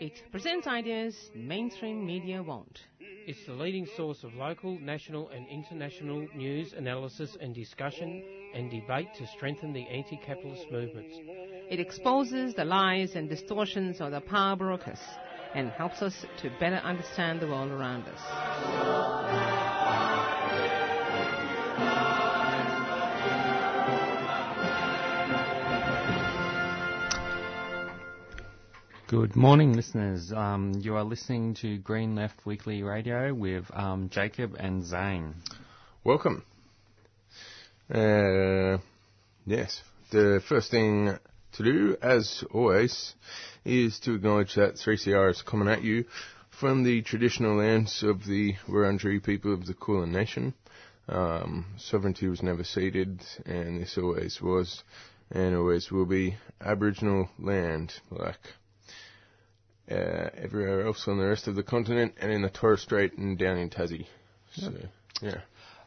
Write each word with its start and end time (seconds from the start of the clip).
It 0.00 0.22
presents 0.30 0.66
ideas 0.66 1.14
mainstream 1.34 2.04
media 2.04 2.42
won't. 2.42 2.80
It's 3.00 3.46
the 3.46 3.52
leading 3.52 3.86
source 3.96 4.24
of 4.24 4.34
local, 4.34 4.78
national, 4.80 5.28
and 5.28 5.46
international 5.46 6.26
news, 6.34 6.72
analysis, 6.72 7.36
and 7.40 7.54
discussion 7.54 8.22
and 8.54 8.68
debate 8.68 9.08
to 9.18 9.26
strengthen 9.28 9.72
the 9.72 9.86
anti 9.86 10.16
capitalist 10.16 10.66
movements. 10.72 11.14
It 11.70 11.78
exposes 11.78 12.54
the 12.54 12.64
lies 12.64 13.14
and 13.14 13.28
distortions 13.28 14.00
of 14.00 14.10
the 14.10 14.20
power 14.20 14.56
brokers 14.56 15.00
and 15.54 15.70
helps 15.70 16.02
us 16.02 16.26
to 16.38 16.50
better 16.58 16.76
understand 16.76 17.40
the 17.40 17.46
world 17.46 17.70
around 17.70 18.04
us. 18.08 19.61
Good 29.12 29.36
morning, 29.36 29.74
listeners. 29.74 30.32
Um, 30.32 30.72
you 30.80 30.96
are 30.96 31.04
listening 31.04 31.52
to 31.56 31.76
Green 31.76 32.14
Left 32.16 32.46
Weekly 32.46 32.82
Radio 32.82 33.34
with 33.34 33.66
um, 33.70 34.08
Jacob 34.08 34.56
and 34.58 34.82
Zane. 34.82 35.34
Welcome. 36.02 36.46
Uh, 37.94 38.78
yes, 39.44 39.82
the 40.12 40.42
first 40.48 40.70
thing 40.70 41.18
to 41.52 41.62
do, 41.62 41.98
as 42.00 42.42
always, 42.52 43.12
is 43.66 43.98
to 43.98 44.14
acknowledge 44.14 44.54
that 44.54 44.76
3CR 44.76 45.32
is 45.32 45.42
coming 45.42 45.68
at 45.68 45.84
you 45.84 46.06
from 46.48 46.82
the 46.82 47.02
traditional 47.02 47.58
lands 47.58 48.02
of 48.02 48.24
the 48.24 48.54
Wurundjeri 48.66 49.22
people 49.22 49.52
of 49.52 49.66
the 49.66 49.74
Kulin 49.74 50.10
Nation. 50.10 50.54
Um, 51.06 51.66
sovereignty 51.76 52.28
was 52.28 52.42
never 52.42 52.64
ceded, 52.64 53.20
and 53.44 53.82
this 53.82 53.98
always 53.98 54.40
was 54.40 54.82
and 55.30 55.54
always 55.54 55.90
will 55.90 56.06
be 56.06 56.38
Aboriginal 56.62 57.28
land, 57.38 57.92
like 58.10 58.40
uh, 59.90 60.30
everywhere 60.36 60.86
else 60.86 61.06
on 61.08 61.18
the 61.18 61.26
rest 61.26 61.48
of 61.48 61.54
the 61.54 61.62
continent 61.62 62.14
and 62.20 62.30
in 62.30 62.42
the 62.42 62.50
Torres 62.50 62.82
Strait 62.82 63.16
and 63.18 63.38
down 63.38 63.58
in 63.58 63.70
Tassie. 63.70 64.06
So, 64.54 64.72
yeah. 65.20 65.40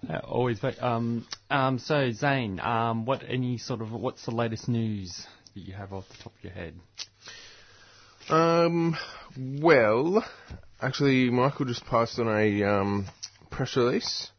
Uh, 0.10 0.20
always, 0.20 0.60
but, 0.60 0.82
um, 0.84 1.26
um, 1.50 1.80
so 1.80 2.12
Zane, 2.12 2.60
um, 2.60 3.06
what 3.06 3.24
any 3.28 3.58
sort 3.58 3.82
of 3.82 3.92
what's 3.92 4.26
the 4.26 4.32
latest 4.32 4.68
news 4.68 5.26
that 5.54 5.62
you 5.62 5.74
have 5.74 5.94
off 5.94 6.08
the 6.10 6.24
top 6.24 6.34
of 6.38 6.44
your 6.44 6.54
head? 6.54 6.74
Um, 8.30 8.98
well, 9.38 10.26
actually, 10.82 11.30
Michael 11.30 11.66
just 11.66 11.86
passed 11.86 12.20
on 12.20 12.28
a 12.28 12.64
um, 12.64 13.06
press 13.50 13.76
release, 13.78 14.32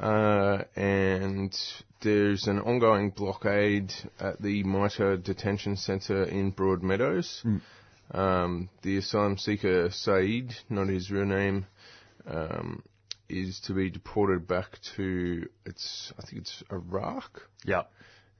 uh, 0.00 0.62
and 0.76 1.54
there's 2.00 2.46
an 2.46 2.60
ongoing 2.60 3.10
blockade 3.10 3.92
at 4.20 4.40
the 4.40 4.62
MITA 4.62 5.18
detention 5.18 5.76
centre 5.76 6.24
in 6.24 6.52
Broadmeadows. 6.52 7.42
Um, 8.14 8.68
the 8.82 8.98
asylum 8.98 9.38
seeker 9.38 9.90
Saeed, 9.90 10.54
not 10.70 10.88
his 10.88 11.10
real 11.10 11.24
name, 11.24 11.66
um, 12.26 12.84
is 13.28 13.58
to 13.60 13.72
be 13.74 13.90
deported 13.90 14.46
back 14.46 14.78
to 14.96 15.48
it's 15.66 16.12
I 16.16 16.22
think 16.22 16.42
it's 16.42 16.62
Iraq. 16.70 17.42
Yeah. 17.64 17.82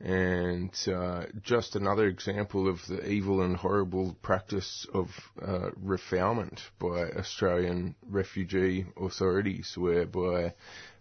And 0.00 0.72
uh, 0.86 1.24
just 1.42 1.74
another 1.74 2.06
example 2.06 2.68
of 2.68 2.86
the 2.86 3.08
evil 3.08 3.42
and 3.42 3.56
horrible 3.56 4.16
practice 4.22 4.86
of 4.92 5.08
uh, 5.40 5.70
refoulement 5.82 6.60
by 6.78 7.10
Australian 7.10 7.96
refugee 8.08 8.86
authorities, 8.96 9.74
whereby 9.76 10.54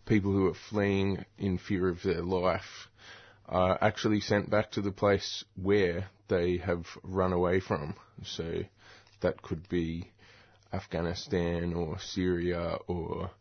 people 0.06 0.32
who 0.32 0.48
are 0.48 0.56
fleeing 0.70 1.26
in 1.38 1.58
fear 1.58 1.90
of 1.90 2.02
their 2.02 2.22
life 2.22 2.88
are 3.48 3.78
actually 3.82 4.22
sent 4.22 4.50
back 4.50 4.72
to 4.72 4.82
the 4.82 4.92
place 4.92 5.44
where 5.62 6.08
they 6.28 6.58
have 6.58 6.86
run 7.04 7.34
away 7.34 7.60
from. 7.60 7.96
So 8.24 8.64
that 9.22 9.42
could 9.42 9.68
be 9.70 10.10
Afghanistan 10.72 11.74
or 11.74 12.00
Syria 12.00 12.78
or 12.88 13.32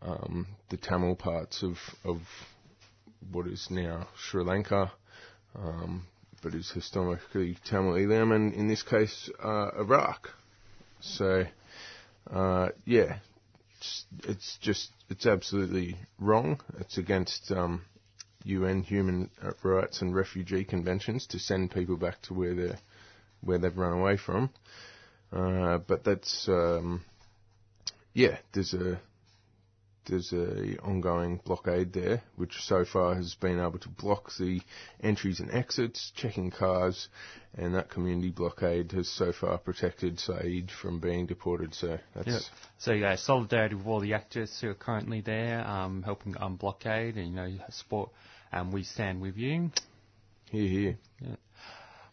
um, 0.00 0.46
the 0.70 0.76
Tamil 0.76 1.16
parts 1.16 1.62
of 1.62 1.78
of 2.04 2.20
what 3.30 3.46
is 3.46 3.68
now 3.70 4.08
Sri 4.16 4.42
Lanka, 4.42 4.92
um, 5.54 6.06
but 6.42 6.54
is 6.54 6.70
historically 6.70 7.56
Tamil 7.64 7.94
Eelam, 7.94 8.34
and 8.34 8.52
in 8.52 8.66
this 8.66 8.82
case 8.82 9.30
uh, 9.42 9.70
Iraq. 9.78 10.30
So 11.00 11.44
uh, 12.30 12.68
yeah, 12.84 13.18
it's, 13.76 14.04
it's 14.24 14.58
just 14.60 14.90
it's 15.08 15.26
absolutely 15.26 15.96
wrong. 16.18 16.60
It's 16.80 16.98
against 16.98 17.52
um, 17.52 17.82
UN 18.44 18.82
human 18.82 19.30
rights 19.62 20.02
and 20.02 20.14
refugee 20.14 20.64
conventions 20.64 21.26
to 21.28 21.38
send 21.38 21.70
people 21.70 21.96
back 21.96 22.20
to 22.22 22.34
where 22.34 22.54
they 22.54 22.74
where 23.40 23.58
they've 23.58 23.76
run 23.76 23.98
away 23.98 24.16
from. 24.16 24.50
Uh, 25.32 25.78
but 25.78 26.04
that's 26.04 26.48
um, 26.48 27.04
yeah, 28.14 28.38
there's 28.52 28.74
a 28.74 29.00
there's 30.06 30.32
a 30.32 30.76
ongoing 30.82 31.40
blockade 31.44 31.92
there, 31.92 32.22
which 32.36 32.54
so 32.62 32.84
far 32.84 33.14
has 33.14 33.34
been 33.34 33.60
able 33.60 33.78
to 33.78 33.88
block 33.88 34.32
the 34.38 34.60
entries 35.02 35.40
and 35.40 35.50
exits, 35.52 36.12
checking 36.16 36.50
cars, 36.50 37.08
and 37.54 37.74
that 37.74 37.90
community 37.90 38.30
blockade 38.30 38.92
has 38.92 39.08
so 39.08 39.32
far 39.32 39.58
protected 39.58 40.18
Saeed 40.18 40.70
from 40.70 40.98
being 40.98 41.26
deported. 41.26 41.74
So 41.74 41.98
that's 42.14 42.26
Yeah. 42.26 42.38
So 42.78 42.92
yeah, 42.92 43.16
solidarity 43.16 43.76
with 43.76 43.86
all 43.86 44.00
the 44.00 44.12
activists 44.12 44.60
who 44.60 44.70
are 44.70 44.74
currently 44.74 45.20
there, 45.20 45.66
um, 45.66 46.02
helping 46.02 46.34
um, 46.40 46.56
blockade, 46.56 47.16
and 47.16 47.28
you 47.28 47.34
know, 47.36 47.52
support. 47.70 48.10
Um, 48.52 48.70
we 48.70 48.82
stand 48.82 49.20
with 49.20 49.36
you. 49.36 49.70
here, 50.50 50.68
here. 50.68 50.98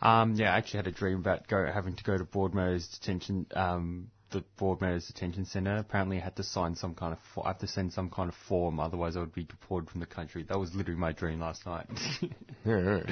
Um, 0.02 0.36
yeah, 0.36 0.54
I 0.54 0.58
actually 0.58 0.78
had 0.78 0.88
a 0.88 0.92
dream 0.92 1.18
about 1.18 1.48
go, 1.48 1.70
having 1.72 1.96
to 1.96 2.04
go 2.04 2.18
to 2.18 2.24
Broadmeadows 2.24 2.90
detention, 3.00 3.46
um, 3.54 4.10
the 4.32 4.46
Broadmeadows 4.58 5.08
detention 5.08 5.46
centre. 5.46 5.76
Apparently, 5.76 6.18
I 6.18 6.22
had 6.22 6.38
to 6.38 6.44
sign 6.44 6.76
some 6.76 6.96
kind 6.96 7.12
of, 7.12 7.20
fo- 7.36 7.44
I 7.44 7.50
have 7.50 7.60
to 7.60 7.68
send 7.68 7.92
some 7.92 8.10
kind 8.10 8.30
of 8.30 8.36
form, 8.48 8.80
otherwise 8.80 9.18
I 9.18 9.20
would 9.20 9.34
be 9.34 9.44
deported 9.44 9.90
from 9.90 10.00
the 10.00 10.06
country. 10.06 10.44
That 10.44 10.58
was 10.58 10.74
literally 10.74 11.00
my 11.00 11.12
dream 11.12 11.40
last 11.42 11.66
night. 11.66 11.88
Yeah, 12.66 13.04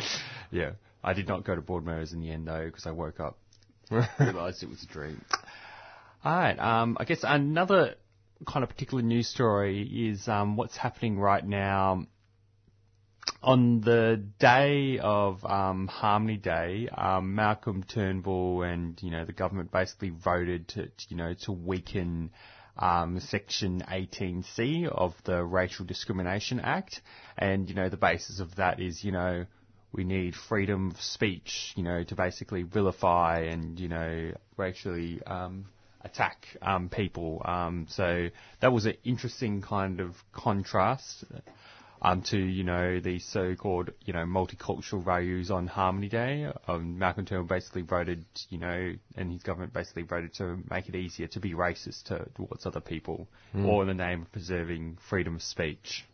yeah, 0.51 0.71
I 1.01 1.13
did 1.13 1.29
not 1.29 1.45
go 1.45 1.55
to 1.55 1.61
Broadmeadows 1.61 2.11
in 2.11 2.19
the 2.19 2.31
end 2.31 2.47
though, 2.47 2.65
because 2.65 2.85
I 2.85 2.91
woke 2.91 3.21
up, 3.21 3.37
realised 4.19 4.61
it 4.61 4.69
was 4.69 4.83
a 4.83 4.87
dream. 4.87 5.21
Alright, 6.25 6.59
um, 6.59 6.97
I 6.99 7.05
guess 7.05 7.21
another 7.23 7.95
kind 8.45 8.63
of 8.63 8.69
particular 8.69 9.01
news 9.01 9.29
story 9.29 9.83
is, 10.09 10.27
um, 10.27 10.57
what's 10.57 10.75
happening 10.75 11.17
right 11.17 11.45
now 11.45 12.05
on 13.43 13.81
the 13.81 14.23
day 14.39 14.99
of 14.99 15.43
um, 15.45 15.87
Harmony 15.87 16.37
Day, 16.37 16.89
um, 16.89 17.35
Malcolm 17.35 17.83
Turnbull 17.83 18.63
and 18.63 19.01
you 19.01 19.11
know 19.11 19.25
the 19.25 19.33
government 19.33 19.71
basically 19.71 20.09
voted 20.09 20.67
to, 20.69 20.89
you 21.09 21.17
know 21.17 21.33
to 21.43 21.51
weaken 21.51 22.31
um, 22.77 23.19
Section 23.19 23.83
18C 23.89 24.87
of 24.87 25.13
the 25.23 25.43
Racial 25.43 25.85
Discrimination 25.85 26.59
Act, 26.59 27.01
and 27.37 27.69
you 27.69 27.75
know 27.75 27.89
the 27.89 27.97
basis 27.97 28.39
of 28.39 28.55
that 28.55 28.79
is 28.79 29.03
you 29.03 29.11
know 29.11 29.45
we 29.91 30.03
need 30.03 30.35
freedom 30.35 30.91
of 30.91 31.01
speech, 31.01 31.73
you 31.75 31.83
know, 31.83 32.03
to 32.03 32.15
basically 32.15 32.63
vilify 32.63 33.41
and 33.41 33.79
you 33.79 33.87
know 33.87 34.31
racially 34.57 35.21
um, 35.25 35.65
attack 36.01 36.45
um, 36.61 36.89
people. 36.89 37.41
Um, 37.45 37.87
so 37.89 38.29
that 38.61 38.71
was 38.71 38.85
an 38.85 38.95
interesting 39.03 39.61
kind 39.61 39.99
of 39.99 40.15
contrast 40.33 41.23
um, 42.01 42.21
to 42.23 42.37
you 42.37 42.63
know 42.63 42.99
the 42.99 43.19
so-called 43.19 43.91
you 44.05 44.13
know 44.13 44.25
multicultural 44.25 45.03
values 45.03 45.51
on 45.51 45.67
Harmony 45.67 46.09
Day. 46.09 46.51
Um, 46.67 46.97
Malcolm 46.99 47.25
Turnbull 47.25 47.47
basically 47.47 47.81
voted, 47.81 48.25
you 48.49 48.57
know, 48.57 48.93
and 49.15 49.31
his 49.31 49.43
government 49.43 49.73
basically 49.73 50.03
voted 50.03 50.33
to 50.35 50.59
make 50.69 50.87
it 50.89 50.95
easier 50.95 51.27
to 51.27 51.39
be 51.39 51.53
racist 51.53 52.03
to, 52.05 52.27
towards 52.35 52.65
other 52.65 52.81
people, 52.81 53.27
or 53.65 53.81
in 53.81 53.87
the 53.87 53.93
name 53.93 54.23
of 54.23 54.31
preserving 54.31 54.97
freedom 55.09 55.35
of 55.35 55.41
speech. 55.41 56.05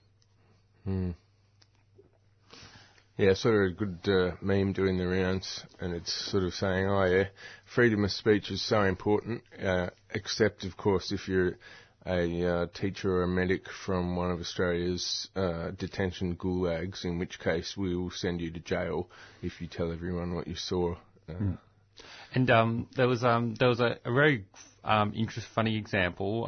Yeah, 3.15 3.35
sort 3.35 3.53
of 3.55 3.61
a 3.61 3.73
good 3.75 3.99
uh, 4.07 4.35
meme 4.41 4.73
doing 4.73 4.97
the 4.97 5.07
rounds, 5.07 5.63
and 5.79 5.93
it's 5.93 6.11
sort 6.31 6.43
of 6.43 6.53
saying, 6.55 6.87
oh 6.87 7.03
yeah, 7.05 7.25
freedom 7.75 8.03
of 8.03 8.11
speech 8.11 8.49
is 8.49 8.59
so 8.65 8.81
important, 8.81 9.43
uh, 9.63 9.89
except 10.09 10.63
of 10.63 10.75
course 10.77 11.11
if 11.11 11.27
you're 11.27 11.57
a 12.05 12.45
uh, 12.45 12.67
teacher 12.73 13.17
or 13.17 13.23
a 13.23 13.27
medic 13.27 13.69
from 13.85 14.15
one 14.15 14.31
of 14.31 14.39
Australia's 14.39 15.27
uh, 15.35 15.71
detention 15.71 16.35
gulags, 16.35 17.05
in 17.05 17.19
which 17.19 17.39
case 17.39 17.75
we 17.77 17.95
will 17.95 18.11
send 18.11 18.41
you 18.41 18.51
to 18.51 18.59
jail 18.59 19.09
if 19.41 19.61
you 19.61 19.67
tell 19.67 19.91
everyone 19.91 20.35
what 20.35 20.47
you 20.47 20.55
saw. 20.55 20.95
Uh, 21.29 21.55
And 22.33 22.49
um, 22.49 22.87
there 22.95 23.07
was 23.07 23.23
um, 23.23 23.53
there 23.55 23.67
was 23.67 23.79
a, 23.79 23.97
a 24.03 24.11
very 24.11 24.45
um, 24.83 25.13
funny 25.53 25.77
example 25.77 26.43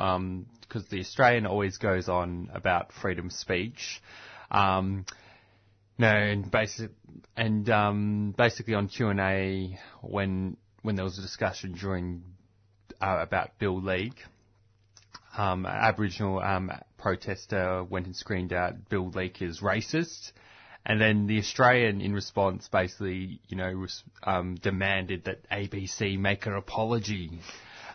because 0.61 0.87
the 0.89 0.99
Australian 0.99 1.45
always 1.45 1.77
goes 1.77 2.09
on 2.09 2.49
about 2.53 2.91
freedom 2.91 3.27
of 3.27 3.31
speech. 3.31 4.01
Um, 4.49 5.05
no, 5.97 6.07
and 6.07 6.49
basic 6.49 6.89
and 7.37 7.69
um, 7.69 8.33
basically 8.37 8.73
on 8.73 8.87
Q 8.87 9.09
and 9.09 9.19
A 9.19 9.79
when 10.01 10.57
when 10.81 10.95
there 10.95 11.05
was 11.05 11.19
a 11.19 11.21
discussion 11.21 11.73
during 11.73 12.23
uh, 12.99 13.19
about 13.21 13.57
Bill 13.59 13.79
Leak, 13.81 14.13
um, 15.37 15.65
Aboriginal 15.65 16.39
um, 16.39 16.71
protester 16.97 17.83
went 17.83 18.05
and 18.05 18.15
screamed 18.15 18.53
out 18.53 18.89
Bill 18.89 19.09
Leak 19.09 19.41
is 19.41 19.59
racist, 19.59 20.31
And 20.85 21.01
then 21.01 21.25
the 21.25 21.39
Australian, 21.39 21.99
in 21.99 22.13
response, 22.13 22.67
basically, 22.67 23.39
you 23.47 23.57
know, 23.57 23.87
um, 24.23 24.55
demanded 24.55 25.23
that 25.25 25.49
ABC 25.49 26.19
make 26.19 26.45
an 26.45 26.53
apology. 26.53 27.39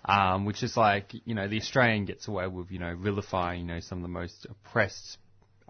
Um, 0.03 0.47
which 0.47 0.63
is 0.63 0.79
like, 0.79 1.13
you 1.27 1.35
know, 1.35 1.47
the 1.47 1.59
Australian 1.59 2.07
gets 2.07 2.27
away 2.27 2.47
with, 2.47 2.71
you 2.71 2.79
know, 2.79 2.97
vilifying, 2.97 3.61
you 3.61 3.67
know, 3.67 3.81
some 3.81 3.99
of 3.99 4.03
the 4.03 4.09
most 4.09 4.47
oppressed, 4.49 5.19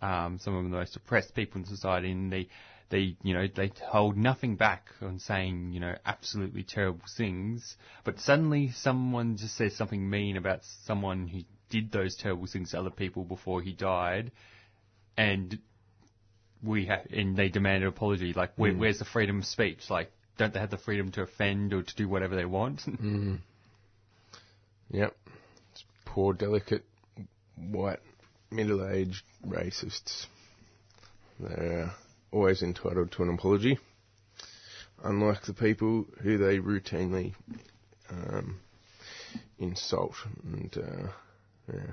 um, 0.00 0.38
some 0.40 0.54
of 0.54 0.62
the 0.62 0.70
most 0.70 0.94
oppressed 0.94 1.34
people 1.34 1.60
in 1.60 1.66
society, 1.66 2.12
and 2.12 2.32
they, 2.32 2.48
they, 2.90 3.16
you 3.24 3.34
know, 3.34 3.48
they 3.52 3.72
hold 3.88 4.16
nothing 4.16 4.54
back 4.54 4.86
on 5.02 5.18
saying, 5.18 5.72
you 5.72 5.80
know, 5.80 5.96
absolutely 6.06 6.62
terrible 6.62 7.04
things. 7.16 7.76
But 8.04 8.20
suddenly, 8.20 8.70
someone 8.70 9.36
just 9.36 9.56
says 9.56 9.74
something 9.74 10.08
mean 10.08 10.36
about 10.36 10.60
someone 10.84 11.26
who 11.26 11.40
did 11.70 11.90
those 11.92 12.16
terrible 12.16 12.46
things 12.46 12.70
to 12.72 12.78
other 12.78 12.90
people 12.90 13.24
before 13.24 13.62
he 13.62 13.72
died, 13.72 14.32
and 15.16 15.58
we 16.62 16.86
ha- 16.86 17.04
and 17.10 17.36
they 17.36 17.48
demand 17.48 17.82
an 17.82 17.88
apology. 17.88 18.32
Like, 18.32 18.52
where, 18.56 18.72
where's 18.72 18.98
the 18.98 19.04
freedom 19.04 19.38
of 19.38 19.46
speech? 19.46 19.88
Like, 19.88 20.12
don't 20.36 20.52
they 20.52 20.60
have 20.60 20.70
the 20.70 20.78
freedom 20.78 21.10
to 21.12 21.22
offend 21.22 21.72
or 21.72 21.82
to 21.82 21.96
do 21.96 22.08
whatever 22.08 22.36
they 22.36 22.44
want? 22.44 22.82
Yep. 24.92 25.16
It's 25.72 25.84
poor, 26.04 26.32
delicate, 26.34 26.84
white, 27.56 28.00
middle-aged 28.50 29.22
racists. 29.46 30.26
They're 31.38 31.92
always 32.32 32.62
entitled 32.62 33.12
to 33.12 33.22
an 33.22 33.32
apology, 33.32 33.78
unlike 35.04 35.42
the 35.46 35.54
people 35.54 36.06
who 36.22 36.38
they 36.38 36.58
routinely 36.58 37.34
um, 38.10 38.60
insult. 39.58 40.14
And 40.42 40.76
uh, 40.76 41.08
yeah. 41.72 41.92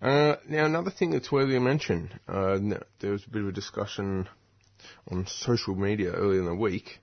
Uh, 0.00 0.36
now, 0.48 0.64
another 0.64 0.90
thing 0.90 1.10
that's 1.10 1.32
worthy 1.32 1.56
of 1.56 1.62
mention, 1.62 2.10
uh, 2.28 2.58
there 3.00 3.10
was 3.10 3.24
a 3.26 3.30
bit 3.30 3.42
of 3.42 3.48
a 3.48 3.52
discussion 3.52 4.28
on 5.10 5.26
social 5.26 5.74
media 5.74 6.12
earlier 6.12 6.38
in 6.40 6.46
the 6.46 6.54
week. 6.54 7.00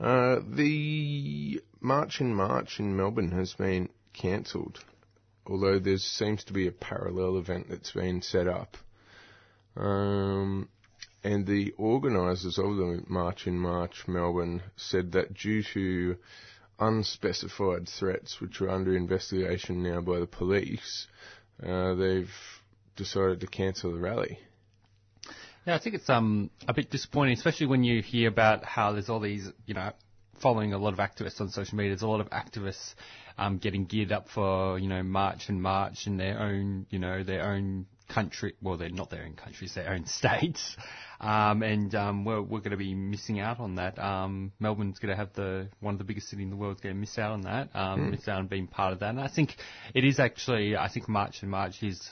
Uh, 0.00 0.40
the 0.48 1.62
March 1.80 2.20
in 2.20 2.34
March 2.34 2.80
in 2.80 2.96
Melbourne 2.96 3.30
has 3.30 3.54
been 3.54 3.88
cancelled, 4.12 4.80
although 5.46 5.78
there 5.78 5.98
seems 5.98 6.42
to 6.44 6.52
be 6.52 6.66
a 6.66 6.72
parallel 6.72 7.38
event 7.38 7.68
that's 7.68 7.92
been 7.92 8.20
set 8.20 8.48
up. 8.48 8.76
Um, 9.76 10.68
and 11.22 11.46
the 11.46 11.72
organisers 11.78 12.58
of 12.58 12.76
the 12.76 13.04
March 13.06 13.46
in 13.46 13.58
March 13.58 14.04
Melbourne 14.08 14.62
said 14.76 15.12
that 15.12 15.34
due 15.34 15.62
to 15.74 16.16
unspecified 16.78 17.88
threats, 17.88 18.40
which 18.40 18.60
are 18.60 18.70
under 18.70 18.96
investigation 18.96 19.82
now 19.82 20.00
by 20.00 20.18
the 20.18 20.26
police, 20.26 21.06
uh, 21.62 21.94
they've 21.94 22.30
decided 22.96 23.40
to 23.40 23.46
cancel 23.46 23.92
the 23.92 23.98
rally. 23.98 24.38
Yeah, 25.66 25.76
I 25.76 25.78
think 25.78 25.94
it's 25.94 26.10
um 26.10 26.50
a 26.68 26.74
bit 26.74 26.90
disappointing, 26.90 27.34
especially 27.34 27.66
when 27.66 27.84
you 27.84 28.02
hear 28.02 28.28
about 28.28 28.64
how 28.64 28.92
there's 28.92 29.08
all 29.08 29.20
these, 29.20 29.48
you 29.66 29.74
know, 29.74 29.92
following 30.40 30.74
a 30.74 30.78
lot 30.78 30.92
of 30.92 30.98
activists 30.98 31.40
on 31.40 31.48
social 31.48 31.76
media. 31.76 31.92
There's 31.92 32.02
a 32.02 32.08
lot 32.08 32.20
of 32.20 32.28
activists 32.30 32.94
um, 33.38 33.58
getting 33.58 33.86
geared 33.86 34.12
up 34.12 34.28
for, 34.28 34.78
you 34.78 34.88
know, 34.88 35.02
March 35.02 35.48
and 35.48 35.62
March 35.62 36.06
and 36.06 36.20
their 36.20 36.38
own, 36.38 36.86
you 36.90 36.98
know, 36.98 37.22
their 37.22 37.44
own 37.44 37.86
country. 38.08 38.54
Well, 38.60 38.76
they're 38.76 38.90
not 38.90 39.10
their 39.10 39.24
own 39.24 39.34
countries, 39.34 39.74
their 39.74 39.90
own 39.90 40.06
states. 40.06 40.76
Um, 41.20 41.62
and 41.62 41.94
um, 41.94 42.24
we're, 42.24 42.42
we're 42.42 42.60
going 42.60 42.72
to 42.72 42.76
be 42.76 42.94
missing 42.94 43.40
out 43.40 43.60
on 43.60 43.76
that. 43.76 43.98
Um, 43.98 44.52
Melbourne's 44.60 44.98
going 44.98 45.10
to 45.10 45.16
have 45.16 45.32
the 45.34 45.68
one 45.80 45.94
of 45.94 45.98
the 45.98 46.04
biggest 46.04 46.28
cities 46.28 46.44
in 46.44 46.50
the 46.50 46.56
world. 46.56 46.82
Going 46.82 46.94
to 46.94 47.00
miss 47.00 47.18
out 47.18 47.32
on 47.32 47.42
that. 47.42 47.68
Um, 47.74 48.10
Miss 48.10 48.28
out 48.28 48.38
on 48.38 48.46
being 48.46 48.66
part 48.66 48.92
of 48.92 49.00
that. 49.00 49.10
And 49.10 49.20
I 49.20 49.28
think 49.28 49.56
it 49.94 50.04
is 50.04 50.18
actually. 50.18 50.76
I 50.76 50.88
think 50.88 51.08
March 51.08 51.42
and 51.42 51.50
March 51.50 51.82
is 51.82 52.10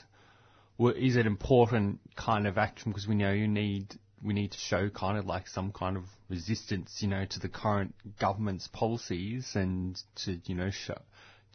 is 0.79 1.15
an 1.15 1.27
important 1.27 1.99
kind 2.15 2.47
of 2.47 2.57
action 2.57 2.91
because 2.91 3.07
we 3.07 3.15
know 3.15 3.31
you 3.31 3.47
need 3.47 3.93
we 4.23 4.33
need 4.33 4.51
to 4.51 4.57
show 4.57 4.89
kind 4.89 5.17
of 5.17 5.25
like 5.25 5.47
some 5.47 5.71
kind 5.71 5.97
of 5.97 6.03
resistance, 6.29 6.97
you 7.01 7.09
know, 7.09 7.25
to 7.25 7.39
the 7.39 7.49
current 7.49 7.93
government's 8.19 8.67
policies 8.69 9.51
and 9.55 10.01
to 10.15 10.39
you 10.45 10.55
know 10.55 10.71
show 10.71 10.97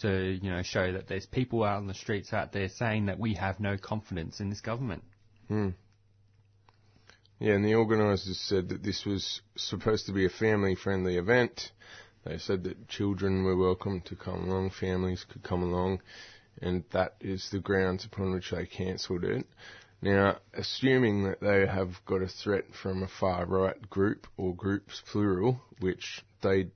to 0.01 0.39
you 0.43 0.51
know 0.51 0.63
show 0.63 0.93
that 0.93 1.09
there's 1.09 1.27
people 1.27 1.65
out 1.65 1.79
on 1.79 1.87
the 1.87 1.95
streets 1.95 2.33
out 2.33 2.53
there 2.53 2.69
saying 2.69 3.07
that 3.07 3.19
we 3.19 3.35
have 3.35 3.61
no 3.61 3.77
confidence 3.77 4.41
in 4.41 4.51
this 4.51 4.61
government. 4.61 5.03
Hmm. 5.49 5.71
Yeah, 7.41 7.55
and 7.55 7.65
the 7.65 7.75
organisers 7.75 8.39
said 8.39 8.69
that 8.71 8.83
this 8.83 9.05
was 9.05 9.43
supposed 9.57 10.07
to 10.07 10.13
be 10.13 10.27
a 10.27 10.31
family-friendly 10.31 11.17
event. 11.17 11.71
They 12.25 12.39
said 12.39 12.65
that 12.65 12.89
children 12.89 13.45
were 13.45 13.57
welcome 13.57 14.01
to 14.03 14.17
come 14.17 14.49
along, 14.49 14.71
families 14.71 15.25
could 15.25 15.45
come 15.45 15.63
along, 15.63 16.03
and 16.61 16.83
that 16.93 17.15
is 17.21 17.49
the 17.53 17.61
grounds 17.61 18.05
upon 18.05 18.33
which 18.33 18.51
they 18.51 18.67
cancelled 18.67 19.25
it. 19.25 19.47
Now, 20.03 20.39
assuming 20.53 21.25
that 21.25 21.41
they 21.41 21.67
have 21.67 22.05
got 22.07 22.23
a 22.23 22.29
threat 22.29 22.65
from 22.83 23.03
a 23.03 23.09
far-right 23.09 23.89
group, 23.89 24.27
or 24.37 24.55
groups 24.55 25.03
plural, 25.11 25.61
which 25.81 26.25
they 26.43 26.71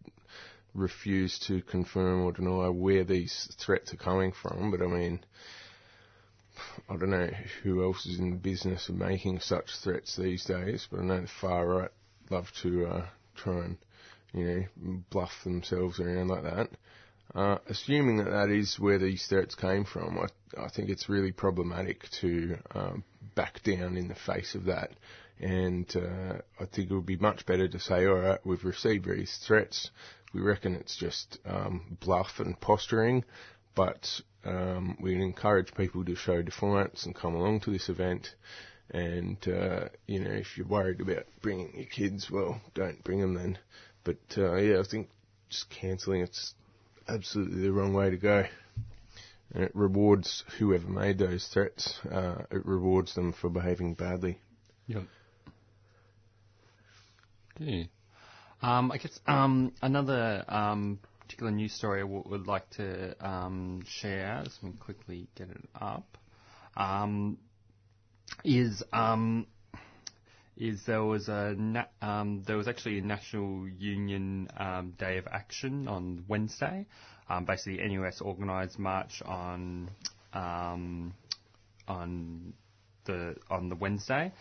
refuse 0.75 1.39
to 1.47 1.63
confirm 1.63 2.25
or 2.25 2.33
deny 2.33 2.69
where 2.69 3.05
these 3.05 3.55
threats 3.59 3.93
are 3.93 3.99
coming 3.99 4.33
from, 4.33 4.71
but 4.71 4.83
I 4.83 4.87
mean, 4.87 5.25
I 6.89 6.97
don't 6.97 7.11
know 7.11 7.31
who 7.63 7.83
else 7.83 8.07
is 8.07 8.19
in 8.19 8.31
the 8.31 8.37
business 8.37 8.89
of 8.89 8.97
making 8.97 9.41
such 9.41 9.77
threats 9.83 10.17
these 10.17 10.45
days, 10.45 10.87
but 10.91 11.01
I 11.01 11.05
know 11.05 11.21
the 11.23 11.29
far 11.41 11.67
right 11.67 11.91
love 12.31 12.47
to 12.63 12.87
uh, 12.87 13.07
try 13.37 13.65
and, 13.65 13.79
you 14.33 14.45
know, 14.45 14.99
bluff 15.11 15.33
themselves 15.45 16.01
around 16.01 16.29
like 16.29 16.45
that. 16.45 16.69
Uh, 17.35 17.59
assuming 17.69 18.19
that 18.19 18.31
that 18.31 18.51
is 18.51 18.79
where 18.79 18.99
these 18.99 19.27
threats 19.27 19.55
came 19.55 19.85
from, 19.85 20.19
I, 20.19 20.65
I 20.65 20.69
think 20.69 20.91
it's 20.91 21.09
really 21.09 21.33
problematic 21.33 22.05
to 22.21 22.57
um, 22.75 23.05
back 23.35 23.63
down 23.63 23.97
in 23.97 24.09
the 24.09 24.15
face 24.15 24.55
of 24.55 24.67
that. 24.67 24.91
And 25.41 25.91
uh, 25.97 26.39
I 26.61 26.67
think 26.67 26.91
it 26.91 26.95
would 26.95 27.07
be 27.07 27.17
much 27.17 27.47
better 27.47 27.69
to 27.69 27.79
say, 27.79 28.07
all 28.07 28.19
right, 28.19 28.39
we've 28.45 28.65
received 28.65 29.07
these 29.07 29.41
threats. 29.47 29.91
We 30.32 30.40
reckon 30.40 30.75
it's 30.75 30.96
just 30.96 31.38
um, 31.44 31.96
bluff 32.00 32.38
and 32.38 32.58
posturing, 32.61 33.25
but 33.75 34.20
um, 34.44 34.96
we 35.00 35.14
encourage 35.14 35.75
people 35.75 36.05
to 36.05 36.14
show 36.14 36.43
defiance 36.43 37.05
and 37.05 37.14
come 37.14 37.34
along 37.34 37.61
to 37.61 37.70
this 37.70 37.88
event. 37.88 38.34
And 38.90 39.37
uh, 39.46 39.88
you 40.06 40.20
know, 40.20 40.31
if 40.31 40.56
you're 40.56 40.67
worried 40.67 41.00
about 41.00 41.25
bringing 41.40 41.73
your 41.75 41.87
kids, 41.87 42.31
well, 42.31 42.61
don't 42.75 43.02
bring 43.05 43.20
them 43.20 43.34
then. 43.34 43.58
But 44.05 44.19
uh, 44.37 44.55
yeah, 44.56 44.81
I 44.81 44.84
think 44.84 45.08
just 45.49 45.70
cancelling 45.70 46.23
it's 46.23 46.55
absolutely 47.08 47.62
the 47.62 47.73
wrong 47.73 47.93
way 47.94 48.11
to 48.11 48.17
go. 48.17 48.44
And 49.55 49.64
it 49.64 49.73
rewards 49.75 50.44
whoever 50.58 50.88
made 50.88 51.19
those 51.19 51.46
threats. 51.46 51.99
Uh, 52.11 52.43
it 52.50 52.64
rewards 52.64 53.14
them 53.14 53.32
for 53.32 53.50
behaving 53.50 53.94
badly. 53.94 54.38
Yep. 54.87 55.02
Okay. 57.61 57.90
Um, 58.62 58.93
I 58.93 58.99
guess 58.99 59.19
um, 59.26 59.73
another 59.82 60.44
um, 60.49 61.00
particular 61.20 61.50
news 61.50 61.73
story 61.73 61.99
I 62.00 62.03
w- 62.03 62.23
would 62.26 62.47
like 62.47 62.70
to 62.76 63.17
um, 63.26 63.82
share, 63.88 64.44
we 64.63 64.70
can 64.70 64.79
quickly 64.79 65.27
get 65.34 65.51
it 65.51 65.65
up, 65.81 66.17
um, 66.77 67.39
is 68.44 68.81
um, 68.93 69.48
is 70.56 70.81
there 70.87 71.03
was 71.03 71.29
a 71.29 71.55
na- 71.58 71.87
there 72.46 72.56
was 72.56 72.69
actually 72.69 72.98
a 72.98 73.03
National 73.03 73.69
Union 73.69 74.48
Day 74.96 75.19
of 75.19 75.27
Action 75.27 75.89
on 75.89 76.25
Wednesday. 76.29 76.87
Basically, 77.46 77.79
NUS 77.89 78.20
organised 78.20 78.79
march 78.79 79.22
on 79.25 79.91
on 80.32 81.13
the 83.06 83.34
on 83.51 83.69
the 83.69 83.75
Wednesday. 83.75 84.32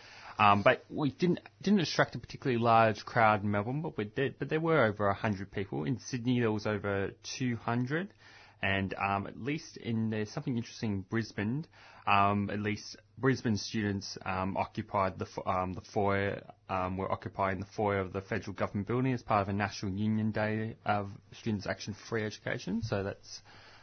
Um, 0.42 0.62
but 0.62 0.84
we 0.90 1.10
didn't 1.10 1.38
didn't 1.62 1.80
attract 1.80 2.16
a 2.16 2.18
particularly 2.18 2.60
large 2.60 3.04
crowd 3.04 3.44
in 3.44 3.50
Melbourne, 3.50 3.80
but 3.80 3.96
we 3.96 4.04
did. 4.04 4.40
But 4.40 4.48
there 4.48 4.58
were 4.58 4.84
over 4.84 5.12
hundred 5.12 5.52
people 5.52 5.84
in 5.84 6.00
Sydney. 6.00 6.40
There 6.40 6.50
was 6.50 6.66
over 6.66 7.12
two 7.22 7.56
hundred, 7.56 8.12
and 8.60 8.92
um, 8.94 9.28
at 9.28 9.40
least 9.40 9.76
in 9.76 10.10
there's 10.10 10.30
something 10.30 10.56
interesting 10.56 10.92
in 10.92 11.00
Brisbane. 11.02 11.64
Um, 12.08 12.50
at 12.50 12.58
least 12.58 12.96
Brisbane 13.18 13.56
students 13.56 14.18
um, 14.26 14.56
occupied 14.56 15.20
the 15.20 15.28
um, 15.48 15.74
the 15.74 15.82
foyer 15.92 16.42
um, 16.68 16.96
were 16.96 17.10
occupying 17.12 17.60
the 17.60 17.66
foyer 17.76 18.00
of 18.00 18.12
the 18.12 18.20
federal 18.22 18.54
government 18.54 18.88
building 18.88 19.12
as 19.12 19.22
part 19.22 19.42
of 19.42 19.48
a 19.48 19.52
National 19.52 19.92
Union 19.92 20.32
Day 20.32 20.74
of 20.84 21.08
Students 21.38 21.68
Action 21.68 21.94
for 21.94 22.04
Free 22.06 22.24
Education. 22.24 22.82
So 22.82 23.04
that's 23.04 23.42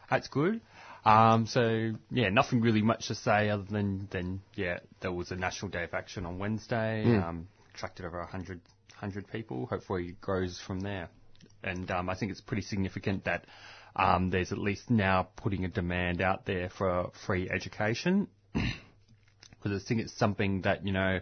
that's 0.09 0.27
good. 0.27 0.59
Um, 1.05 1.45
so 1.47 1.91
yeah, 2.11 2.29
nothing 2.29 2.61
really 2.61 2.81
much 2.81 3.07
to 3.07 3.15
say 3.15 3.49
other 3.49 3.63
than 3.63 4.07
than 4.11 4.41
yeah, 4.55 4.79
there 5.01 5.11
was 5.11 5.31
a 5.31 5.35
National 5.35 5.71
Day 5.71 5.83
of 5.83 5.93
Action 5.93 6.25
on 6.25 6.39
Wednesday. 6.39 7.03
Um, 7.17 7.47
attracted 7.73 8.05
over 8.05 8.19
100, 8.19 8.59
100 8.99 9.31
people. 9.31 9.65
Hopefully, 9.67 10.09
it 10.09 10.21
grows 10.21 10.59
from 10.65 10.81
there. 10.81 11.09
And 11.63 11.89
um, 11.91 12.09
I 12.09 12.15
think 12.15 12.31
it's 12.31 12.41
pretty 12.41 12.63
significant 12.63 13.25
that 13.25 13.45
um, 13.95 14.29
there's 14.29 14.51
at 14.51 14.57
least 14.57 14.89
now 14.89 15.29
putting 15.35 15.65
a 15.65 15.67
demand 15.69 16.21
out 16.21 16.45
there 16.45 16.69
for 16.69 17.11
free 17.25 17.49
education. 17.49 18.27
Because 19.61 19.83
I 19.83 19.85
think 19.85 19.99
it's 19.99 20.17
something 20.17 20.61
that 20.61 20.87
you 20.87 20.93
know 20.93 21.19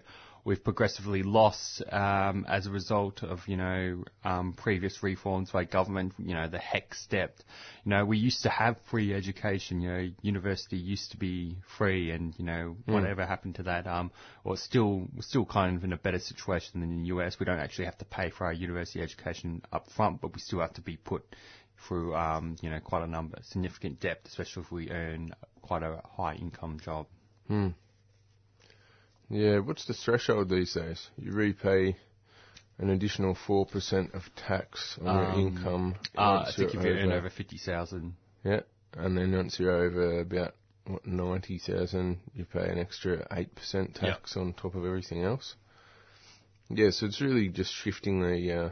we've 0.47 0.63
progressively 0.63 1.23
lost 1.23 1.83
um, 1.91 2.45
as 2.47 2.65
a 2.67 2.71
result 2.71 3.21
of 3.21 3.39
you 3.47 3.57
know 3.57 4.01
um, 4.23 4.53
previous 4.53 5.03
reforms 5.03 5.51
by 5.51 5.65
government. 5.65 6.13
You 6.17 6.35
know 6.35 6.47
the 6.47 6.57
HECS 6.57 7.03
stepped. 7.03 7.43
You 7.83 7.89
know 7.89 8.05
we 8.05 8.17
used 8.17 8.43
to 8.43 8.49
have 8.49 8.77
free 8.89 9.13
education. 9.13 9.81
You 9.81 9.89
know 9.89 10.09
university 10.21 10.77
used 10.77 11.11
to 11.11 11.17
be 11.17 11.57
free, 11.77 12.11
and 12.11 12.33
you 12.37 12.45
know 12.45 12.77
whatever 12.85 13.25
happened 13.25 13.55
to 13.55 13.63
that. 13.63 13.85
Um, 13.87 14.09
or 14.45 14.55
still 14.55 15.07
we're 15.13 15.21
still 15.21 15.45
kind 15.45 15.75
of 15.75 15.83
in 15.83 15.91
a 15.91 15.97
better 15.97 16.19
situation 16.19 16.79
than 16.79 16.91
in 16.91 17.01
the 17.01 17.07
US. 17.07 17.37
We 17.39 17.45
don't 17.45 17.59
actually 17.59 17.85
have 17.85 17.97
to 17.97 18.05
pay 18.05 18.29
for 18.29 18.45
our 18.45 18.53
university 18.53 19.01
education 19.01 19.61
up 19.73 19.91
front, 19.91 20.21
but 20.21 20.33
we 20.33 20.39
still 20.39 20.61
have 20.61 20.73
to 20.75 20.81
be 20.81 20.95
put 20.95 21.23
through 21.87 22.15
um, 22.15 22.55
you 22.61 22.69
know 22.69 22.79
quite 22.79 23.03
a 23.03 23.07
number 23.07 23.37
significant 23.43 23.99
debt, 23.99 24.21
especially 24.25 24.63
if 24.63 24.71
we 24.71 24.89
earn 24.91 25.33
quite 25.61 25.83
a 25.83 26.01
high 26.15 26.35
income 26.35 26.79
job. 26.79 27.05
Yeah, 29.29 29.59
what's 29.59 29.85
the 29.85 29.93
threshold 29.93 30.49
these 30.49 30.73
days? 30.73 31.09
You 31.17 31.33
repay 31.33 31.95
an 32.79 32.89
additional 32.89 33.35
4% 33.35 34.13
of 34.13 34.23
tax 34.35 34.97
on 35.01 35.07
Um, 35.07 35.17
your 35.17 35.47
income. 35.47 35.95
Uh, 36.17 36.45
I 36.47 36.51
think 36.51 36.73
if 36.75 36.83
you're 36.83 36.97
earn 36.97 37.11
over 37.11 37.29
fifty 37.29 37.57
thousand. 37.57 38.15
Yeah, 38.43 38.61
and 38.93 39.17
then 39.17 39.31
once 39.35 39.59
you're 39.59 39.71
over 39.71 40.19
about 40.21 40.55
what, 40.85 41.05
90,000, 41.05 42.19
you 42.35 42.45
pay 42.45 42.69
an 42.69 42.77
extra 42.79 43.27
8% 43.29 43.93
tax 43.95 44.37
on 44.37 44.53
top 44.53 44.75
of 44.75 44.85
everything 44.85 45.23
else. 45.23 45.55
Yeah, 46.69 46.91
so 46.91 47.07
it's 47.07 47.19
really 47.19 47.49
just 47.49 47.73
shifting 47.73 48.21
the 48.21 48.51
uh, 48.53 48.69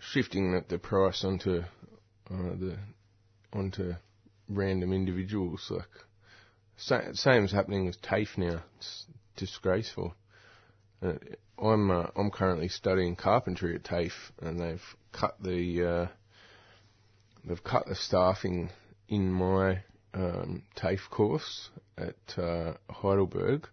shifting 0.00 0.52
the, 0.52 0.64
the 0.68 0.78
price 0.78 1.24
onto 1.24 1.60
uh, 1.60 1.64
the 2.30 2.76
onto 3.52 3.94
random 4.48 4.92
individuals. 4.92 5.66
Like 5.70 5.88
sa- 6.82 7.12
same's 7.12 7.52
happening 7.52 7.86
with 7.86 8.02
TAFE 8.02 8.36
now. 8.36 8.62
It's 8.78 9.06
disgraceful. 9.36 10.14
Uh, 11.02 11.14
I'm 11.58 11.90
uh, 11.90 12.06
I'm 12.16 12.30
currently 12.30 12.68
studying 12.68 13.16
carpentry 13.16 13.74
at 13.74 13.84
TAFE, 13.84 14.32
and 14.40 14.58
they've 14.58 14.96
cut 15.12 15.36
the 15.40 15.84
uh, 15.84 16.06
they've 17.44 17.62
cut 17.62 17.86
the 17.86 17.94
staffing 17.94 18.70
in 19.08 19.32
my 19.32 19.82
um, 20.14 20.62
TAFE 20.76 21.08
course 21.10 21.70
at 21.96 22.38
uh, 22.38 22.74
Heidelberg, 22.90 23.68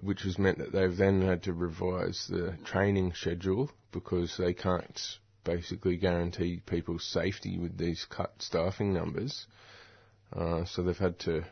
which 0.00 0.22
has 0.22 0.38
meant 0.38 0.58
that 0.58 0.72
they've 0.72 0.96
then 0.96 1.22
had 1.22 1.42
to 1.44 1.52
revise 1.52 2.26
the 2.28 2.56
training 2.64 3.12
schedule 3.14 3.70
because 3.90 4.36
they 4.36 4.54
can't 4.54 5.00
basically 5.44 5.96
guarantee 5.96 6.60
people's 6.66 7.04
safety 7.04 7.58
with 7.58 7.76
these 7.76 8.06
cut 8.08 8.32
staffing 8.38 8.94
numbers. 8.94 9.46
Uh, 10.32 10.64
so 10.64 10.82
they've 10.82 10.96
had 10.96 11.18
to 11.18 11.44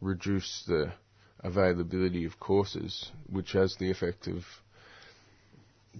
reduce 0.00 0.64
the 0.66 0.92
availability 1.40 2.24
of 2.24 2.38
courses, 2.38 3.10
which 3.28 3.52
has 3.52 3.76
the 3.76 3.90
effect 3.90 4.26
of 4.26 4.44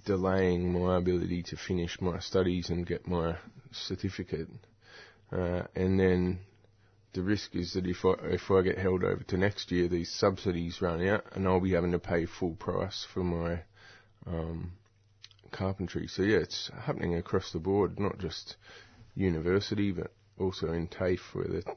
delaying 0.04 0.72
my 0.72 0.96
ability 0.96 1.42
to 1.42 1.56
finish 1.56 2.00
my 2.00 2.18
studies 2.18 2.70
and 2.70 2.86
get 2.86 3.06
my 3.06 3.36
certificate. 3.72 4.48
Uh, 5.32 5.62
and 5.74 5.98
then 5.98 6.38
the 7.12 7.22
risk 7.22 7.54
is 7.54 7.72
that 7.72 7.86
if 7.86 8.04
I, 8.04 8.14
if 8.24 8.50
I 8.50 8.62
get 8.62 8.78
held 8.78 9.04
over 9.04 9.22
to 9.24 9.36
next 9.36 9.70
year, 9.72 9.88
these 9.88 10.10
subsidies 10.10 10.80
run 10.80 11.06
out 11.06 11.24
and 11.32 11.46
I'll 11.46 11.60
be 11.60 11.72
having 11.72 11.92
to 11.92 11.98
pay 11.98 12.26
full 12.26 12.54
price 12.54 13.06
for 13.12 13.24
my 13.24 13.60
um, 14.26 14.72
carpentry. 15.50 16.06
So 16.06 16.22
yeah, 16.22 16.38
it's 16.38 16.70
happening 16.84 17.16
across 17.16 17.52
the 17.52 17.58
board, 17.58 17.98
not 17.98 18.18
just 18.18 18.56
university, 19.14 19.90
but 19.90 20.12
also 20.38 20.72
in 20.72 20.86
TAFE 20.88 21.34
where 21.34 21.48
they're 21.48 21.74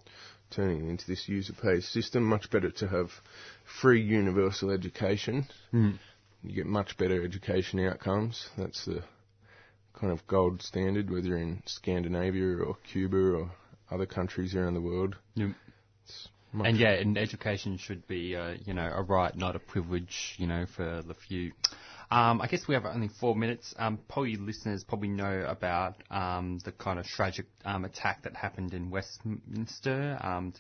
turning 0.56 0.90
into 0.90 1.06
this 1.08 1.28
user 1.28 1.54
pay 1.54 1.80
system. 1.82 2.24
Much 2.24 2.50
better 2.50 2.72
to 2.72 2.88
have 2.88 3.12
free 3.82 4.02
universal 4.02 4.72
education. 4.72 5.48
You 6.44 6.56
get 6.56 6.66
much 6.66 6.98
better 6.98 7.24
education 7.24 7.80
outcomes. 7.80 8.50
That's 8.58 8.86
the 8.86 9.04
kind 10.00 10.12
of 10.12 10.26
gold 10.28 10.62
standard, 10.62 11.10
whether 11.10 11.28
you're 11.28 11.38
in 11.38 11.64
Scandinavia 11.66 12.58
or 12.58 12.78
Cuba 12.92 13.18
or 13.18 13.52
other 13.90 14.06
countries 14.06 14.56
around 14.56 14.74
the 14.74 14.82
world. 14.82 15.16
Yep. 15.36 15.52
It's 16.04 16.28
much 16.52 16.68
And 16.68 16.78
yeah, 16.78 16.92
and 16.92 17.18
education 17.18 17.78
should 17.78 18.06
be, 18.08 18.36
uh, 18.36 18.56
you 18.66 18.74
know, 18.74 18.92
a 18.94 19.02
right, 19.02 19.36
not 19.36 19.56
a 19.56 19.60
privilege, 19.60 20.36
you 20.38 20.48
know, 20.48 20.66
for 20.76 21.02
the 21.08 21.14
few. 21.14 21.54
Um, 22.14 22.42
I 22.42 22.48
guess 22.48 22.68
we 22.68 22.76
have 22.76 22.86
only 22.86 23.08
four 23.08 23.36
minutes. 23.36 23.74
Um, 23.76 23.98
probably 24.08 24.36
listeners 24.36 24.84
probably 24.84 25.08
know 25.08 25.46
about 25.48 25.96
um, 26.12 26.60
the 26.64 26.72
kind 26.72 27.00
of 27.00 27.08
tragic 27.08 27.48
um, 27.66 27.86
attack 27.86 28.22
that 28.22 28.36
happened 28.36 28.76
in 28.76 28.92
Westminster. 28.92 30.20
Um. 30.22 30.54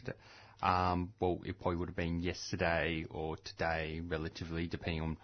Um, 0.63 1.11
well, 1.19 1.41
it 1.45 1.59
probably 1.59 1.75
would 1.75 1.89
have 1.89 1.95
been 1.95 2.23
yesterday 2.23 3.05
or 3.09 3.35
today, 3.37 4.01
relatively, 4.07 4.65
depending 4.65 5.01
on 5.01 5.17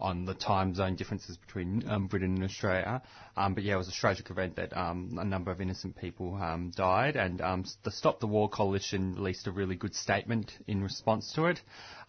on 0.00 0.24
the 0.24 0.34
time 0.34 0.74
zone 0.74 0.96
differences 0.96 1.36
between 1.36 1.82
um, 1.88 2.06
Britain 2.06 2.34
and 2.34 2.44
Australia. 2.44 3.02
Um, 3.36 3.54
but 3.54 3.64
yeah, 3.64 3.74
it 3.74 3.78
was 3.78 3.88
a 3.88 3.92
tragic 3.92 4.30
event 4.30 4.56
that 4.56 4.76
um, 4.76 5.18
a 5.20 5.24
number 5.24 5.50
of 5.50 5.60
innocent 5.60 5.96
people 5.96 6.34
um, 6.34 6.72
died, 6.74 7.16
and 7.16 7.40
um, 7.40 7.64
the 7.82 7.90
Stop 7.90 8.20
the 8.20 8.26
War 8.26 8.48
Coalition 8.48 9.14
released 9.14 9.46
a 9.46 9.52
really 9.52 9.76
good 9.76 9.94
statement 9.94 10.52
in 10.66 10.82
response 10.82 11.32
to 11.34 11.46
it. 11.46 11.60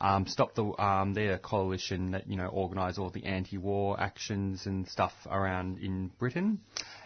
Um, 0.02 0.28
Stop 0.28 0.56
the 0.56 0.66
um, 0.82 1.16
coalition 1.42 2.12
that 2.12 2.28
you 2.28 2.36
know 2.36 2.48
organise 2.48 2.98
all 2.98 3.10
the 3.10 3.26
anti-war 3.26 4.00
actions 4.00 4.66
and 4.66 4.88
stuff 4.88 5.14
around 5.30 5.80
in 5.80 6.12
Britain, 6.20 6.60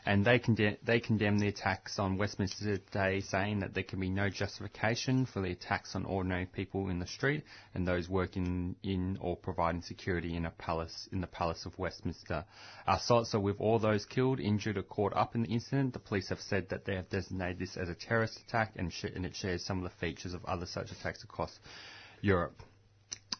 and 0.06 0.26
they 0.26 0.40
condemn 0.40 0.78
they 0.84 1.00
condemn 1.00 1.38
the 1.38 1.48
attacks 1.48 2.00
on 2.00 2.18
Westminster 2.18 2.78
today, 2.78 3.22
saying 3.22 3.60
that 3.60 3.74
there 3.74 3.84
can 3.84 4.00
be 4.00 4.10
no 4.10 4.30
justification 4.30 5.26
for 5.26 5.42
the 5.42 5.52
attacks 5.52 5.96
on 5.96 6.06
ordinary 6.06 6.48
people 6.48 6.90
in 6.90 7.00
the 7.00 7.06
street 7.08 7.44
and 7.76 7.88
those 7.88 8.10
working 8.10 8.76
in 8.84 9.18
or 9.22 9.36
providing 9.36 9.82
security 9.82 10.36
in 10.36 10.46
a 10.46 10.52
palace 10.52 11.08
in 11.12 11.22
the 11.22 11.28
Palace 11.28 11.66
of 11.66 11.78
Westminster. 11.78 12.44
Our 12.88 13.00
thoughts 13.00 13.36
are 13.36 13.40
with 13.40 13.60
all 13.60 13.78
those 13.78 14.06
killed, 14.06 14.40
injured, 14.40 14.78
or 14.78 14.84
caught 14.84 15.16
up 15.16 15.36
in 15.36 15.44
the 15.44 15.50
incident. 15.50 15.94
The 15.94 16.00
police 16.00 16.30
have 16.30 16.42
said 16.42 16.70
that 16.70 16.86
they 16.86 16.96
have 16.96 17.10
designated 17.10 17.60
this 17.60 17.78
as 17.78 17.90
a 17.90 17.96
terrorist 17.96 18.40
attack, 18.48 18.74
and, 18.78 18.92
sh- 18.92 19.06
and 19.16 19.26
it 19.26 19.36
shares 19.36 19.64
some 19.64 19.78
of 19.78 19.84
the 19.84 19.98
features 20.00 20.34
of 20.34 20.44
other 20.46 20.66
such 20.66 20.92
attacks 20.92 21.24
across 21.24 21.60
Europe. 22.22 22.62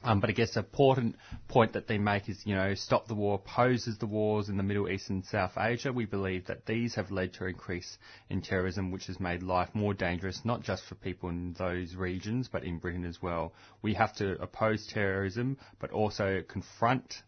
Um, 0.02 0.22
but 0.22 0.30
I 0.30 0.34
guess 0.34 0.56
an 0.56 0.64
important 0.64 1.18
point 1.50 1.74
that 1.74 1.88
they 1.88 1.98
make 1.98 2.30
is, 2.30 2.46
you 2.46 2.56
know, 2.56 2.74
stop 2.74 3.08
the 3.08 3.16
war 3.16 3.36
opposes 3.36 3.98
the 3.98 4.06
wars 4.06 4.48
in 4.48 4.56
the 4.56 4.64
Middle 4.64 4.90
East 4.90 5.10
and 5.10 5.26
South 5.26 5.58
Asia. 5.58 5.92
We 5.92 6.06
believe 6.06 6.48
that 6.48 6.66
these 6.66 6.96
have 6.96 7.12
led 7.12 7.34
to 7.34 7.44
an 7.44 7.50
increase 7.50 7.98
in 8.30 8.42
terrorism, 8.42 8.92
which 8.92 9.08
has 9.08 9.20
made 9.20 9.44
life 9.44 9.70
more 9.74 9.94
dangerous, 9.94 10.46
not 10.46 10.64
just 10.64 10.86
for 10.86 10.96
people 10.96 11.30
in 11.30 11.54
those 11.54 11.96
regions, 11.96 12.48
but 12.48 12.64
in 12.64 12.78
Britain 12.78 13.04
as 13.04 13.22
well. 13.22 13.54
We 13.82 13.94
have 13.96 14.16
to 14.16 14.42
oppose 14.42 14.88
terrorism, 14.88 15.58
but 15.80 15.92
also 15.92 16.44
confront 16.48 17.24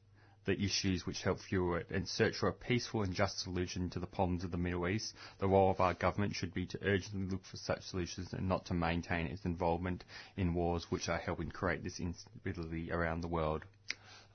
the 0.46 0.60
issues 0.60 1.06
which 1.06 1.22
help 1.22 1.40
fuel 1.40 1.76
it 1.76 1.88
and 1.92 2.08
search 2.08 2.36
for 2.38 2.48
a 2.50 2.54
peaceful 2.54 3.04
and 3.04 3.14
just 3.14 3.40
solution 3.40 3.90
to 3.92 4.00
the 4.00 4.08
problems 4.08 4.44
of 4.44 4.52
the 4.52 4.58
Middle 4.58 4.88
East. 4.88 5.14
The 5.40 5.48
role 5.48 5.70
of 5.72 5.80
our 5.80 5.94
government 5.94 6.36
should 6.36 6.54
be 6.54 6.66
to 6.68 6.80
urgently 6.84 7.30
look 7.30 7.46
for 7.46 7.58
such 7.58 7.84
solutions 7.84 8.34
and 8.34 8.50
not 8.50 8.66
to 8.68 8.74
maintain 8.74 9.28
its 9.28 9.46
involvement 9.46 10.04
in 10.38 10.54
wars 10.54 10.86
which 10.90 11.10
are 11.10 11.18
helping 11.20 11.50
create 11.52 11.84
this 11.84 12.00
instability 12.00 12.92
around 12.92 13.22
the 13.22 13.28
world. 13.28 13.64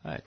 Right. 0.04 0.22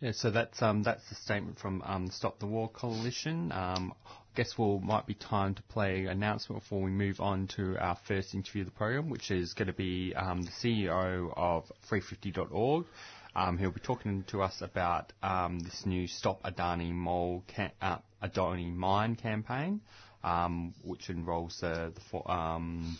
Yeah, 0.00 0.12
so 0.12 0.30
that's 0.30 0.62
um, 0.62 0.84
that's 0.84 1.08
the 1.08 1.16
statement 1.16 1.58
from 1.58 1.82
um, 1.82 2.10
Stop 2.10 2.38
the 2.38 2.46
War 2.46 2.68
Coalition. 2.68 3.50
Um, 3.50 3.92
guess 4.38 4.56
we'll 4.56 4.78
might 4.78 5.04
be 5.04 5.14
time 5.14 5.52
to 5.52 5.62
play 5.64 6.04
an 6.04 6.10
announcement 6.10 6.62
before 6.62 6.80
we 6.80 6.92
move 6.92 7.18
on 7.18 7.48
to 7.48 7.76
our 7.78 7.98
first 8.06 8.36
interview 8.36 8.62
of 8.62 8.66
the 8.66 8.70
program, 8.70 9.10
which 9.10 9.32
is 9.32 9.52
going 9.52 9.66
to 9.66 9.72
be 9.72 10.14
um, 10.14 10.42
the 10.42 10.50
CEO 10.62 11.32
of 11.36 11.64
350.org. 11.90 12.86
Um, 13.34 13.58
he'll 13.58 13.72
be 13.72 13.80
talking 13.80 14.22
to 14.28 14.40
us 14.42 14.60
about 14.60 15.12
um, 15.24 15.58
this 15.58 15.84
new 15.84 16.06
Stop 16.06 16.40
Adani 16.44 16.92
Mole 16.92 17.42
uh, 17.82 17.96
Adani 18.22 18.72
Mine 18.72 19.16
campaign, 19.16 19.80
um, 20.22 20.72
which 20.84 21.10
involves 21.10 21.60
uh, 21.60 21.90
the 21.92 22.00
four, 22.08 22.30
um, 22.30 22.96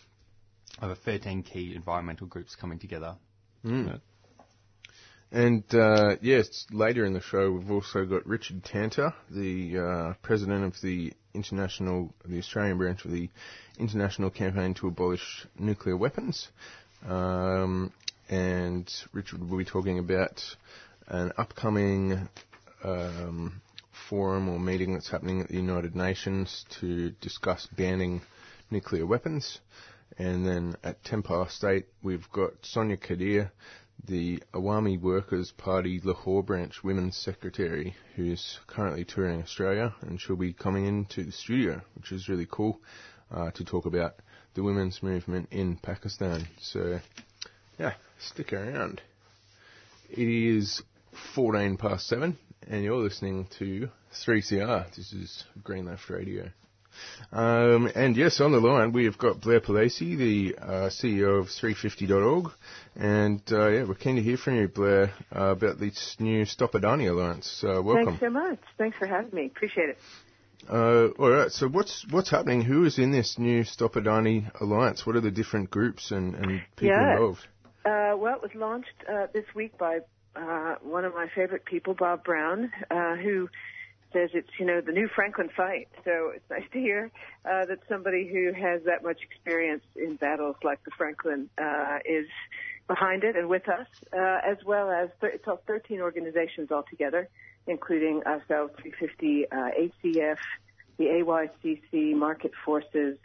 over 0.83 0.97
13 0.97 1.45
key 1.45 1.73
environmental 1.76 2.26
groups 2.26 2.57
coming 2.57 2.80
together. 2.80 3.14
Yeah. 3.62 3.99
And 5.30 5.62
uh, 5.75 6.16
yes, 6.21 6.66
later 6.73 7.04
in 7.04 7.12
the 7.12 7.21
show 7.21 7.52
we've 7.52 7.71
also 7.71 8.07
got 8.07 8.26
Richard 8.26 8.64
Tanter, 8.64 9.12
the 9.30 9.78
uh, 9.78 10.14
president 10.23 10.64
of 10.64 10.75
the 10.83 11.12
international, 11.35 12.13
the 12.25 12.39
Australian 12.39 12.79
branch 12.79 13.05
of 13.05 13.13
the 13.13 13.29
International 13.79 14.31
Campaign 14.31 14.75
to 14.75 14.89
Abolish 14.89 15.47
Nuclear 15.59 15.97
Weapons. 15.97 16.49
Um, 17.07 17.93
and 18.29 18.93
Richard 19.13 19.49
will 19.49 19.59
be 19.59 19.65
talking 19.65 19.99
about 19.99 20.43
an 21.07 21.33
upcoming 21.39 22.29
um, 22.85 23.61
forum 24.09 24.49
or 24.49 24.59
meeting 24.59 24.95
that's 24.95 25.11
happening 25.11 25.41
at 25.41 25.49
the 25.49 25.57
United 25.57 25.95
Nations 25.95 26.65
to 26.81 27.11
discuss 27.21 27.67
banning 27.77 28.21
nuclear 28.71 29.07
weapons. 29.07 29.61
And 30.19 30.47
then 30.47 30.77
at 30.83 31.03
10 31.05 31.23
past 31.23 31.63
8, 31.63 31.87
we've 32.03 32.29
got 32.33 32.53
Sonia 32.63 32.97
Kadir, 32.97 33.53
the 34.05 34.43
Awami 34.55 35.00
Workers 35.00 35.52
Party 35.52 36.00
Lahore 36.02 36.43
branch 36.43 36.83
women's 36.83 37.17
secretary, 37.17 37.95
who's 38.17 38.59
currently 38.67 39.05
touring 39.05 39.43
Australia, 39.43 39.95
and 40.02 40.21
she'll 40.21 40.37
be 40.37 40.52
coming 40.52 40.87
into 40.87 41.25
the 41.25 41.33
studio, 41.33 41.81
which 41.95 42.12
is 42.12 42.28
really 42.28 42.47
cool, 42.50 42.81
uh, 43.31 43.50
to 43.52 43.64
talk 43.64 43.87
about 43.87 44.14
the 44.55 44.62
women's 44.62 45.02
movement 45.02 45.49
in 45.50 45.76
Pakistan. 45.76 46.47
So 46.61 47.00
Yeah, 47.78 47.95
stick 48.19 48.52
around. 48.52 49.02
It 50.11 50.28
is 50.28 50.83
14 51.35 51.76
past 51.76 52.07
7, 52.07 52.37
and 52.67 52.83
you're 52.83 52.97
listening 52.97 53.47
to 53.59 53.88
3CR. 54.25 54.95
This 54.97 55.12
is 55.12 55.45
Green 55.62 55.87
Left 55.87 56.09
Radio. 56.09 56.50
Um, 57.33 57.90
and 57.95 58.17
yes, 58.17 58.40
on 58.40 58.52
the 58.52 58.61
line 58.61 58.93
we 58.93 59.05
have 59.05 59.19
got 59.19 59.40
Blair 59.40 59.61
Palese, 59.61 60.17
the 60.17 60.57
uh, 60.61 60.67
CEO 60.90 61.40
of 61.40 61.47
350.org, 61.49 62.50
and 62.97 63.43
uh, 63.52 63.69
yeah, 63.69 63.85
we're 63.85 63.95
keen 63.95 64.17
to 64.17 64.23
hear 64.23 64.37
from 64.37 64.57
you, 64.57 64.69
Blair, 64.69 65.12
uh, 65.35 65.50
about 65.50 65.78
this 65.78 66.17
new 66.19 66.45
Stop 66.45 66.73
Adani 66.73 67.11
Alliance. 67.11 67.62
Uh, 67.62 67.83
welcome. 67.83 68.07
Thanks 68.07 68.21
so 68.21 68.31
much. 68.31 68.59
Thanks 68.78 68.97
for 68.97 69.07
having 69.07 69.31
me. 69.33 69.47
Appreciate 69.47 69.90
it. 69.90 69.99
Uh, 70.69 71.09
all 71.19 71.31
right. 71.31 71.50
So 71.50 71.69
what's 71.69 72.05
what's 72.11 72.31
happening? 72.31 72.62
Who 72.62 72.85
is 72.85 72.99
in 72.99 73.11
this 73.11 73.38
new 73.38 73.64
Stop 73.64 73.95
Adani 73.95 74.50
Alliance? 74.61 75.07
What 75.07 75.17
are 75.17 75.21
the 75.21 75.31
different 75.31 75.71
groups 75.71 76.11
and, 76.11 76.35
and 76.35 76.61
people 76.76 76.88
Yeah. 76.97 77.12
involved? 77.12 77.47
Uh, 77.85 78.17
well, 78.17 78.35
it 78.35 78.43
was 78.43 78.50
launched 78.55 78.93
uh, 79.11 79.28
this 79.33 79.45
week 79.55 79.78
by 79.78 80.00
uh, 80.37 80.75
one 80.83 81.05
of 81.05 81.14
my 81.14 81.26
favorite 81.35 81.64
people, 81.64 81.95
Bob 81.95 82.25
Brown, 82.25 82.71
uh, 82.90 83.17
who 83.17 83.49
says 84.12 84.31
it's 84.35 84.49
you 84.59 84.67
know 84.67 84.81
the 84.81 84.93
new 84.93 85.09
Franklin 85.09 85.50
fight. 85.57 85.88
So 86.05 86.33
it's 86.35 86.45
nice 86.50 86.69
to 86.73 86.79
hear 86.79 87.11
uh, 87.45 87.67
that 87.67 87.79
somebody 87.88 88.29
who 88.29 88.53
has 88.53 88.83
that 88.85 89.03
much 89.03 89.21
experience 89.23 89.85
in 89.97 90.17
battles 90.17 90.57
like 90.62 90.83
the 90.85 90.91
Franklin 90.97 91.49
uh, 91.59 91.99
is 92.05 92.27
behind 92.87 93.23
it 93.23 93.37
and 93.37 93.49
with 93.49 93.69
us, 93.69 93.87
uh, 94.12 94.41
as 94.45 94.57
well 94.65 94.91
as 94.91 95.11
th- 95.21 95.35
it's 95.35 95.47
all 95.47 95.61
13 95.67 96.00
organizations 96.00 96.73
altogether, 96.73 97.29
including 97.67 98.23
ourselves, 98.25 98.73
350, 98.81 99.47
uh, 99.47 99.57
ACF, 99.57 100.38
the 100.97 101.05
AYCC, 101.05 102.15
Market 102.15 102.53
Forces, 102.65 103.19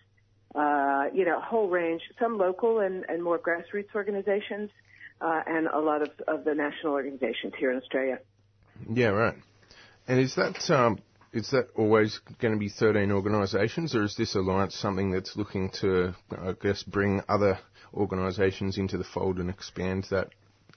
uh, 0.54 1.06
you 1.14 1.26
know, 1.26 1.38
a 1.38 1.42
whole 1.42 1.70
range, 1.70 2.02
some 2.20 2.38
local 2.38 2.80
and, 2.80 3.06
and 3.10 3.24
more 3.24 3.40
grassroots 3.40 3.96
organizations, 3.96 4.70
uh, 5.22 5.42
and 5.48 5.68
a 5.68 5.80
lot 5.80 6.02
of, 6.02 6.12
of 6.28 6.44
the 6.44 6.54
national 6.54 6.94
organizations 6.94 7.54
here 7.58 7.72
in 7.72 7.78
Australia. 7.78 8.20
Yeah, 8.92 9.08
right. 9.08 9.36
And 10.08 10.20
is 10.20 10.36
that 10.36 10.70
um, 10.70 11.00
is 11.34 11.50
that 11.50 11.70
always 11.76 12.20
going 12.40 12.54
to 12.54 12.60
be 12.60 12.70
13 12.70 13.12
organisations, 13.12 13.96
or 13.96 14.04
is 14.04 14.16
this 14.16 14.36
alliance 14.36 14.76
something 14.76 15.12
that's 15.12 15.36
looking 15.36 15.72
to, 15.82 16.14
I 16.32 16.54
guess, 16.62 16.84
bring 16.84 17.22
other 17.28 17.58
organisations 17.94 18.78
into 18.78 18.98
the 18.98 19.04
fold 19.04 19.40
and 19.40 19.50
expand 19.50 20.06
that 20.12 20.30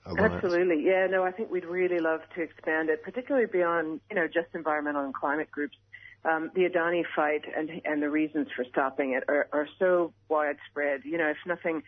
alliance? 0.06 0.42
Absolutely. 0.42 0.83
Yeah, 0.85 1.09
no, 1.11 1.25
I 1.25 1.33
think 1.33 1.50
we'd 1.50 1.66
really 1.66 1.99
love 1.99 2.21
to 2.37 2.42
expand 2.42 2.88
it, 2.88 3.02
particularly 3.02 3.47
beyond, 3.47 4.00
you 4.09 4.16
know, 4.16 4.26
just 4.26 4.49
environmental 4.54 5.04
and 5.04 5.14
climate 5.14 5.50
groups. 5.50 5.76
Um, 6.25 6.50
the 6.54 6.62
Adani 6.62 7.04
fight 7.14 7.42
and, 7.56 7.71
and 7.85 8.02
the 8.02 8.11
reasons 8.11 8.49
for 8.56 8.64
stopping 8.64 9.12
it 9.12 9.25
are, 9.28 9.49
are 9.52 9.68
so 9.78 10.12
widespread. 10.28 11.02
You 11.04 11.18
know, 11.18 11.28
if 11.28 11.37
nothing 11.47 11.83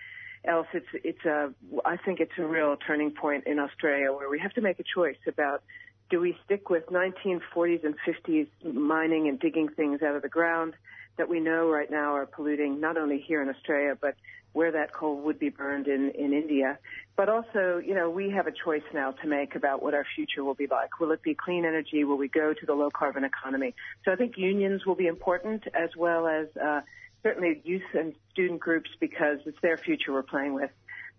else, 0.44 0.66
it's, 0.74 0.86
it's 0.92 1.24
a, 1.24 1.52
I 1.84 1.96
think 1.96 2.20
it's 2.20 2.38
a 2.38 2.46
real 2.46 2.76
turning 2.86 3.12
point 3.12 3.46
in 3.46 3.58
Australia 3.58 4.12
where 4.12 4.28
we 4.28 4.38
have 4.38 4.52
to 4.54 4.60
make 4.60 4.78
a 4.78 4.84
choice 4.94 5.16
about 5.26 5.62
do 6.10 6.20
we 6.20 6.36
stick 6.44 6.70
with 6.70 6.86
1940s 6.86 7.84
and 7.84 7.94
50s 8.06 8.48
mining 8.64 9.28
and 9.28 9.38
digging 9.38 9.68
things 9.68 10.02
out 10.02 10.16
of 10.16 10.22
the 10.22 10.28
ground 10.28 10.74
that 11.18 11.28
we 11.28 11.40
know 11.40 11.68
right 11.68 11.90
now 11.90 12.14
are 12.14 12.26
polluting 12.26 12.80
not 12.80 12.96
only 12.96 13.18
here 13.18 13.42
in 13.42 13.48
Australia, 13.48 13.96
but 14.00 14.14
where 14.52 14.72
that 14.72 14.92
coal 14.92 15.20
would 15.20 15.38
be 15.38 15.50
burned 15.50 15.86
in, 15.86 16.10
in 16.10 16.32
India. 16.32 16.78
But 17.16 17.28
also, 17.28 17.82
you 17.84 17.94
know, 17.94 18.08
we 18.08 18.30
have 18.30 18.46
a 18.46 18.52
choice 18.52 18.82
now 18.94 19.10
to 19.10 19.26
make 19.26 19.54
about 19.54 19.82
what 19.82 19.94
our 19.94 20.06
future 20.16 20.42
will 20.42 20.54
be 20.54 20.66
like. 20.66 21.00
Will 21.00 21.10
it 21.10 21.22
be 21.22 21.34
clean 21.34 21.64
energy? 21.64 22.04
Will 22.04 22.16
we 22.16 22.28
go 22.28 22.54
to 22.54 22.66
the 22.66 22.72
low 22.74 22.88
carbon 22.90 23.24
economy? 23.24 23.74
So 24.04 24.12
I 24.12 24.16
think 24.16 24.38
unions 24.38 24.86
will 24.86 24.94
be 24.94 25.06
important 25.06 25.64
as 25.74 25.90
well 25.96 26.26
as, 26.26 26.46
uh, 26.56 26.80
certainly 27.22 27.60
youth 27.64 27.82
and 27.94 28.14
student 28.30 28.60
groups 28.60 28.90
because 29.00 29.38
it's 29.44 29.60
their 29.60 29.76
future 29.76 30.12
we're 30.12 30.22
playing 30.22 30.54
with. 30.54 30.70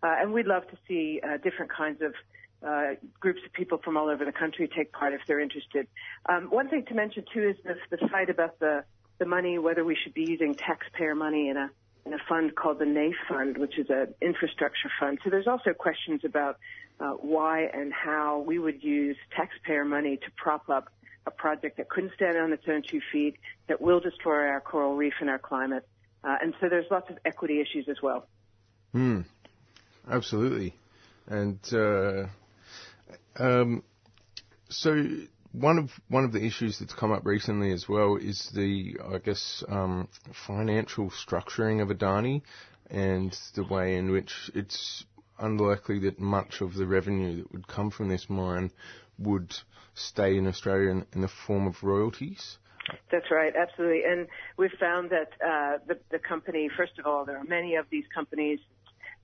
Uh, 0.01 0.15
and 0.17 0.34
we'd 0.34 0.48
love 0.48 0.65
to 0.69 0.77
see, 0.88 1.19
uh, 1.22 1.38
different 1.38 1.72
kinds 1.72 2.01
of 2.01 2.13
uh, 2.66 2.96
groups 3.20 3.39
of 3.46 3.54
people 3.54 3.78
from 3.84 3.98
all 3.98 4.10
over 4.10 4.25
the 4.25 4.32
country 4.32 4.70
take 4.75 4.92
part 4.92 5.13
if 5.13 5.22
they're 5.28 5.39
interested. 5.39 5.88
Um, 6.28 6.50
one 6.50 6.70
thing 6.70 6.86
to 6.86 6.94
mention 6.94 7.24
too 7.34 7.50
is 7.50 7.56
this, 7.63 7.78
the 7.89 8.08
fight 8.10 8.30
about 8.30 8.60
the, 8.60 8.84
the 9.18 9.25
money, 9.25 9.58
whether 9.58 9.84
we 9.84 9.96
should 10.01 10.13
be 10.13 10.25
using 10.28 10.56
taxpayer 10.56 11.16
money 11.16 11.50
in 11.50 11.58
a 11.58 11.70
in 12.06 12.13
a 12.13 12.18
fund 12.28 12.56
called 12.56 12.80
the 12.80 12.86
NAIF 12.86 13.13
Fund, 13.28 13.58
which 13.58 13.78
is 13.78 13.88
an 13.89 14.13
infrastructure 14.22 14.89
fund. 15.00 15.20
So 15.24 15.30
there's 15.30 15.48
also 15.48 15.74
questions 15.74 16.22
about 16.24 16.58
uh, 17.00 17.12
why 17.12 17.70
and 17.74 17.94
how 17.94 18.39
we 18.39 18.58
would 18.58 18.84
use 18.84 19.18
taxpayer 19.36 19.86
money 19.86 20.18
to 20.18 20.32
prop 20.36 20.70
up 20.70 20.89
a 21.28 21.32
project 21.32 21.78
that 21.78 21.89
couldn't 21.89 22.13
stand 22.16 22.38
on 22.38 22.51
its 22.54 22.63
own 22.68 22.82
two 22.82 23.01
feet, 23.12 23.36
that 23.68 23.80
will 23.80 24.00
destroy 24.00 24.48
our 24.48 24.62
coral 24.62 24.96
reef 24.96 25.13
and 25.20 25.30
our 25.30 25.38
climate. 25.38 25.88
Uh, 26.24 26.36
and 26.42 26.54
so 26.60 26.68
there's 26.70 26.89
lots 26.89 27.10
of 27.10 27.18
equity 27.25 27.62
issues 27.62 27.88
as 27.90 27.98
well. 28.01 28.25
Hmm. 28.94 29.22
Absolutely. 30.10 30.74
And 31.27 31.60
uh, 31.74 32.25
um, 33.37 33.83
so 34.69 35.05
one 35.51 35.77
of 35.79 35.89
one 36.07 36.24
of 36.24 36.31
the 36.31 36.45
issues 36.45 36.79
that's 36.79 36.93
come 36.93 37.11
up 37.11 37.25
recently 37.25 37.72
as 37.72 37.87
well 37.89 38.17
is 38.17 38.51
the 38.53 38.98
I 39.13 39.17
guess 39.17 39.63
um, 39.67 40.07
financial 40.48 41.11
structuring 41.11 41.81
of 41.81 41.89
Adani 41.89 42.41
and 42.89 43.35
the 43.55 43.63
way 43.63 43.95
in 43.95 44.11
which 44.11 44.51
it's 44.53 45.05
unlikely 45.39 46.00
that 46.00 46.19
much 46.19 46.61
of 46.61 46.74
the 46.75 46.85
revenue 46.85 47.37
that 47.37 47.51
would 47.51 47.67
come 47.67 47.91
from 47.91 48.09
this 48.09 48.29
mine 48.29 48.72
would 49.17 49.53
stay 49.95 50.37
in 50.37 50.48
Australia 50.48 50.89
in, 50.89 51.05
in 51.13 51.22
the 51.22 51.27
form 51.27 51.67
of 51.67 51.83
royalties. 51.83 52.57
That's 53.11 53.29
right, 53.31 53.53
absolutely. 53.55 54.03
And 54.03 54.27
we've 54.57 54.74
found 54.79 55.11
that 55.11 55.29
uh, 55.45 55.77
the, 55.87 56.00
the 56.11 56.19
company, 56.19 56.69
first 56.75 56.98
of 56.98 57.05
all, 57.05 57.25
there 57.25 57.37
are 57.37 57.43
many 57.43 57.75
of 57.75 57.85
these 57.91 58.05
companies, 58.13 58.59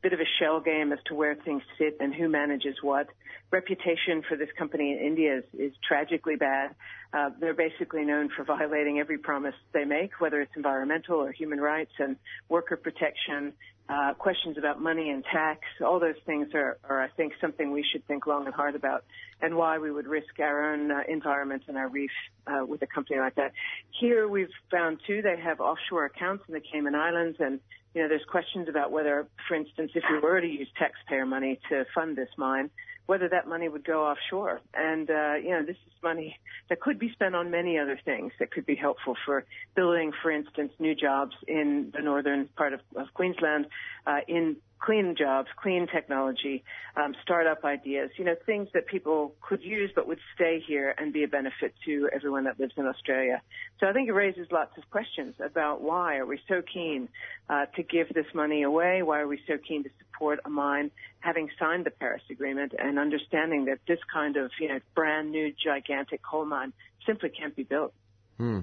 bit 0.01 0.13
of 0.13 0.19
a 0.19 0.29
shell 0.39 0.59
game 0.59 0.91
as 0.91 0.99
to 1.07 1.15
where 1.15 1.35
things 1.35 1.63
sit 1.77 1.97
and 1.99 2.13
who 2.13 2.29
manages 2.29 2.75
what. 2.81 3.07
Reputation 3.51 4.23
for 4.27 4.36
this 4.36 4.49
company 4.58 4.91
in 4.91 4.99
India 4.99 5.38
is, 5.38 5.43
is 5.58 5.73
tragically 5.88 6.36
bad. 6.36 6.75
Uh, 7.13 7.29
they're 7.39 7.53
basically 7.53 8.03
known 8.03 8.29
for 8.36 8.43
violating 8.43 8.99
every 8.99 9.17
promise 9.17 9.53
they 9.73 9.86
make, 9.86 10.19
whether 10.19 10.41
it's 10.41 10.51
environmental 10.55 11.17
or 11.17 11.31
human 11.31 11.62
rights 11.62 11.91
and 11.99 12.17
worker 12.49 12.75
protection. 12.75 13.53
Uh, 13.88 14.15
questions 14.15 14.58
about 14.58 14.81
money 14.81 15.12
and 15.12 15.23
tax, 15.31 15.60
all 15.86 15.99
those 15.99 16.15
things 16.25 16.47
are, 16.55 16.79
are, 16.89 17.03
I 17.03 17.08
think, 17.10 17.34
something 17.39 17.71
we 17.71 17.86
should 17.91 18.03
think 18.08 18.25
long 18.25 18.47
and 18.47 18.55
hard 18.55 18.73
about, 18.73 19.05
and 19.41 19.55
why 19.55 19.77
we 19.77 19.91
would 19.91 20.08
risk 20.08 20.39
our 20.39 20.73
own 20.73 20.89
uh, 20.89 21.01
environment 21.08 21.62
and 21.67 21.77
our 21.77 21.88
reef 21.88 22.10
uh, 22.47 22.65
with 22.65 22.81
a 22.81 22.88
company 22.88 23.19
like 23.19 23.36
that. 23.36 23.51
Here, 23.99 24.27
we've 24.27 24.49
found 24.71 24.99
too 25.05 25.21
they 25.21 25.39
have 25.39 25.60
offshore 25.60 26.05
accounts 26.05 26.45
in 26.47 26.55
the 26.55 26.62
Cayman 26.62 26.95
Islands, 26.95 27.38
and 27.39 27.60
you 27.93 28.01
know, 28.01 28.10
there's 28.10 28.25
questions 28.27 28.67
about 28.67 28.91
whether, 28.91 29.27
for 29.47 29.53
instance, 29.53 29.91
if 29.93 30.03
we 30.12 30.19
were 30.19 30.41
to 30.41 30.47
use 30.47 30.67
taxpayer 30.77 31.25
money 31.25 31.60
to 31.69 31.86
fund 31.93 32.17
this 32.17 32.29
mine, 32.38 32.71
whether 33.05 33.29
that 33.29 33.47
money 33.47 33.69
would 33.69 33.85
go 33.85 34.05
offshore. 34.05 34.61
And, 34.73 35.09
uh, 35.09 35.35
you 35.35 35.49
know, 35.51 35.63
this 35.63 35.77
is 35.87 35.93
money 36.03 36.37
that 36.69 36.79
could 36.79 36.99
be 36.99 37.11
spent 37.11 37.35
on 37.35 37.51
many 37.51 37.77
other 37.77 37.99
things 38.03 38.31
that 38.39 38.51
could 38.51 38.65
be 38.65 38.75
helpful 38.75 39.15
for 39.25 39.45
building, 39.75 40.11
for 40.21 40.31
instance, 40.31 40.71
new 40.79 40.95
jobs 40.95 41.35
in 41.47 41.91
the 41.95 42.01
northern 42.01 42.47
part 42.55 42.73
of, 42.73 42.81
of 42.95 43.13
Queensland, 43.13 43.67
uh, 44.07 44.19
in 44.27 44.57
clean 44.85 45.15
jobs, 45.17 45.47
clean 45.57 45.87
technology, 45.87 46.63
um, 46.95 47.15
startup 47.23 47.65
ideas, 47.65 48.11
you 48.17 48.23
know, 48.23 48.35
things 48.45 48.67
that 48.73 48.85
people 48.85 49.33
could 49.41 49.63
use 49.63 49.89
but 49.95 50.07
would 50.07 50.19
stay 50.35 50.61
here 50.65 50.93
and 50.97 51.11
be 51.11 51.23
a 51.23 51.27
benefit 51.27 51.73
to 51.85 52.07
everyone 52.13 52.43
that 52.43 52.59
lives 52.59 52.73
in 52.77 52.85
Australia. 52.85 53.41
So 53.79 53.87
I 53.87 53.93
think 53.93 54.09
it 54.09 54.13
raises 54.13 54.47
lots 54.51 54.77
of 54.77 54.87
questions 54.91 55.33
about 55.43 55.81
why 55.81 56.17
are 56.17 56.25
we 56.25 56.39
so 56.47 56.61
keen 56.61 57.09
uh, 57.49 57.65
to 57.75 57.83
give 57.83 58.13
this 58.13 58.27
money 58.35 58.61
away? 58.61 59.01
Why 59.01 59.21
are 59.21 59.27
we 59.27 59.39
so 59.47 59.57
keen 59.57 59.83
to 59.83 59.89
support 59.97 60.39
a 60.45 60.49
mine 60.49 60.91
having 61.19 61.49
signed 61.59 61.85
the 61.85 61.91
Paris 61.91 62.21
Agreement 62.29 62.73
and 62.77 62.99
understanding 62.99 63.65
that 63.65 63.79
this 63.87 63.99
kind 64.13 64.37
of, 64.37 64.51
you 64.59 64.67
know, 64.67 64.79
brand 64.93 65.31
new 65.31 65.51
gigantic 65.51 66.21
coal 66.21 66.45
mine 66.45 66.73
simply 67.07 67.29
can't 67.29 67.55
be 67.55 67.63
built? 67.63 67.93
Hmm. 68.37 68.59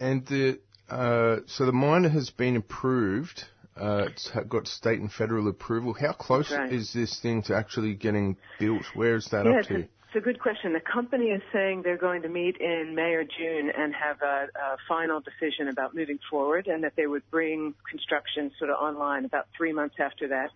And 0.00 0.24
the 0.26 0.58
uh, 0.88 1.38
so 1.46 1.66
the 1.66 1.72
mine 1.72 2.04
has 2.04 2.30
been 2.30 2.56
approved. 2.56 3.44
Uh, 3.76 4.06
it's 4.08 4.30
got 4.48 4.68
state 4.68 5.00
and 5.00 5.12
federal 5.12 5.48
approval. 5.48 5.94
How 5.94 6.12
close 6.12 6.52
Right. 6.52 6.72
is 6.72 6.92
this 6.92 7.18
thing 7.20 7.42
to 7.44 7.56
actually 7.56 7.94
getting 7.94 8.36
built? 8.58 8.84
Where 8.94 9.16
is 9.16 9.26
that 9.26 9.46
Yeah, 9.46 9.52
up 9.52 9.58
it's 9.58 9.68
to? 9.68 9.74
a, 9.74 9.78
it's 9.78 10.16
a 10.16 10.20
good 10.20 10.38
question. 10.38 10.72
The 10.72 10.80
company 10.80 11.26
is 11.30 11.42
saying 11.52 11.82
they're 11.82 11.96
going 11.96 12.22
to 12.22 12.28
meet 12.28 12.56
in 12.58 12.94
May 12.94 13.14
or 13.14 13.24
June 13.24 13.70
and 13.76 13.92
have 13.94 14.22
a, 14.22 14.46
a 14.54 14.76
final 14.86 15.20
decision 15.20 15.66
about 15.68 15.92
moving 15.94 16.20
forward, 16.30 16.68
and 16.68 16.84
that 16.84 16.94
they 16.94 17.06
would 17.06 17.28
bring 17.30 17.74
construction 17.90 18.52
sort 18.58 18.70
of 18.70 18.76
online 18.76 19.24
about 19.24 19.48
three 19.56 19.72
months 19.72 19.96
after 19.98 20.28
that. 20.28 20.50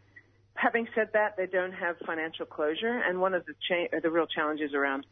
Having 0.55 0.89
said 0.95 1.11
that, 1.15 1.37
they 1.37 1.47
don't 1.47 1.73
have 1.73 1.97
financial 2.07 2.47
closure, 2.47 3.03
and 3.05 3.21
one 3.21 3.35
of 3.35 3.45
the 3.47 3.55
cha- 3.69 3.99
the 4.01 4.11
real 4.11 4.27
challenges 4.27 4.75
around 4.75 5.07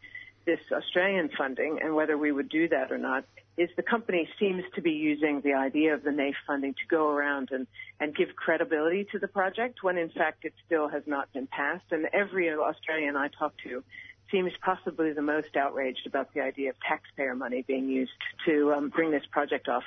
this 0.44 0.60
Australian 0.70 1.28
funding 1.36 1.80
and 1.82 1.96
whether 1.96 2.16
we 2.16 2.30
would 2.30 2.48
do 2.48 2.68
that 2.68 2.92
or 2.92 2.98
not 2.98 3.24
is 3.56 3.70
the 3.76 3.82
company 3.82 4.28
seems 4.38 4.64
to 4.74 4.82
be 4.82 4.92
using 4.92 5.40
the 5.40 5.54
idea 5.54 5.94
of 5.94 6.02
the 6.02 6.10
NAIF 6.10 6.34
funding 6.46 6.74
to 6.74 6.86
go 6.88 7.08
around 7.08 7.50
and, 7.52 7.66
and 7.98 8.14
give 8.14 8.36
credibility 8.36 9.06
to 9.12 9.18
the 9.18 9.28
project 9.28 9.82
when 9.82 9.96
in 9.96 10.10
fact 10.10 10.44
it 10.44 10.52
still 10.66 10.88
has 10.88 11.02
not 11.06 11.32
been 11.32 11.46
passed. 11.46 11.86
And 11.90 12.06
every 12.12 12.50
Australian 12.50 13.16
I 13.16 13.28
talk 13.28 13.54
to 13.64 13.82
seems 14.30 14.52
possibly 14.60 15.12
the 15.12 15.22
most 15.22 15.56
outraged 15.56 16.06
about 16.06 16.34
the 16.34 16.40
idea 16.40 16.70
of 16.70 16.76
taxpayer 16.80 17.34
money 17.34 17.64
being 17.66 17.88
used 17.88 18.12
to 18.44 18.72
um, 18.72 18.88
bring 18.88 19.10
this 19.10 19.24
project 19.30 19.68
off. 19.68 19.84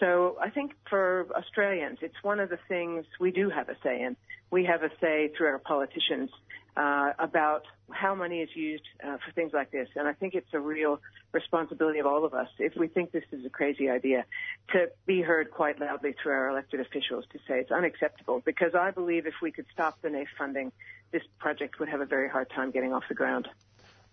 So 0.00 0.36
I 0.40 0.50
think 0.50 0.72
for 0.90 1.26
Australians, 1.36 1.98
it's 2.02 2.22
one 2.22 2.40
of 2.40 2.50
the 2.50 2.58
things 2.68 3.04
we 3.20 3.30
do 3.30 3.48
have 3.50 3.68
a 3.68 3.76
say 3.82 4.02
in. 4.02 4.16
We 4.50 4.64
have 4.64 4.82
a 4.82 4.90
say 5.00 5.30
through 5.36 5.48
our 5.48 5.58
politicians 5.58 6.30
uh, 6.76 7.12
about 7.18 7.64
how 7.90 8.14
money 8.14 8.40
is 8.40 8.48
used 8.54 8.84
uh, 9.04 9.18
for 9.24 9.32
things 9.34 9.52
like 9.52 9.70
this. 9.70 9.88
And 9.94 10.08
I 10.08 10.12
think 10.12 10.34
it's 10.34 10.52
a 10.52 10.58
real 10.58 11.00
responsibility 11.32 12.00
of 12.00 12.06
all 12.06 12.24
of 12.24 12.34
us, 12.34 12.48
if 12.58 12.74
we 12.76 12.88
think 12.88 13.12
this 13.12 13.24
is 13.30 13.44
a 13.44 13.50
crazy 13.50 13.88
idea, 13.88 14.24
to 14.72 14.90
be 15.06 15.22
heard 15.22 15.50
quite 15.50 15.80
loudly 15.80 16.14
through 16.20 16.32
our 16.32 16.48
elected 16.48 16.80
officials 16.80 17.24
to 17.32 17.38
say 17.46 17.60
it's 17.60 17.70
unacceptable. 17.70 18.42
Because 18.44 18.74
I 18.74 18.90
believe 18.90 19.26
if 19.26 19.34
we 19.40 19.52
could 19.52 19.66
stop 19.72 20.00
the 20.02 20.08
NAIF 20.08 20.26
funding, 20.36 20.72
this 21.12 21.22
project 21.38 21.78
would 21.78 21.88
have 21.88 22.00
a 22.00 22.06
very 22.06 22.28
hard 22.28 22.50
time 22.50 22.72
getting 22.72 22.92
off 22.92 23.04
the 23.08 23.14
ground. 23.14 23.48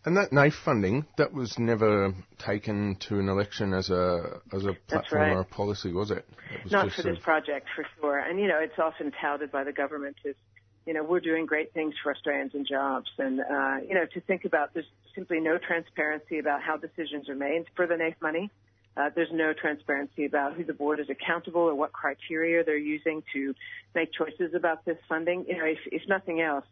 And 0.03 0.17
that 0.17 0.31
NAIF 0.31 0.53
funding, 0.65 1.05
that 1.17 1.31
was 1.31 1.59
never 1.59 2.13
taken 2.39 2.95
to 3.07 3.19
an 3.19 3.29
election 3.29 3.73
as 3.73 3.91
a 3.91 4.41
as 4.51 4.65
a 4.65 4.73
platform 4.87 5.21
right. 5.21 5.33
or 5.33 5.41
a 5.41 5.45
policy, 5.45 5.93
was 5.93 6.09
it? 6.09 6.25
it 6.65 6.71
Not 6.71 6.91
for 6.91 7.03
this 7.03 7.19
project, 7.19 7.67
for 7.75 7.85
sure. 7.99 8.17
And 8.17 8.39
you 8.39 8.47
know, 8.47 8.57
it's 8.59 8.79
often 8.79 9.11
touted 9.21 9.51
by 9.51 9.63
the 9.63 9.71
government 9.71 10.15
as, 10.27 10.33
you 10.87 10.93
know, 10.95 11.03
we're 11.03 11.19
doing 11.19 11.45
great 11.45 11.73
things 11.73 11.93
for 12.01 12.11
Australians 12.11 12.55
and 12.55 12.67
jobs. 12.67 13.11
And 13.19 13.41
uh, 13.41 13.77
you 13.87 13.93
know, 13.93 14.07
to 14.13 14.21
think 14.21 14.45
about, 14.45 14.73
there's 14.73 14.89
simply 15.13 15.39
no 15.39 15.59
transparency 15.59 16.39
about 16.39 16.63
how 16.63 16.77
decisions 16.77 17.29
are 17.29 17.35
made 17.35 17.65
for 17.75 17.85
the 17.85 17.93
NAIF 17.93 18.15
money. 18.21 18.49
Uh, 18.97 19.09
there's 19.15 19.31
no 19.31 19.53
transparency 19.53 20.25
about 20.25 20.55
who 20.55 20.63
the 20.65 20.73
board 20.73 20.99
is 20.99 21.09
accountable 21.09 21.61
or 21.61 21.75
what 21.75 21.93
criteria 21.93 22.63
they're 22.63 22.75
using 22.75 23.23
to 23.33 23.53
make 23.95 24.11
choices 24.11 24.53
about 24.53 24.83
this 24.83 24.97
funding. 25.07 25.45
You 25.47 25.57
know, 25.59 25.65
if, 25.65 25.79
if 25.85 26.01
nothing 26.09 26.41
else, 26.41 26.65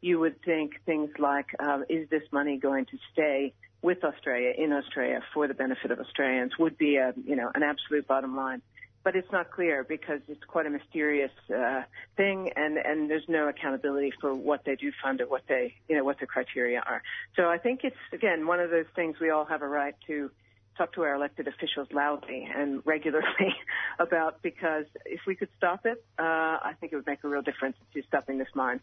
you 0.00 0.18
would 0.18 0.42
think 0.42 0.82
things 0.86 1.10
like, 1.18 1.48
um, 1.58 1.84
is 1.88 2.08
this 2.08 2.22
money 2.32 2.56
going 2.56 2.86
to 2.86 2.98
stay 3.12 3.52
with 3.82 4.04
Australia, 4.04 4.52
in 4.56 4.72
Australia, 4.72 5.20
for 5.32 5.48
the 5.48 5.54
benefit 5.54 5.90
of 5.90 6.00
Australians, 6.00 6.52
would 6.58 6.76
be 6.76 6.96
a, 6.96 7.14
you 7.24 7.36
know, 7.36 7.50
an 7.54 7.62
absolute 7.62 8.06
bottom 8.06 8.36
line. 8.36 8.62
But 9.02 9.16
it's 9.16 9.32
not 9.32 9.50
clear 9.50 9.82
because 9.82 10.20
it's 10.28 10.44
quite 10.44 10.66
a 10.66 10.70
mysterious 10.70 11.30
uh, 11.48 11.84
thing, 12.18 12.50
and 12.54 12.76
and 12.76 13.08
there's 13.08 13.26
no 13.28 13.48
accountability 13.48 14.12
for 14.20 14.34
what 14.34 14.66
they 14.66 14.76
do 14.76 14.92
fund 15.02 15.22
or 15.22 15.26
what 15.26 15.44
they, 15.48 15.74
you 15.88 15.96
know, 15.96 16.04
what 16.04 16.20
the 16.20 16.26
criteria 16.26 16.80
are. 16.80 17.02
So 17.34 17.48
I 17.48 17.56
think 17.56 17.80
it's 17.82 17.96
again 18.12 18.46
one 18.46 18.60
of 18.60 18.68
those 18.68 18.84
things 18.94 19.16
we 19.18 19.30
all 19.30 19.46
have 19.46 19.62
a 19.62 19.66
right 19.66 19.94
to 20.08 20.30
talk 20.76 20.92
to 20.94 21.02
our 21.02 21.14
elected 21.14 21.48
officials 21.48 21.88
loudly 21.92 22.46
and 22.54 22.82
regularly 22.84 23.54
about 23.98 24.42
because 24.42 24.84
if 25.06 25.20
we 25.26 25.34
could 25.34 25.48
stop 25.56 25.86
it, 25.86 26.04
uh, 26.18 26.22
I 26.22 26.72
think 26.78 26.92
it 26.92 26.96
would 26.96 27.06
make 27.06 27.24
a 27.24 27.28
real 27.28 27.42
difference 27.42 27.76
to 27.94 28.02
stopping 28.02 28.36
this 28.36 28.48
mine. 28.54 28.80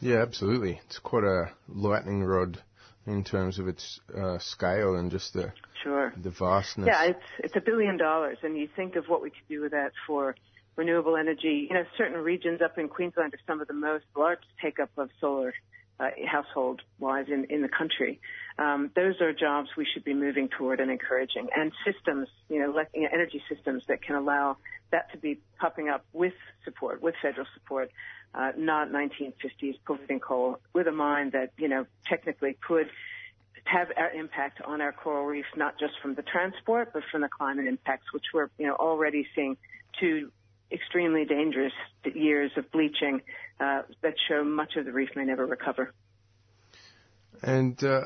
Yeah, 0.00 0.22
absolutely. 0.22 0.80
It's 0.86 0.98
quite 0.98 1.24
a 1.24 1.52
lightning 1.68 2.22
rod 2.22 2.62
in 3.06 3.24
terms 3.24 3.58
of 3.58 3.68
its 3.68 4.00
uh, 4.16 4.38
scale 4.38 4.96
and 4.96 5.10
just 5.10 5.34
the 5.34 5.52
sure 5.82 6.12
the 6.22 6.30
vastness. 6.30 6.86
Yeah, 6.86 7.04
it's 7.04 7.24
it's 7.38 7.56
a 7.56 7.60
billion 7.60 7.96
dollars, 7.96 8.38
and 8.42 8.56
you 8.56 8.68
think 8.74 8.96
of 8.96 9.06
what 9.06 9.22
we 9.22 9.30
could 9.30 9.48
do 9.48 9.60
with 9.60 9.72
that 9.72 9.92
for 10.06 10.34
renewable 10.76 11.16
energy. 11.16 11.66
You 11.68 11.74
know, 11.74 11.84
certain 11.96 12.18
regions 12.18 12.60
up 12.62 12.78
in 12.78 12.88
Queensland 12.88 13.34
are 13.34 13.40
some 13.46 13.60
of 13.60 13.68
the 13.68 13.74
most 13.74 14.04
large 14.16 14.40
take 14.60 14.80
up 14.80 14.90
of 14.96 15.10
solar 15.20 15.52
uh, 16.00 16.10
household 16.26 16.82
wise 16.98 17.26
in, 17.28 17.44
in 17.50 17.62
the 17.62 17.68
country. 17.68 18.20
Um, 18.58 18.90
those 18.94 19.20
are 19.20 19.32
jobs 19.32 19.68
we 19.76 19.86
should 19.92 20.04
be 20.04 20.14
moving 20.14 20.48
toward 20.48 20.80
and 20.80 20.90
encouraging. 20.90 21.48
And 21.54 21.72
systems, 21.84 22.28
you 22.48 22.60
know, 22.60 22.70
like, 22.70 22.88
you 22.94 23.02
know, 23.02 23.08
energy 23.12 23.42
systems 23.48 23.84
that 23.88 24.02
can 24.02 24.16
allow 24.16 24.56
that 24.90 25.12
to 25.12 25.18
be 25.18 25.40
popping 25.58 25.88
up 25.88 26.04
with 26.12 26.34
support, 26.64 27.02
with 27.02 27.14
federal 27.22 27.46
support, 27.54 27.90
uh, 28.34 28.52
not 28.56 28.90
1950s 28.90 29.78
polluting 29.86 30.20
coal, 30.20 30.58
with 30.72 30.86
a 30.88 30.92
mine 30.92 31.30
that, 31.30 31.52
you 31.58 31.68
know, 31.68 31.86
technically 32.06 32.56
could 32.66 32.88
have 33.64 33.88
our 33.96 34.10
impact 34.10 34.60
on 34.62 34.80
our 34.80 34.92
coral 34.92 35.24
reefs, 35.24 35.48
not 35.56 35.78
just 35.78 35.94
from 36.02 36.14
the 36.14 36.22
transport, 36.22 36.90
but 36.92 37.02
from 37.10 37.22
the 37.22 37.28
climate 37.28 37.66
impacts, 37.66 38.12
which 38.12 38.24
we're, 38.34 38.50
you 38.58 38.66
know, 38.66 38.74
already 38.74 39.26
seeing 39.34 39.56
two 39.98 40.30
extremely 40.70 41.24
dangerous 41.24 41.72
years 42.14 42.50
of 42.56 42.70
bleaching 42.72 43.22
uh, 43.60 43.82
that 44.02 44.14
show 44.28 44.44
much 44.44 44.76
of 44.76 44.84
the 44.84 44.92
reef 44.92 45.10
may 45.16 45.24
never 45.24 45.46
recover. 45.46 45.92
And 47.42 47.82
uh, 47.84 48.04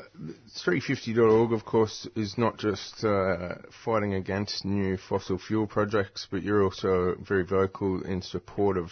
350.org, 0.57 1.53
of 1.53 1.63
course, 1.63 2.07
is 2.15 2.37
not 2.37 2.57
just 2.57 3.03
uh, 3.05 3.55
fighting 3.85 4.13
against 4.13 4.65
new 4.65 4.97
fossil 4.97 5.37
fuel 5.37 5.65
projects, 5.65 6.27
but 6.29 6.43
you're 6.43 6.63
also 6.63 7.15
very 7.21 7.43
vocal 7.43 8.01
in 8.01 8.21
support 8.21 8.77
of 8.77 8.91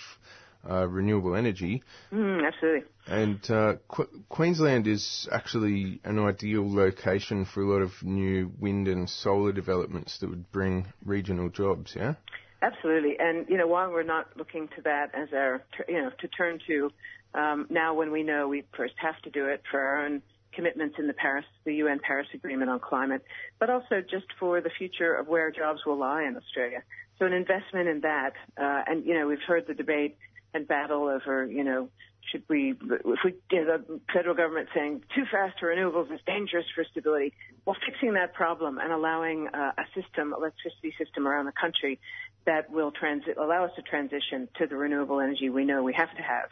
uh, 0.69 0.87
renewable 0.87 1.35
energy. 1.35 1.83
Mm, 2.11 2.45
absolutely. 2.45 2.83
And 3.07 3.51
uh, 3.51 3.75
Qu- 3.87 4.09
Queensland 4.29 4.87
is 4.87 5.27
actually 5.31 5.99
an 6.03 6.19
ideal 6.19 6.73
location 6.73 7.45
for 7.45 7.61
a 7.61 7.69
lot 7.69 7.81
of 7.81 7.91
new 8.03 8.51
wind 8.59 8.87
and 8.87 9.09
solar 9.09 9.51
developments 9.51 10.19
that 10.19 10.29
would 10.29 10.51
bring 10.51 10.87
regional 11.05 11.49
jobs, 11.49 11.93
yeah? 11.95 12.15
Absolutely. 12.61 13.17
And, 13.19 13.47
you 13.49 13.57
know, 13.57 13.67
while 13.67 13.91
we're 13.91 14.03
not 14.03 14.35
looking 14.35 14.67
to 14.75 14.81
that 14.83 15.13
as 15.13 15.29
our, 15.33 15.63
you 15.87 16.01
know, 16.01 16.11
to 16.19 16.27
turn 16.27 16.59
to 16.67 16.91
um, 17.33 17.67
now 17.69 17.93
when 17.93 18.11
we 18.11 18.23
know 18.23 18.47
we 18.47 18.63
first 18.75 18.95
have 18.97 19.19
to 19.21 19.29
do 19.29 19.45
it 19.45 19.61
for 19.69 19.79
our 19.79 20.05
own 20.05 20.21
commitments 20.53 20.95
in 20.97 21.05
the 21.05 21.13
Paris, 21.13 21.45
the 21.65 21.75
UN 21.75 21.99
Paris 21.99 22.27
Agreement 22.33 22.69
on 22.69 22.79
climate, 22.79 23.23
but 23.59 23.69
also 23.69 24.01
just 24.01 24.25
for 24.39 24.59
the 24.59 24.71
future 24.75 25.13
of 25.13 25.27
where 25.27 25.51
jobs 25.51 25.81
will 25.85 25.97
lie 25.97 26.23
in 26.23 26.35
Australia. 26.35 26.81
So 27.19 27.25
an 27.25 27.33
investment 27.33 27.87
in 27.87 28.01
that, 28.01 28.33
uh, 28.57 28.83
and, 28.87 29.05
you 29.05 29.13
know, 29.13 29.27
we've 29.27 29.41
heard 29.47 29.67
the 29.67 29.73
debate 29.75 30.17
and 30.53 30.67
battle 30.67 31.07
over, 31.07 31.45
you 31.45 31.63
know, 31.63 31.89
should 32.31 32.43
we, 32.49 32.71
if 32.71 33.19
we, 33.23 33.35
the 33.49 34.01
federal 34.13 34.35
government 34.35 34.69
saying 34.75 35.03
too 35.15 35.23
fast 35.31 35.59
for 35.59 35.73
renewables 35.73 36.13
is 36.13 36.19
dangerous 36.25 36.65
for 36.75 36.83
stability. 36.91 37.33
Well, 37.65 37.77
fixing 37.85 38.13
that 38.13 38.33
problem 38.33 38.79
and 38.79 38.91
allowing 38.91 39.47
uh, 39.47 39.71
a 39.77 39.83
system, 39.99 40.33
electricity 40.37 40.93
system 40.97 41.27
around 41.27 41.45
the 41.45 41.53
country 41.53 41.99
that 42.45 42.69
will 42.69 42.91
allow 43.37 43.65
us 43.65 43.71
to 43.75 43.81
transition 43.81 44.47
to 44.57 44.67
the 44.67 44.75
renewable 44.75 45.19
energy 45.19 45.49
we 45.49 45.65
know 45.65 45.83
we 45.83 45.93
have 45.93 46.13
to 46.15 46.21
have 46.21 46.49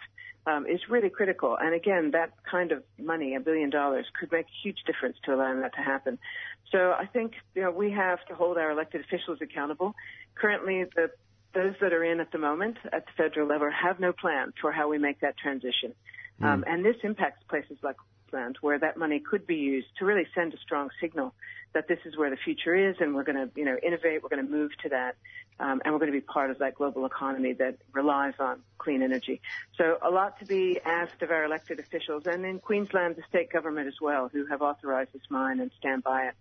um, 0.48 0.66
is 0.68 0.80
really 0.90 1.10
critical. 1.10 1.58
And 1.60 1.74
again, 1.74 2.12
that 2.12 2.32
kind 2.50 2.72
of 2.72 2.84
money, 3.00 3.36
a 3.36 3.40
billion 3.40 3.70
dollars, 3.70 4.06
could 4.20 4.32
make 4.32 4.46
a 4.46 4.58
huge 4.64 4.78
difference 4.86 5.18
to 5.26 5.34
allowing 5.34 5.62
that 5.62 5.74
to 5.76 5.82
happen. 5.82 6.20
So 6.72 6.92
I 6.92 7.06
think 7.06 7.34
you 7.54 7.62
know 7.62 7.72
we 7.72 7.92
have 7.92 8.24
to 8.28 8.36
hold 8.36 8.58
our 8.58 8.72
elected 8.72 9.02
officials 9.02 9.40
accountable. 9.42 9.96
Currently, 10.36 10.86
the 10.96 11.12
those 11.56 11.74
that 11.82 11.94
are 11.94 12.04
in 12.04 12.20
at 12.20 12.32
the 12.32 12.38
moment 12.38 12.78
at 12.94 13.06
the 13.08 13.12
federal 13.18 13.48
level 13.48 13.70
have 13.72 14.00
no 14.00 14.14
plan 14.14 14.54
for 14.62 14.72
how 14.72 14.88
we 14.88 15.00
make 15.00 15.22
that 15.22 15.38
transition. 15.38 15.94
Mm. 16.42 16.46
Um, 16.46 16.64
and 16.68 16.86
this 16.86 16.98
impacts 17.04 17.42
places 17.50 17.78
like 17.82 17.96
Queensland, 18.30 18.58
where 18.62 18.78
that 18.80 18.98
money 18.98 19.20
could 19.20 19.48
be 19.48 19.56
used 19.56 19.88
to 20.00 20.06
really 20.06 20.28
send 20.36 20.54
a 20.54 20.58
strong 20.58 20.90
signal 21.02 21.34
that 21.74 21.88
this 21.88 22.00
is 22.06 22.18
where 22.18 22.30
the 22.30 22.38
future 22.38 22.74
is, 22.74 22.96
and 23.00 23.16
we're 23.16 23.24
going 23.24 23.36
to, 23.36 23.50
you 23.56 23.66
know, 23.66 23.78
innovate. 23.84 24.24
We're 24.24 24.30
going 24.30 24.46
to 24.46 24.52
move 24.52 24.72
to 24.84 24.90
that, 24.90 25.16
um, 25.60 25.82
and 25.84 25.94
we're 25.94 26.00
going 26.00 26.12
to 26.12 26.18
be 26.18 26.22
part 26.22 26.50
of 26.50 26.60
that 26.60 26.76
global 26.76 27.06
economy 27.06 27.54
that 27.54 27.78
relies 27.92 28.34
on 28.40 28.62
clean 28.78 29.02
energy. 29.02 29.42
So 29.78 29.98
a 30.02 30.10
lot 30.10 30.40
to 30.40 30.46
be 30.46 30.80
asked 30.86 31.22
of 31.22 31.32
our 31.32 31.44
elected 31.44 31.80
officials, 31.80 32.24
and 32.28 32.46
in 32.46 32.60
Queensland, 32.60 33.18
the 33.18 33.24
state 33.28 33.52
government 33.52 33.88
as 33.88 34.00
well, 34.02 34.30
who 34.32 34.46
have 34.46 34.62
authorised 34.62 35.12
this 35.14 35.30
mine 35.30 35.60
and 35.60 35.72
stand 35.78 36.04
by 36.04 36.28
it. 36.28 36.34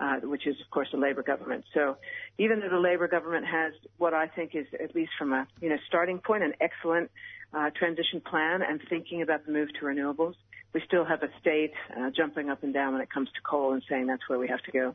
Uh, 0.00 0.16
which 0.20 0.46
is 0.46 0.56
of 0.64 0.70
course 0.70 0.88
a 0.94 0.96
Labor 0.96 1.22
government. 1.22 1.62
So 1.74 1.98
even 2.38 2.60
though 2.60 2.70
the 2.70 2.78
Labor 2.78 3.06
government 3.06 3.44
has 3.44 3.74
what 3.98 4.14
I 4.14 4.28
think 4.28 4.54
is 4.54 4.64
at 4.82 4.94
least 4.94 5.10
from 5.18 5.34
a 5.34 5.46
you 5.60 5.68
know 5.68 5.76
starting 5.88 6.20
point 6.20 6.42
an 6.42 6.54
excellent 6.58 7.10
uh, 7.52 7.68
transition 7.78 8.22
plan 8.22 8.62
and 8.62 8.80
thinking 8.88 9.20
about 9.20 9.44
the 9.44 9.52
move 9.52 9.68
to 9.78 9.84
renewables, 9.84 10.36
we 10.72 10.80
still 10.86 11.04
have 11.04 11.22
a 11.22 11.28
state 11.38 11.72
uh, 11.94 12.08
jumping 12.16 12.48
up 12.48 12.62
and 12.62 12.72
down 12.72 12.94
when 12.94 13.02
it 13.02 13.10
comes 13.10 13.28
to 13.28 13.42
coal 13.42 13.74
and 13.74 13.82
saying 13.90 14.06
that's 14.06 14.26
where 14.26 14.38
we 14.38 14.48
have 14.48 14.62
to 14.62 14.70
go. 14.70 14.94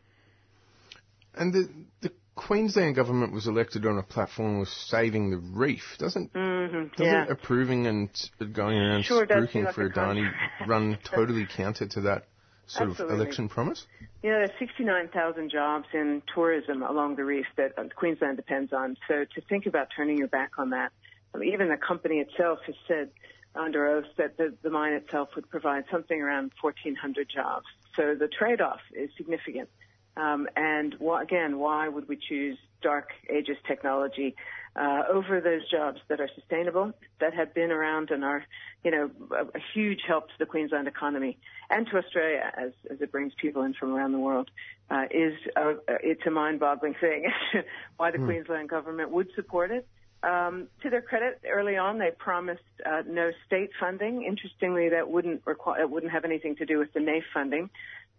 And 1.35 1.53
the, 1.53 1.69
the 2.01 2.11
Queensland 2.33 2.95
government 2.95 3.31
was 3.31 3.45
elected 3.45 3.85
on 3.85 3.99
a 3.99 4.03
platform 4.03 4.61
of 4.61 4.67
saving 4.67 5.29
the 5.29 5.37
reef. 5.37 5.83
Doesn't 5.99 6.33
mm-hmm, 6.33 6.87
doesn't 6.97 7.05
yeah. 7.05 7.25
approving 7.29 7.85
and 7.85 8.09
going 8.53 8.77
around 8.77 9.03
sure 9.03 9.27
spruiking 9.27 9.65
like 9.65 9.75
for 9.75 9.87
Adani 9.87 10.31
run 10.67 10.97
totally 11.03 11.45
counter 11.45 11.85
to 11.85 12.01
that 12.01 12.25
sort 12.67 12.89
Absolutely. 12.89 13.15
of 13.15 13.21
election 13.21 13.49
promise? 13.49 13.86
Yeah, 14.23 14.39
there's 14.39 14.51
69,000 14.60 15.51
jobs 15.51 15.86
in 15.93 16.21
tourism 16.34 16.82
along 16.82 17.15
the 17.15 17.23
reef 17.23 17.45
that 17.58 17.78
uh, 17.78 17.84
Queensland 17.95 18.38
depends 18.38 18.73
on. 18.73 18.97
So 19.08 19.25
to 19.36 19.41
think 19.41 19.65
about 19.65 19.88
turning 19.95 20.17
your 20.17 20.28
back 20.28 20.51
on 20.58 20.71
that, 20.71 20.91
I 21.34 21.38
mean, 21.38 21.54
even 21.54 21.69
the 21.69 21.78
company 21.78 22.17
itself 22.17 22.60
has 22.65 22.75
said 22.88 23.12
under 23.56 23.88
oath 23.88 24.06
that 24.17 24.38
the, 24.38 24.54
the 24.62 24.69
mine 24.69 24.93
itself 24.93 25.30
would 25.36 25.49
provide 25.49 25.86
something 25.91 26.19
around 26.19 26.51
1,400 26.62 27.30
jobs. 27.30 27.65
So 27.95 28.15
the 28.15 28.28
trade-off 28.28 28.82
is 28.93 29.10
significant. 29.15 29.69
Um, 30.17 30.47
and 30.56 30.95
wh- 31.04 31.21
again, 31.21 31.60
why 31.60 31.88
would 31.88 32.08
we 32.08 32.17
choose 32.17 32.58
dark 32.82 33.10
ages 33.30 33.58
technology 33.67 34.36
uh, 34.75 35.04
over 35.10 35.39
those 35.39 35.69
jobs 35.69 35.99
that 36.10 36.19
are 36.19 36.30
sustainable, 36.36 36.91
that 37.19 37.34
have 37.34 37.54
been 37.54 37.71
around 37.71 38.12
and 38.12 38.23
are, 38.23 38.45
you 38.84 38.91
know, 38.91 39.10
a, 39.32 39.43
a 39.43 39.62
huge 39.73 40.01
help 40.06 40.28
to 40.28 40.34
the 40.38 40.45
Queensland 40.45 40.88
economy 40.88 41.38
and 41.69 41.88
to 41.88 41.97
Australia 41.97 42.51
as, 42.58 42.71
as 42.91 42.99
it 43.01 43.12
brings 43.12 43.34
people 43.41 43.63
in 43.63 43.73
from 43.73 43.93
around 43.93 44.12
the 44.12 44.19
world? 44.19 44.49
Uh, 44.89 45.04
is 45.10 45.34
a, 45.56 45.73
it's 46.04 46.21
a 46.28 46.32
mind-boggling 46.32 46.95
thing 47.01 47.32
why 47.97 48.12
the 48.12 48.17
Hmm. 48.17 48.25
Queensland 48.25 48.69
government 48.69 49.12
would 49.12 49.30
support 49.36 49.71
it. 49.71 49.88
Um, 50.23 50.67
to 50.82 50.89
their 50.89 51.01
credit, 51.01 51.41
early 51.47 51.78
on 51.78 51.99
they 51.99 52.10
promised 52.17 52.62
uh, 52.86 53.04
no 53.08 53.32
state 53.45 53.69
funding. 53.80 54.23
Interestingly, 54.23 54.89
that 54.89 55.10
wouldn't 55.10 55.41
require, 55.45 55.82
it 55.82 55.89
wouldn't 55.89 56.12
have 56.12 56.25
anything 56.25 56.56
to 56.58 56.65
do 56.65 56.80
with 56.80 56.91
the 56.93 56.99
NAIF 56.99 57.23
funding. 57.34 57.69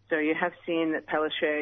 So 0.08 0.18
you 0.18 0.34
have 0.34 0.52
seen 0.64 0.92
that 0.92 1.04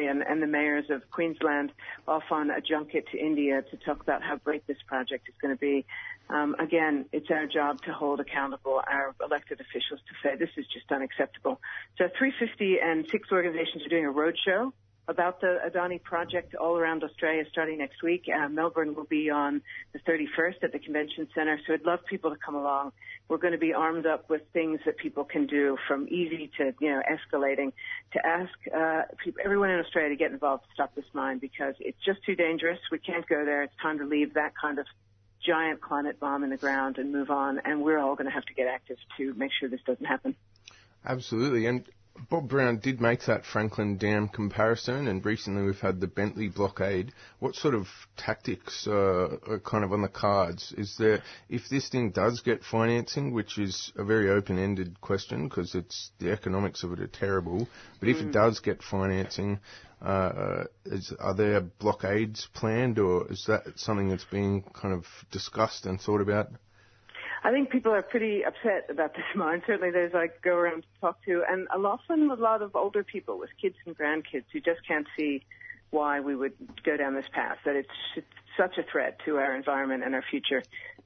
and, 0.07 0.21
and 0.21 0.41
the 0.41 0.47
mayors 0.47 0.85
of 0.89 1.01
Queensland 1.09 1.71
off 2.07 2.23
on 2.31 2.51
a 2.51 2.61
junket 2.61 3.05
to 3.11 3.17
India 3.17 3.63
to 3.71 3.77
talk 3.77 4.01
about 4.01 4.21
how 4.21 4.37
great 4.37 4.67
this 4.67 4.77
project 4.87 5.27
is 5.27 5.35
going 5.41 5.55
to 5.55 5.59
be. 5.59 5.85
Um, 6.29 6.55
again, 6.59 7.05
it's 7.11 7.29
our 7.31 7.47
job 7.47 7.81
to 7.83 7.93
hold 7.93 8.19
accountable 8.19 8.81
our 8.87 9.15
elected 9.23 9.61
officials 9.61 9.99
to 10.07 10.13
say 10.23 10.35
this 10.35 10.49
is 10.57 10.65
just 10.73 10.91
unacceptable. 10.91 11.59
So 11.97 12.05
350 12.17 12.77
and 12.81 13.05
six 13.11 13.29
organizations 13.31 13.85
are 13.85 13.89
doing 13.89 14.05
a 14.05 14.13
roadshow 14.13 14.71
about 15.07 15.41
the 15.41 15.59
Adani 15.67 16.01
project 16.01 16.55
all 16.55 16.77
around 16.77 17.03
Australia 17.03 17.43
starting 17.51 17.77
next 17.77 18.01
week. 18.01 18.25
Uh, 18.27 18.49
Melbourne 18.49 18.95
will 18.95 19.05
be 19.05 19.29
on 19.29 19.61
the 19.93 19.99
31st 19.99 20.63
at 20.63 20.71
the 20.71 20.79
convention 20.79 21.27
center, 21.35 21.59
so 21.65 21.73
I'd 21.73 21.85
love 21.85 21.99
people 22.05 22.31
to 22.31 22.37
come 22.37 22.55
along. 22.55 22.91
We're 23.27 23.37
going 23.37 23.53
to 23.53 23.59
be 23.59 23.73
armed 23.73 24.05
up 24.05 24.29
with 24.29 24.41
things 24.53 24.79
that 24.85 24.97
people 24.97 25.23
can 25.23 25.47
do 25.47 25.77
from 25.87 26.07
easy 26.09 26.51
to, 26.57 26.73
you 26.79 26.89
know, 26.89 27.01
escalating 27.09 27.73
to 28.13 28.25
ask 28.25 28.53
uh, 28.75 29.03
people, 29.23 29.41
everyone 29.43 29.69
in 29.69 29.79
Australia 29.79 30.09
to 30.09 30.15
get 30.15 30.31
involved 30.31 30.63
to 30.63 30.69
stop 30.73 30.95
this 30.95 31.05
mine 31.13 31.39
because 31.39 31.75
it's 31.79 32.03
just 32.03 32.23
too 32.23 32.35
dangerous. 32.35 32.79
We 32.91 32.99
can't 32.99 33.27
go 33.27 33.45
there. 33.45 33.63
It's 33.63 33.75
time 33.81 33.99
to 33.99 34.05
leave 34.05 34.33
that 34.33 34.53
kind 34.59 34.79
of 34.79 34.85
giant 35.45 35.81
climate 35.81 36.19
bomb 36.19 36.43
in 36.43 36.49
the 36.49 36.57
ground 36.57 36.97
and 36.97 37.11
move 37.11 37.29
on, 37.29 37.59
and 37.63 37.81
we're 37.81 37.99
all 37.99 38.15
going 38.15 38.25
to 38.25 38.33
have 38.33 38.45
to 38.45 38.53
get 38.53 38.67
active 38.67 38.97
to 39.17 39.33
make 39.35 39.51
sure 39.59 39.69
this 39.69 39.81
doesn't 39.85 40.05
happen. 40.05 40.35
Absolutely. 41.05 41.67
And 41.67 41.83
Bob 42.29 42.47
Brown 42.47 42.77
did 42.77 43.01
make 43.01 43.25
that 43.25 43.45
Franklin 43.45 43.97
Dam 43.97 44.29
comparison, 44.29 45.07
and 45.07 45.25
recently 45.25 45.63
we've 45.63 45.79
had 45.79 45.99
the 45.99 46.07
Bentley 46.07 46.47
blockade. 46.47 47.11
What 47.39 47.55
sort 47.55 47.75
of 47.75 47.87
tactics 48.15 48.87
uh, 48.87 49.37
are 49.47 49.59
kind 49.59 49.83
of 49.83 49.91
on 49.91 50.01
the 50.01 50.07
cards? 50.07 50.73
Is 50.77 50.95
there, 50.97 51.21
if 51.49 51.67
this 51.69 51.89
thing 51.89 52.11
does 52.11 52.39
get 52.41 52.63
financing, 52.63 53.33
which 53.33 53.57
is 53.57 53.91
a 53.97 54.03
very 54.05 54.29
open-ended 54.29 55.01
question 55.01 55.49
because 55.49 55.75
it's 55.75 56.11
the 56.19 56.31
economics 56.31 56.83
of 56.83 56.93
it 56.93 57.01
are 57.01 57.07
terrible, 57.07 57.67
but 57.99 58.07
if 58.07 58.17
it 58.17 58.31
does 58.31 58.59
get 58.59 58.81
financing, 58.81 59.59
uh, 60.01 60.63
is, 60.85 61.13
are 61.19 61.35
there 61.35 61.61
blockades 61.61 62.47
planned, 62.53 62.97
or 62.97 63.29
is 63.31 63.45
that 63.47 63.63
something 63.75 64.07
that's 64.09 64.25
being 64.25 64.63
kind 64.73 64.93
of 64.93 65.05
discussed 65.31 65.85
and 65.85 65.99
thought 65.99 66.21
about? 66.21 66.49
I 67.45 67.51
think 67.51 67.69
people 67.69 67.91
are 67.91 68.01
pretty 68.01 68.43
upset 68.43 68.89
about 68.89 69.13
this 69.13 69.23
mine. 69.35 69.61
Certainly, 69.67 69.91
there's 69.91 70.13
like 70.13 70.41
go 70.41 70.55
around 70.55 70.81
to 70.81 70.87
talk 70.99 71.23
to, 71.25 71.43
and 71.47 71.67
a 71.71 71.77
lot 71.77 71.99
often 72.09 72.31
a 72.31 72.33
lot 72.33 72.63
of 72.63 72.75
older 72.75 73.03
people 73.03 73.37
with 73.37 73.51
kids 73.61 73.75
and 73.85 73.95
grandkids 73.95 74.45
who 74.51 74.59
just 74.59 74.81
can't 74.87 75.05
see 75.15 75.43
why 75.91 76.19
we 76.21 76.35
would 76.35 76.53
go 76.83 76.97
down 76.97 77.13
this 77.13 77.27
path. 77.31 77.57
That 77.63 77.75
it's, 77.75 77.87
it's 78.15 78.25
such 78.57 78.79
a 78.79 78.83
threat 78.91 79.19
to 79.25 79.37
our 79.37 79.55
environment 79.55 80.03
and 80.03 80.15
our 80.15 80.23
future. 80.23 80.63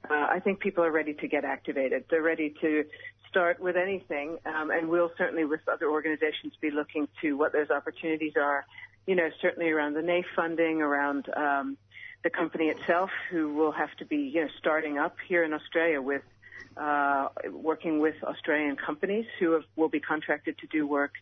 Uh, 0.08 0.14
I 0.14 0.40
think 0.40 0.60
people 0.60 0.82
are 0.82 0.90
ready 0.90 1.12
to 1.12 1.28
get 1.28 1.44
activated. 1.44 2.04
They're 2.08 2.22
ready 2.22 2.54
to 2.62 2.86
start 3.28 3.60
with 3.60 3.76
anything, 3.76 4.38
um, 4.46 4.70
and 4.70 4.88
we'll 4.88 5.12
certainly, 5.18 5.44
with 5.44 5.60
other 5.70 5.90
organizations, 5.90 6.54
be 6.58 6.70
looking 6.70 7.06
to 7.20 7.34
what 7.34 7.52
those 7.52 7.68
opportunities 7.68 8.32
are. 8.40 8.64
You 9.06 9.14
know, 9.14 9.28
certainly 9.42 9.68
around 9.68 9.92
the 9.92 10.00
NAIF 10.00 10.24
funding, 10.34 10.80
around 10.80 11.26
um, 11.36 11.76
the 12.22 12.30
company 12.30 12.66
itself, 12.66 13.10
who 13.30 13.54
will 13.54 13.72
have 13.72 13.94
to 13.98 14.04
be 14.04 14.16
you 14.16 14.42
know 14.42 14.48
starting 14.58 14.98
up 14.98 15.16
here 15.26 15.42
in 15.44 15.52
Australia 15.52 16.00
with 16.00 16.22
uh, 16.76 17.28
working 17.50 18.00
with 18.00 18.14
Australian 18.22 18.76
companies 18.76 19.26
who 19.38 19.52
have, 19.52 19.64
will 19.76 19.88
be 19.88 20.00
contracted 20.00 20.56
to 20.58 20.66
do 20.66 20.86
work. 20.86 21.12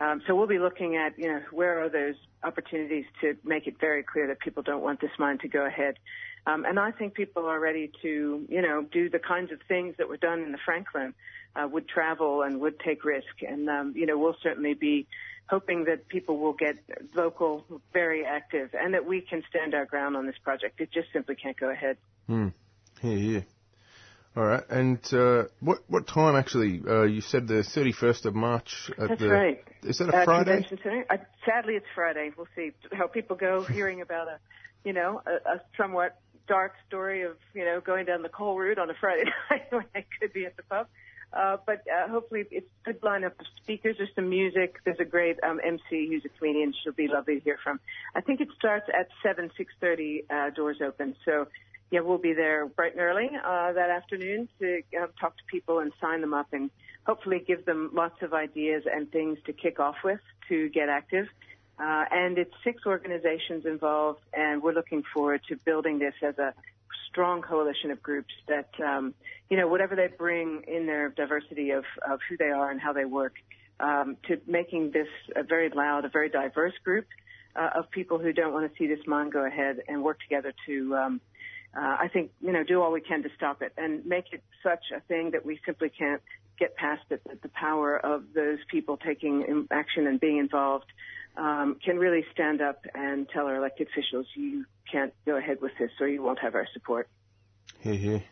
Um, 0.00 0.20
so 0.26 0.34
we'll 0.34 0.46
be 0.46 0.58
looking 0.58 0.96
at 0.96 1.18
you 1.18 1.28
know 1.28 1.42
where 1.52 1.82
are 1.82 1.88
those 1.88 2.16
opportunities 2.42 3.04
to 3.20 3.36
make 3.44 3.66
it 3.66 3.78
very 3.80 4.02
clear 4.02 4.26
that 4.28 4.40
people 4.40 4.62
don't 4.62 4.82
want 4.82 5.00
this 5.00 5.10
mine 5.18 5.38
to 5.38 5.48
go 5.48 5.64
ahead. 5.64 5.96
Um, 6.46 6.64
and 6.64 6.78
I 6.78 6.92
think 6.92 7.14
people 7.14 7.46
are 7.46 7.58
ready 7.58 7.90
to 8.02 8.46
you 8.48 8.62
know 8.62 8.82
do 8.82 9.08
the 9.08 9.18
kinds 9.18 9.52
of 9.52 9.58
things 9.68 9.94
that 9.98 10.08
were 10.08 10.16
done 10.16 10.40
in 10.40 10.52
the 10.52 10.58
Franklin, 10.64 11.14
uh, 11.54 11.66
would 11.68 11.88
travel 11.88 12.42
and 12.42 12.60
would 12.60 12.78
take 12.80 13.04
risk. 13.04 13.42
And 13.46 13.68
um, 13.68 13.92
you 13.96 14.06
know 14.06 14.18
we'll 14.18 14.36
certainly 14.42 14.74
be 14.74 15.06
hoping 15.48 15.84
that 15.84 16.08
people 16.08 16.38
will 16.38 16.52
get 16.52 16.76
local, 17.14 17.64
very 17.92 18.24
active, 18.24 18.70
and 18.74 18.94
that 18.94 19.06
we 19.06 19.20
can 19.20 19.42
stand 19.48 19.74
our 19.74 19.86
ground 19.86 20.16
on 20.16 20.26
this 20.26 20.36
project. 20.42 20.80
It 20.80 20.90
just 20.92 21.08
simply 21.12 21.36
can't 21.36 21.58
go 21.58 21.70
ahead. 21.70 21.96
Hmm. 22.26 22.48
Yeah, 23.02 23.12
yeah. 23.12 23.40
All 24.36 24.44
right. 24.44 24.64
And 24.68 24.98
uh, 25.14 25.44
what 25.60 25.78
what 25.88 26.06
time 26.06 26.36
actually? 26.36 26.82
Uh, 26.86 27.04
you 27.04 27.22
said 27.22 27.48
the 27.48 27.62
31st 27.62 28.26
of 28.26 28.34
March. 28.34 28.90
At 28.98 29.08
That's 29.08 29.20
the, 29.20 29.28
right. 29.30 29.64
Is 29.82 29.98
that 29.98 30.10
a 30.10 30.16
Uh, 30.18 30.24
Friday? 30.24 30.62
Convention 30.62 31.04
Uh, 31.08 31.16
sadly, 31.46 31.74
it's 31.74 31.86
Friday. 31.94 32.32
We'll 32.36 32.48
see 32.54 32.72
how 32.92 33.06
people 33.06 33.36
go 33.36 33.62
hearing 33.76 34.02
about 34.02 34.28
a, 34.28 34.38
you 34.84 34.92
know, 34.92 35.22
a, 35.26 35.54
a 35.54 35.60
somewhat 35.78 36.20
dark 36.46 36.74
story 36.86 37.22
of, 37.22 37.36
you 37.54 37.64
know, 37.64 37.80
going 37.80 38.04
down 38.04 38.22
the 38.22 38.28
coal 38.28 38.58
route 38.58 38.78
on 38.78 38.90
a 38.90 38.94
Friday 39.00 39.24
night 39.50 39.62
when 39.70 39.86
I 39.94 40.04
could 40.20 40.34
be 40.34 40.44
at 40.44 40.56
the 40.56 40.62
pub. 40.64 40.86
Uh, 41.36 41.58
but 41.66 41.82
uh, 41.86 42.08
hopefully 42.08 42.44
it's 42.50 42.66
a 42.84 42.92
good 42.92 43.00
lineup 43.02 43.38
of 43.38 43.46
speakers. 43.62 43.96
There's 43.98 44.14
some 44.14 44.30
music. 44.30 44.76
There's 44.84 45.00
a 45.00 45.04
great 45.04 45.36
um, 45.42 45.60
MC 45.62 46.08
who's 46.08 46.24
a 46.24 46.30
comedian. 46.30 46.72
She'll 46.82 46.92
be 46.92 47.08
lovely 47.08 47.36
to 47.36 47.40
hear 47.40 47.58
from. 47.62 47.78
I 48.14 48.22
think 48.22 48.40
it 48.40 48.48
starts 48.58 48.88
at 48.88 49.08
7, 49.22 49.50
6.30, 49.58 50.24
uh, 50.30 50.50
doors 50.50 50.78
open. 50.84 51.14
So, 51.24 51.48
yeah, 51.90 52.00
we'll 52.00 52.18
be 52.18 52.32
there 52.32 52.66
bright 52.66 52.92
and 52.92 53.00
early 53.02 53.28
uh, 53.34 53.72
that 53.72 53.90
afternoon 53.90 54.48
to 54.60 54.82
uh, 54.98 55.06
talk 55.20 55.36
to 55.36 55.42
people 55.46 55.80
and 55.80 55.92
sign 56.00 56.22
them 56.22 56.32
up 56.32 56.48
and 56.52 56.70
hopefully 57.04 57.42
give 57.46 57.66
them 57.66 57.90
lots 57.92 58.22
of 58.22 58.32
ideas 58.32 58.84
and 58.90 59.10
things 59.12 59.38
to 59.46 59.52
kick 59.52 59.78
off 59.78 59.96
with 60.02 60.20
to 60.48 60.68
get 60.70 60.88
active. 60.88 61.26
Uh, 61.78 62.04
and 62.10 62.38
it's 62.38 62.54
six 62.64 62.86
organizations 62.86 63.66
involved, 63.66 64.20
and 64.32 64.62
we're 64.62 64.72
looking 64.72 65.02
forward 65.12 65.42
to 65.48 65.56
building 65.56 65.98
this 65.98 66.14
as 66.22 66.38
a 66.38 66.54
strong 67.08 67.42
coalition 67.42 67.90
of 67.90 68.02
groups 68.02 68.32
that, 68.48 68.70
um, 68.84 69.14
you 69.48 69.56
know, 69.56 69.68
whatever 69.68 69.96
they 69.96 70.08
bring 70.08 70.62
in 70.66 70.86
their 70.86 71.08
diversity 71.10 71.70
of, 71.70 71.84
of 72.08 72.20
who 72.28 72.36
they 72.36 72.46
are 72.46 72.70
and 72.70 72.80
how 72.80 72.92
they 72.92 73.04
work, 73.04 73.34
um, 73.80 74.16
to 74.28 74.40
making 74.46 74.90
this 74.92 75.08
a 75.34 75.42
very 75.42 75.68
loud, 75.68 76.04
a 76.04 76.08
very 76.08 76.28
diverse 76.28 76.72
group 76.84 77.06
uh, 77.54 77.70
of 77.78 77.90
people 77.90 78.18
who 78.18 78.32
don't 78.32 78.52
want 78.52 78.70
to 78.70 78.78
see 78.78 78.86
this 78.86 79.04
mine 79.06 79.30
go 79.30 79.44
ahead 79.44 79.78
and 79.88 80.02
work 80.02 80.18
together 80.20 80.52
to, 80.66 80.94
um, 80.96 81.20
uh, 81.76 81.96
I 82.00 82.08
think, 82.12 82.30
you 82.40 82.52
know, 82.52 82.64
do 82.64 82.82
all 82.82 82.92
we 82.92 83.00
can 83.00 83.22
to 83.22 83.28
stop 83.36 83.62
it 83.62 83.72
and 83.76 84.04
make 84.06 84.32
it 84.32 84.42
such 84.62 84.84
a 84.96 85.00
thing 85.00 85.32
that 85.32 85.44
we 85.44 85.60
simply 85.66 85.90
can't 85.90 86.22
get 86.58 86.74
past 86.76 87.02
it. 87.10 87.20
That 87.26 87.42
the 87.42 87.50
power 87.50 87.98
of 87.98 88.24
those 88.34 88.58
people 88.70 88.96
taking 88.96 89.66
action 89.70 90.06
and 90.06 90.18
being 90.18 90.38
involved 90.38 90.86
um, 91.36 91.76
can 91.84 91.98
really 91.98 92.24
stand 92.32 92.60
up 92.60 92.84
and 92.94 93.28
tell 93.28 93.46
our 93.46 93.56
elected 93.56 93.88
officials, 93.88 94.26
you 94.34 94.64
can't 94.90 95.12
go 95.24 95.36
ahead 95.36 95.58
with 95.60 95.72
this 95.78 95.90
or 96.00 96.08
you 96.08 96.22
won't 96.22 96.38
have 96.38 96.54
our 96.54 96.66
support. 96.72 97.08
Here, 97.80 97.94
here. 97.94 98.22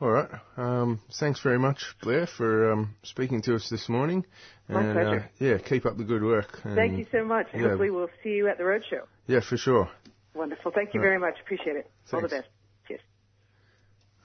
All 0.00 0.10
right. 0.10 0.28
Um, 0.56 1.00
thanks 1.18 1.40
very 1.40 1.58
much, 1.58 1.94
Blair, 2.02 2.26
for 2.26 2.72
um, 2.72 2.94
speaking 3.02 3.40
to 3.42 3.54
us 3.54 3.70
this 3.70 3.88
morning. 3.88 4.26
My 4.68 4.82
and, 4.82 4.92
pleasure. 4.92 5.30
Uh, 5.40 5.44
yeah, 5.44 5.58
keep 5.58 5.86
up 5.86 5.96
the 5.96 6.04
good 6.04 6.22
work. 6.22 6.60
Thank 6.62 6.98
you 6.98 7.06
so 7.10 7.24
much. 7.24 7.46
yeah. 7.54 7.62
Hopefully 7.62 7.90
we'll 7.90 8.10
see 8.22 8.30
you 8.30 8.48
at 8.48 8.58
the 8.58 8.64
roadshow. 8.64 9.06
Yeah, 9.26 9.40
for 9.40 9.56
sure. 9.56 9.88
Wonderful. 10.34 10.70
Thank 10.72 10.92
you 10.92 11.00
Right. 11.00 11.06
very 11.06 11.18
much. 11.18 11.40
Appreciate 11.40 11.76
it. 11.76 11.90
All 12.12 12.20
the 12.20 12.28
best. 12.28 12.48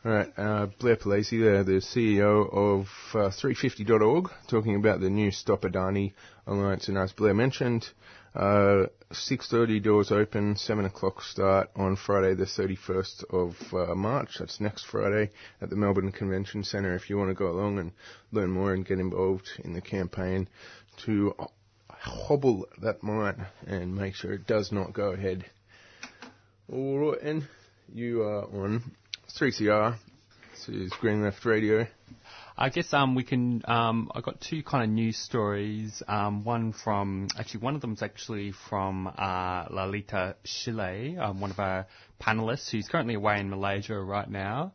All 0.03 0.11
right, 0.11 0.33
uh, 0.35 0.65
Blair 0.79 0.95
Palese 0.95 1.39
there, 1.39 1.63
the 1.63 1.73
CEO 1.73 2.51
of 2.51 2.87
uh, 3.13 3.29
350.org, 3.29 4.31
talking 4.47 4.75
about 4.75 4.99
the 4.99 5.11
new 5.11 5.29
Stop 5.29 5.61
Adani 5.61 6.13
Alliance. 6.47 6.87
And 6.87 6.97
as 6.97 7.11
Blair 7.11 7.35
mentioned, 7.35 7.87
uh, 8.33 8.87
6.30 9.11 9.83
doors 9.83 10.11
open, 10.11 10.55
7 10.55 10.85
o'clock 10.85 11.21
start 11.21 11.69
on 11.75 11.95
Friday 11.95 12.33
the 12.33 12.45
31st 12.45 13.25
of 13.29 13.55
uh, 13.75 13.93
March. 13.93 14.37
That's 14.39 14.59
next 14.59 14.87
Friday 14.87 15.29
at 15.61 15.69
the 15.69 15.75
Melbourne 15.75 16.11
Convention 16.11 16.63
Centre 16.63 16.95
if 16.95 17.07
you 17.07 17.19
want 17.19 17.29
to 17.29 17.35
go 17.35 17.51
along 17.51 17.77
and 17.77 17.91
learn 18.31 18.49
more 18.49 18.73
and 18.73 18.83
get 18.83 18.97
involved 18.97 19.51
in 19.63 19.73
the 19.73 19.81
campaign 19.81 20.47
to 21.05 21.35
hobble 21.89 22.65
that 22.81 23.03
mine 23.03 23.45
and 23.67 23.95
make 23.95 24.15
sure 24.15 24.33
it 24.33 24.47
does 24.47 24.71
not 24.71 24.93
go 24.93 25.11
ahead. 25.11 25.45
All 26.73 26.97
right, 26.97 27.21
and 27.21 27.47
you 27.93 28.23
are 28.23 28.45
on 28.45 28.81
3CR. 29.39 29.97
This 30.51 30.69
is 30.69 30.91
Green 30.99 31.23
Left 31.23 31.45
Radio. 31.45 31.87
I 32.57 32.69
guess 32.69 32.93
um, 32.93 33.15
we 33.15 33.23
can. 33.23 33.63
Um, 33.65 34.11
I 34.13 34.21
got 34.21 34.41
two 34.41 34.61
kind 34.61 34.83
of 34.83 34.89
news 34.89 35.17
stories. 35.17 36.03
Um, 36.07 36.43
one 36.43 36.73
from 36.73 37.27
actually, 37.37 37.61
one 37.61 37.75
of 37.75 37.81
them 37.81 37.93
is 37.93 38.03
actually 38.03 38.53
from 38.69 39.07
uh, 39.07 39.65
Lalitha 39.69 40.35
Chelliah, 40.45 41.19
um, 41.19 41.41
one 41.41 41.51
of 41.51 41.59
our 41.59 41.87
panelists 42.21 42.69
who's 42.71 42.87
currently 42.87 43.15
away 43.15 43.39
in 43.39 43.49
Malaysia 43.49 43.99
right 43.99 44.29
now. 44.29 44.73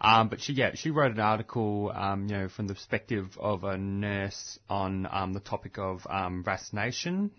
Um, 0.00 0.28
but 0.28 0.40
she, 0.40 0.52
yeah, 0.52 0.72
she 0.74 0.90
wrote 0.90 1.12
an 1.12 1.20
article, 1.20 1.90
um, 1.94 2.28
you 2.28 2.36
know, 2.36 2.48
from 2.48 2.66
the 2.66 2.74
perspective 2.74 3.38
of 3.40 3.64
a 3.64 3.78
nurse 3.78 4.58
on 4.68 5.08
um, 5.10 5.32
the 5.32 5.40
topic 5.40 5.78
of 5.78 6.06
um, 6.10 6.44
vaccination, 6.44 7.30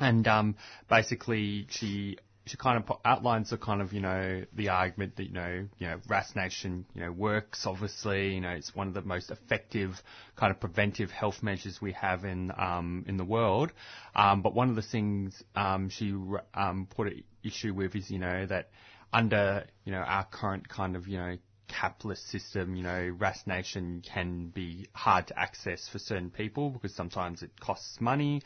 and 0.00 0.26
um, 0.26 0.56
basically 0.88 1.66
she 1.70 2.16
she 2.44 2.56
kind 2.56 2.82
of 2.82 2.96
outlines 3.04 3.50
the 3.50 3.56
kind 3.56 3.80
of 3.80 3.92
you 3.92 4.00
know 4.00 4.44
the 4.54 4.68
argument 4.68 5.16
that 5.16 5.24
you 5.24 5.32
know 5.32 5.66
you 5.78 5.86
know 5.86 5.98
vaccination 6.08 6.84
you 6.94 7.00
know 7.00 7.12
works 7.12 7.66
obviously 7.66 8.34
you 8.34 8.40
know 8.40 8.50
it's 8.50 8.74
one 8.74 8.88
of 8.88 8.94
the 8.94 9.02
most 9.02 9.30
effective 9.30 9.90
kind 10.36 10.50
of 10.50 10.58
preventive 10.58 11.10
health 11.10 11.42
measures 11.42 11.80
we 11.80 11.92
have 11.92 12.24
in 12.24 12.50
um, 12.58 13.04
in 13.06 13.16
the 13.16 13.24
world 13.24 13.72
um, 14.16 14.42
but 14.42 14.54
one 14.54 14.68
of 14.68 14.76
the 14.76 14.82
things 14.82 15.42
um, 15.54 15.88
she 15.88 16.14
um, 16.54 16.88
put 16.90 17.06
an 17.06 17.22
issue 17.44 17.72
with 17.72 17.94
is 17.94 18.10
you 18.10 18.18
know 18.18 18.46
that 18.46 18.68
under, 19.12 19.64
you 19.84 19.92
know, 19.92 19.98
our 19.98 20.24
current 20.24 20.68
kind 20.68 20.96
of, 20.96 21.06
you 21.06 21.18
know, 21.18 21.36
capitalist 21.68 22.28
system, 22.30 22.76
you 22.76 22.82
know, 22.82 23.14
vaccination 23.18 24.02
can 24.02 24.48
be 24.48 24.88
hard 24.92 25.26
to 25.26 25.38
access 25.38 25.88
for 25.88 25.98
certain 25.98 26.30
people 26.30 26.70
because 26.70 26.94
sometimes 26.94 27.42
it 27.42 27.50
costs 27.60 28.00
money. 28.00 28.42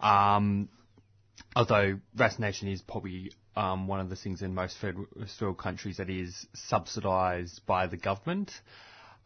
Um, 0.00 0.68
although 1.56 1.98
vaccination 2.14 2.68
is 2.68 2.82
probably 2.82 3.32
um, 3.56 3.86
one 3.88 4.00
of 4.00 4.08
the 4.08 4.16
things 4.16 4.42
in 4.42 4.54
most 4.54 4.76
third 4.78 4.96
world 5.40 5.58
countries 5.58 5.96
that 5.96 6.10
is 6.10 6.46
subsidised 6.54 7.64
by 7.66 7.86
the 7.86 7.96
government. 7.96 8.52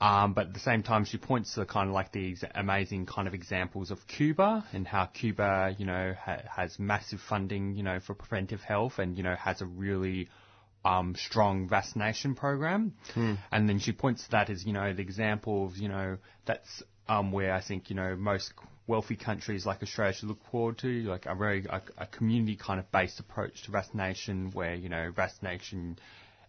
Um, 0.01 0.33
but 0.33 0.49
at 0.49 0.55
the 0.55 0.61
same 0.61 0.83
time, 0.83 1.05
she 1.05 1.17
points 1.17 1.55
to 1.55 1.65
kind 1.65 1.89
of 1.89 1.95
like 1.95 2.11
these 2.11 2.43
amazing 2.57 3.07
kind 3.07 3.29
of 3.29 3.35
examples 3.35 3.93
of 3.93 4.05
Cuba 4.09 4.65
and 4.73 4.85
how 4.85 5.07
Cuba, 5.07 5.77
you 5.79 5.87
know, 5.87 6.15
ha- 6.21 6.43
has 6.57 6.77
massive 6.81 7.21
funding, 7.21 7.77
you 7.77 7.85
know, 7.85 8.01
for 8.01 8.15
preventive 8.15 8.63
health 8.63 8.99
and, 8.99 9.17
you 9.17 9.23
know, 9.23 9.37
has 9.37 9.61
a 9.61 9.67
really 9.67 10.29
um, 10.85 11.15
strong 11.15 11.69
vaccination 11.69 12.35
program. 12.35 12.95
And 13.53 13.69
then 13.69 13.79
she 13.79 13.93
points 13.93 14.25
to 14.25 14.31
that 14.33 14.51
as, 14.51 14.65
you 14.65 14.73
know, 14.73 14.93
the 14.93 15.03
example 15.03 15.67
of, 15.67 15.77
you 15.77 15.89
know, 15.89 16.19
that's 16.47 16.83
um, 17.09 17.31
where 17.31 17.55
I 17.55 17.61
think, 17.61 17.89
you 17.89 17.95
know, 17.95 18.17
most 18.17 18.53
wealthy 18.87 19.17
countries 19.17 19.65
like 19.65 19.83
Australia 19.83 20.15
should 20.15 20.29
look 20.29 20.45
forward 20.51 20.79
to, 20.79 21.03
like 21.05 21.27
a 21.27 21.35
very, 21.35 21.65
a, 21.69 21.81
a 21.99 22.07
community 22.07 22.57
kind 22.57 22.81
of 22.81 22.91
based 22.93 23.21
approach 23.21 23.63
to 23.65 23.71
vaccination 23.71 24.51
where, 24.53 24.75
you 24.75 24.89
know, 24.89 25.13
vaccination 25.15 25.99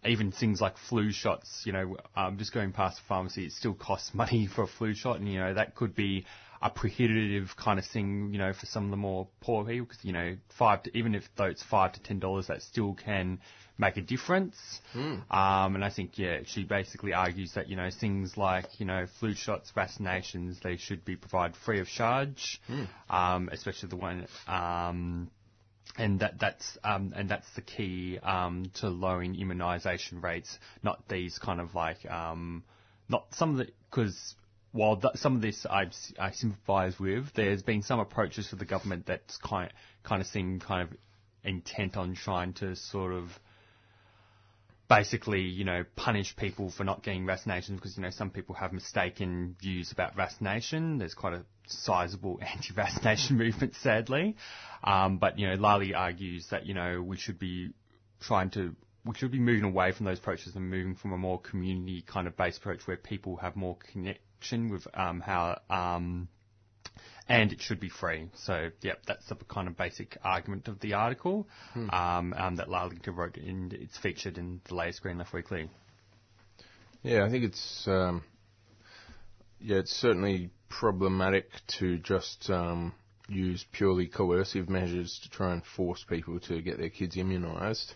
even 0.05 0.31
things 0.31 0.59
like 0.59 0.77
flu 0.89 1.11
shots, 1.11 1.63
you 1.65 1.71
know, 1.71 1.97
um, 2.15 2.37
just 2.37 2.53
going 2.53 2.71
past 2.71 2.97
the 2.97 3.03
pharmacy, 3.07 3.45
it 3.45 3.51
still 3.51 3.73
costs 3.73 4.13
money 4.13 4.47
for 4.47 4.63
a 4.63 4.67
flu 4.67 4.93
shot, 4.93 5.19
and 5.19 5.31
you 5.31 5.39
know 5.39 5.53
that 5.53 5.75
could 5.75 5.95
be 5.95 6.25
a 6.61 6.69
prohibitive 6.69 7.55
kind 7.57 7.77
of 7.77 7.85
thing, 7.85 8.29
you 8.31 8.37
know, 8.37 8.53
for 8.53 8.65
some 8.65 8.85
of 8.85 8.91
the 8.91 8.97
more 8.97 9.27
poor 9.41 9.65
people, 9.65 9.85
because 9.85 10.03
you 10.03 10.13
know, 10.13 10.35
five 10.57 10.83
to, 10.83 10.97
even 10.97 11.13
if 11.15 11.23
though 11.35 11.45
it's 11.45 11.63
five 11.63 11.91
to 11.93 12.01
ten 12.01 12.19
dollars, 12.19 12.47
that 12.47 12.61
still 12.61 12.93
can 12.93 13.39
make 13.77 13.97
a 13.97 14.01
difference. 14.01 14.55
Um, 15.31 15.75
and 15.75 15.83
I 15.83 15.89
think 15.89 16.17
yeah, 16.17 16.39
she 16.45 16.63
basically 16.63 17.13
argues 17.13 17.53
that 17.53 17.69
you 17.69 17.75
know 17.75 17.89
things 17.89 18.38
like 18.38 18.79
you 18.79 18.86
know 18.86 19.05
flu 19.19 19.33
shots, 19.33 19.71
vaccinations, 19.75 20.62
they 20.62 20.77
should 20.77 21.03
be 21.05 21.15
provided 21.15 21.55
free 21.57 21.79
of 21.79 21.88
charge, 21.88 22.62
um, 23.09 23.49
especially 23.51 23.89
the 23.89 23.95
one. 23.97 24.27
Um, 24.47 25.29
and 25.97 26.19
that 26.21 26.39
that's 26.39 26.77
um, 26.83 27.13
and 27.15 27.29
that's 27.29 27.47
the 27.55 27.62
key 27.62 28.17
um, 28.23 28.71
to 28.75 28.89
lowering 28.89 29.36
immunisation 29.36 30.23
rates. 30.23 30.57
Not 30.81 31.07
these 31.07 31.38
kind 31.38 31.62
of 31.62 31.75
like 31.75 32.05
um, 32.09 32.63
not 33.09 33.25
some 33.31 33.51
of 33.51 33.57
the 33.57 33.67
because 33.89 34.36
while 34.71 34.97
th- 34.97 35.15
some 35.15 35.36
of 35.36 35.41
this 35.41 35.65
I, 35.69 35.91
I 36.19 36.31
sympathise 36.31 36.99
with, 36.99 37.31
there's 37.36 37.62
been 37.62 37.83
some 37.83 37.99
approaches 37.99 38.47
for 38.47 38.55
the 38.55 38.65
government 38.65 39.05
that's 39.05 39.38
kind 39.38 39.71
kind 40.03 40.21
of 40.21 40.27
seem 40.27 40.59
kind 40.59 40.81
of 40.89 40.97
intent 41.43 41.95
on 41.95 42.15
trying 42.15 42.53
to 42.53 42.75
sort 42.75 43.13
of 43.13 43.29
basically, 44.95 45.41
you 45.41 45.63
know, 45.63 45.84
punish 45.95 46.36
people 46.36 46.69
for 46.69 46.84
not 46.84 47.03
getting 47.03 47.25
vaccinations 47.25 47.75
because, 47.75 47.97
you 47.97 48.03
know, 48.03 48.10
some 48.12 48.29
people 48.29 48.53
have 48.56 48.71
mistaken 48.73 49.56
views 49.60 49.91
about 49.91 50.15
vaccination. 50.15 50.99
There's 50.99 51.13
quite 51.15 51.34
a 51.34 51.43
sizable 51.67 52.39
anti-vaccination 52.56 53.38
movement, 53.38 53.75
sadly. 53.82 54.36
Um, 54.84 55.17
but, 55.17 55.39
you 55.39 55.47
know, 55.47 55.56
Lali 55.56 55.93
argues 55.93 56.47
that, 56.51 56.65
you 56.65 56.73
know, 56.73 57.01
we 57.01 57.17
should 57.17 57.39
be 57.39 57.71
trying 58.21 58.51
to, 58.51 58.75
we 59.06 59.15
should 59.15 59.32
be 59.32 59.39
moving 59.39 59.63
away 59.63 59.91
from 59.93 60.06
those 60.06 60.19
approaches 60.19 60.56
and 60.56 60.69
moving 60.69 60.95
from 60.95 61.12
a 61.13 61.17
more 61.17 61.39
community 61.39 62.03
kind 62.06 62.27
of 62.27 62.38
based 62.38 62.60
approach 62.60 62.82
where 62.86 62.97
people 62.97 63.38
have 63.38 63.56
more 63.56 63.77
connection 63.91 64.69
with, 64.69 64.86
um, 64.93 65.21
how, 65.21 65.60
um, 65.69 66.27
and 67.29 67.51
it 67.51 67.62
should 67.62 67.79
be 67.79 67.89
free. 67.89 68.29
So, 68.36 68.69
yep, 68.81 68.99
that's 69.07 69.25
the 69.27 69.36
kind 69.36 69.67
of 69.67 69.77
basic 69.77 70.17
argument 70.23 70.67
of 70.67 70.79
the 70.79 70.93
article 70.93 71.47
um, 71.75 72.33
um, 72.38 72.55
that 72.57 72.69
Larlington 72.69 73.15
wrote, 73.15 73.38
and 73.38 73.73
it's 73.73 73.97
featured 73.97 74.38
in 74.38 74.62
the 74.67 74.75
latest 74.75 75.01
Green 75.01 75.17
Left 75.17 75.33
Weekly. 75.33 75.69
Yeah, 77.01 77.25
I 77.25 77.29
think 77.29 77.43
it's 77.43 77.88
um, 77.88 78.23
yeah, 79.59 79.77
it's 79.77 79.91
certainly 79.91 80.49
problematic 80.69 81.49
to 81.79 81.97
just 81.97 82.49
um, 82.49 82.93
use 83.27 83.65
purely 83.71 84.07
coercive 84.07 84.69
measures 84.69 85.19
to 85.23 85.29
try 85.29 85.53
and 85.53 85.63
force 85.65 86.03
people 86.07 86.39
to 86.41 86.62
get 86.62 86.77
their 86.77 86.89
kids 86.89 87.15
immunised. 87.15 87.93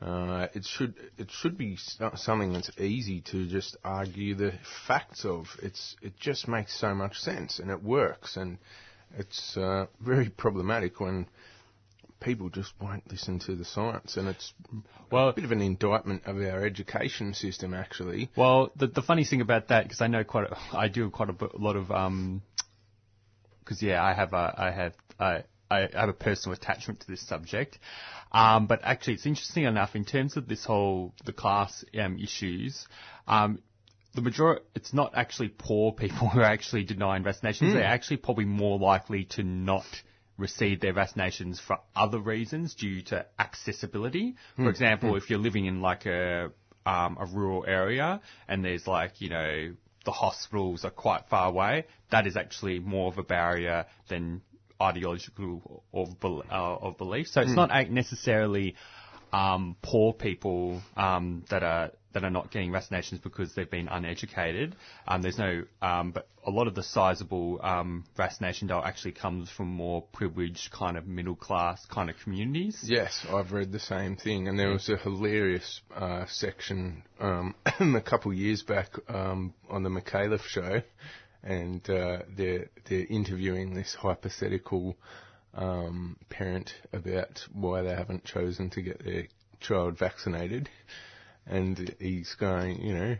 Uh, 0.00 0.46
it 0.54 0.64
should 0.64 0.94
it 1.18 1.30
should 1.30 1.58
be 1.58 1.76
something 2.14 2.54
that's 2.54 2.70
easy 2.78 3.20
to 3.20 3.46
just 3.46 3.76
argue 3.84 4.34
the 4.34 4.52
facts 4.86 5.24
of. 5.26 5.46
It's 5.62 5.94
it 6.00 6.18
just 6.18 6.48
makes 6.48 6.78
so 6.78 6.94
much 6.94 7.18
sense 7.18 7.58
and 7.58 7.70
it 7.70 7.82
works 7.82 8.36
and 8.36 8.56
it's 9.18 9.56
uh, 9.56 9.86
very 10.00 10.30
problematic 10.30 11.00
when 11.00 11.26
people 12.20 12.48
just 12.48 12.72
won't 12.80 13.10
listen 13.10 13.38
to 13.40 13.54
the 13.54 13.64
science 13.64 14.16
and 14.16 14.28
it's 14.28 14.52
Well- 15.10 15.28
a 15.28 15.32
bit 15.34 15.44
of 15.44 15.52
an 15.52 15.60
indictment 15.60 16.22
of 16.26 16.36
our 16.36 16.64
education 16.64 17.34
system 17.34 17.74
actually. 17.74 18.30
Well, 18.36 18.72
the 18.76 18.86
the 18.86 19.02
funny 19.02 19.24
thing 19.24 19.42
about 19.42 19.68
that, 19.68 19.84
because 19.84 20.00
I 20.00 20.06
know 20.06 20.24
quite, 20.24 20.50
a, 20.50 20.56
I 20.72 20.88
do 20.88 21.10
quite 21.10 21.28
a 21.28 21.36
lot 21.58 21.76
of, 21.76 21.90
um 21.90 22.42
because 23.60 23.82
yeah, 23.82 24.02
I 24.02 24.14
have 24.14 24.32
a, 24.32 24.54
I 24.56 24.70
have, 24.70 24.94
I, 25.18 25.44
I 25.70 25.88
have 25.92 26.08
a 26.08 26.14
personal 26.14 26.56
attachment 26.56 27.00
to 27.00 27.06
this 27.06 27.26
subject. 27.26 27.78
Um, 28.32 28.66
but 28.66 28.80
actually, 28.82 29.14
it's 29.14 29.26
interesting 29.26 29.64
enough 29.64 29.94
in 29.94 30.04
terms 30.04 30.36
of 30.36 30.48
this 30.48 30.64
whole 30.64 31.14
the 31.24 31.32
class 31.32 31.84
um, 32.00 32.18
issues. 32.18 32.86
Um, 33.26 33.60
the 34.14 34.22
majority, 34.22 34.62
it's 34.74 34.92
not 34.92 35.12
actually 35.16 35.48
poor 35.48 35.92
people 35.92 36.28
who 36.30 36.40
are 36.40 36.44
actually 36.44 36.84
denying 36.84 37.22
vaccinations. 37.22 37.72
They're 37.72 37.84
actually 37.84 38.18
probably 38.18 38.44
more 38.44 38.78
likely 38.78 39.24
to 39.36 39.42
not 39.42 39.86
receive 40.36 40.80
their 40.80 40.94
vaccinations 40.94 41.60
for 41.60 41.78
other 41.94 42.18
reasons 42.18 42.74
due 42.74 43.02
to 43.02 43.26
accessibility. 43.38 44.36
For 44.56 44.70
example, 44.70 45.16
if 45.16 45.28
you're 45.30 45.38
living 45.38 45.66
in 45.66 45.80
like 45.80 46.06
a 46.06 46.50
um, 46.86 47.18
a 47.20 47.26
rural 47.26 47.64
area 47.66 48.20
and 48.48 48.64
there's 48.64 48.86
like 48.86 49.20
you 49.20 49.28
know 49.28 49.74
the 50.04 50.10
hospitals 50.12 50.84
are 50.84 50.90
quite 50.90 51.28
far 51.28 51.48
away, 51.48 51.84
that 52.10 52.26
is 52.26 52.36
actually 52.36 52.78
more 52.78 53.08
of 53.08 53.18
a 53.18 53.22
barrier 53.22 53.86
than 54.08 54.40
ideological 54.80 55.82
of, 55.92 56.16
uh, 56.24 56.40
of 56.50 56.98
belief. 56.98 57.28
So 57.28 57.40
it's 57.40 57.54
not 57.54 57.70
necessarily 57.90 58.74
um, 59.32 59.76
poor 59.82 60.12
people 60.12 60.82
um, 60.96 61.44
that 61.50 61.62
are 61.62 61.90
that 62.12 62.24
are 62.24 62.30
not 62.30 62.50
getting 62.50 62.72
vaccinations 62.72 63.22
because 63.22 63.54
they've 63.54 63.70
been 63.70 63.86
uneducated. 63.86 64.74
Um, 65.06 65.22
there's 65.22 65.38
no, 65.38 65.62
um, 65.80 66.10
but 66.10 66.28
a 66.44 66.50
lot 66.50 66.66
of 66.66 66.74
the 66.74 66.82
sizable 66.82 67.60
um, 67.62 68.04
vaccination 68.16 68.66
dole 68.66 68.82
actually 68.82 69.12
comes 69.12 69.48
from 69.48 69.68
more 69.68 70.02
privileged 70.12 70.72
kind 70.72 70.96
of 70.96 71.06
middle 71.06 71.36
class 71.36 71.84
kind 71.86 72.10
of 72.10 72.16
communities. 72.22 72.78
Yes, 72.82 73.24
I've 73.32 73.52
read 73.52 73.70
the 73.70 73.78
same 73.78 74.16
thing, 74.16 74.48
and 74.48 74.58
there 74.58 74.70
was 74.70 74.88
a 74.88 74.96
hilarious 74.96 75.80
uh, 75.94 76.24
section 76.26 77.04
um, 77.20 77.54
a 77.64 78.00
couple 78.00 78.32
of 78.32 78.36
years 78.36 78.62
back 78.62 78.88
um, 79.08 79.54
on 79.68 79.84
the 79.84 79.90
Micallef 79.90 80.42
show, 80.42 80.82
and 81.42 81.88
uh, 81.88 82.18
they're 82.36 82.68
they're 82.88 83.06
interviewing 83.08 83.74
this 83.74 83.94
hypothetical 83.94 84.96
um, 85.54 86.16
parent 86.28 86.74
about 86.92 87.46
why 87.52 87.82
they 87.82 87.94
haven't 87.94 88.24
chosen 88.24 88.70
to 88.70 88.82
get 88.82 89.04
their 89.04 89.26
child 89.60 89.98
vaccinated, 89.98 90.68
and 91.46 91.94
he's 91.98 92.34
going, 92.34 92.80
you 92.82 92.94
know, 92.94 93.16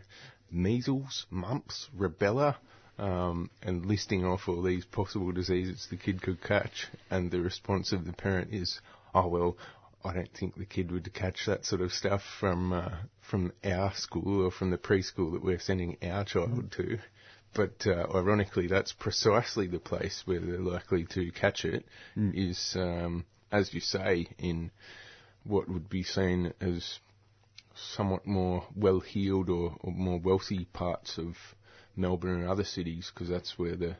measles, 0.51 1.25
mumps, 1.29 1.89
rubella. 1.97 2.55
Um, 2.99 3.49
and 3.63 3.85
listing 3.85 4.25
off 4.25 4.47
all 4.47 4.61
these 4.61 4.85
possible 4.85 5.31
diseases 5.31 5.87
the 5.89 5.97
kid 5.97 6.21
could 6.21 6.43
catch, 6.43 6.87
and 7.09 7.31
the 7.31 7.41
response 7.41 7.93
of 7.93 8.05
the 8.05 8.13
parent 8.13 8.53
is, 8.53 8.79
"Oh 9.15 9.27
well, 9.27 9.57
I 10.03 10.13
don't 10.13 10.31
think 10.33 10.55
the 10.55 10.65
kid 10.65 10.91
would 10.91 11.11
catch 11.11 11.45
that 11.47 11.65
sort 11.65 11.81
of 11.81 11.93
stuff 11.93 12.21
from 12.39 12.73
uh, 12.73 12.91
from 13.21 13.53
our 13.63 13.91
school 13.95 14.45
or 14.45 14.51
from 14.51 14.69
the 14.69 14.77
preschool 14.77 15.31
that 15.31 15.43
we're 15.43 15.57
sending 15.59 15.97
our 16.03 16.25
child 16.25 16.71
to." 16.73 16.99
But 17.53 17.85
uh, 17.85 18.07
ironically, 18.15 18.67
that's 18.67 18.93
precisely 18.93 19.67
the 19.67 19.79
place 19.79 20.23
where 20.25 20.39
they're 20.39 20.59
likely 20.59 21.05
to 21.13 21.31
catch 21.31 21.65
it. 21.65 21.85
Is 22.15 22.75
um, 22.75 23.25
as 23.51 23.73
you 23.73 23.81
say, 23.81 24.27
in 24.37 24.71
what 25.43 25.67
would 25.67 25.89
be 25.89 26.03
seen 26.03 26.53
as 26.61 26.99
somewhat 27.95 28.25
more 28.25 28.65
well-heeled 28.75 29.49
or, 29.49 29.75
or 29.81 29.91
more 29.91 30.19
wealthy 30.19 30.65
parts 30.65 31.17
of 31.17 31.35
Melbourne 31.95 32.41
and 32.41 32.49
other 32.49 32.63
cities, 32.63 33.11
because 33.13 33.29
that's 33.29 33.57
where 33.57 33.75
the 33.75 33.97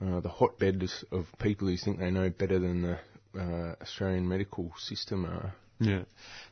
uh, 0.00 0.20
the 0.20 0.30
hotbeds 0.30 1.04
of 1.12 1.26
people 1.38 1.68
who 1.68 1.76
think 1.76 1.98
they 1.98 2.10
know 2.10 2.30
better 2.30 2.58
than 2.58 2.82
the 2.82 2.98
uh, 3.38 3.74
Australian 3.82 4.26
medical 4.26 4.72
system 4.78 5.26
are. 5.26 5.54
Yeah. 5.80 6.02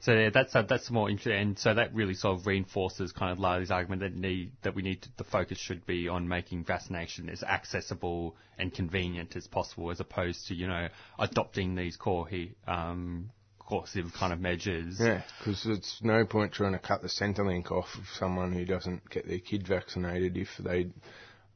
So 0.00 0.12
yeah, 0.12 0.30
that's 0.30 0.56
uh, 0.56 0.62
that's 0.62 0.90
more 0.90 1.10
interesting, 1.10 1.40
and 1.40 1.58
so 1.58 1.74
that 1.74 1.94
really 1.94 2.14
sort 2.14 2.38
of 2.38 2.46
reinforces 2.46 3.12
kind 3.12 3.30
of 3.30 3.38
Larry's 3.38 3.70
argument 3.70 4.00
that 4.00 4.14
need 4.14 4.52
that 4.62 4.74
we 4.74 4.82
need 4.82 5.02
to, 5.02 5.08
the 5.18 5.24
focus 5.24 5.58
should 5.58 5.84
be 5.86 6.08
on 6.08 6.26
making 6.26 6.64
vaccination 6.64 7.28
as 7.28 7.42
accessible 7.42 8.34
and 8.58 8.72
convenient 8.72 9.36
as 9.36 9.46
possible, 9.46 9.90
as 9.90 10.00
opposed 10.00 10.46
to 10.48 10.54
you 10.54 10.66
know 10.66 10.88
adopting 11.18 11.74
these 11.74 11.96
core 11.96 12.26
he, 12.26 12.52
um, 12.66 13.30
coercive 13.58 14.10
kind 14.14 14.32
of 14.32 14.40
measures. 14.40 14.96
Yeah, 14.98 15.22
because 15.38 15.66
it's 15.66 16.00
no 16.02 16.24
point 16.24 16.52
trying 16.52 16.72
to 16.72 16.78
cut 16.78 17.02
the 17.02 17.08
Centrelink 17.08 17.70
off 17.70 17.88
of 17.96 18.04
someone 18.18 18.52
who 18.52 18.64
doesn't 18.64 19.10
get 19.10 19.28
their 19.28 19.40
kid 19.40 19.66
vaccinated 19.66 20.38
if 20.38 20.48
they 20.58 20.86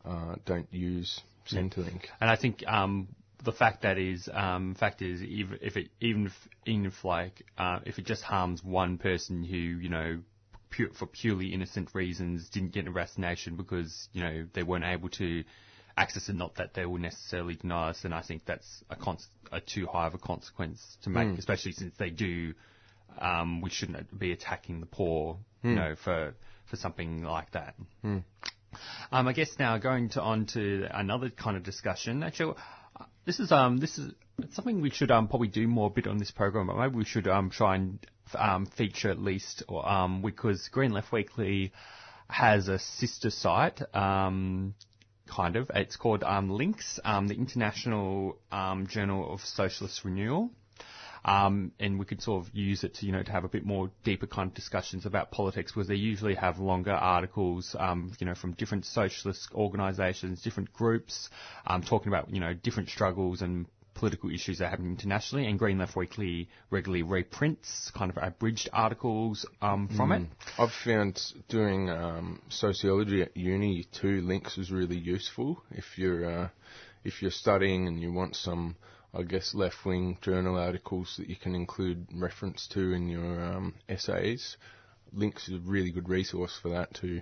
uh, 0.04 0.35
don't 0.44 0.68
use 0.73 1.20
Centrelink. 1.50 2.04
And 2.20 2.29
I 2.29 2.37
think 2.37 2.64
um, 2.66 3.08
the 3.42 3.52
fact 3.52 3.82
that 3.82 3.98
is 3.98 4.28
um, 4.32 4.74
fact 4.74 5.02
is 5.02 5.20
if, 5.22 5.48
if 5.60 5.76
it 5.76 5.88
even 6.00 6.26
if, 6.26 6.32
even 6.66 6.86
if 6.86 7.04
like 7.04 7.44
uh, 7.58 7.80
if 7.84 7.98
it 7.98 8.06
just 8.06 8.22
harms 8.22 8.62
one 8.62 8.98
person 8.98 9.42
who 9.44 9.56
you 9.56 9.88
know 9.88 10.20
pu- 10.70 10.92
for 10.98 11.06
purely 11.06 11.52
innocent 11.52 11.88
reasons 11.94 12.48
didn't 12.50 12.72
get 12.72 12.86
a 12.86 12.90
vaccination 12.92 13.56
because 13.56 14.08
you 14.12 14.22
know 14.22 14.46
they 14.54 14.62
weren't 14.62 14.84
able 14.84 15.08
to 15.08 15.44
access 15.96 16.28
it, 16.28 16.34
not 16.36 16.54
that 16.56 16.72
they 16.74 16.86
will 16.86 16.98
necessarily 16.98 17.54
deny 17.54 17.90
us, 17.90 18.00
then 18.02 18.12
I 18.14 18.22
think 18.22 18.46
that's 18.46 18.82
a, 18.88 18.96
cons- 18.96 19.28
a 19.50 19.60
too 19.60 19.86
high 19.86 20.06
of 20.06 20.14
a 20.14 20.18
consequence 20.18 20.80
to 21.02 21.10
make, 21.10 21.26
especially 21.38 21.72
since 21.72 21.94
they 21.98 22.10
do. 22.10 22.54
Um, 23.20 23.60
we 23.60 23.68
shouldn't 23.68 24.18
be 24.18 24.32
attacking 24.32 24.80
the 24.80 24.86
poor, 24.86 25.36
you 25.62 25.70
know, 25.74 25.94
for 26.02 26.34
for 26.70 26.76
something 26.76 27.22
like 27.24 27.50
that. 27.52 27.74
Um, 29.10 29.28
I 29.28 29.34
guess 29.34 29.50
now 29.58 29.76
going 29.76 30.08
to 30.10 30.22
on 30.22 30.46
to 30.54 30.86
another 30.90 31.28
kind 31.28 31.58
of 31.58 31.62
discussion. 31.62 32.22
Actually, 32.22 32.54
this 33.25 33.40
is 33.40 33.52
um 33.52 33.79
this 33.79 33.98
is 33.98 34.12
something 34.52 34.81
we 34.81 34.90
should 34.90 35.10
um 35.10 35.29
probably 35.29 35.48
do 35.48 35.66
more 35.66 35.88
a 35.88 35.90
bit 35.90 36.06
on 36.06 36.18
this 36.18 36.31
program, 36.31 36.66
but 36.66 36.77
maybe 36.77 36.96
we 36.96 37.04
should 37.04 37.29
um 37.29 37.50
try 37.50 37.77
and 37.77 37.98
um 38.35 38.66
feature 38.66 39.10
at 39.10 39.18
least 39.18 39.62
or 39.68 39.88
um 39.88 40.23
because 40.23 40.68
Green 40.68 40.92
Left 40.92 41.12
Weekly 41.12 41.73
has 42.29 42.68
a 42.68 42.79
sister 42.79 43.31
site 43.31 43.81
um 43.94 44.75
kind 45.27 45.56
of 45.56 45.70
it's 45.75 45.96
called 45.96 46.25
um 46.25 46.50
Links 46.50 46.98
um 47.04 47.29
the 47.29 47.35
International 47.35 48.38
um 48.50 48.87
Journal 48.87 49.33
of 49.33 49.40
Socialist 49.40 50.04
Renewal. 50.04 50.50
Um, 51.25 51.73
and 51.79 51.98
we 51.98 52.04
could 52.04 52.20
sort 52.20 52.44
of 52.44 52.54
use 52.54 52.83
it 52.83 52.94
to, 52.94 53.06
you 53.06 53.12
know, 53.12 53.23
to 53.23 53.33
have 53.33 53.44
a 53.44 53.48
bit 53.48 53.64
more 53.64 53.90
deeper 54.04 54.27
kind 54.27 54.48
of 54.48 54.54
discussions 54.54 55.06
about 55.06 55.31
politics 55.31 55.73
because 55.73 55.88
they 55.88 55.94
usually 55.94 56.35
have 56.35 56.58
longer 56.58 56.92
articles, 56.92 57.77
um, 57.79 58.12
you 58.18 58.27
know, 58.27 58.35
from 58.35 58.52
different 58.52 58.85
socialist 58.85 59.48
organisations, 59.54 60.42
different 60.42 60.73
groups, 60.73 61.31
um, 61.66 61.83
talking 61.83 62.08
about, 62.08 62.31
you 62.31 62.40
know, 62.40 62.54
different 62.54 62.88
struggles 62.88 63.40
and 63.40 63.66
political 63.94 64.31
issues 64.31 64.58
that 64.58 64.66
are 64.66 64.70
happening 64.70 64.90
internationally. 64.92 65.46
And 65.46 65.58
Green 65.58 65.79
Left 65.79 65.94
Weekly 65.94 66.48
regularly 66.70 67.02
reprints 67.02 67.90
kind 67.94 68.10
of 68.10 68.18
abridged 68.20 68.68
articles 68.73 69.46
um, 69.60 69.88
from 69.88 70.12
it. 70.12 70.23
I've 70.58 70.73
found 70.73 71.20
doing 71.48 71.88
um, 71.90 72.42
sociology 72.48 73.23
at 73.23 73.37
uni 73.37 73.87
too. 73.92 74.23
Links 74.23 74.58
is 74.58 74.70
really 74.70 74.98
useful 74.98 75.62
if 75.70 75.98
you're 75.98 76.42
uh, 76.42 76.48
if 77.04 77.23
you're 77.23 77.31
studying 77.31 77.88
and 77.88 78.00
you 78.00 78.12
want 78.12 78.37
some, 78.37 78.77
I 79.15 79.23
guess, 79.23 79.54
left 79.54 79.85
wing 79.85 80.17
journal 80.23 80.56
articles 80.56 81.17
that 81.19 81.29
you 81.29 81.37
can 81.37 81.54
include 81.54 82.06
reference 82.15 82.67
to 82.69 82.92
in 82.92 83.08
your 83.08 83.42
um, 83.44 83.75
essays. 83.88 84.56
Links 85.13 85.48
is 85.48 85.56
a 85.56 85.58
really 85.58 85.90
good 85.90 86.08
resource 86.08 86.58
for 86.63 86.71
that 86.71 86.94
too. 86.94 87.21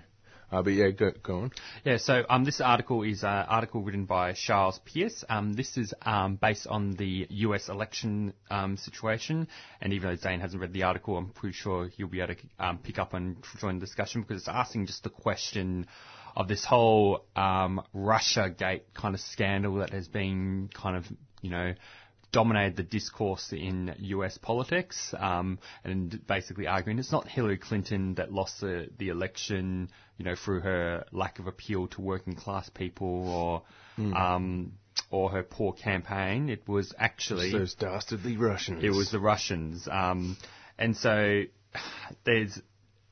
Uh, 0.51 0.61
but 0.61 0.73
yeah, 0.73 0.89
go, 0.89 1.11
go 1.23 1.35
on. 1.39 1.51
Yeah, 1.85 1.97
so 1.97 2.25
um, 2.29 2.43
this 2.43 2.59
article 2.59 3.03
is 3.03 3.23
an 3.23 3.29
article 3.29 3.81
written 3.81 4.05
by 4.05 4.33
Charles 4.33 4.79
Pierce. 4.83 5.23
Um, 5.29 5.53
this 5.53 5.77
is 5.77 5.93
um, 6.01 6.35
based 6.35 6.67
on 6.67 6.91
the 6.91 7.25
US 7.29 7.69
election 7.69 8.33
um, 8.49 8.75
situation, 8.75 9.47
and 9.79 9.93
even 9.93 10.09
though 10.09 10.15
Zane 10.17 10.41
hasn't 10.41 10.61
read 10.61 10.73
the 10.73 10.83
article, 10.83 11.17
I'm 11.17 11.29
pretty 11.29 11.53
sure 11.55 11.87
he'll 11.87 12.07
be 12.07 12.19
able 12.19 12.35
to 12.35 12.41
um, 12.59 12.77
pick 12.79 12.99
up 12.99 13.13
and 13.13 13.37
join 13.59 13.79
the 13.79 13.85
discussion 13.85 14.21
because 14.21 14.41
it's 14.41 14.49
asking 14.49 14.87
just 14.87 15.03
the 15.03 15.09
question 15.09 15.87
of 16.35 16.47
this 16.47 16.63
whole 16.65 17.25
um, 17.35 17.81
Russia 17.93 18.49
Gate 18.49 18.85
kind 18.93 19.15
of 19.15 19.21
scandal 19.21 19.75
that 19.75 19.91
has 19.91 20.07
been 20.07 20.69
kind 20.73 20.95
of, 20.95 21.05
you 21.41 21.49
know, 21.49 21.73
dominated 22.31 22.77
the 22.77 22.83
discourse 22.83 23.51
in 23.51 23.93
US 23.97 24.37
politics, 24.37 25.13
um, 25.17 25.59
and 25.83 26.25
basically 26.27 26.67
arguing 26.67 26.97
it's 26.97 27.11
not 27.11 27.27
Hillary 27.27 27.57
Clinton 27.57 28.15
that 28.15 28.31
lost 28.31 28.61
the, 28.61 28.89
the 28.97 29.09
election, 29.09 29.89
you 30.17 30.25
know, 30.25 30.35
through 30.35 30.61
her 30.61 31.05
lack 31.11 31.39
of 31.39 31.47
appeal 31.47 31.87
to 31.87 32.01
working 32.01 32.35
class 32.35 32.69
people 32.69 33.27
or, 33.29 33.63
um, 34.15 34.73
or 35.09 35.29
her 35.31 35.43
poor 35.43 35.73
campaign. 35.73 36.49
It 36.49 36.67
was 36.67 36.93
actually 36.97 37.51
Those 37.51 37.73
dastardly 37.75 38.37
Russians. 38.37 38.83
it 38.83 38.91
was 38.91 39.11
the 39.11 39.19
Russians. 39.19 39.87
Um, 39.91 40.37
and 40.77 40.95
so 40.95 41.43
there's 42.25 42.59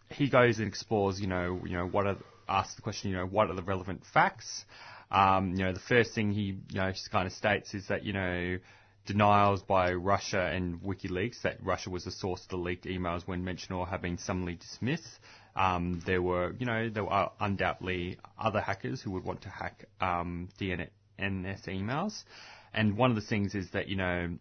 he 0.10 0.30
goes 0.30 0.60
and 0.60 0.68
explores, 0.68 1.20
you 1.20 1.28
know, 1.28 1.62
you 1.66 1.74
know 1.74 1.86
what 1.86 2.08
are 2.08 2.18
asks 2.50 2.76
the 2.76 2.82
question, 2.82 3.12
you 3.12 3.18
know, 3.18 3.26
what 3.26 3.50
are 3.50 3.56
the 3.56 3.64
relevant 3.64 4.04
facts? 4.14 4.66
Um, 5.12 5.52
you 5.52 5.64
know, 5.66 5.74
the 5.74 5.80
first 5.80 6.14
thing 6.14 6.32
he 6.32 6.58
you 6.70 6.80
know 6.80 6.92
just 6.92 7.12
kind 7.12 7.26
of 7.26 7.34
states 7.34 7.74
is 7.74 7.88
that 7.88 8.04
you 8.04 8.14
know 8.14 8.58
denials 9.06 9.64
by 9.64 9.92
Russia 9.94 10.52
and 10.54 10.80
WikiLeaks 10.82 11.42
that 11.42 11.58
Russia 11.64 11.90
was 11.90 12.06
the 12.06 12.12
source 12.12 12.44
of 12.44 12.50
the 12.50 12.58
leaked 12.58 12.86
emails 12.86 13.28
when 13.28 13.44
mentioned 13.44 13.76
or 13.76 13.88
have 13.88 14.04
been 14.04 14.20
summarily 14.20 14.56
dismissed. 14.56 15.20
Um, 15.56 16.02
there 16.06 16.22
were, 16.22 16.54
you 16.60 16.68
know, 16.68 16.90
there 16.90 17.04
were 17.04 17.30
undoubtedly 17.40 18.20
other 18.38 18.62
hackers 18.62 19.02
who 19.02 19.10
would 19.12 19.24
want 19.24 19.42
to 19.42 19.50
hack 19.50 19.86
um, 20.00 20.50
DNC 20.62 20.90
emails. 21.20 22.24
And 22.72 22.98
one 22.98 23.10
of 23.10 23.16
the 23.16 23.24
things 23.24 23.56
is 23.56 23.72
that, 23.72 23.88
you 23.88 23.96
know, 23.96 24.38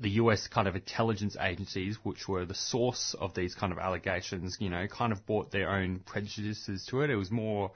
the 0.00 0.10
US 0.10 0.46
kind 0.46 0.68
of 0.68 0.76
intelligence 0.76 1.36
agencies, 1.40 1.96
which 2.02 2.28
were 2.28 2.44
the 2.44 2.54
source 2.54 3.14
of 3.18 3.34
these 3.34 3.54
kind 3.54 3.72
of 3.72 3.78
allegations, 3.78 4.56
you 4.60 4.70
know, 4.70 4.86
kind 4.86 5.12
of 5.12 5.26
brought 5.26 5.50
their 5.50 5.70
own 5.70 6.00
prejudices 6.00 6.86
to 6.86 7.02
it. 7.02 7.10
It 7.10 7.16
was 7.16 7.30
more 7.30 7.72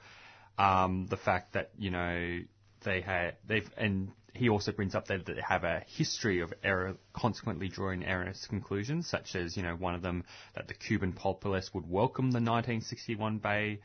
um, 0.57 1.07
the 1.09 1.17
fact 1.17 1.53
that, 1.53 1.71
you 1.77 1.91
know, 1.91 2.39
they 2.83 3.01
had, 3.01 3.35
they've, 3.47 3.69
and 3.77 4.11
he 4.33 4.49
also 4.49 4.71
brings 4.71 4.95
up 4.95 5.07
that 5.07 5.25
they 5.25 5.33
have 5.47 5.63
a 5.63 5.83
history 5.87 6.39
of 6.39 6.53
error, 6.63 6.95
consequently 7.13 7.67
drawing 7.67 8.03
erroneous 8.03 8.47
conclusions, 8.47 9.07
such 9.07 9.35
as, 9.35 9.57
you 9.57 9.63
know, 9.63 9.75
one 9.75 9.95
of 9.95 10.01
them 10.01 10.23
that 10.55 10.67
the 10.67 10.73
Cuban 10.73 11.13
populace 11.13 11.73
would 11.73 11.89
welcome 11.89 12.31
the 12.31 12.39
1961 12.39 13.39
Bay 13.39 13.79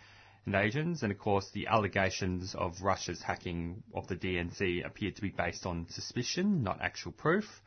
invasions, 0.46 1.02
and 1.02 1.12
of 1.12 1.18
course 1.18 1.50
the 1.52 1.66
allegations 1.66 2.54
of 2.54 2.80
Russia's 2.80 3.20
hacking 3.20 3.82
of 3.94 4.06
the 4.08 4.16
DNC 4.16 4.86
appeared 4.86 5.16
to 5.16 5.22
be 5.22 5.28
based 5.28 5.66
on 5.66 5.86
suspicion, 5.90 6.62
not 6.62 6.80
actual 6.80 7.12
proof. 7.12 7.62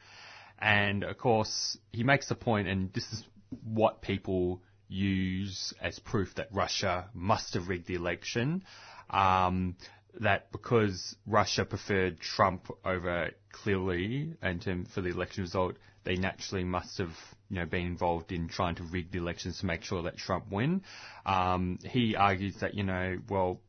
And 0.61 1.03
of 1.03 1.17
course, 1.17 1.77
he 1.91 2.03
makes 2.03 2.27
the 2.27 2.35
point, 2.35 2.67
and 2.67 2.93
this 2.93 3.11
is 3.11 3.23
what 3.63 4.01
people 4.01 4.61
use 4.87 5.73
as 5.81 5.97
proof 5.99 6.35
that 6.35 6.49
Russia 6.51 7.09
must 7.13 7.55
have 7.55 7.67
rigged 7.67 7.87
the 7.87 7.95
election. 7.95 8.63
Um, 9.09 9.75
that 10.19 10.51
because 10.51 11.15
Russia 11.25 11.65
preferred 11.65 12.19
Trump 12.19 12.69
over 12.83 13.31
clearly 13.51 14.33
and 14.41 14.61
to, 14.61 14.83
for 14.93 15.01
the 15.01 15.09
election 15.09 15.43
result, 15.43 15.75
they 16.03 16.15
naturally 16.15 16.63
must 16.63 16.97
have 16.97 17.15
you 17.49 17.57
know 17.57 17.65
been 17.65 17.85
involved 17.85 18.31
in 18.31 18.47
trying 18.47 18.75
to 18.75 18.83
rig 18.83 19.11
the 19.11 19.17
elections 19.17 19.59
to 19.59 19.65
make 19.65 19.83
sure 19.83 20.03
that 20.03 20.17
Trump 20.17 20.51
win. 20.51 20.81
Um, 21.25 21.79
he 21.83 22.15
argues 22.15 22.55
that 22.61 22.73
you 22.75 22.83
know 22.83 23.17
well 23.29 23.61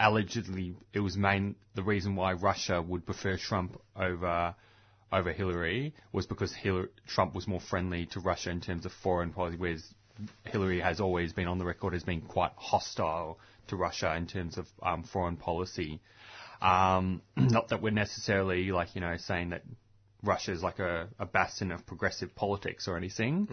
allegedly 0.00 0.74
it 0.92 1.00
was 1.00 1.16
main 1.16 1.54
the 1.74 1.82
reason 1.82 2.16
why 2.16 2.32
Russia 2.32 2.82
would 2.82 3.06
prefer 3.06 3.36
Trump 3.36 3.80
over 3.94 4.54
over 5.12 5.32
Hillary 5.32 5.94
was 6.12 6.26
because 6.26 6.54
Hillary, 6.54 6.88
Trump 7.06 7.34
was 7.34 7.46
more 7.46 7.60
friendly 7.60 8.06
to 8.06 8.20
Russia 8.20 8.50
in 8.50 8.60
terms 8.60 8.86
of 8.86 8.92
foreign 8.92 9.32
policy, 9.32 9.56
whereas 9.56 9.94
Hillary 10.44 10.80
has 10.80 11.00
always 11.00 11.32
been 11.32 11.46
on 11.46 11.58
the 11.58 11.64
record 11.64 11.94
as 11.94 12.02
being 12.02 12.22
quite 12.22 12.52
hostile 12.56 13.38
to 13.68 13.76
Russia 13.76 14.14
in 14.16 14.26
terms 14.26 14.58
of 14.58 14.66
um, 14.82 15.02
foreign 15.04 15.36
policy. 15.36 16.00
Um, 16.60 17.22
not 17.36 17.68
that 17.68 17.82
we're 17.82 17.90
necessarily 17.90 18.70
like 18.70 18.94
you 18.94 19.00
know 19.00 19.16
saying 19.16 19.50
that 19.50 19.62
Russia 20.22 20.52
is 20.52 20.62
like 20.62 20.78
a, 20.78 21.08
a 21.18 21.26
bastion 21.26 21.72
of 21.72 21.84
progressive 21.86 22.34
politics 22.34 22.88
or 22.88 22.96
anything. 22.96 23.48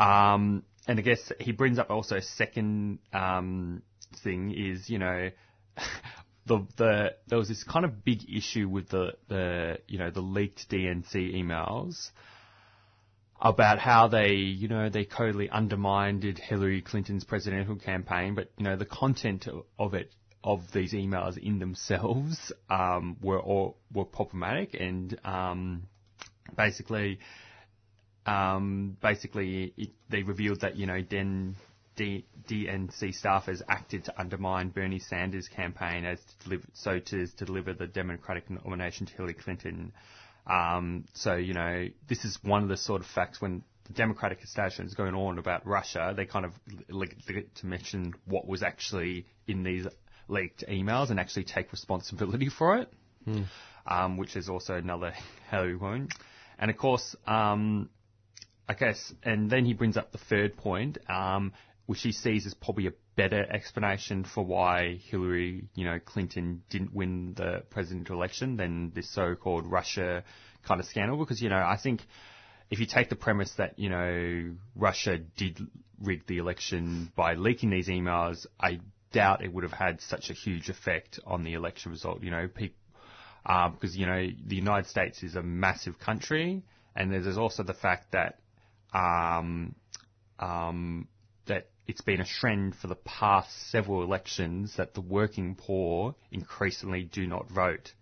Um, 0.00 0.64
and 0.88 0.98
I 0.98 1.02
guess 1.02 1.30
he 1.38 1.52
brings 1.52 1.78
up 1.78 1.90
also 1.90 2.16
a 2.16 2.22
second 2.22 2.98
um, 3.12 3.82
thing 4.22 4.52
is 4.52 4.88
you 4.88 4.98
know 4.98 5.30
the 6.46 6.66
the 6.76 7.14
there 7.28 7.38
was 7.38 7.48
this 7.48 7.64
kind 7.64 7.84
of 7.84 8.04
big 8.04 8.28
issue 8.28 8.68
with 8.68 8.88
the 8.88 9.14
the 9.28 9.78
you 9.86 9.98
know 9.98 10.10
the 10.10 10.20
leaked 10.20 10.68
DNC 10.70 11.34
emails 11.34 12.10
about 13.40 13.78
how 13.78 14.08
they 14.08 14.32
you 14.32 14.68
know 14.68 14.88
they 14.88 15.04
totally 15.04 15.50
undermined 15.50 16.24
Hillary 16.38 16.82
Clinton's 16.82 17.24
presidential 17.24 17.76
campaign, 17.76 18.34
but 18.34 18.50
you 18.56 18.64
know 18.64 18.76
the 18.76 18.86
content 18.86 19.48
of- 19.78 19.94
it 19.94 20.12
of 20.44 20.72
these 20.72 20.92
emails 20.92 21.38
in 21.38 21.60
themselves 21.60 22.50
um, 22.68 23.16
were 23.22 23.38
all, 23.38 23.76
were 23.92 24.04
problematic 24.04 24.74
and 24.74 25.18
um, 25.24 25.84
basically 26.56 27.20
um, 28.26 28.96
basically 29.00 29.72
it, 29.76 29.90
they 30.10 30.22
revealed 30.22 30.60
that 30.60 30.76
you 30.76 30.86
know 30.86 31.00
Den, 31.00 31.56
D, 31.96 32.24
DNC 32.48 33.14
staffers 33.22 33.60
acted 33.68 34.04
to 34.06 34.20
undermine 34.20 34.70
Bernie 34.70 34.98
Sanders' 34.98 35.48
campaign 35.48 36.04
as 36.04 36.18
to 36.18 36.44
deliver, 36.44 36.64
so 36.72 36.98
to, 36.98 37.26
to 37.26 37.44
deliver 37.44 37.72
the 37.74 37.86
Democratic 37.86 38.48
nomination 38.50 39.06
to 39.06 39.12
Hillary 39.14 39.34
Clinton. 39.34 39.92
Um, 40.46 41.04
so 41.14 41.34
you 41.34 41.54
know 41.54 41.88
this 42.08 42.24
is 42.24 42.38
one 42.42 42.62
of 42.62 42.68
the 42.68 42.76
sort 42.76 43.00
of 43.00 43.06
facts 43.06 43.40
when 43.40 43.62
the 43.86 43.92
Democratic 43.92 44.42
establishment 44.42 44.88
is 44.88 44.94
going 44.94 45.14
on 45.14 45.38
about 45.38 45.66
Russia, 45.66 46.14
they 46.16 46.26
kind 46.26 46.44
of 46.44 46.52
like 46.88 47.16
to 47.26 47.66
mention 47.66 48.14
what 48.26 48.46
was 48.46 48.62
actually 48.62 49.26
in 49.46 49.62
these 49.62 49.86
leaked 50.28 50.64
emails 50.68 51.10
and 51.10 51.18
actually 51.18 51.44
take 51.44 51.72
responsibility 51.72 52.48
for 52.48 52.78
it, 52.78 52.92
um, 53.86 54.16
which 54.16 54.36
is 54.36 54.48
also 54.48 54.74
another 54.74 55.12
Hillary 55.50 55.76
wound. 55.76 56.12
And 56.58 56.70
of 56.70 56.76
course, 56.76 57.16
um, 57.26 57.90
I 58.68 58.74
guess, 58.74 59.12
and 59.22 59.50
then 59.50 59.64
he 59.64 59.74
brings 59.74 59.96
up 59.96 60.12
the 60.12 60.18
third 60.18 60.56
point, 60.56 60.98
um, 61.08 61.52
which 61.92 62.00
he 62.00 62.12
sees 62.12 62.46
as 62.46 62.54
probably 62.54 62.86
a 62.86 62.92
better 63.16 63.44
explanation 63.52 64.24
for 64.24 64.42
why 64.42 64.98
Hillary, 65.10 65.64
you 65.74 65.84
know, 65.84 65.98
Clinton 66.02 66.62
didn't 66.70 66.94
win 66.94 67.34
the 67.36 67.64
presidential 67.68 68.16
election 68.16 68.56
than 68.56 68.92
this 68.94 69.10
so-called 69.10 69.66
Russia 69.66 70.24
kind 70.66 70.80
of 70.80 70.86
scandal. 70.86 71.18
Because 71.18 71.42
you 71.42 71.50
know, 71.50 71.58
I 71.58 71.76
think 71.76 72.00
if 72.70 72.80
you 72.80 72.86
take 72.86 73.10
the 73.10 73.14
premise 73.14 73.52
that 73.58 73.78
you 73.78 73.90
know 73.90 74.54
Russia 74.74 75.18
did 75.18 75.58
rig 76.02 76.26
the 76.26 76.38
election 76.38 77.12
by 77.14 77.34
leaking 77.34 77.68
these 77.68 77.88
emails, 77.88 78.46
I 78.58 78.80
doubt 79.12 79.44
it 79.44 79.52
would 79.52 79.64
have 79.64 79.72
had 79.72 80.00
such 80.00 80.30
a 80.30 80.32
huge 80.32 80.70
effect 80.70 81.20
on 81.26 81.44
the 81.44 81.52
election 81.52 81.92
result. 81.92 82.22
You 82.22 82.30
know, 82.30 82.48
people, 82.48 82.78
uh, 83.44 83.68
because 83.68 83.94
you 83.98 84.06
know 84.06 84.28
the 84.46 84.56
United 84.56 84.88
States 84.88 85.22
is 85.22 85.36
a 85.36 85.42
massive 85.42 85.98
country, 85.98 86.62
and 86.96 87.12
there's 87.12 87.36
also 87.36 87.62
the 87.62 87.74
fact 87.74 88.12
that 88.12 88.38
um, 88.94 89.74
um, 90.38 91.08
that 91.46 91.68
it's 91.86 92.00
been 92.00 92.20
a 92.20 92.24
trend 92.24 92.74
for 92.76 92.86
the 92.86 92.94
past 92.96 93.70
several 93.70 94.02
elections 94.02 94.76
that 94.76 94.94
the 94.94 95.00
working 95.00 95.54
poor 95.54 96.14
increasingly 96.30 97.04
do 97.04 97.26
not 97.26 97.50
vote 97.50 97.92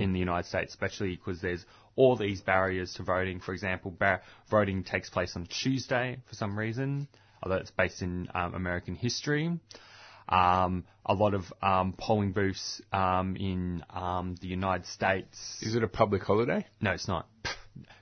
in 0.00 0.12
the 0.12 0.18
United 0.18 0.46
States, 0.46 0.72
especially 0.72 1.16
because 1.16 1.40
there's 1.40 1.64
all 1.96 2.14
these 2.16 2.40
barriers 2.42 2.94
to 2.94 3.02
voting. 3.02 3.40
For 3.40 3.52
example, 3.54 3.90
bar- 3.90 4.22
voting 4.50 4.84
takes 4.84 5.08
place 5.08 5.34
on 5.34 5.46
Tuesday 5.46 6.18
for 6.26 6.34
some 6.34 6.58
reason, 6.58 7.08
although 7.42 7.56
it's 7.56 7.70
based 7.70 8.02
in 8.02 8.28
um, 8.34 8.54
American 8.54 8.94
history. 8.94 9.50
Um, 10.28 10.84
a 11.06 11.14
lot 11.14 11.32
of 11.32 11.44
um, 11.62 11.94
polling 11.96 12.32
booths 12.32 12.82
um, 12.92 13.34
in 13.36 13.82
um, 13.88 14.34
the 14.42 14.48
United 14.48 14.86
States. 14.86 15.58
Is 15.62 15.74
it 15.74 15.82
a 15.82 15.88
public 15.88 16.22
holiday? 16.22 16.66
No, 16.82 16.90
it's 16.90 17.08
not. 17.08 17.26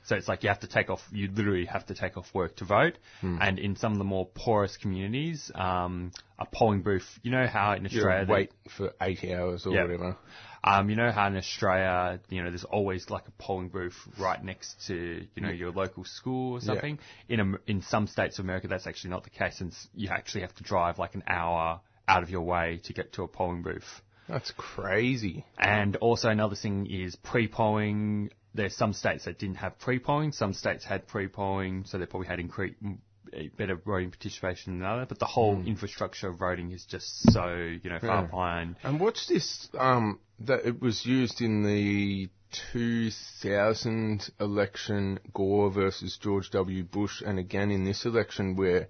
So 0.04 0.16
it's 0.16 0.28
like 0.28 0.42
you 0.42 0.48
have 0.48 0.60
to 0.60 0.66
take 0.68 0.88
off, 0.90 1.00
you 1.12 1.28
literally 1.32 1.64
have 1.66 1.86
to 1.86 1.94
take 1.94 2.16
off 2.16 2.32
work 2.34 2.56
to 2.56 2.64
vote. 2.64 2.98
And 3.22 3.58
in 3.58 3.76
some 3.76 3.92
of 3.92 3.98
the 3.98 4.04
more 4.04 4.26
porous 4.26 4.76
communities, 4.76 5.50
um, 5.54 6.12
a 6.38 6.46
polling 6.46 6.82
booth, 6.82 7.18
you 7.22 7.30
know 7.30 7.46
how 7.46 7.72
in 7.72 7.86
Australia. 7.86 8.20
You 8.20 8.26
they- 8.26 8.32
wait 8.32 8.52
for 8.68 8.92
eight 9.00 9.24
hours 9.24 9.66
or 9.66 9.74
Yeah. 9.74 9.82
whatever. 9.82 10.16
um, 10.64 10.90
you 10.90 10.96
know 10.96 11.10
how 11.12 11.26
in 11.28 11.36
Australia, 11.36 12.20
you 12.28 12.42
know, 12.42 12.50
there's 12.50 12.64
always 12.64 13.08
like 13.10 13.26
a 13.28 13.30
polling 13.32 13.68
booth 13.68 13.96
right 14.18 14.42
next 14.42 14.86
to, 14.88 15.26
you 15.34 15.42
know, 15.42 15.50
your 15.50 15.70
local 15.72 16.04
school 16.04 16.54
or 16.54 16.60
something. 16.60 16.98
In 17.28 17.40
Am- 17.40 17.58
in 17.66 17.82
some 17.82 18.06
states 18.06 18.38
of 18.38 18.44
America, 18.44 18.68
that's 18.68 18.86
actually 18.86 19.10
not 19.10 19.24
the 19.24 19.30
case, 19.30 19.60
and 19.60 19.72
you 19.94 20.08
actually 20.10 20.40
have 20.42 20.54
to 20.56 20.62
drive 20.64 20.98
like 20.98 21.14
an 21.14 21.22
hour 21.26 21.80
out 22.08 22.22
of 22.22 22.30
your 22.30 22.42
way 22.42 22.80
to 22.84 22.92
get 22.92 23.12
to 23.14 23.22
a 23.22 23.28
polling 23.28 23.62
booth. 23.62 24.02
That's 24.28 24.50
crazy. 24.56 25.44
And 25.56 25.94
also 25.96 26.28
another 26.30 26.56
thing 26.56 26.86
is 26.86 27.14
pre-polling. 27.14 28.30
There's 28.56 28.76
some 28.76 28.92
states 28.92 29.24
that 29.26 29.38
didn't 29.38 29.56
have 29.56 29.78
pre-polling. 29.78 30.32
Some 30.32 30.52
states 30.52 30.84
had 30.84 31.06
pre-polling, 31.06 31.84
so 31.86 31.98
they 31.98 32.06
probably 32.06 32.28
had 32.28 32.38
incre- 32.38 32.74
m- 32.82 33.00
a 33.32 33.48
better 33.48 33.76
voting 33.76 34.10
participation 34.10 34.78
than 34.78 34.86
other. 34.88 35.06
But 35.06 35.18
the 35.18 35.26
whole 35.26 35.62
infrastructure 35.66 36.28
of 36.28 36.38
voting 36.38 36.70
is 36.72 36.84
just 36.84 37.30
so, 37.32 37.54
you 37.54 37.90
know, 37.90 37.98
far 37.98 38.22
Yeah. 38.22 38.26
behind. 38.26 38.76
And 38.82 38.98
what's 39.00 39.26
this? 39.26 39.68
Um, 39.78 40.20
that 40.40 40.64
it 40.66 40.80
was 40.80 41.04
used 41.06 41.40
in 41.40 41.62
the 41.64 42.28
2000 42.72 44.30
election, 44.40 45.18
Gore 45.34 45.70
versus 45.70 46.16
George 46.16 46.50
W. 46.50 46.84
Bush, 46.84 47.22
and 47.24 47.38
again 47.38 47.70
in 47.70 47.84
this 47.84 48.04
election 48.04 48.56
where 48.56 48.88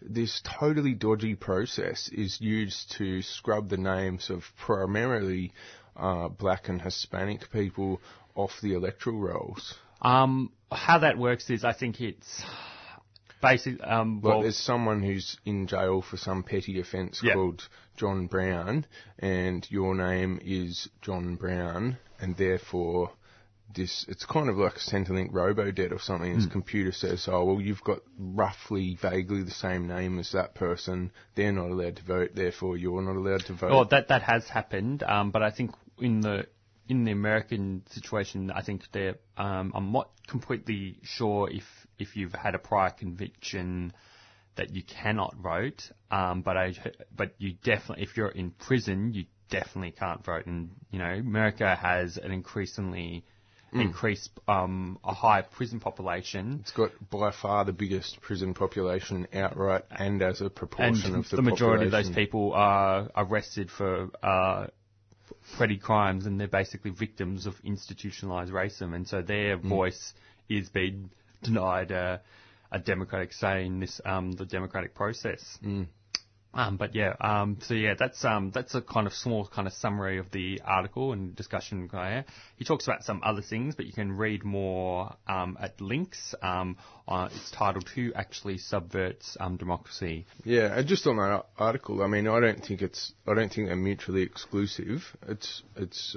this 0.00 0.40
totally 0.44 0.94
dodgy 0.94 1.34
process 1.34 2.08
is 2.08 2.40
used 2.40 2.92
to 2.98 3.20
scrub 3.22 3.68
the 3.68 3.76
names 3.76 4.30
of 4.30 4.44
primarily 4.56 5.52
uh, 5.96 6.28
black 6.28 6.68
and 6.68 6.80
Hispanic 6.80 7.50
people 7.50 8.00
off 8.38 8.52
the 8.62 8.74
electoral 8.74 9.18
rolls. 9.18 9.74
Um, 10.00 10.52
how 10.70 10.98
that 11.00 11.18
works 11.18 11.50
is, 11.50 11.64
I 11.64 11.72
think 11.72 12.00
it's 12.00 12.42
basic. 13.42 13.80
Um, 13.82 14.20
Like 14.22 14.32
well, 14.32 14.42
there's 14.42 14.56
someone 14.56 15.02
who's 15.02 15.36
in 15.44 15.66
jail 15.66 16.02
for 16.02 16.16
some 16.16 16.42
petty 16.44 16.80
offence 16.80 17.20
Yeah. 17.22 17.34
called 17.34 17.68
John 17.96 18.26
Brown, 18.26 18.86
and 19.18 19.66
your 19.70 19.94
name 19.94 20.40
is 20.42 20.88
John 21.02 21.34
Brown, 21.34 21.98
and 22.20 22.36
therefore 22.36 23.10
this 23.74 24.06
it's 24.08 24.24
kind 24.24 24.48
of 24.48 24.56
like 24.56 24.76
a 24.76 24.78
Centrelink 24.78 25.30
RoboDebt 25.30 25.92
or 25.92 25.98
something. 25.98 26.32
Hmm. 26.32 26.38
This 26.38 26.46
computer 26.46 26.92
says, 26.92 27.28
oh 27.28 27.44
well, 27.44 27.60
you've 27.60 27.82
got 27.82 27.98
roughly, 28.18 28.96
vaguely 29.00 29.42
the 29.42 29.50
same 29.50 29.88
name 29.88 30.18
as 30.18 30.32
that 30.32 30.54
person. 30.54 31.10
They're 31.34 31.52
not 31.52 31.70
allowed 31.70 31.96
to 31.96 32.02
vote, 32.04 32.30
therefore 32.34 32.76
you're 32.76 33.02
not 33.02 33.16
allowed 33.16 33.44
to 33.46 33.54
vote. 33.54 33.70
Well, 33.70 33.84
that 33.86 34.08
that 34.08 34.22
has 34.22 34.48
happened, 34.48 35.02
um, 35.02 35.32
but 35.32 35.42
I 35.42 35.50
think 35.50 35.72
in 35.98 36.20
the 36.20 36.46
in 36.88 37.04
the 37.04 37.12
American 37.12 37.82
situation, 37.90 38.50
I 38.50 38.62
think 38.62 38.82
they're. 38.92 39.16
Um, 39.36 39.72
I'm 39.74 39.92
not 39.92 40.10
completely 40.26 40.98
sure 41.02 41.50
if 41.50 41.64
if 41.98 42.16
you've 42.16 42.32
had 42.32 42.54
a 42.54 42.58
prior 42.58 42.90
conviction 42.90 43.92
that 44.56 44.74
you 44.74 44.82
cannot 44.82 45.36
vote, 45.36 45.90
um, 46.10 46.42
but 46.42 46.56
I 46.56 46.74
but 47.14 47.34
you 47.38 47.54
definitely 47.62 48.04
if 48.04 48.16
you're 48.16 48.28
in 48.28 48.50
prison, 48.50 49.12
you 49.12 49.26
definitely 49.50 49.92
can't 49.92 50.24
vote, 50.24 50.46
and 50.46 50.70
you 50.90 50.98
know 50.98 51.12
America 51.12 51.76
has 51.76 52.16
an 52.16 52.32
increasingly 52.32 53.24
increased 53.72 54.30
um, 54.48 54.98
a 55.04 55.12
high 55.12 55.42
prison 55.42 55.78
population. 55.78 56.58
it's 56.60 56.70
got 56.72 56.90
by 57.10 57.30
far 57.30 57.64
the 57.64 57.72
biggest 57.72 58.20
prison 58.22 58.54
population 58.54 59.26
outright 59.34 59.84
and 59.90 60.22
as 60.22 60.40
a 60.40 60.44
and 60.44 60.54
proportion 60.54 61.14
of 61.14 61.28
the, 61.28 61.36
the 61.36 61.42
majority 61.42 61.84
of 61.84 61.92
those 61.92 62.08
people 62.08 62.52
are 62.54 63.10
arrested 63.14 63.70
for 63.70 64.08
uh, 64.22 64.68
petty 65.58 65.78
crimes, 65.78 66.26
and 66.26 66.38
they're 66.40 66.48
basically 66.48 66.90
victims 66.90 67.46
of 67.46 67.54
institutionalized 67.64 68.52
racism, 68.52 68.94
and 68.94 69.06
so 69.06 69.22
their 69.22 69.58
Mm. 69.58 69.68
voice 69.68 70.14
is 70.48 70.68
being 70.68 71.10
denied 71.42 71.90
a, 71.90 72.20
a 72.72 72.78
democratic 72.78 73.32
say 73.32 73.66
in 73.66 73.80
this 73.80 74.00
um, 74.04 74.32
the 74.32 74.44
democratic 74.46 74.94
process. 74.94 75.58
Mm. 75.64 75.86
Um, 76.54 76.76
but 76.76 76.94
yeah, 76.94 77.14
um, 77.20 77.58
so 77.60 77.74
yeah, 77.74 77.94
that's 77.98 78.24
um, 78.24 78.50
that's 78.52 78.74
a 78.74 78.80
kind 78.80 79.06
of 79.06 79.12
small 79.12 79.46
kind 79.46 79.68
of 79.68 79.74
summary 79.74 80.18
of 80.18 80.30
the 80.30 80.60
article 80.64 81.12
and 81.12 81.36
discussion. 81.36 81.90
He 82.56 82.64
talks 82.64 82.86
about 82.86 83.04
some 83.04 83.20
other 83.22 83.42
things, 83.42 83.74
but 83.74 83.86
you 83.86 83.92
can 83.92 84.12
read 84.12 84.44
more 84.44 85.14
um, 85.28 85.58
at 85.60 85.80
links. 85.80 86.34
Um, 86.42 86.78
uh, 87.06 87.28
it's 87.34 87.50
titled 87.50 87.88
"Who 87.94 88.12
Actually 88.14 88.58
Subverts 88.58 89.36
um, 89.38 89.56
Democracy." 89.56 90.26
Yeah, 90.44 90.78
and 90.78 90.88
just 90.88 91.06
on 91.06 91.18
that 91.18 91.46
article, 91.58 92.02
I 92.02 92.06
mean, 92.06 92.26
I 92.26 92.40
don't 92.40 92.64
think 92.64 92.80
it's, 92.80 93.12
I 93.26 93.34
don't 93.34 93.52
think 93.52 93.68
they're 93.68 93.76
mutually 93.76 94.22
exclusive. 94.22 95.04
It's, 95.28 95.62
it's, 95.76 96.16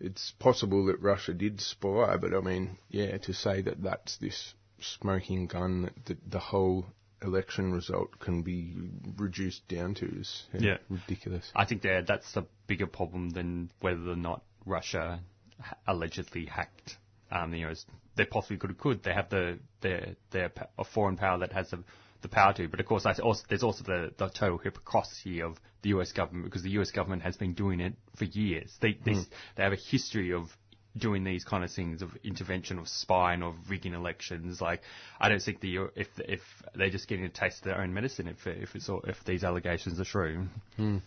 it's 0.00 0.32
possible 0.38 0.86
that 0.86 1.00
Russia 1.00 1.34
did 1.34 1.60
spy, 1.60 2.16
but 2.16 2.34
I 2.34 2.40
mean, 2.40 2.78
yeah, 2.88 3.18
to 3.18 3.34
say 3.34 3.60
that 3.62 3.82
that's 3.82 4.16
this 4.16 4.54
smoking 4.80 5.46
gun 5.46 5.82
that 5.82 6.06
the, 6.06 6.16
the 6.30 6.38
whole 6.38 6.86
election 7.22 7.72
result 7.72 8.18
can 8.18 8.42
be 8.42 8.74
reduced 9.16 9.66
down 9.68 9.94
to 9.94 10.06
is 10.06 10.44
Yeah. 10.58 10.78
ridiculous. 10.88 11.50
I 11.54 11.64
think 11.66 11.82
that 11.82 12.06
that's 12.06 12.36
a 12.36 12.46
bigger 12.66 12.86
problem 12.86 13.30
than 13.30 13.70
whether 13.80 14.08
or 14.10 14.16
not 14.16 14.42
Russia 14.66 15.20
ha- 15.60 15.76
allegedly 15.86 16.46
hacked. 16.46 16.96
Um, 17.30 17.54
you 17.54 17.66
know, 17.66 17.74
they 18.16 18.24
possibly 18.24 18.56
could 18.56 18.76
could. 18.78 19.02
They 19.02 19.12
have 19.14 19.28
the 19.30 19.58
their 19.80 20.16
their 20.30 20.50
a 20.78 20.84
foreign 20.84 21.16
power 21.16 21.38
that 21.38 21.52
has 21.52 21.70
the, 21.70 21.84
the 22.22 22.28
power 22.28 22.52
to. 22.54 22.68
But 22.68 22.80
of 22.80 22.86
course, 22.86 23.06
I 23.06 23.12
also, 23.22 23.42
there's 23.48 23.62
also 23.62 23.84
the, 23.84 24.12
the 24.18 24.28
total 24.30 24.58
hypocrisy 24.58 25.40
of 25.42 25.58
the 25.82 25.90
U.S. 25.90 26.12
government 26.12 26.44
because 26.46 26.62
the 26.62 26.70
U.S. 26.70 26.90
government 26.90 27.22
has 27.22 27.36
been 27.36 27.54
doing 27.54 27.80
it 27.80 27.94
for 28.16 28.24
years. 28.24 28.76
They 28.80 28.98
they, 29.04 29.12
s- 29.12 29.26
they 29.56 29.62
have 29.62 29.72
a 29.72 29.76
history 29.76 30.32
of 30.32 30.48
doing 30.96 31.24
these 31.24 31.44
kind 31.44 31.62
of 31.62 31.70
things 31.70 32.02
of 32.02 32.10
intervention 32.24 32.78
of 32.78 32.88
spying 32.88 33.42
of 33.42 33.54
rigging 33.68 33.94
elections 33.94 34.60
like 34.60 34.80
I 35.20 35.28
don't 35.28 35.42
think 35.42 35.60
the 35.60 35.88
if 35.94 36.08
if 36.18 36.40
they're 36.74 36.90
just 36.90 37.08
getting 37.08 37.24
a 37.24 37.28
taste 37.28 37.58
of 37.58 37.64
their 37.64 37.80
own 37.80 37.94
medicine 37.94 38.26
if 38.26 38.46
if 38.46 38.74
it's 38.74 38.88
all, 38.88 39.00
if 39.06 39.22
these 39.24 39.44
allegations 39.44 40.00
are 40.00 40.04
true 40.04 40.46
hmm. 40.76 40.98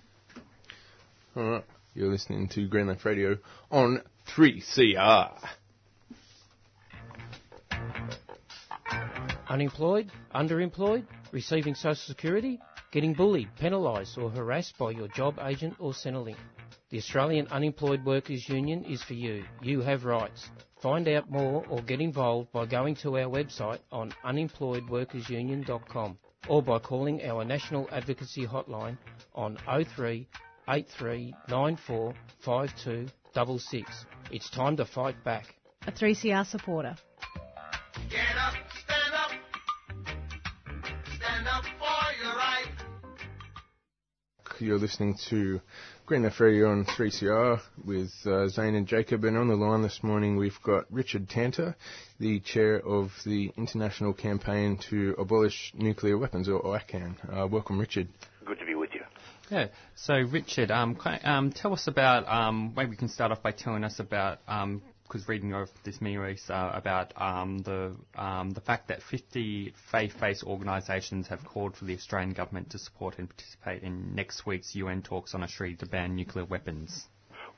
All 1.35 1.43
right, 1.43 1.65
you're 1.95 2.11
listening 2.11 2.47
to 2.49 2.67
Green 2.67 2.85
Left 2.85 3.03
Radio 3.05 3.39
on 3.71 4.03
3CR. 4.35 5.31
Unemployed? 9.49 10.11
Underemployed? 10.35 11.05
Receiving 11.31 11.73
Social 11.73 11.95
Security? 11.95 12.59
Getting 12.91 13.13
bullied, 13.13 13.49
penalised 13.59 14.15
or 14.19 14.29
harassed 14.29 14.77
by 14.77 14.91
your 14.91 15.07
job 15.07 15.39
agent 15.43 15.75
or 15.79 15.93
Centrelink? 15.93 16.37
The 16.93 16.99
Australian 16.99 17.47
Unemployed 17.47 18.05
Workers 18.05 18.47
Union 18.47 18.83
is 18.83 19.01
for 19.01 19.15
you. 19.15 19.45
You 19.63 19.81
have 19.81 20.05
rights. 20.05 20.51
Find 20.79 21.07
out 21.07 21.27
more 21.27 21.65
or 21.67 21.81
get 21.81 21.99
involved 21.99 22.51
by 22.51 22.67
going 22.67 22.93
to 22.97 23.17
our 23.17 23.25
website 23.25 23.79
on 23.91 24.13
unemployedworkersunion.com 24.23 26.19
or 26.47 26.61
by 26.61 26.77
calling 26.77 27.25
our 27.25 27.43
National 27.43 27.89
Advocacy 27.91 28.45
Hotline 28.45 28.99
on 29.33 29.57
03 29.95 30.27
8394 30.69 32.13
5266. 32.41 34.05
It's 34.29 34.51
time 34.51 34.77
to 34.77 34.85
fight 34.85 35.15
back. 35.23 35.55
A 35.87 35.91
3CR 35.91 36.45
supporter. 36.45 36.95
Get 38.11 38.37
up. 38.37 38.53
You're 44.63 44.79
listening 44.79 45.17
to 45.29 45.59
Green 46.05 46.23
F 46.23 46.39
on 46.39 46.85
3CR 46.85 47.59
with 47.83 48.13
uh, 48.25 48.47
Zane 48.47 48.75
and 48.75 48.87
Jacob, 48.87 49.25
and 49.25 49.37
on 49.37 49.49
the 49.49 49.57
line 49.57 49.81
this 49.81 50.01
morning 50.01 50.37
we've 50.37 50.57
got 50.63 50.85
Richard 50.89 51.27
Tanter, 51.27 51.75
the 52.17 52.39
chair 52.39 52.79
of 52.79 53.11
the 53.25 53.51
International 53.57 54.13
Campaign 54.13 54.79
to 54.89 55.15
Abolish 55.19 55.73
Nuclear 55.75 56.17
Weapons, 56.17 56.47
or 56.47 56.61
ICAN. 56.61 57.17
Uh, 57.29 57.45
welcome, 57.45 57.77
Richard. 57.77 58.07
Good 58.45 58.57
to 58.59 58.65
be 58.65 58.73
with 58.75 58.91
you. 58.93 59.01
Yeah. 59.49 59.67
So, 59.95 60.13
Richard, 60.13 60.71
um, 60.71 60.95
can, 60.95 61.19
um, 61.25 61.51
tell 61.51 61.73
us 61.73 61.87
about. 61.87 62.25
Um, 62.29 62.71
maybe 62.73 62.91
we 62.91 62.95
can 62.95 63.09
start 63.09 63.33
off 63.33 63.43
by 63.43 63.51
telling 63.51 63.83
us 63.83 63.99
about. 63.99 64.39
Because 65.03 65.27
reading 65.27 65.53
over 65.53 65.69
this 65.83 66.01
release 66.01 66.49
uh, 66.49 66.71
about 66.73 67.13
um, 67.21 67.59
the 67.59 67.95
um, 68.15 68.51
the 68.51 68.61
fact 68.61 68.87
that 68.87 69.01
50 69.03 69.73
faith-based 69.91 70.43
organisations 70.43 71.27
have 71.27 71.43
called 71.45 71.75
for 71.75 71.85
the 71.85 71.93
Australian 71.93 72.33
government 72.33 72.69
to 72.71 72.79
support 72.79 73.17
and 73.19 73.29
participate 73.29 73.83
in 73.83 74.15
next 74.15 74.45
week's 74.45 74.75
UN 74.75 75.01
talks 75.01 75.33
on 75.35 75.43
a 75.43 75.47
treaty 75.47 75.75
to 75.77 75.85
ban 75.85 76.15
nuclear 76.15 76.45
weapons. 76.45 77.07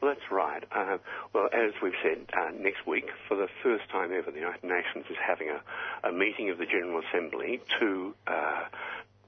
Well, 0.01 0.13
that's 0.13 0.29
right. 0.31 0.63
Uh, 0.75 0.97
well, 1.33 1.47
as 1.53 1.71
we've 1.81 1.93
said, 2.03 2.27
uh, 2.37 2.51
next 2.59 2.85
week, 2.85 3.05
for 3.27 3.37
the 3.37 3.47
first 3.63 3.89
time 3.91 4.11
ever, 4.11 4.29
the 4.29 4.39
United 4.39 4.63
Nations 4.63 5.05
is 5.09 5.17
having 5.25 5.49
a, 5.49 6.07
a 6.07 6.11
meeting 6.11 6.49
of 6.49 6.57
the 6.57 6.65
General 6.65 7.01
Assembly 7.09 7.61
to 7.79 8.13
uh, 8.27 8.65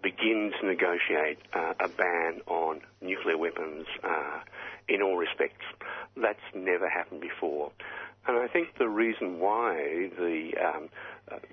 begin 0.01 0.51
to 0.59 0.67
negotiate 0.67 1.39
uh, 1.53 1.73
a 1.79 1.87
ban 1.87 2.41
on 2.47 2.81
nuclear 3.01 3.37
weapons 3.37 3.85
uh, 4.03 4.39
in 4.87 5.01
all 5.01 5.17
respects. 5.17 5.65
That's 6.15 6.39
never 6.55 6.89
happened 6.89 7.21
before. 7.21 7.71
And 8.27 8.37
I 8.37 8.47
think 8.47 8.77
the 8.77 8.89
reason 8.89 9.39
why 9.39 10.09
the 10.17 10.51
um, 10.61 10.89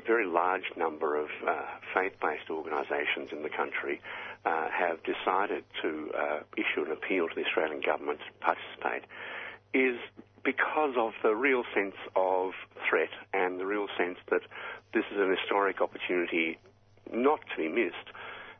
very 0.06 0.26
large 0.26 0.64
number 0.76 1.16
of 1.16 1.28
uh, 1.46 1.62
faith-based 1.94 2.50
organisations 2.50 3.30
in 3.32 3.42
the 3.42 3.48
country 3.48 4.00
uh, 4.44 4.68
have 4.70 4.98
decided 5.04 5.64
to 5.82 6.10
uh, 6.16 6.40
issue 6.56 6.84
an 6.84 6.92
appeal 6.92 7.28
to 7.28 7.34
the 7.34 7.44
Australian 7.44 7.80
government 7.80 8.18
to 8.20 8.32
participate 8.44 9.04
is 9.72 9.98
because 10.44 10.94
of 10.96 11.12
the 11.22 11.34
real 11.34 11.64
sense 11.74 11.96
of 12.14 12.52
threat 12.88 13.08
and 13.32 13.58
the 13.58 13.66
real 13.66 13.86
sense 13.96 14.18
that 14.30 14.42
this 14.92 15.04
is 15.12 15.18
an 15.18 15.34
historic 15.34 15.80
opportunity 15.80 16.58
not 17.12 17.40
to 17.50 17.56
be 17.56 17.68
missed 17.68 18.10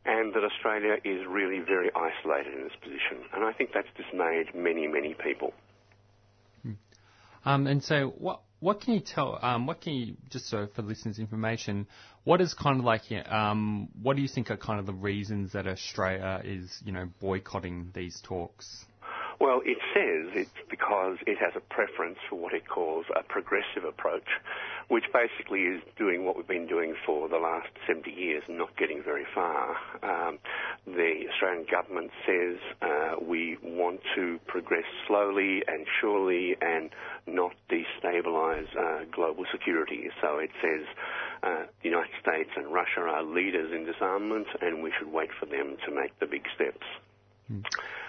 and 0.05 0.35
that 0.35 0.45
Australia 0.45 0.97
is 1.05 1.27
really 1.29 1.61
very 1.61 1.91
isolated 1.95 2.55
in 2.55 2.65
this 2.65 2.77
position. 2.83 3.25
And 3.33 3.45
I 3.45 3.53
think 3.53 3.71
that's 3.73 3.89
dismayed 3.97 4.55
many, 4.55 4.87
many 4.87 5.15
people. 5.15 5.55
Um, 7.45 7.67
and 7.67 7.83
so, 7.83 8.15
what 8.19 8.41
what 8.61 8.81
can 8.81 8.95
you 8.95 9.01
tell? 9.01 9.39
Um, 9.43 9.67
what 9.67 9.83
can 9.83 9.93
you 9.93 10.17
just 10.31 10.49
so 10.49 10.67
for 10.75 10.83
listeners' 10.83 11.19
information? 11.19 11.87
What 12.25 12.41
is 12.41 12.55
kind 12.55 12.79
of 12.79 12.85
like? 12.85 13.03
Um, 13.31 13.89
what 14.03 14.17
do 14.17 14.23
you 14.23 14.29
think 14.29 14.51
are 14.51 14.57
kind 14.57 14.81
of 14.81 14.87
the 14.87 14.95
reasons 14.95 15.53
that 15.53 15.67
Australia 15.67 16.41
is, 16.43 16.75
you 16.85 16.93
know, 16.93 17.09
boycotting 17.21 17.91
these 17.95 18.19
talks? 18.23 18.87
Well, 19.41 19.63
it 19.65 19.79
says 19.93 20.33
it's 20.35 20.71
because 20.71 21.17
it 21.27 21.39
has 21.39 21.53
a 21.57 21.61
preference 21.61 22.19
for 22.29 22.37
what 22.37 22.55
it 22.55 22.69
calls 22.69 23.07
a 23.15 23.23
progressive 23.23 23.85
approach, 23.85 24.29
which 24.89 25.05
basically 25.13 25.63
is 25.63 25.83
doing 25.99 26.25
what 26.25 26.37
we've 26.37 26.47
been 26.47 26.67
doing 26.67 26.95
for 27.05 27.29
the 27.29 27.39
last 27.39 27.69
70 27.87 28.11
years 28.11 28.43
and 28.47 28.59
not 28.59 28.77
getting 28.77 29.03
very 29.03 29.27
far. 29.35 29.77
Um, 30.03 30.39
the 30.87 31.27
Australian 31.31 31.67
government 31.71 32.11
says 32.27 32.59
uh, 32.83 33.15
we 33.21 33.59
want 33.63 34.01
to 34.15 34.39
progress 34.47 34.85
slowly 35.07 35.63
and 35.67 35.87
surely 36.01 36.57
and 36.61 36.91
not 37.27 37.53
destabilise 37.71 38.69
uh, 38.77 39.05
global 39.11 39.45
security. 39.51 40.09
So 40.21 40.39
it 40.39 40.51
says 40.63 40.87
uh, 41.43 41.67
the 41.83 41.89
United 41.89 42.15
States 42.21 42.51
and 42.57 42.73
Russia 42.73 43.01
are 43.01 43.23
leaders 43.23 43.73
in 43.73 43.85
disarmament 43.85 44.47
and 44.61 44.83
we 44.83 44.93
should 44.99 45.13
wait 45.13 45.31
for 45.39 45.47
them 45.47 45.77
to 45.87 45.95
make 45.95 46.19
the 46.21 46.27
big 46.27 46.45
steps. 46.55 46.87
Mm. 47.53 47.65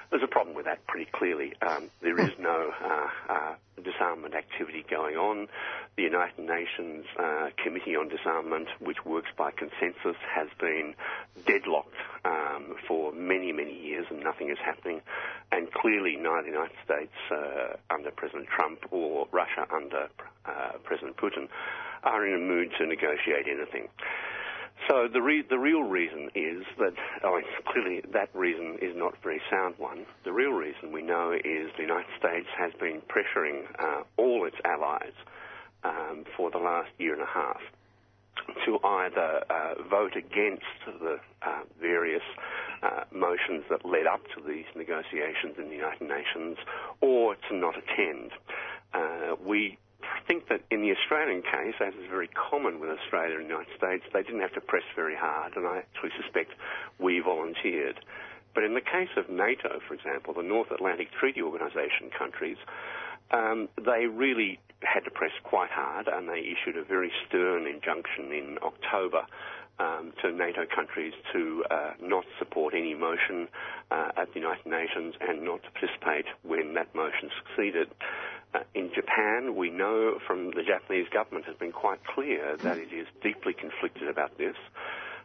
There's 0.10 0.24
a 0.24 0.28
problem 0.28 0.56
with 0.56 0.66
that 0.66 0.86
pretty 0.88 1.10
clearly. 1.12 1.54
Um, 1.62 1.90
there 2.02 2.20
is 2.20 2.32
no 2.40 2.72
uh, 2.84 3.08
uh, 3.34 3.56
disarmament 3.84 4.36
activity 4.36 4.86
going 4.90 5.16
on. 5.16 5.48
The 5.98 6.04
United 6.04 6.40
Nations 6.40 7.06
uh, 7.18 7.50
Committee 7.62 7.96
on 7.96 8.10
Disarmament, 8.10 8.68
which 8.80 9.04
works 9.06 9.30
by 9.38 9.52
consensus, 9.52 10.18
has 10.34 10.48
been 10.60 10.94
deadlocked 11.46 11.96
um, 12.24 12.76
for 12.88 13.12
many, 13.14 13.52
many 13.52 13.78
years 13.78 14.06
and 14.10 14.24
nothing 14.24 14.50
is 14.50 14.58
happening. 14.64 15.02
And 15.52 15.72
clearly 15.72 16.16
neither 16.16 16.44
the 16.44 16.52
United 16.52 16.78
States 16.84 17.14
uh, 17.32 17.76
under 17.90 18.12
President 18.12 18.48
Trump 18.48 18.80
or 18.92 19.28
Russia 19.32 19.66
under 19.74 20.10
uh, 20.46 20.78
President 20.84 21.18
Putin 21.18 21.48
are 22.04 22.26
in 22.26 22.34
a 22.34 22.40
mood 22.40 22.72
to 22.78 22.86
negotiate 22.86 23.48
anything. 23.48 23.88
So 24.90 25.08
the 25.12 25.22
re- 25.22 25.42
the 25.50 25.58
real 25.58 25.84
reason 25.84 26.30
is 26.36 26.64
that 26.78 26.94
oh, 27.24 27.42
clearly 27.68 28.02
that 28.14 28.30
reason 28.34 28.78
is 28.82 28.96
not 28.96 29.14
a 29.14 29.18
very 29.24 29.42
sound 29.50 29.76
one. 29.78 30.06
The 30.24 30.32
real 30.32 30.52
reason 30.52 30.92
we 30.92 31.02
know 31.02 31.32
is 31.32 31.72
the 31.76 31.84
United 31.84 32.12
States 32.20 32.48
has 32.58 32.72
been 32.80 33.02
pressuring 33.02 33.64
uh, 33.80 34.04
all 34.18 34.46
its 34.46 34.58
allies 34.64 35.14
um, 35.84 36.26
for 36.38 36.52
the 36.52 36.60
last 36.60 36.90
year 36.98 37.14
and 37.14 37.22
a 37.22 37.26
half 37.26 37.62
to 38.66 38.80
either 38.84 39.44
uh, 39.50 39.74
vote 39.90 40.16
against 40.16 40.64
the 40.86 41.18
uh, 41.42 41.62
various 41.80 42.24
uh, 42.84 43.04
motions 43.12 43.64
that 43.70 43.86
led 43.86 44.06
up 44.06 44.22
to 44.36 44.42
these 44.48 44.66
negotiations 44.76 45.56
in 45.58 45.70
the 45.70 45.76
United 45.76 46.08
Nations 46.08 46.58
or 47.02 47.36
to 47.50 47.56
not 47.56 47.76
attend. 47.78 48.32
Uh, 48.94 49.36
we 49.44 49.78
think 50.28 50.50
that 50.50 50.62
in 50.72 50.82
the 50.82 50.92
Australian 50.92 51.42
case, 51.42 51.76
as 51.80 51.94
is 51.94 52.10
very 52.10 52.30
common 52.30 52.80
with 52.80 52.90
Australia 52.90 53.38
and 53.38 53.46
the 53.46 53.50
United 53.50 53.74
States, 53.78 54.04
they 54.14 54.24
didn't 54.24 54.42
have 54.42 54.54
to 54.54 54.62
press 54.62 54.84
very 54.96 55.16
hard, 55.16 55.56
and 55.56 55.66
I 55.68 55.80
actually 55.80 56.12
suspect 56.22 56.52
we 57.00 57.20
volunteered. 57.20 58.00
But 58.54 58.64
in 58.64 58.74
the 58.74 58.82
case 58.82 59.12
of 59.18 59.30
NATO, 59.30 59.80
for 59.88 59.94
example, 59.94 60.34
the 60.34 60.44
North 60.44 60.72
Atlantic 60.72 61.10
Treaty 61.20 61.42
Organization 61.42 62.10
countries, 62.18 62.58
um, 63.32 63.68
they 63.84 64.06
really 64.08 64.60
had 64.82 65.04
to 65.04 65.12
press 65.12 65.32
quite 65.44 65.72
hard, 65.72 66.08
and 66.08 66.30
they 66.30 66.40
issued 66.40 66.78
a 66.78 66.84
very 66.84 67.12
stern 67.28 67.68
injunction 67.68 68.32
in 68.32 68.58
October 68.64 69.26
um, 69.80 70.14
to 70.22 70.32
NATO 70.32 70.66
countries 70.74 71.14
to 71.34 71.64
uh, 71.70 71.92
not 72.02 72.24
support 72.40 72.74
any 72.74 72.94
motion 72.94 73.48
uh, 73.92 74.12
at 74.18 74.34
the 74.34 74.40
United 74.40 74.66
Nations 74.66 75.16
and 75.20 75.44
not 75.44 75.62
to 75.64 75.72
participate 75.72 76.26
when 76.44 76.74
that 76.76 76.94
motion 76.96 77.30
succeeded. 77.44 77.90
Uh, 78.56 78.60
in 78.74 78.90
Japan, 78.94 79.56
we 79.56 79.70
know 79.70 80.18
from 80.26 80.52
the 80.52 80.64
Japanese 80.64 81.08
government 81.10 81.46
has 81.46 81.56
been 81.58 81.72
quite 81.72 82.00
clear 82.06 82.56
that 82.58 82.78
it 82.78 82.94
is 82.94 83.08
deeply 83.22 83.54
conflicted 83.54 84.08
about 84.08 84.38
this. 84.38 84.56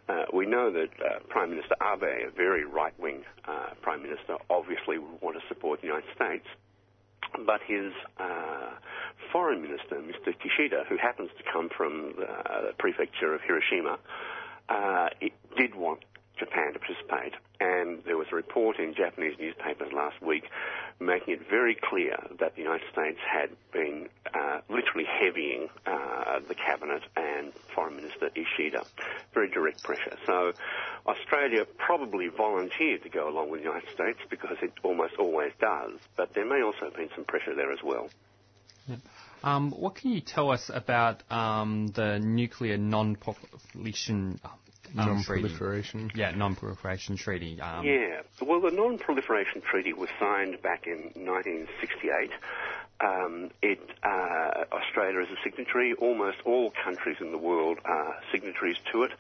Uh, 0.08 0.24
we 0.32 0.46
know 0.46 0.72
that 0.72 0.88
uh, 1.04 1.20
Prime 1.28 1.50
Minister 1.50 1.76
Abe, 1.80 2.02
a 2.02 2.30
very 2.34 2.64
right-wing 2.64 3.22
uh, 3.46 3.68
Prime 3.82 4.02
Minister, 4.02 4.36
obviously 4.48 4.98
would 4.98 5.20
want 5.20 5.36
to 5.40 5.46
support 5.48 5.80
the 5.80 5.86
United 5.86 6.10
States. 6.16 6.46
But 7.46 7.60
his 7.64 7.92
uh, 8.18 8.70
foreign 9.30 9.62
minister, 9.62 9.96
Mr. 9.96 10.34
Kishida, 10.34 10.86
who 10.88 10.96
happens 10.96 11.30
to 11.38 11.44
come 11.52 11.68
from 11.68 12.14
the 12.18 12.72
prefecture 12.78 13.32
of 13.34 13.42
Hiroshima, 13.42 13.98
did 15.56 15.76
want 15.76 16.00
Japan 16.40 16.72
to 16.72 16.78
participate. 16.80 17.34
And 17.60 18.02
there 18.04 18.16
was 18.16 18.26
a 18.32 18.36
report 18.36 18.78
in 18.78 18.94
Japanese 18.94 19.36
newspapers 19.38 19.92
last 19.92 20.20
week 20.22 20.44
making 21.00 21.34
it 21.34 21.40
very 21.48 21.74
clear 21.74 22.16
that 22.38 22.54
the 22.56 22.62
United 22.62 22.86
States 22.92 23.18
had 23.26 23.50
been 23.72 24.08
uh, 24.34 24.60
literally 24.68 25.06
heavying 25.06 25.68
uh, 25.86 26.40
the 26.46 26.54
cabinet 26.54 27.02
and 27.16 27.52
Foreign 27.74 27.96
Minister 27.96 28.28
Kishida. 28.30 28.84
Very 29.32 29.50
direct 29.50 29.82
pressure. 29.82 30.16
So 30.26 30.52
Australia 31.06 31.64
probably 31.78 32.28
volunteered 32.28 33.02
to 33.02 33.08
go 33.08 33.28
along 33.28 33.50
with 33.50 33.60
the 33.60 33.66
United 33.68 33.88
States 33.94 34.18
because 34.28 34.56
it 34.62 34.72
almost 34.82 35.14
always 35.18 35.52
does, 35.60 35.98
but 36.16 36.34
there 36.34 36.44
may 36.44 36.62
also 36.62 36.84
have 36.84 36.94
been 36.94 37.10
some 37.14 37.24
pressure 37.24 37.54
there 37.54 37.72
as 37.72 37.82
well. 37.82 38.08
Yeah. 38.86 38.96
Um, 39.42 39.70
what 39.70 39.94
can 39.94 40.10
you 40.10 40.20
tell 40.20 40.50
us 40.50 40.70
about 40.72 41.22
um, 41.32 41.88
the 41.94 42.18
nuclear 42.18 42.76
non-proliferation 42.76 44.38
um, 44.96 45.06
non-proliferation. 45.06 46.10
Yeah, 46.14 46.32
non-proliferation 46.32 47.16
treaty. 47.16 47.60
Um, 47.60 47.84
yeah. 47.84 48.22
Well, 48.42 48.60
the 48.60 48.70
non-proliferation 48.70 49.62
treaty 49.62 49.92
was 49.92 50.08
signed 50.18 50.60
back 50.62 50.86
in 50.86 51.12
1968. 51.14 52.30
Um, 53.02 53.50
it, 53.62 53.80
uh, 54.02 54.64
Australia 54.72 55.20
is 55.20 55.28
a 55.30 55.42
signatory. 55.42 55.94
Almost 55.94 56.38
all 56.44 56.72
countries 56.84 57.16
in 57.20 57.30
the 57.30 57.38
world 57.38 57.78
are 57.84 58.16
signatories 58.30 58.76
to 58.92 59.04
it. 59.04 59.12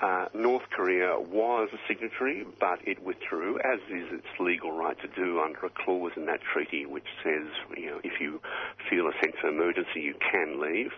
Uh, 0.00 0.26
North 0.34 0.64
Korea 0.70 1.18
was 1.18 1.70
a 1.72 1.78
signatory, 1.88 2.44
but 2.60 2.86
it 2.86 3.02
withdrew, 3.02 3.58
as 3.60 3.80
is 3.88 4.12
its 4.12 4.26
legal 4.38 4.72
right 4.72 4.96
to 5.00 5.08
do 5.08 5.40
under 5.40 5.64
a 5.64 5.70
clause 5.70 6.12
in 6.16 6.26
that 6.26 6.40
treaty 6.42 6.84
which 6.84 7.06
says, 7.24 7.46
you 7.76 7.86
know, 7.86 8.00
if 8.04 8.20
you 8.20 8.40
feel 8.90 9.08
a 9.08 9.12
sense 9.22 9.36
of 9.42 9.54
emergency, 9.54 10.00
you 10.00 10.14
can 10.30 10.60
leave. 10.60 10.92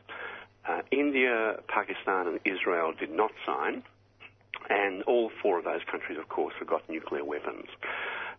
Uh, 0.69 0.83
India, 0.91 1.61
Pakistan, 1.69 2.27
and 2.27 2.41
Israel 2.45 2.93
did 2.99 3.11
not 3.11 3.31
sign 3.47 3.85
and 4.69 5.03
all 5.05 5.31
four 5.43 5.59
of 5.59 5.65
those 5.65 5.81
countries, 5.91 6.19
of 6.19 6.29
course, 6.29 6.55
have 6.59 6.69
got 6.69 6.89
nuclear 6.89 7.25
weapons. 7.25 7.67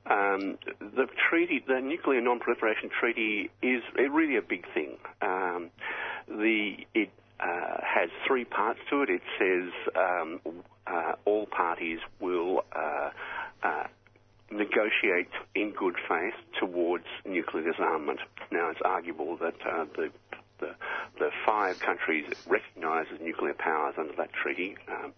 Um, 0.05 0.57
the 0.79 1.07
treaty, 1.29 1.63
the 1.67 1.81
nuclear 1.81 2.21
non-proliferation 2.21 2.89
treaty, 2.89 3.49
is 3.61 3.83
really 3.95 4.37
a 4.37 4.41
big 4.41 4.65
thing. 4.73 4.97
Um, 5.21 5.69
the 6.27 6.77
it 6.93 7.11
uh, 7.39 7.77
has 7.83 8.09
three 8.27 8.45
parts 8.45 8.79
to 8.89 9.01
it. 9.01 9.09
It 9.09 9.21
says 9.37 9.71
um, 9.95 10.39
uh, 10.87 11.13
all 11.25 11.45
parties 11.45 11.99
will 12.19 12.63
uh, 12.75 13.09
uh 13.63 13.83
negotiate 14.51 15.29
in 15.53 15.71
good 15.71 15.95
faith 16.07 16.33
towards 16.59 17.05
nuclear 17.23 17.71
disarmament. 17.71 18.19
Now, 18.51 18.69
it's 18.71 18.81
arguable 18.83 19.37
that 19.37 19.55
uh, 19.65 19.85
the 19.95 20.09
the, 20.59 20.75
the 21.19 21.29
five 21.45 21.79
countries 21.79 22.25
recognised 22.47 23.09
as 23.13 23.21
nuclear 23.21 23.53
powers 23.53 23.95
under 23.97 24.13
that 24.17 24.33
treaty 24.33 24.75
um, 24.89 25.13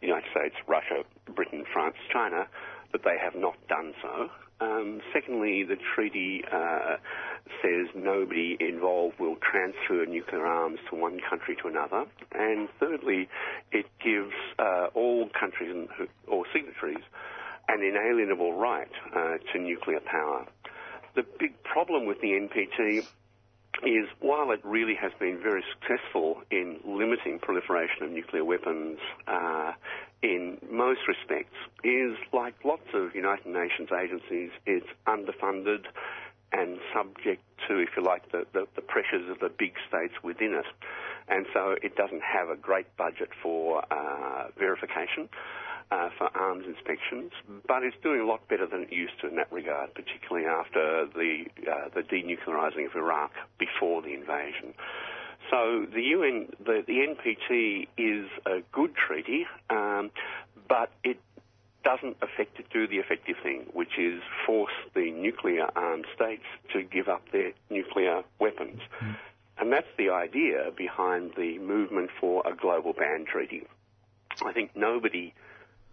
the 0.00 0.06
United 0.06 0.30
States, 0.30 0.54
Russia, 0.66 1.04
Britain, 1.34 1.64
France, 1.72 1.96
China, 2.12 2.46
that 2.92 3.02
they 3.04 3.16
have 3.22 3.34
not 3.34 3.54
done 3.68 3.94
so. 4.02 4.30
Um, 4.58 5.00
secondly, 5.12 5.64
the 5.64 5.76
treaty 5.94 6.42
uh, 6.50 6.96
says 7.60 7.88
nobody 7.94 8.56
involved 8.58 9.18
will 9.20 9.36
transfer 9.36 10.06
nuclear 10.06 10.46
arms 10.46 10.78
to 10.88 10.96
one 10.96 11.20
country 11.28 11.56
to 11.62 11.68
another. 11.68 12.04
And 12.32 12.68
thirdly, 12.80 13.28
it 13.70 13.86
gives 14.02 14.32
uh, 14.58 14.88
all 14.94 15.28
countries 15.38 15.88
or 16.26 16.44
signatories 16.54 17.04
an 17.68 17.82
inalienable 17.82 18.54
right 18.54 18.90
uh, 19.14 19.36
to 19.52 19.58
nuclear 19.58 20.00
power. 20.00 20.46
The 21.14 21.24
big 21.38 21.62
problem 21.62 22.06
with 22.06 22.20
the 22.20 22.28
NPT 22.28 23.04
is 23.84 24.08
while 24.20 24.50
it 24.52 24.60
really 24.64 24.94
has 24.94 25.12
been 25.18 25.38
very 25.42 25.62
successful 25.74 26.42
in 26.50 26.78
limiting 26.84 27.38
proliferation 27.38 28.02
of 28.02 28.10
nuclear 28.10 28.44
weapons 28.44 28.98
uh, 29.26 29.72
in 30.22 30.58
most 30.70 31.00
respects, 31.06 31.56
is 31.84 32.16
like 32.32 32.54
lots 32.64 32.88
of 32.94 33.14
United 33.14 33.46
Nations 33.46 33.90
agencies, 33.92 34.50
it's 34.64 34.86
underfunded 35.06 35.84
and 36.52 36.78
subject 36.94 37.42
to, 37.68 37.78
if 37.78 37.90
you 37.96 38.02
like, 38.02 38.30
the, 38.32 38.46
the, 38.52 38.66
the 38.76 38.82
pressures 38.82 39.28
of 39.30 39.38
the 39.40 39.50
big 39.58 39.74
states 39.88 40.14
within 40.22 40.54
it. 40.54 40.66
And 41.28 41.44
so 41.52 41.74
it 41.82 41.96
doesn't 41.96 42.22
have 42.22 42.48
a 42.48 42.56
great 42.56 42.86
budget 42.96 43.30
for 43.42 43.84
uh, 43.90 44.48
verification 44.58 45.28
uh, 45.90 46.08
for 46.18 46.28
arms 46.36 46.64
inspections, 46.66 47.32
but 47.66 47.82
it's 47.82 47.96
doing 48.02 48.20
a 48.20 48.26
lot 48.26 48.46
better 48.48 48.66
than 48.66 48.82
it 48.82 48.92
used 48.92 49.20
to 49.20 49.28
in 49.28 49.36
that 49.36 49.50
regard, 49.52 49.94
particularly 49.94 50.46
after 50.46 51.06
the 51.14 51.44
uh, 51.70 51.88
the 51.94 52.02
denuclearizing 52.02 52.86
of 52.86 52.96
Iraq 52.96 53.32
before 53.58 54.02
the 54.02 54.12
invasion. 54.14 54.74
So 55.50 55.86
the 55.92 56.02
UN, 56.02 56.48
the, 56.64 56.82
the 56.86 57.06
NPT 57.06 57.86
is 57.96 58.28
a 58.46 58.62
good 58.72 58.94
treaty, 58.96 59.46
um, 59.70 60.10
but 60.68 60.90
it 61.04 61.20
doesn't 61.84 62.16
effect, 62.20 62.60
do 62.72 62.88
the 62.88 62.96
effective 62.96 63.36
thing, 63.44 63.66
which 63.72 63.96
is 63.96 64.20
force 64.44 64.72
the 64.94 65.12
nuclear 65.12 65.68
armed 65.76 66.06
states 66.16 66.42
to 66.72 66.82
give 66.82 67.06
up 67.06 67.22
their 67.30 67.52
nuclear 67.70 68.24
weapons. 68.40 68.80
Mm. 69.00 69.16
And 69.58 69.72
that's 69.72 69.86
the 69.96 70.10
idea 70.10 70.72
behind 70.76 71.32
the 71.36 71.58
movement 71.58 72.10
for 72.20 72.42
a 72.44 72.56
global 72.56 72.92
ban 72.92 73.24
treaty. 73.24 73.62
I 74.44 74.52
think 74.52 74.74
nobody 74.74 75.32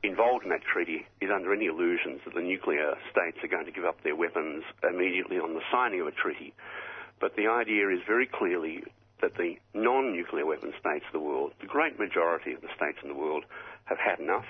involved 0.04 0.44
in 0.44 0.50
that 0.50 0.64
treaty 0.64 1.06
is 1.22 1.30
under 1.34 1.54
any 1.54 1.66
illusions 1.66 2.20
that 2.26 2.36
the 2.36 2.42
nuclear 2.42 2.96
states 3.10 3.38
are 3.44 3.48
going 3.48 3.66
to 3.66 3.72
give 3.72 3.86
up 3.86 4.04
their 4.04 4.16
weapons 4.16 4.64
immediately 4.88 5.38
on 5.40 5.54
the 5.54 5.62
signing 5.72 6.02
of 6.02 6.08
a 6.08 6.12
treaty. 6.12 6.54
But 7.20 7.36
the 7.36 7.48
idea 7.48 7.90
is 7.90 8.00
very 8.06 8.28
clearly 8.28 8.84
that 9.22 9.36
the 9.36 9.56
non-nuclear 9.74 10.46
weapon 10.46 10.74
states 10.80 11.06
of 11.08 11.14
the 11.14 11.20
world, 11.20 11.54
the 11.62 11.68
great 11.68 11.98
majority 11.98 12.54
of 12.54 12.62
the 12.62 12.68
states 12.76 12.98
in 13.02 13.08
the 13.08 13.16
world, 13.16 13.46
have 13.86 13.98
had 13.98 14.20
enough, 14.20 14.46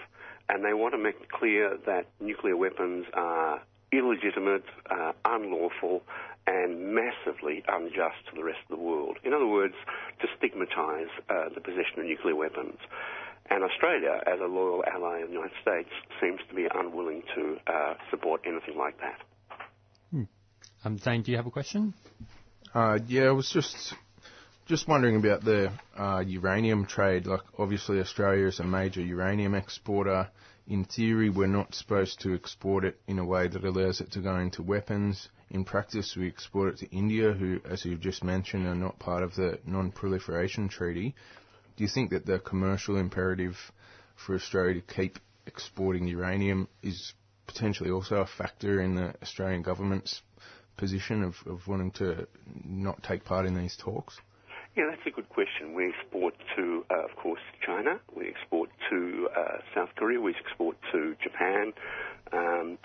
and 0.50 0.66
they 0.66 0.74
want 0.74 0.94
to 0.94 0.98
make 0.98 1.30
clear 1.30 1.78
that 1.86 2.08
nuclear 2.20 2.58
weapons 2.58 3.06
are 3.14 3.62
illegitimate, 3.92 4.66
uh, 4.90 5.12
unlawful, 5.26 6.02
and 6.48 6.94
massively 6.94 7.64
unjust 7.68 8.18
to 8.30 8.36
the 8.36 8.44
rest 8.44 8.60
of 8.70 8.78
the 8.78 8.84
world. 8.84 9.18
In 9.24 9.34
other 9.34 9.48
words, 9.48 9.76
to 10.22 10.28
stigmatise 10.38 11.14
uh, 11.30 11.50
the 11.54 11.62
possession 11.62 12.00
of 12.00 12.06
nuclear 12.06 12.36
weapons. 12.36 12.80
And 13.54 13.64
Australia, 13.64 14.20
as 14.26 14.40
a 14.40 14.48
loyal 14.48 14.84
ally 14.92 15.20
of 15.20 15.28
the 15.28 15.36
United 15.36 15.56
States, 15.62 15.90
seems 16.20 16.40
to 16.50 16.56
be 16.56 16.66
unwilling 16.74 17.22
to 17.36 17.58
uh, 17.68 17.94
support 18.10 18.42
anything 18.48 18.76
like 18.76 18.98
that. 19.00 19.22
Hmm. 20.10 20.24
Um, 20.84 20.98
Zane, 20.98 21.22
do 21.22 21.30
you 21.30 21.38
have 21.38 21.46
a 21.46 21.52
question? 21.52 21.94
Uh, 22.74 22.98
yeah, 23.08 23.26
I 23.26 23.32
was 23.32 23.52
just 23.52 23.94
just 24.66 24.88
wondering 24.88 25.18
about 25.18 25.44
the 25.44 25.72
uh, 25.96 26.24
uranium 26.26 26.88
trade. 26.88 27.28
Like, 27.28 27.42
obviously, 27.60 28.00
Australia 28.00 28.48
is 28.48 28.60
a 28.60 28.64
major 28.64 29.02
uranium 29.02 29.54
exporter. 29.54 30.30
In 30.68 30.86
theory, 30.86 31.30
we're 31.30 31.46
not 31.46 31.76
supposed 31.76 32.22
to 32.22 32.34
export 32.34 32.84
it 32.86 33.00
in 33.08 33.20
a 33.20 33.26
way 33.26 33.48
that 33.50 33.64
allows 33.64 34.02
it 34.02 34.14
to 34.14 34.20
go 34.20 34.36
into 34.38 34.64
weapons. 34.64 35.30
In 35.52 35.64
practice, 35.64 36.16
we 36.18 36.28
export 36.28 36.74
it 36.74 36.78
to 36.80 36.90
India, 36.90 37.34
who, 37.34 37.60
as 37.70 37.86
you've 37.86 38.02
just 38.02 38.24
mentioned, 38.24 38.66
are 38.66 38.74
not 38.74 38.98
part 38.98 39.22
of 39.22 39.36
the 39.36 39.60
Non-Proliferation 39.68 40.70
Treaty. 40.70 41.14
Do 41.76 41.84
you 41.84 41.90
think 41.90 42.12
that 42.12 42.26
the 42.26 42.40
commercial 42.40 42.98
imperative 42.98 43.58
for 44.16 44.36
Australia 44.36 44.82
to 44.82 44.94
keep 44.94 45.20
exporting 45.46 46.08
uranium 46.08 46.68
is 46.82 47.14
potentially 47.48 47.90
also 47.90 48.18
a 48.18 48.26
factor 48.26 48.82
in 48.82 48.96
the 48.96 49.14
Australian 49.22 49.62
government's 49.62 50.22
position 50.78 51.24
of, 51.24 51.36
of 51.46 51.68
wanting 51.68 51.92
to 51.92 52.28
not 52.64 53.02
take 53.04 53.26
part 53.26 53.46
in 53.46 53.56
these 53.56 53.76
talks? 53.78 54.20
Yeah, 54.76 54.86
that's 54.90 55.06
a 55.06 55.12
good 55.12 55.30
question. 55.30 55.74
We 55.76 55.94
export 55.94 56.34
to, 56.56 56.84
uh, 56.90 57.06
of 57.06 57.16
course, 57.16 57.42
China. 57.64 58.00
We 58.16 58.28
export 58.30 58.72
to 58.90 59.30
uh, 59.36 59.58
South 59.76 59.90
Korea. 59.96 60.20
We 60.20 60.34
export 60.36 60.78
to 60.92 61.16
Japan. 61.22 61.74
Um, 62.32 62.80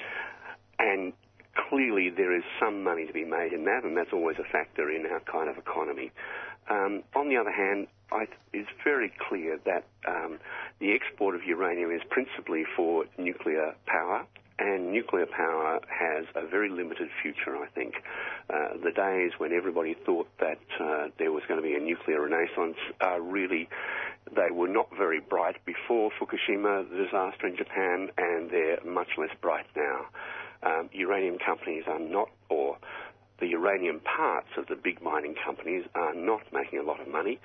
and 0.79 1.15
clearly 1.71 2.11
there 2.15 2.37
is 2.37 2.45
some 2.61 2.85
money 2.85 3.07
to 3.07 3.13
be 3.13 3.25
made 3.25 3.53
in 3.55 3.65
that, 3.65 3.85
and 3.85 3.97
that's 3.97 4.13
always 4.13 4.37
a 4.39 4.53
factor 4.53 4.91
in 4.91 5.07
our 5.07 5.21
kind 5.21 5.49
of 5.49 5.57
economy. 5.57 6.11
Um, 6.69 7.05
on 7.17 7.31
the 7.31 7.39
other 7.39 7.53
hand, 7.53 7.87
I, 8.11 8.27
it's 8.53 8.69
very 8.85 9.13
clear 9.29 9.59
that 9.67 9.85
um, 10.07 10.39
the 10.81 10.93
export 10.93 11.35
of 11.35 11.45
uranium 11.45 11.91
is 11.91 12.03
principally 12.09 12.65
for 12.77 13.05
nuclear 13.19 13.75
power, 13.87 14.25
and 14.59 14.93
nuclear 14.93 15.27
power 15.27 15.79
has 15.89 16.25
a 16.35 16.47
very 16.47 16.69
limited 16.69 17.09
future, 17.23 17.57
I 17.57 17.69
think. 17.69 17.95
Uh, 18.51 18.77
the 18.83 18.91
days 18.91 19.33
when 19.39 19.53
everybody 19.53 19.95
thought 20.05 20.29
that 20.41 20.59
uh, 20.81 21.09
there 21.19 21.31
was 21.31 21.43
going 21.47 21.63
to 21.63 21.67
be 21.67 21.75
a 21.75 21.81
nuclear 21.81 22.23
renaissance 22.23 22.77
are 23.01 23.21
really, 23.21 23.69
they 24.35 24.51
were 24.51 24.69
not 24.69 24.89
very 24.97 25.21
bright 25.21 25.65
before 25.65 26.11
Fukushima, 26.21 26.89
the 26.91 27.05
disaster 27.05 27.47
in 27.47 27.57
Japan, 27.57 28.09
and 28.17 28.51
they're 28.51 28.79
much 28.85 29.09
less 29.17 29.31
bright 29.41 29.67
now. 29.77 30.07
Um, 30.61 30.91
uranium 30.93 31.39
companies 31.39 31.85
are 31.87 32.01
not, 32.01 32.31
or 32.49 32.79
the 33.41 33.47
uranium 33.47 34.01
parts 34.01 34.49
of 34.57 34.67
the 34.67 34.77
big 34.77 35.01
mining 35.03 35.35
companies 35.45 35.85
are 35.95 36.15
not 36.15 36.43
making 36.53 36.79
a 36.79 36.83
lot 36.83 37.01
of 37.01 37.09
money, 37.09 37.39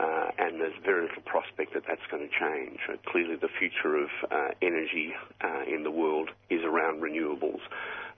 uh, 0.00 0.28
and 0.38 0.60
there's 0.60 0.74
very 0.84 1.08
little 1.08 1.22
prospect 1.24 1.74
that 1.74 1.84
that's 1.88 2.04
going 2.10 2.28
to 2.28 2.34
change. 2.38 2.78
Uh, 2.88 2.96
clearly, 3.10 3.36
the 3.36 3.48
future 3.58 3.96
of 3.96 4.08
uh, 4.30 4.48
energy 4.62 5.12
uh, 5.42 5.62
in 5.66 5.82
the 5.82 5.90
world 5.90 6.30
is 6.50 6.62
around 6.64 7.00
renewables, 7.00 7.60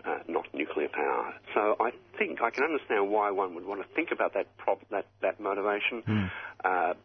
uh, 0.04 0.18
not 0.28 0.46
nuclear 0.54 0.88
power. 0.88 1.34
So 1.54 1.76
I 1.80 1.90
think 2.18 2.40
I 2.42 2.50
can 2.50 2.64
understand 2.64 3.10
why 3.10 3.30
one 3.30 3.54
would 3.54 3.66
want 3.66 3.82
to 3.82 3.88
think 3.94 4.10
about 4.12 4.34
that 4.34 4.46
prob- 4.58 4.84
that 4.90 5.06
that 5.22 5.40
motivation, 5.40 6.02
mm. 6.06 6.30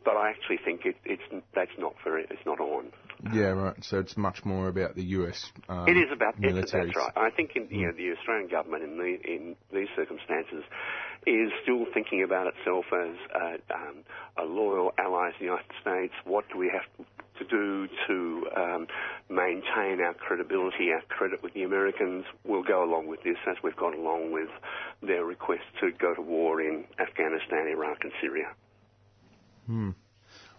but 0.04 0.16
I 0.18 0.30
actually 0.30 0.60
think 0.64 0.82
it, 0.86 0.96
it's 1.06 1.24
that's 1.54 1.78
not 1.78 1.96
very 2.04 2.26
it's 2.30 2.46
not 2.46 2.60
on. 2.60 2.92
Yeah, 3.34 3.56
right. 3.56 3.84
So 3.84 4.00
it's 4.00 4.18
much 4.18 4.46
more 4.46 4.68
about 4.68 4.96
the 4.96 5.04
US. 5.20 5.52
Um, 5.70 5.88
it 5.88 5.98
is 5.98 6.12
about 6.14 6.36
it, 6.40 6.54
that's 6.54 6.74
right. 6.74 7.12
I 7.16 7.30
think 7.30 7.52
in, 7.56 7.68
you 7.70 7.88
know, 7.88 7.94
the 7.94 8.12
Australian 8.18 8.50
government 8.50 8.84
in 8.84 8.98
the 8.98 9.18
in 9.24 9.56
these 9.74 9.88
circumstances 9.96 10.64
is 11.26 11.50
still 11.64 11.86
thinking 11.94 12.24
about 12.24 12.48
itself 12.48 12.86
as 12.94 13.16
a, 13.34 13.74
um, 13.74 14.04
a 14.38 14.44
loyal 14.44 14.94
ally 15.00 15.32
to 15.32 15.36
the 15.40 15.46
United 15.46 15.72
States. 15.82 16.14
What 16.24 16.46
do 16.52 16.60
we 16.60 16.70
have 16.72 16.86
to 16.98 17.25
do 17.44 17.88
to 18.08 18.48
um, 18.56 18.88
maintain 19.30 20.00
our 20.02 20.14
credibility, 20.14 20.92
our 20.92 21.02
credit 21.10 21.44
with 21.44 21.54
the 21.54 21.64
Americans? 21.64 22.24
We'll 22.46 22.64
go 22.64 22.84
along 22.84 23.08
with 23.08 23.24
this 23.24 23.38
as 23.48 23.58
we've 23.62 23.76
gone 23.76 23.94
along 23.94 24.32
with 24.32 24.50
their 25.02 25.26
request 25.26 25.64
to 25.82 25.92
go 25.92 26.14
to 26.16 26.22
war 26.22 26.62
in 26.62 26.86
Afghanistan, 27.00 27.68
Iraq, 27.68 27.98
and 28.04 28.14
Syria. 28.22 28.48
Hmm. 29.68 29.92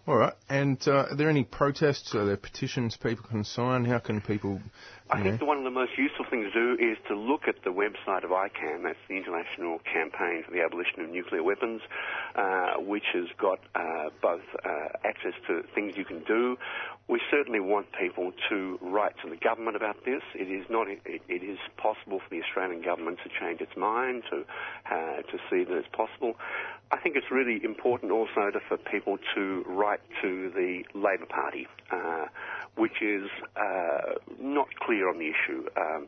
All 0.07 0.15
right. 0.15 0.33
And 0.47 0.81
uh, 0.87 1.07
are 1.09 1.15
there 1.15 1.29
any 1.29 1.43
protests? 1.43 2.15
Are 2.15 2.25
there 2.25 2.37
petitions 2.37 2.95
people 2.95 3.25
can 3.27 3.43
sign? 3.43 3.83
How 3.83 3.99
can 3.99 4.21
people? 4.21 4.61
I 5.09 5.23
think 5.23 5.41
one 5.41 5.57
of 5.57 5.63
the 5.63 5.71
most 5.71 5.91
useful 5.97 6.25
things 6.29 6.51
to 6.51 6.75
do 6.75 6.83
is 6.83 6.97
to 7.07 7.15
look 7.15 7.47
at 7.47 7.63
the 7.63 7.69
website 7.69 8.25
of 8.25 8.31
ICAN. 8.31 8.83
That's 8.83 8.99
the 9.07 9.15
International 9.15 9.79
Campaign 9.79 10.43
for 10.45 10.51
the 10.51 10.61
Abolition 10.61 10.99
of 10.99 11.09
Nuclear 11.09 11.43
Weapons, 11.43 11.81
uh, 12.35 12.73
which 12.79 13.05
has 13.13 13.27
got 13.39 13.59
uh, 13.73 14.09
both 14.21 14.43
uh, 14.65 14.69
access 15.05 15.33
to 15.47 15.63
things 15.73 15.93
you 15.95 16.03
can 16.03 16.23
do. 16.25 16.57
We 17.07 17.21
certainly 17.31 17.61
want 17.61 17.87
people 17.97 18.33
to 18.49 18.77
write 18.81 19.13
to 19.23 19.29
the 19.29 19.37
government 19.37 19.77
about 19.77 20.03
this. 20.03 20.21
It 20.35 20.51
is 20.51 20.65
not. 20.69 20.89
It, 20.89 20.99
it 21.05 21.43
is 21.43 21.57
possible 21.77 22.19
for 22.19 22.29
the 22.29 22.41
Australian 22.43 22.83
government 22.83 23.19
to 23.23 23.29
change 23.39 23.61
its 23.61 23.77
mind 23.77 24.23
to 24.29 24.43
uh, 24.91 25.21
to 25.21 25.37
see 25.49 25.63
that 25.63 25.77
it's 25.77 25.87
possible. 25.95 26.35
I 26.91 26.97
think 26.97 27.17
it's 27.17 27.31
really 27.31 27.59
important 27.63 28.11
also 28.11 28.49
to, 28.51 28.59
for 28.67 28.77
people 28.77 29.17
to 29.35 29.63
write 29.67 29.99
to 30.21 30.49
the 30.55 30.83
Labor 30.93 31.25
Party, 31.25 31.67
uh, 31.91 32.25
which 32.77 33.01
is 33.01 33.29
uh, 33.57 34.15
not 34.39 34.67
clear 34.79 34.96
on 35.03 35.19
the 35.19 35.29
issue. 35.29 35.67
Um, 35.75 36.07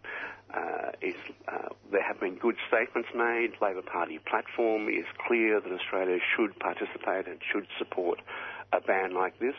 uh, 0.54 0.92
is, 1.02 1.16
uh, 1.48 1.70
there 1.92 2.02
have 2.02 2.20
been 2.20 2.36
good 2.36 2.56
statements 2.68 3.10
made. 3.14 3.54
Labor 3.62 3.84
Party 3.84 4.20
platform 4.20 4.90
is 4.90 5.06
clear 5.28 5.62
that 5.62 5.72
Australia 5.72 6.18
should 6.36 6.58
participate 6.60 7.28
and 7.28 7.40
should 7.52 7.68
support 7.78 8.20
a 8.74 8.82
ban 8.82 9.14
like 9.14 9.38
this. 9.40 9.56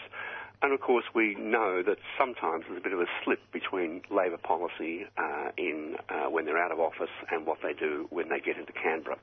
And 0.62 0.74
of 0.74 0.80
course, 0.80 1.04
we 1.14 1.34
know 1.36 1.82
that 1.82 1.96
sometimes 2.18 2.64
there's 2.68 2.80
a 2.80 2.82
bit 2.82 2.92
of 2.92 3.00
a 3.00 3.06
slip 3.24 3.40
between 3.50 4.02
Labor 4.10 4.36
policy 4.36 5.06
uh, 5.16 5.50
in 5.56 5.96
uh, 6.10 6.28
when 6.28 6.44
they're 6.44 6.62
out 6.62 6.70
of 6.70 6.78
office 6.78 7.10
and 7.30 7.46
what 7.46 7.58
they 7.62 7.72
do 7.72 8.06
when 8.10 8.28
they 8.28 8.40
get 8.40 8.58
into 8.58 8.72
Canberra. 8.72 9.16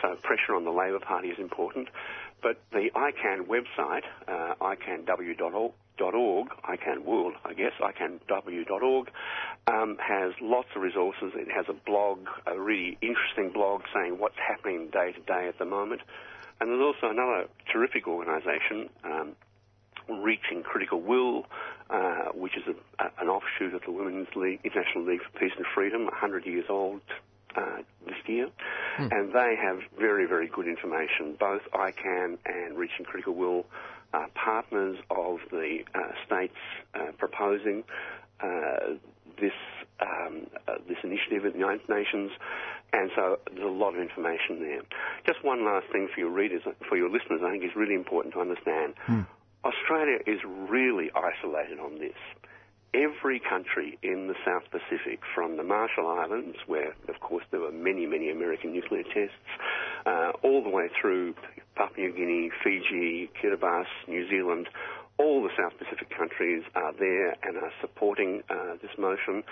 So 0.00 0.14
pressure 0.22 0.54
on 0.54 0.64
the 0.64 0.70
Labor 0.70 1.00
Party 1.00 1.28
is 1.28 1.38
important. 1.40 1.88
But 2.42 2.60
the 2.70 2.90
ICAN 2.94 3.48
website, 3.48 4.04
uh, 4.28 4.54
icanw.org, 4.60 5.72
icanworld.org, 5.98 6.48
icanworld, 6.64 7.32
I 7.44 7.54
guess, 7.54 7.72
icanw.org, 7.80 9.10
um, 9.66 9.96
has 10.00 10.32
lots 10.40 10.68
of 10.74 10.82
resources. 10.82 11.32
It 11.34 11.48
has 11.54 11.66
a 11.68 11.72
blog, 11.72 12.20
a 12.46 12.58
really 12.58 12.98
interesting 13.00 13.50
blog 13.52 13.82
saying 13.94 14.18
what's 14.18 14.38
happening 14.38 14.88
day 14.92 15.12
to 15.12 15.20
day 15.20 15.48
at 15.48 15.58
the 15.58 15.64
moment. 15.64 16.02
And 16.60 16.70
there's 16.70 16.82
also 16.82 17.10
another 17.10 17.46
terrific 17.72 18.08
organisation, 18.08 18.90
um, 19.04 19.36
Reaching 20.08 20.62
Critical 20.62 21.00
Will, 21.00 21.44
uh, 21.90 22.32
which 22.34 22.56
is 22.56 22.62
a, 22.66 23.04
a, 23.04 23.10
an 23.20 23.28
offshoot 23.28 23.74
of 23.74 23.82
the 23.84 23.92
Women's 23.92 24.28
League, 24.34 24.60
International 24.64 25.04
League 25.04 25.20
for 25.20 25.38
Peace 25.38 25.52
and 25.56 25.66
Freedom, 25.74 26.04
100 26.04 26.46
years 26.46 26.64
old 26.68 27.02
uh, 27.56 27.78
this 28.06 28.16
year, 28.26 28.48
and 28.98 29.32
they 29.32 29.54
have 29.60 29.80
very, 29.98 30.26
very 30.26 30.48
good 30.48 30.66
information. 30.66 31.36
Both 31.38 31.62
ICAN 31.72 32.38
and 32.46 32.76
Reaching 32.76 33.04
Critical 33.04 33.34
Will 33.34 33.66
partners 34.34 34.98
of 35.10 35.38
the 35.50 35.78
uh, 35.94 35.98
states 36.26 36.56
uh, 36.94 37.12
proposing 37.18 37.84
uh, 38.40 38.94
this 39.40 39.52
um, 40.00 40.46
uh, 40.68 40.74
this 40.88 40.98
initiative 41.02 41.44
at 41.44 41.52
the 41.52 41.58
United 41.58 41.88
Nations, 41.88 42.30
and 42.92 43.10
so 43.16 43.38
there's 43.50 43.66
a 43.66 43.68
lot 43.68 43.94
of 43.94 44.00
information 44.00 44.60
there. 44.60 44.82
Just 45.26 45.44
one 45.44 45.64
last 45.64 45.86
thing 45.90 46.08
for 46.14 46.20
your 46.20 46.30
readers, 46.30 46.62
for 46.88 46.96
your 46.96 47.10
listeners, 47.10 47.40
I 47.44 47.50
think 47.50 47.64
is 47.64 47.74
really 47.74 47.94
important 47.94 48.34
to 48.34 48.40
understand. 48.40 48.94
Australia 49.64 50.18
is 50.26 50.38
really 50.44 51.10
isolated 51.14 51.80
on 51.80 51.98
this 51.98 52.14
every 52.94 53.40
country 53.40 53.98
in 54.02 54.28
the 54.28 54.34
South 54.44 54.64
Pacific, 54.70 55.20
from 55.34 55.56
the 55.56 55.62
Marshall 55.62 56.08
Islands, 56.08 56.56
where, 56.66 56.94
of 57.08 57.20
course, 57.20 57.44
there 57.50 57.60
were 57.60 57.72
many, 57.72 58.06
many 58.06 58.30
American 58.30 58.72
nuclear 58.72 59.02
tests, 59.02 59.36
uh, 60.06 60.32
all 60.42 60.62
the 60.62 60.70
way 60.70 60.88
through 61.00 61.34
Papua 61.74 62.08
New 62.08 62.12
Guinea, 62.12 62.50
Fiji, 62.62 63.30
Kiribati, 63.40 63.86
New 64.06 64.28
Zealand, 64.28 64.68
all 65.18 65.42
the 65.42 65.50
South 65.58 65.76
Pacific 65.76 66.08
countries 66.16 66.62
are 66.76 66.92
there 66.92 67.36
and 67.42 67.56
are 67.56 67.72
supporting 67.80 68.42
uh, 68.48 68.76
this 68.80 68.92
motion. 68.96 69.42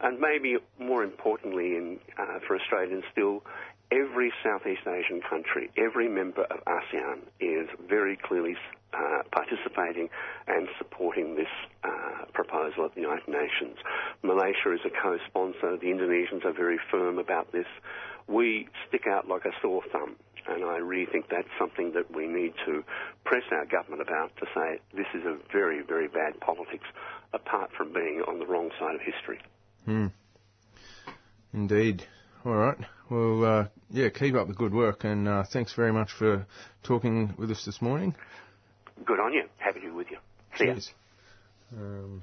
And 0.00 0.18
maybe 0.18 0.56
more 0.78 1.04
importantly 1.04 1.76
in, 1.76 2.00
uh, 2.18 2.38
for 2.46 2.56
Australians 2.56 3.04
still, 3.12 3.44
every 3.92 4.32
Southeast 4.42 4.86
Asian 4.86 5.20
country, 5.20 5.70
every 5.76 6.08
member 6.08 6.44
of 6.44 6.64
ASEAN 6.64 7.20
is 7.38 7.68
very 7.86 8.16
clearly 8.16 8.56
uh, 8.92 9.22
participating 9.32 10.08
and 10.46 10.68
supporting 10.78 11.36
this 11.36 11.50
uh, 11.84 12.24
proposal 12.32 12.84
at 12.84 12.94
the 12.94 13.00
United 13.00 13.28
Nations. 13.28 13.76
Malaysia 14.22 14.72
is 14.72 14.80
a 14.84 14.90
co-sponsor. 14.90 15.76
The 15.76 15.86
Indonesians 15.86 16.44
are 16.44 16.52
very 16.52 16.78
firm 16.90 17.18
about 17.18 17.52
this. 17.52 17.66
We 18.26 18.68
stick 18.88 19.06
out 19.06 19.28
like 19.28 19.44
a 19.44 19.52
sore 19.62 19.82
thumb. 19.92 20.16
And 20.48 20.64
I 20.64 20.78
really 20.78 21.06
think 21.06 21.26
that's 21.30 21.48
something 21.58 21.92
that 21.92 22.14
we 22.14 22.26
need 22.26 22.54
to 22.66 22.82
press 23.24 23.42
our 23.52 23.66
government 23.66 24.02
about 24.02 24.34
to 24.38 24.46
say 24.54 24.80
this 24.94 25.06
is 25.14 25.24
a 25.24 25.36
very, 25.52 25.82
very 25.82 26.08
bad 26.08 26.40
politics, 26.40 26.86
apart 27.32 27.70
from 27.76 27.92
being 27.92 28.22
on 28.26 28.38
the 28.38 28.46
wrong 28.46 28.70
side 28.78 28.94
of 28.94 29.00
history. 29.00 29.38
Indeed. 31.52 32.06
All 32.44 32.54
right. 32.54 32.78
Well, 33.10 33.44
uh, 33.44 33.64
yeah, 33.90 34.08
keep 34.08 34.34
up 34.34 34.48
the 34.48 34.54
good 34.54 34.72
work, 34.72 35.04
and 35.04 35.28
uh, 35.28 35.44
thanks 35.52 35.74
very 35.74 35.92
much 35.92 36.10
for 36.12 36.46
talking 36.82 37.34
with 37.36 37.50
us 37.50 37.64
this 37.64 37.82
morning. 37.82 38.14
Good 39.04 39.20
on 39.20 39.32
you. 39.32 39.44
Happy 39.58 39.80
to 39.80 39.86
be 39.86 39.92
with 39.92 40.10
you. 40.10 40.18
See 40.56 40.66
ya. 40.66 40.72
Cheers. 40.72 40.92
Um, 41.76 42.22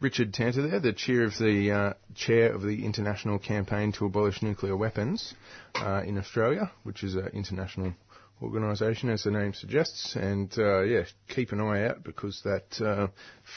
Richard 0.00 0.32
Tanter 0.32 0.66
there, 0.66 0.80
the 0.80 0.92
chair 0.92 1.24
of 1.24 1.36
the 1.38 1.70
uh, 1.70 1.92
chair 2.14 2.52
of 2.52 2.62
the 2.62 2.84
International 2.84 3.38
Campaign 3.38 3.92
to 3.92 4.06
Abolish 4.06 4.42
Nuclear 4.42 4.76
Weapons 4.76 5.34
uh, 5.74 6.02
in 6.06 6.18
Australia, 6.18 6.70
which 6.84 7.04
is 7.04 7.14
an 7.14 7.28
international 7.28 7.94
organisation, 8.42 9.10
as 9.10 9.24
the 9.24 9.30
name 9.30 9.52
suggests. 9.52 10.16
And 10.16 10.52
uh, 10.58 10.80
yeah, 10.82 11.04
keep 11.28 11.52
an 11.52 11.60
eye 11.60 11.86
out 11.86 12.02
because 12.02 12.40
that 12.44 12.80
uh, 12.80 13.08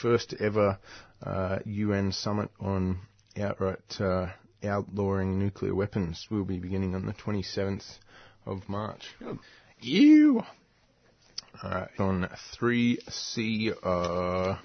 first 0.02 0.34
ever 0.38 0.78
uh, 1.22 1.58
UN 1.64 2.12
summit 2.12 2.50
on 2.60 2.98
outright 3.40 4.00
uh, 4.00 4.26
outlawing 4.62 5.38
nuclear 5.38 5.74
weapons 5.74 6.26
will 6.30 6.44
be 6.44 6.58
beginning 6.58 6.94
on 6.94 7.06
the 7.06 7.14
27th 7.14 7.98
of 8.46 8.68
March. 8.68 9.14
You. 11.62 11.68
Alright, 11.68 11.88
on 11.98 12.28
3CR. 12.60 14.58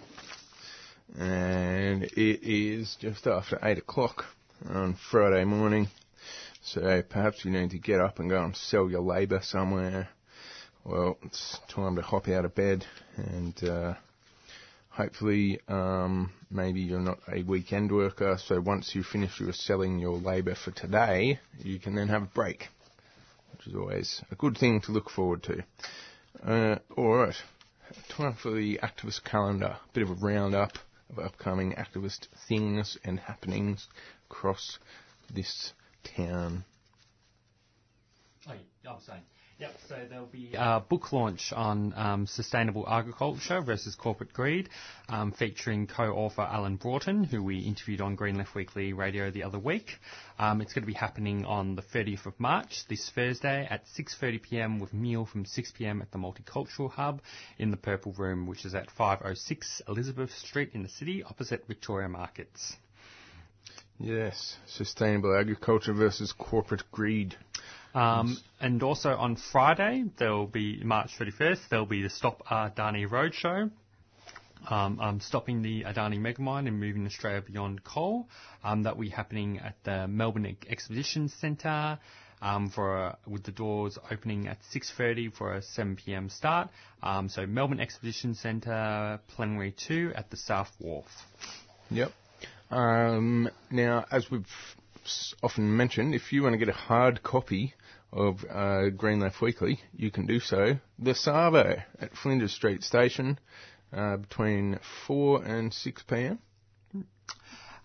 And 1.17 2.03
it 2.03 2.43
is 2.43 2.95
just 2.99 3.27
after 3.27 3.59
8 3.61 3.77
o'clock 3.79 4.25
on 4.67 4.95
Friday 5.11 5.43
morning. 5.45 5.87
So 6.61 7.01
perhaps 7.07 7.45
you 7.45 7.51
need 7.51 7.71
to 7.71 7.79
get 7.79 7.99
up 7.99 8.19
and 8.19 8.29
go 8.29 8.43
and 8.43 8.55
sell 8.55 8.89
your 8.89 9.01
labour 9.01 9.39
somewhere. 9.41 10.09
Well, 10.83 11.17
it's 11.23 11.59
time 11.67 11.95
to 11.95 12.01
hop 12.01 12.27
out 12.27 12.45
of 12.45 12.55
bed 12.55 12.85
and 13.17 13.63
uh, 13.63 13.93
hopefully 14.89 15.59
um, 15.67 16.31
maybe 16.49 16.81
you're 16.81 16.99
not 16.99 17.19
a 17.31 17.43
weekend 17.43 17.91
worker. 17.91 18.37
So 18.43 18.59
once 18.61 18.95
you 18.95 19.03
finish 19.03 19.39
your 19.39 19.53
selling 19.53 19.99
your 19.99 20.17
labour 20.17 20.55
for 20.55 20.71
today, 20.71 21.39
you 21.59 21.79
can 21.79 21.95
then 21.95 22.07
have 22.07 22.23
a 22.23 22.27
break, 22.27 22.67
which 23.51 23.67
is 23.67 23.75
always 23.75 24.21
a 24.31 24.35
good 24.35 24.57
thing 24.57 24.81
to 24.81 24.91
look 24.91 25.09
forward 25.09 25.43
to. 25.43 25.63
Uh, 26.45 26.77
all 26.95 27.17
right, 27.17 27.35
time 28.07 28.33
for 28.33 28.51
the 28.51 28.79
activist 28.81 29.25
calendar. 29.25 29.65
A 29.65 29.79
bit 29.91 30.03
of 30.03 30.09
a 30.09 30.13
roundup 30.13 30.77
of 31.09 31.19
upcoming 31.19 31.73
activist 31.73 32.27
things 32.47 32.97
and 33.03 33.19
happenings 33.19 33.89
across 34.29 34.79
this 35.33 35.73
town. 36.03 36.63
Oh, 38.47 38.53
I'm 38.93 39.01
saying. 39.01 39.21
Yep, 39.59 39.75
so 39.89 39.95
there'll 40.09 40.25
be 40.25 40.53
a 40.57 40.79
book 40.79 41.11
launch 41.11 41.51
on 41.51 41.93
um, 41.97 42.27
sustainable 42.27 42.87
agriculture 42.87 43.59
versus 43.59 43.93
corporate 43.93 44.31
greed, 44.31 44.69
um, 45.09 45.33
featuring 45.33 45.85
co-author 45.85 46.43
Alan 46.43 46.77
Broughton, 46.77 47.25
who 47.25 47.43
we 47.43 47.59
interviewed 47.59 47.99
on 47.99 48.15
Green 48.15 48.37
Left 48.37 48.55
Weekly 48.55 48.93
Radio 48.93 49.31
the 49.31 49.43
other 49.43 49.59
week. 49.59 49.99
Um, 50.37 50.61
it's 50.61 50.71
going 50.71 50.83
to 50.83 50.87
be 50.87 50.93
happening 50.93 51.43
on 51.43 51.75
the 51.75 51.81
30th 51.81 52.25
of 52.25 52.39
March, 52.39 52.85
this 52.87 53.09
Thursday 53.09 53.67
at 53.69 53.83
6.30pm 53.99 54.79
with 54.79 54.93
meal 54.93 55.25
from 55.25 55.43
6pm 55.43 56.01
at 56.01 56.09
the 56.13 56.17
Multicultural 56.17 56.89
Hub 56.89 57.21
in 57.57 57.69
the 57.69 57.75
Purple 57.75 58.13
Room, 58.13 58.47
which 58.47 58.63
is 58.63 58.73
at 58.73 58.89
506 58.89 59.81
Elizabeth 59.89 60.31
Street 60.31 60.69
in 60.73 60.83
the 60.83 60.89
city, 60.89 61.21
opposite 61.21 61.67
Victoria 61.67 62.07
Markets. 62.07 62.77
Yes, 63.99 64.55
sustainable 64.65 65.37
agriculture 65.37 65.91
versus 65.91 66.31
corporate 66.31 66.83
greed. 66.89 67.35
Um, 67.93 68.37
and 68.59 68.83
also 68.83 69.15
on 69.15 69.35
Friday, 69.51 70.05
there 70.17 70.31
will 70.31 70.47
be 70.47 70.81
March 70.83 71.11
31st, 71.19 71.69
there 71.69 71.79
will 71.79 71.85
be 71.85 72.03
the 72.03 72.09
Stop 72.09 72.43
Adani 72.45 73.07
Roadshow. 73.07 73.71
Um, 74.67 74.99
um, 74.99 75.19
stopping 75.21 75.61
the 75.61 75.83
Adani 75.83 76.19
megamine 76.19 76.67
and 76.67 76.79
moving 76.79 77.05
Australia 77.05 77.41
beyond 77.41 77.83
coal. 77.85 78.27
Um, 78.61 78.83
that 78.83 78.97
will 78.97 79.03
be 79.03 79.09
happening 79.09 79.59
at 79.59 79.75
the 79.85 80.05
Melbourne 80.07 80.57
Exposition 80.67 81.29
Centre 81.29 81.97
um, 82.41 82.69
for 82.69 82.97
a, 82.97 83.17
with 83.25 83.43
the 83.43 83.51
doors 83.51 83.97
opening 84.11 84.47
at 84.47 84.57
6:30 84.73 85.33
for 85.33 85.53
a 85.53 85.61
7 85.61 85.95
p.m. 85.95 86.29
start. 86.29 86.69
Um, 87.01 87.29
so 87.29 87.45
Melbourne 87.45 87.79
Exposition 87.79 88.35
Centre, 88.35 89.19
Plenary 89.29 89.73
2 89.87 90.11
at 90.15 90.29
the 90.29 90.37
South 90.37 90.71
Wharf. 90.79 91.07
Yep. 91.89 92.11
Um, 92.69 93.49
now, 93.71 94.05
as 94.11 94.29
we've 94.29 94.45
often 95.41 95.75
mentioned, 95.75 96.13
if 96.13 96.31
you 96.31 96.43
want 96.43 96.53
to 96.53 96.57
get 96.57 96.69
a 96.69 96.77
hard 96.77 97.23
copy 97.23 97.73
of 98.11 98.43
uh, 98.49 98.89
Green 98.89 99.19
Left 99.19 99.41
Weekly, 99.41 99.79
you 99.95 100.11
can 100.11 100.25
do 100.25 100.39
so. 100.39 100.77
The 100.97 101.15
Savo 101.15 101.81
at 101.99 102.15
Flinders 102.15 102.53
Street 102.53 102.83
Station 102.83 103.39
uh, 103.93 104.17
between 104.17 104.79
4 105.07 105.43
and 105.43 105.73
6 105.73 106.03
p.m. 106.03 106.39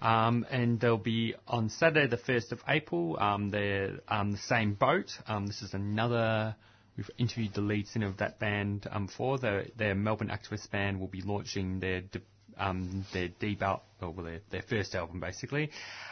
Um, 0.00 0.44
and 0.50 0.78
there'll 0.80 0.98
be 0.98 1.34
on 1.48 1.70
Saturday, 1.70 2.06
the 2.06 2.18
1st 2.18 2.52
of 2.52 2.62
April, 2.68 3.18
um, 3.18 3.50
the, 3.50 4.00
um, 4.08 4.32
the 4.32 4.38
same 4.38 4.74
boat. 4.74 5.10
Um, 5.26 5.46
this 5.46 5.62
is 5.62 5.72
another, 5.72 6.56
we've 6.96 7.10
interviewed 7.16 7.54
the 7.54 7.62
lead 7.62 7.88
singer 7.88 8.08
of 8.08 8.18
that 8.18 8.38
band 8.38 8.86
um, 8.90 9.08
for. 9.08 9.38
Their, 9.38 9.66
their 9.76 9.94
Melbourne 9.94 10.28
activist 10.28 10.70
band 10.70 11.00
will 11.00 11.08
be 11.08 11.22
launching 11.22 11.80
their 11.80 12.02
de- 12.02 12.20
um, 12.58 13.06
their 13.12 13.28
debut, 13.28 13.76
well, 14.00 14.12
their, 14.22 14.40
their 14.50 14.62
first 14.62 14.94
album 14.94 15.20
basically. 15.20 15.70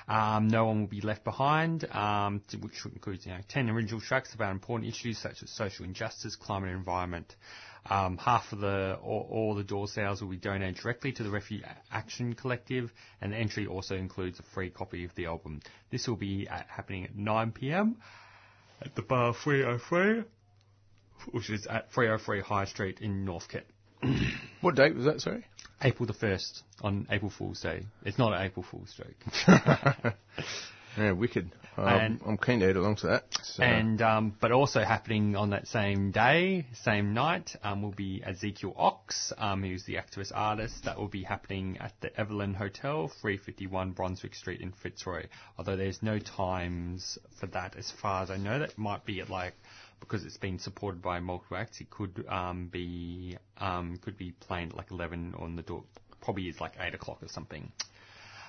Um, 0.09 0.49
no 0.49 0.66
one 0.66 0.80
will 0.80 0.88
be 0.88 1.01
left 1.01 1.24
behind, 1.24 1.84
um, 1.93 2.43
which 2.61 2.84
includes 2.84 3.26
you 3.26 3.32
know 3.32 3.40
ten 3.49 3.68
original 3.70 4.01
tracks 4.01 4.34
about 4.34 4.53
important 4.53 4.88
issues 4.88 5.18
such 5.18 5.43
as 5.43 5.51
social 5.51 5.84
injustice, 5.84 6.36
climate, 6.36 6.70
and 6.70 6.78
environment. 6.78 7.34
Um, 7.90 8.16
half 8.16 8.53
of 8.53 8.61
the 8.61 8.97
all, 9.03 9.26
all 9.30 9.55
the 9.57 9.64
door 9.64 9.88
sales 9.88 10.22
will 10.22 10.28
be 10.28 10.36
donated 10.36 10.76
directly 10.76 11.12
to 11.12 11.22
the 11.24 11.30
Refugee 11.30 11.64
Action 11.90 12.34
Collective, 12.34 12.93
and 13.20 13.32
the 13.32 13.36
entry 13.36 13.66
also 13.66 13.97
includes 13.97 14.38
a 14.38 14.45
free 14.55 14.70
copy 14.70 15.05
of 15.05 15.14
the 15.16 15.26
album. 15.26 15.61
This 15.90 16.07
will 16.07 16.16
be 16.16 16.47
at, 16.49 16.66
happening 16.68 17.05
at 17.05 17.16
9 17.16 17.53
p.m. 17.53 17.97
at 18.80 18.95
the 18.95 19.03
bar 19.03 19.34
303, 19.34 20.22
which 21.32 21.51
is 21.51 21.66
at 21.66 21.93
303 21.93 22.40
High 22.40 22.66
Street 22.66 23.01
in 23.01 23.24
Northcote. 23.24 23.66
What 24.61 24.76
date 24.76 24.95
was 24.95 25.05
that, 25.07 25.20
sorry? 25.20 25.45
April 25.82 26.06
the 26.06 26.12
1st 26.12 26.62
on 26.82 27.06
April 27.10 27.30
Fool's 27.36 27.60
Day. 27.60 27.82
It's 28.04 28.18
not 28.18 28.32
an 28.32 28.42
April 28.42 28.64
Fool's 28.68 28.94
joke. 28.94 30.14
Yeah, 30.96 31.12
wicked. 31.12 31.50
Um, 31.76 31.86
And- 31.88 32.20
I'm 32.26 32.36
keen 32.36 32.60
to 32.60 32.66
head 32.66 32.76
along 32.76 32.96
to 32.96 33.06
that. 33.08 33.24
So. 33.42 33.62
And 33.62 34.02
um, 34.02 34.36
but 34.40 34.52
also 34.52 34.80
happening 34.82 35.36
on 35.36 35.50
that 35.50 35.66
same 35.66 36.10
day, 36.10 36.66
same 36.82 37.14
night, 37.14 37.56
um, 37.64 37.80
will 37.82 37.92
be 37.92 38.22
Ezekiel 38.24 38.74
Ox, 38.76 39.32
um, 39.38 39.62
who's 39.62 39.84
the 39.84 39.94
activist 39.94 40.32
artist. 40.34 40.84
That 40.84 40.98
will 40.98 41.08
be 41.08 41.22
happening 41.22 41.78
at 41.80 41.92
the 42.02 42.14
Evelyn 42.20 42.52
Hotel, 42.52 43.08
351 43.22 43.92
Brunswick 43.92 44.34
Street 44.34 44.60
in 44.60 44.72
Fitzroy. 44.72 45.24
Although 45.56 45.76
there's 45.76 46.02
no 46.02 46.18
times 46.18 47.18
for 47.40 47.46
that, 47.46 47.74
as 47.76 47.90
far 48.02 48.22
as 48.22 48.30
I 48.30 48.36
know. 48.36 48.58
That 48.58 48.76
might 48.76 49.06
be 49.06 49.20
at 49.20 49.30
like 49.30 49.54
because 50.03 50.24
it's 50.24 50.36
been 50.36 50.59
supported 50.59 51.00
by 51.00 51.20
multiple 51.20 51.57
acts. 51.57 51.80
It 51.80 51.90
could 51.90 52.24
um, 52.28 52.68
be 52.68 53.36
um, 53.59 53.96
could 54.03 54.18
be 54.18 54.32
playing 54.32 54.72
like 54.74 54.90
11 54.90 55.34
on 55.38 55.57
the 55.57 55.62
door. 55.62 55.84
Probably 56.20 56.48
is 56.48 56.61
like 56.61 56.74
8 56.78 56.94
o'clock 56.94 57.22
or 57.22 57.28
something. 57.28 57.72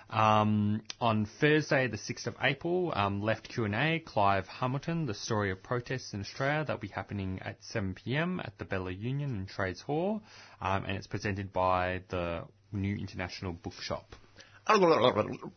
Um, 0.09 0.81
on 1.01 1.25
Thursday, 1.39 1.87
the 1.87 1.97
6th 1.97 2.27
of 2.27 2.35
April, 2.41 2.91
um, 2.95 3.21
Left 3.21 3.47
Q&A, 3.49 3.99
Clive 4.05 4.47
Hamilton, 4.47 5.05
The 5.07 5.13
Story 5.13 5.49
of 5.49 5.63
Protests 5.63 6.13
in 6.13 6.19
Australia. 6.21 6.65
That'll 6.65 6.77
be 6.79 6.89
happening 6.89 7.39
at 7.41 7.61
7pm 7.73 8.45
at 8.45 8.57
the 8.59 8.65
Bella 8.65 8.91
Union 8.91 9.35
in 9.35 9.45
Trades 9.47 9.81
Hall. 9.81 10.21
Um, 10.61 10.83
and 10.85 10.97
it's 10.97 11.07
presented 11.07 11.51
by 11.51 12.01
the 12.09 12.43
New 12.71 12.95
International 12.95 13.53
Bookshop. 13.53 14.15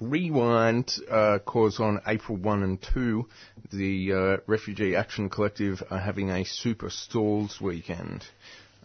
Rewind, 0.00 0.92
uh, 1.08 1.38
cause 1.38 1.78
on 1.78 2.00
April 2.08 2.36
1 2.38 2.62
and 2.64 2.82
2, 2.82 3.28
the 3.72 4.12
uh, 4.12 4.36
Refugee 4.48 4.96
Action 4.96 5.30
Collective 5.30 5.80
are 5.90 6.00
having 6.00 6.30
a 6.30 6.44
super 6.44 6.90
stalls 6.90 7.60
weekend. 7.60 8.24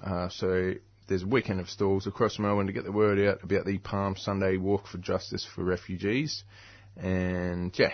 Uh, 0.03 0.29
so 0.29 0.73
there's 1.07 1.23
a 1.23 1.27
weekend 1.27 1.59
of 1.59 1.69
stalls 1.69 2.05
across 2.05 2.37
Melbourne 2.37 2.67
to 2.67 2.73
get 2.73 2.83
the 2.83 2.91
word 2.91 3.19
out 3.19 3.43
about 3.43 3.65
the 3.65 3.79
Palm 3.79 4.15
Sunday 4.15 4.57
Walk 4.57 4.85
for 4.85 4.99
Justice 4.99 5.43
for 5.55 5.63
Refugees. 5.63 6.43
And 6.97 7.77
yeah, 7.77 7.93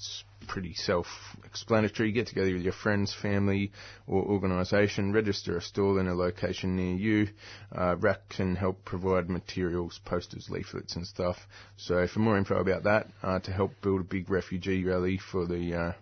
it's 0.00 0.24
pretty 0.46 0.72
self-explanatory. 0.72 2.10
Get 2.12 2.26
together 2.26 2.54
with 2.54 2.62
your 2.62 2.72
friends, 2.72 3.14
family, 3.14 3.70
or 4.06 4.24
organisation. 4.24 5.12
Register 5.12 5.58
a 5.58 5.60
stall 5.60 5.98
in 5.98 6.08
a 6.08 6.14
location 6.14 6.74
near 6.74 6.96
you. 6.96 7.28
Uh, 7.70 7.96
RAC 7.96 8.26
can 8.30 8.56
help 8.56 8.82
provide 8.86 9.28
materials, 9.28 10.00
posters, 10.06 10.48
leaflets, 10.48 10.96
and 10.96 11.06
stuff. 11.06 11.46
So 11.76 12.06
for 12.06 12.20
more 12.20 12.38
info 12.38 12.56
about 12.56 12.84
that, 12.84 13.08
uh, 13.22 13.40
to 13.40 13.52
help 13.52 13.72
build 13.82 14.00
a 14.00 14.04
big 14.04 14.30
refugee 14.30 14.82
rally 14.84 15.18
for 15.18 15.46
the 15.46 15.74
uh, 15.74 15.92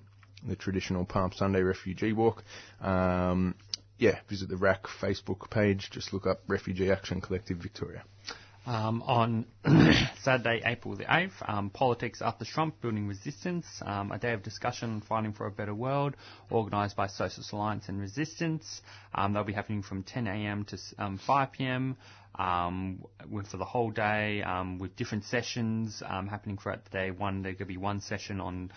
the 0.46 0.54
traditional 0.54 1.04
Palm 1.04 1.32
Sunday 1.34 1.62
Refugee 1.62 2.12
Walk. 2.12 2.44
Um, 2.80 3.56
yeah, 3.98 4.20
visit 4.28 4.48
the 4.48 4.56
RAC 4.56 4.84
Facebook 4.84 5.50
page. 5.50 5.90
Just 5.90 6.12
look 6.12 6.24
up 6.24 6.42
Refugee 6.46 6.92
Action 6.92 7.20
Collective 7.20 7.56
Victoria. 7.56 8.04
Um, 8.68 9.02
on 9.06 9.46
Saturday, 10.22 10.60
April 10.62 10.94
the 10.94 11.04
8th, 11.04 11.32
um, 11.48 11.70
Politics 11.70 12.20
After 12.20 12.44
Trump, 12.44 12.82
Building 12.82 13.08
Resistance, 13.08 13.64
um, 13.80 14.12
a 14.12 14.18
day 14.18 14.34
of 14.34 14.42
discussion 14.42 15.00
fighting 15.00 15.32
for 15.32 15.46
a 15.46 15.50
better 15.50 15.74
world, 15.74 16.14
organised 16.52 16.94
by 16.94 17.06
Socialist 17.06 17.50
Alliance 17.52 17.88
and 17.88 17.98
Resistance. 17.98 18.82
Um, 19.14 19.32
they'll 19.32 19.42
be 19.44 19.54
happening 19.54 19.80
from 19.82 20.02
10am 20.02 20.66
to 20.66 20.78
um, 21.02 21.18
5pm 21.26 21.96
um, 22.38 23.02
with, 23.30 23.46
for 23.46 23.56
the 23.56 23.64
whole 23.64 23.90
day 23.90 24.42
um, 24.42 24.78
with 24.78 24.94
different 24.96 25.24
sessions 25.24 26.02
um, 26.06 26.26
happening 26.28 26.58
throughout 26.58 26.84
the 26.84 26.90
day. 26.90 27.10
One, 27.10 27.40
there 27.40 27.54
could 27.54 27.68
be 27.68 27.78
one 27.78 28.02
session 28.02 28.38
on 28.38 28.70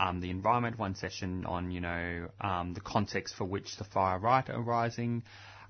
um, 0.00 0.20
the 0.20 0.30
environment, 0.30 0.76
one 0.76 0.96
session 0.96 1.46
on, 1.46 1.70
you 1.70 1.80
know, 1.80 2.30
um, 2.40 2.74
the 2.74 2.80
context 2.80 3.36
for 3.36 3.44
which 3.44 3.76
the 3.76 3.84
far 3.84 4.18
right 4.18 4.50
are 4.50 4.60
rising, 4.60 5.22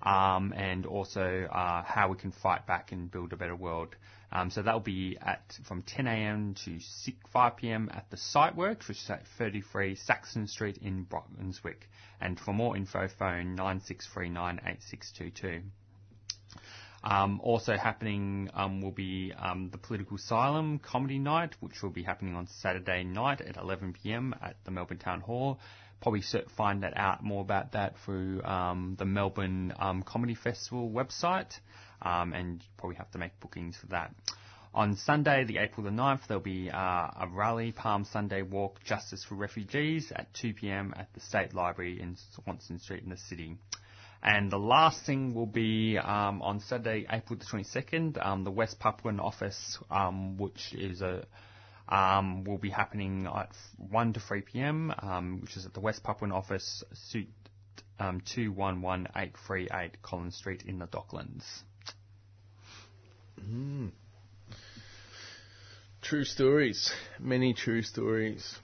um, 0.03 0.53
and 0.57 0.86
also 0.86 1.49
uh, 1.51 1.82
how 1.82 2.09
we 2.09 2.16
can 2.16 2.32
fight 2.32 2.66
back 2.66 2.92
and 2.92 3.11
build 3.11 3.32
a 3.32 3.36
better 3.36 3.57
world. 3.57 3.97
Um, 4.32 4.51
so 4.51 4.62
that'll 4.62 4.80
be 4.80 5.16
at 5.20 5.59
from 5.64 5.82
10 5.82 6.07
a.m. 6.07 6.55
to 6.64 6.80
6, 6.80 7.16
5 7.32 7.57
p.m. 7.57 7.90
at 7.94 8.11
the 8.11 8.16
Site 8.16 8.57
Works, 8.57 8.88
which 8.88 8.99
is 8.99 9.11
at 9.11 9.26
33 9.38 9.94
Saxon 9.94 10.49
Street 10.49 10.78
in 10.78 11.05
Brunswick. 11.05 11.88
And 12.20 12.38
for 12.38 12.53
more 12.53 12.76
info, 12.76 13.09
phone 13.18 13.57
96398622. 13.57 15.62
Um, 17.05 17.40
also 17.42 17.76
happening 17.76 18.51
um, 18.53 18.80
will 18.80 18.90
be 18.90 19.32
um, 19.38 19.68
the 19.70 19.78
Political 19.78 20.16
Asylum 20.16 20.80
Comedy 20.80 21.20
Night, 21.20 21.55
which 21.61 21.80
will 21.82 21.90
be 21.90 22.03
happening 22.03 22.34
on 22.34 22.49
Saturday 22.49 23.05
night 23.05 23.40
at 23.40 23.55
11pm 23.55 24.32
at 24.42 24.57
the 24.64 24.72
Melbourne 24.72 24.99
Town 24.99 25.20
Hall. 25.20 25.61
Probably 26.01 26.22
find 26.57 26.82
that 26.82 26.97
out 26.97 27.24
more 27.24 27.42
about 27.42 27.72
that 27.72 27.94
through 28.05 28.42
um, 28.42 28.97
the 28.99 29.05
Melbourne 29.05 29.72
um, 29.78 30.03
Comedy 30.03 30.34
Festival 30.34 30.90
website, 30.90 31.59
um, 32.03 32.32
and 32.32 32.62
probably 32.76 32.97
have 32.97 33.11
to 33.12 33.18
make 33.18 33.38
bookings 33.40 33.76
for 33.76 33.86
that. 33.88 34.14
On 34.76 34.94
Sunday, 34.94 35.44
the 35.44 35.57
April 35.57 35.84
the 35.84 35.90
9th, 35.90 36.26
there'll 36.28 36.42
be 36.42 36.70
uh, 36.70 36.76
a 36.76 37.28
rally, 37.32 37.72
Palm 37.72 38.05
Sunday 38.05 38.42
Walk 38.42 38.84
Justice 38.84 39.24
for 39.24 39.34
Refugees 39.34 40.12
at 40.14 40.30
2pm 40.34 40.99
at 40.99 41.09
the 41.14 41.20
State 41.20 41.55
Library 41.55 41.99
in 41.99 42.14
Swanston 42.34 42.78
Street 42.78 43.03
in 43.03 43.09
the 43.09 43.16
city. 43.16 43.57
And 44.22 44.51
the 44.51 44.59
last 44.59 45.07
thing 45.07 45.34
will 45.34 45.47
be 45.47 45.97
um, 45.97 46.42
on 46.42 46.61
Saturday, 46.61 47.07
April 47.11 47.38
the 47.38 47.47
22nd, 47.47 48.24
um, 48.24 48.44
the 48.44 48.51
West 48.51 48.78
Papuan 48.78 49.18
office, 49.18 49.78
um, 49.90 50.36
which 50.36 50.74
is 50.74 51.01
a 51.01 51.24
um, 51.89 52.45
will 52.45 52.59
be 52.59 52.70
happening 52.70 53.26
at 53.26 53.51
1 53.76 54.12
to 54.14 54.20
3 54.20 54.41
p.m., 54.43 54.93
um, 54.99 55.41
which 55.41 55.57
is 55.57 55.66
at 55.66 55.74
the 55.74 55.80
West 55.80 56.03
Papuan 56.03 56.32
office, 56.32 56.82
suite 56.93 57.30
um, 57.99 58.20
211838 58.34 60.03
Collins 60.03 60.37
Street 60.37 60.62
in 60.66 60.78
the 60.78 60.87
Docklands. 60.87 61.45
True 66.03 66.24
stories. 66.24 66.93
Many 67.18 67.55
true 67.55 67.82
stories. 67.82 68.59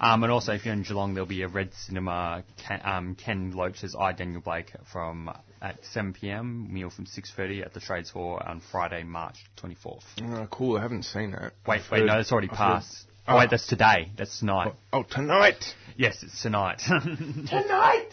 Um, 0.00 0.22
and 0.22 0.32
also, 0.32 0.52
if 0.52 0.64
you're 0.64 0.74
in 0.74 0.82
Geelong, 0.82 1.14
there'll 1.14 1.26
be 1.28 1.42
a 1.42 1.48
Red 1.48 1.70
Cinema 1.74 2.44
Ken, 2.58 2.80
um, 2.84 3.14
Ken 3.14 3.52
Loach's 3.52 3.94
I 3.98 4.12
Daniel 4.12 4.40
Blake 4.42 4.72
from 4.92 5.30
at 5.62 5.82
7 5.86 6.12
p.m. 6.12 6.72
Meal 6.72 6.90
from 6.90 7.06
6:30 7.06 7.64
at 7.64 7.72
the 7.74 7.80
Trades 7.80 8.10
Hall 8.10 8.40
on 8.44 8.60
Friday, 8.70 9.04
March 9.04 9.36
24th. 9.62 10.02
Oh, 10.22 10.46
cool. 10.50 10.76
I 10.78 10.82
haven't 10.82 11.04
seen 11.04 11.30
that. 11.32 11.52
Wait, 11.66 11.80
I've 11.80 11.90
wait, 11.90 11.98
heard- 12.00 12.06
no, 12.06 12.18
it's 12.18 12.30
already 12.32 12.48
I've 12.50 12.58
heard- 12.58 12.64
passed. 12.80 13.06
Oh, 13.28 13.36
wait, 13.38 13.50
that's 13.50 13.66
today. 13.66 14.10
That's 14.16 14.38
tonight. 14.38 14.72
Oh, 14.92 15.02
tonight. 15.02 15.74
Yes, 15.96 16.22
it's 16.22 16.40
tonight. 16.42 16.80
Tonight. 16.86 18.10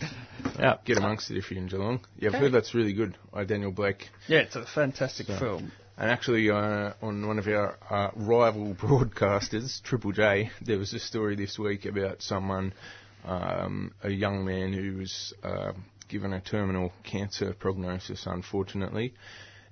yeah, 0.58 0.76
Get 0.84 0.98
amongst 0.98 1.30
it 1.30 1.38
if 1.38 1.50
you're 1.50 1.58
in 1.58 1.68
Geelong. 1.68 2.00
Yeah, 2.18 2.28
I've 2.28 2.34
heard 2.40 2.52
that's 2.52 2.74
really 2.74 2.92
good. 2.92 3.16
I 3.32 3.44
Daniel 3.44 3.70
Blake. 3.72 4.08
yeah, 4.26 4.40
it's 4.40 4.56
a 4.56 4.66
fantastic 4.66 5.26
film. 5.26 5.72
And 6.00 6.12
actually, 6.12 6.48
uh, 6.48 6.92
on 7.02 7.26
one 7.26 7.40
of 7.40 7.48
our 7.48 7.76
uh, 7.90 8.10
rival 8.14 8.72
broadcasters, 8.80 9.82
Triple 9.82 10.12
J, 10.12 10.48
there 10.62 10.78
was 10.78 10.94
a 10.94 11.00
story 11.00 11.34
this 11.34 11.58
week 11.58 11.86
about 11.86 12.22
someone, 12.22 12.72
um, 13.24 13.92
a 14.04 14.08
young 14.08 14.44
man 14.44 14.72
who 14.72 14.98
was 14.98 15.34
uh, 15.42 15.72
given 16.06 16.32
a 16.32 16.40
terminal 16.40 16.92
cancer 17.02 17.52
prognosis, 17.52 18.26
unfortunately. 18.26 19.12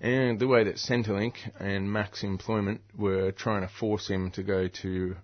And 0.01 0.41
the 0.41 0.49
way 0.49 0.65
that 0.65 0.79
Centrelink 0.79 1.35
and 1.61 1.93
Max 1.93 2.25
Employment 2.25 2.81
were 2.99 3.31
trying 3.31 3.63
to 3.63 3.69
force 3.69 4.09
him 4.09 4.33
to 4.33 4.43
go 4.43 4.67
to 4.67 5.17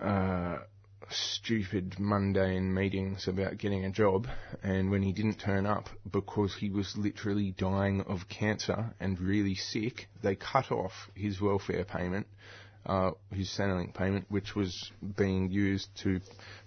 uh, 0.00 0.58
stupid 1.12 1.96
mundane 1.98 2.72
meetings 2.72 3.28
about 3.28 3.58
getting 3.58 3.84
a 3.84 3.90
job, 3.90 4.26
and 4.62 4.90
when 4.90 5.02
he 5.02 5.12
didn't 5.12 5.38
turn 5.38 5.66
up 5.66 5.88
because 6.10 6.54
he 6.54 6.70
was 6.70 6.96
literally 6.96 7.54
dying 7.56 8.00
of 8.02 8.28
cancer 8.28 8.94
and 9.00 9.20
really 9.20 9.54
sick, 9.54 10.08
they 10.22 10.36
cut 10.36 10.70
off 10.70 10.92
his 11.14 11.40
welfare 11.40 11.84
payment, 11.84 12.26
uh, 12.86 13.10
his 13.32 13.48
Centrelink 13.48 13.94
payment, 13.94 14.26
which 14.28 14.54
was 14.54 14.90
being 15.16 15.50
used 15.50 15.88
to 16.02 16.20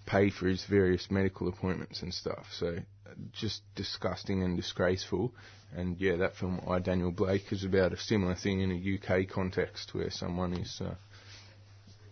pay 0.05 0.29
for 0.29 0.47
his 0.47 0.65
various 0.65 1.09
medical 1.09 1.47
appointments 1.47 2.01
and 2.01 2.13
stuff. 2.13 2.45
So 2.53 2.77
uh, 3.07 3.13
just 3.31 3.61
disgusting 3.75 4.43
and 4.43 4.55
disgraceful. 4.55 5.33
And 5.75 5.99
yeah, 5.99 6.17
that 6.17 6.35
film 6.35 6.61
I 6.67 6.79
Daniel 6.79 7.11
Blake 7.11 7.51
is 7.51 7.63
about 7.63 7.93
a 7.93 7.97
similar 7.97 8.35
thing 8.35 8.61
in 8.61 8.71
a 8.71 9.19
UK 9.19 9.27
context 9.27 9.93
where 9.93 10.11
someone 10.11 10.53
is, 10.53 10.81
uh, 10.83 10.95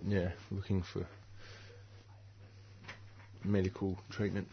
yeah, 0.08 0.32
looking 0.50 0.82
for 0.82 1.06
medical 3.44 3.98
treatment. 4.10 4.48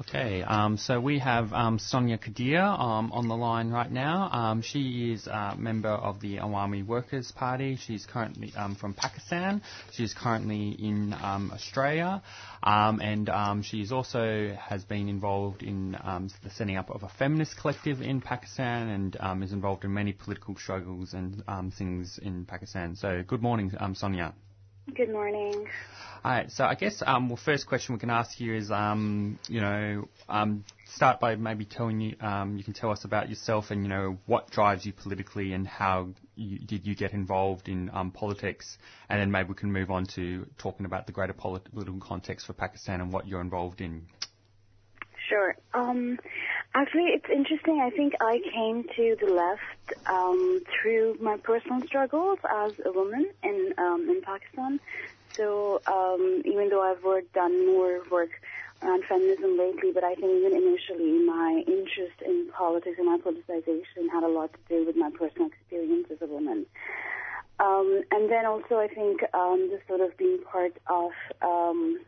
Okay, 0.00 0.42
um, 0.42 0.78
so 0.78 0.98
we 0.98 1.18
have 1.18 1.52
um, 1.52 1.78
Sonia 1.78 2.16
Kadir 2.16 2.62
um, 2.62 3.12
on 3.12 3.28
the 3.28 3.36
line 3.36 3.70
right 3.70 3.90
now. 3.90 4.30
Um, 4.32 4.62
she 4.62 5.12
is 5.12 5.26
a 5.26 5.54
member 5.58 5.90
of 5.90 6.18
the 6.20 6.38
Awami 6.38 6.84
Workers 6.86 7.30
Party. 7.30 7.76
She's 7.76 8.06
currently 8.06 8.54
um, 8.56 8.74
from 8.74 8.94
Pakistan. 8.94 9.60
She's 9.92 10.14
currently 10.14 10.70
in 10.70 11.12
um, 11.22 11.50
Australia, 11.52 12.22
and 12.62 13.64
she's 13.66 13.92
also 13.92 14.56
has 14.58 14.82
been 14.82 15.08
involved 15.10 15.62
in 15.62 15.92
the 15.92 16.50
setting 16.50 16.76
up 16.78 16.88
of 16.88 17.02
a 17.02 17.08
feminist 17.10 17.58
collective 17.58 18.00
in 18.00 18.22
Pakistan, 18.22 18.88
and 19.20 19.42
is 19.42 19.52
involved 19.52 19.84
in 19.84 19.92
many 19.92 20.12
political 20.14 20.56
struggles 20.56 21.12
and 21.12 21.44
things 21.74 22.18
in 22.22 22.46
Pakistan. 22.46 22.96
So, 22.96 23.22
good 23.26 23.42
morning, 23.42 23.72
Sonia. 23.94 24.32
Good 24.94 25.10
morning. 25.10 25.66
All 26.24 26.30
right. 26.30 26.50
So 26.50 26.64
I 26.64 26.74
guess 26.74 27.02
um, 27.06 27.28
well, 27.28 27.38
first 27.42 27.66
question 27.66 27.94
we 27.94 27.98
can 27.98 28.10
ask 28.10 28.38
you 28.40 28.54
is, 28.54 28.70
um, 28.70 29.38
you 29.48 29.60
know, 29.60 30.08
um, 30.28 30.64
start 30.84 31.18
by 31.20 31.36
maybe 31.36 31.64
telling 31.64 32.00
you, 32.00 32.16
um, 32.20 32.56
you 32.56 32.64
can 32.64 32.74
tell 32.74 32.90
us 32.90 33.04
about 33.04 33.28
yourself 33.28 33.70
and 33.70 33.82
you 33.82 33.88
know 33.88 34.18
what 34.26 34.50
drives 34.50 34.84
you 34.84 34.92
politically 34.92 35.52
and 35.52 35.66
how 35.66 36.08
you, 36.34 36.58
did 36.58 36.86
you 36.86 36.94
get 36.94 37.12
involved 37.12 37.68
in 37.68 37.90
um, 37.94 38.10
politics, 38.10 38.76
and 39.08 39.20
then 39.20 39.30
maybe 39.30 39.50
we 39.50 39.54
can 39.54 39.72
move 39.72 39.90
on 39.90 40.04
to 40.14 40.46
talking 40.58 40.84
about 40.84 41.06
the 41.06 41.12
greater 41.12 41.32
polit- 41.32 41.72
political 41.72 42.00
context 42.00 42.46
for 42.46 42.52
Pakistan 42.52 43.00
and 43.00 43.12
what 43.12 43.26
you're 43.26 43.40
involved 43.40 43.80
in. 43.80 44.06
Sure. 45.28 45.56
Um, 45.72 46.18
actually, 46.74 47.10
it's 47.14 47.28
interesting. 47.32 47.80
I 47.80 47.90
think 47.90 48.14
I 48.20 48.40
came 48.52 48.84
to 48.96 49.16
the 49.20 49.32
left 49.32 50.00
um, 50.06 50.62
through 50.70 51.16
my 51.20 51.36
personal 51.36 51.82
struggles 51.86 52.38
as 52.48 52.72
a 52.84 52.92
woman 52.92 53.30
in 53.42 53.74
um, 53.78 54.08
in 54.08 54.22
Pakistan. 54.22 54.80
So 55.36 55.80
um, 55.86 56.42
even 56.44 56.68
though 56.68 56.82
I've 56.82 57.02
worked, 57.02 57.32
done 57.32 57.66
more 57.66 58.00
work 58.10 58.30
around 58.82 59.04
feminism 59.08 59.56
lately, 59.58 59.92
but 59.94 60.04
I 60.04 60.14
think 60.14 60.26
even 60.26 60.52
initially 60.52 61.24
my 61.24 61.62
interest 61.66 62.20
in 62.24 62.48
politics 62.56 62.96
and 62.98 63.06
my 63.06 63.18
politicization 63.18 64.10
had 64.12 64.24
a 64.24 64.28
lot 64.28 64.52
to 64.52 64.58
do 64.68 64.84
with 64.84 64.96
my 64.96 65.10
personal 65.10 65.48
experience 65.48 66.08
as 66.10 66.18
a 66.20 66.26
woman. 66.26 66.66
Um, 67.60 68.02
and 68.10 68.30
then 68.30 68.44
also 68.44 68.76
I 68.76 68.88
think 68.88 69.22
um, 69.34 69.68
just 69.70 69.86
sort 69.86 70.00
of 70.00 70.16
being 70.16 70.40
part 70.50 70.76
of 70.88 71.12
um, 71.42 72.00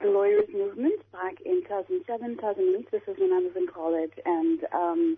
the 0.00 0.08
lawyers 0.08 0.48
movement 0.52 1.00
back 1.12 1.40
in 1.44 1.62
2007, 1.62 2.36
2008. 2.36 2.90
This 2.90 3.02
was 3.06 3.16
when 3.18 3.32
I 3.32 3.38
was 3.38 3.52
in 3.56 3.66
college, 3.66 4.12
and 4.24 4.60
um, 4.72 5.16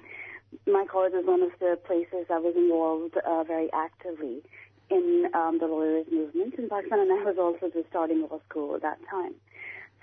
my 0.67 0.85
college 0.91 1.13
was 1.13 1.27
one 1.27 1.43
of 1.43 1.53
the 1.61 1.79
places 1.85 2.27
I 2.31 2.39
was 2.39 2.55
involved 2.57 3.17
uh, 3.17 3.45
very 3.45 3.71
actively 3.73 4.43
in 4.91 5.29
um, 5.35 5.59
the 5.61 5.67
lawyers 5.67 6.07
movement 6.11 6.55
in 6.55 6.69
Pakistan, 6.69 7.01
and 7.01 7.13
I 7.13 7.25
was 7.25 7.37
also 7.39 7.73
just 7.73 7.89
starting 7.91 8.23
law 8.23 8.41
school 8.49 8.75
at 8.75 8.83
that 8.83 8.99
time. 9.11 9.35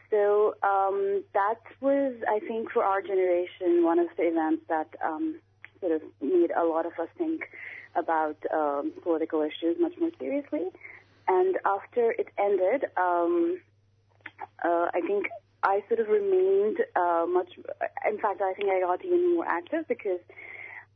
So 0.10 0.56
um, 0.64 1.24
that 1.34 1.60
was, 1.82 2.14
I 2.30 2.40
think, 2.40 2.72
for 2.72 2.84
our 2.84 3.02
generation, 3.02 3.84
one 3.84 4.00
of 4.00 4.08
the 4.16 4.24
events 4.24 4.64
that 4.70 4.88
um, 5.04 5.40
sort 5.82 5.92
of 5.92 6.02
made 6.22 6.52
a 6.56 6.64
lot 6.64 6.86
of 6.86 6.94
us 6.94 7.10
think 7.18 7.50
about 7.96 8.38
um, 8.54 8.94
political 9.04 9.42
issues 9.42 9.76
much 9.80 9.94
more 10.00 10.12
seriously. 10.20 10.68
And 11.28 11.58
after 11.66 12.12
it 12.12 12.30
ended, 12.40 12.86
um, 12.96 13.60
uh, 14.64 14.88
I 14.94 15.02
think 15.06 15.28
I 15.64 15.84
sort 15.88 16.00
of 16.00 16.08
remained 16.08 16.78
uh, 16.96 17.26
much. 17.28 17.52
In 18.08 18.18
fact, 18.20 18.42
I 18.42 18.54
think 18.54 18.70
I 18.70 18.82
got 18.82 19.04
even 19.04 19.36
more 19.36 19.46
active 19.46 19.88
because 19.88 20.20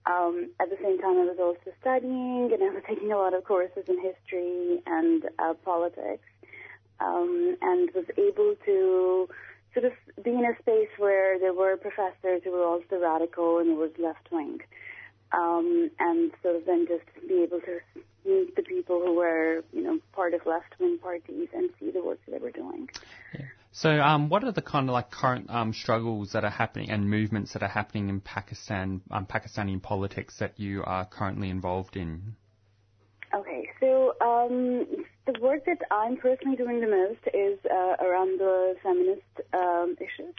um, 0.06 0.50
at 0.60 0.70
the 0.70 0.78
same 0.82 1.00
time 1.00 1.18
I 1.18 1.26
was 1.26 1.38
also 1.40 1.76
studying 1.82 2.52
and 2.54 2.64
I 2.64 2.70
was 2.74 2.84
taking 2.88 3.12
a 3.12 3.18
lot 3.18 3.34
of 3.34 3.44
courses 3.44 3.84
in 3.88 4.02
history 4.02 4.82
and 4.86 5.24
uh, 5.40 5.54
politics, 5.66 6.28
um, 7.00 7.58
and 7.62 7.90
was 7.94 8.06
able 8.18 8.56
to 8.66 9.30
sort 9.74 9.86
of 9.86 9.94
be 10.24 10.32
in 10.32 10.46
a 10.46 10.58
space 10.60 10.90
where 10.98 11.40
there 11.40 11.54
were 11.54 11.78
professors 11.78 12.42
who 12.44 12.52
were 12.52 12.66
also 12.66 13.00
radical 13.00 13.60
and 13.60 13.72
it 13.72 13.78
was 13.78 13.92
left 13.98 14.32
wing, 14.32 14.60
um, 15.32 15.90
and 16.00 16.32
sort 16.44 16.56
of 16.56 16.66
then 16.66 16.88
just 16.88 17.06
be 17.28 17.42
able 17.44 17.62
to 17.62 17.80
meet 18.26 18.56
the 18.56 18.62
people 18.62 19.02
who 19.04 19.16
were, 19.16 19.64
you 19.72 19.82
know, 19.82 20.00
part 20.14 20.34
of 20.34 20.46
left 20.46 20.80
wing 20.80 20.98
parties 21.02 21.48
and 21.54 21.70
see 21.80 21.92
the 21.92 22.04
work 22.04 22.20
that 22.26 22.32
they 22.32 22.38
were 22.38 22.52
doing. 22.52 22.90
So, 23.74 23.90
um, 24.02 24.28
what 24.28 24.44
are 24.44 24.52
the 24.52 24.62
kind 24.62 24.90
of 24.90 24.94
like 24.94 25.12
current 25.12 25.50
um, 25.50 25.74
struggles 25.74 26.34
that 26.34 26.44
are 26.44 26.50
happening 26.50 26.92
and 26.92 27.10
movements 27.10 27.54
that 27.54 27.64
are 27.64 27.70
happening 27.70 28.10
in 28.10 28.20
Pakistan, 28.20 29.02
um, 29.10 29.26
Pakistani 29.26 29.82
politics 29.82 30.38
that 30.40 30.60
you 30.60 30.84
are 30.84 31.06
currently 31.06 31.50
involved 31.50 31.96
in? 31.96 32.36
Okay, 33.34 33.70
so 33.80 34.14
um, 34.20 34.86
the 35.26 35.40
work 35.40 35.64
that 35.66 35.80
I'm 35.90 36.18
personally 36.18 36.58
doing 36.58 36.82
the 36.82 36.88
most 36.88 37.34
is 37.34 37.60
uh, 37.66 38.04
around 38.06 38.40
the 38.40 38.76
feminist 38.84 39.22
um, 39.54 39.96
issues. 40.00 40.36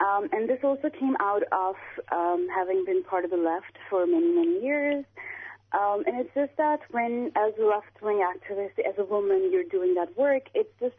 Um, 0.00 0.28
and 0.32 0.48
this 0.48 0.58
also 0.62 0.90
came 0.90 1.16
out 1.20 1.42
of 1.52 1.76
um, 2.12 2.46
having 2.54 2.84
been 2.84 3.02
part 3.04 3.24
of 3.24 3.30
the 3.30 3.38
left 3.38 3.76
for 3.88 4.06
many, 4.06 4.32
many 4.32 4.62
years. 4.62 5.04
Um, 5.72 6.02
and 6.06 6.20
it's 6.20 6.34
just 6.34 6.56
that 6.56 6.80
when, 6.90 7.30
as 7.36 7.52
a 7.60 7.64
left-wing 7.64 8.22
activist, 8.24 8.78
as 8.80 8.94
a 8.98 9.04
woman, 9.04 9.50
you're 9.52 9.64
doing 9.64 9.94
that 9.94 10.16
work, 10.16 10.48
it's 10.54 10.72
just, 10.80 10.96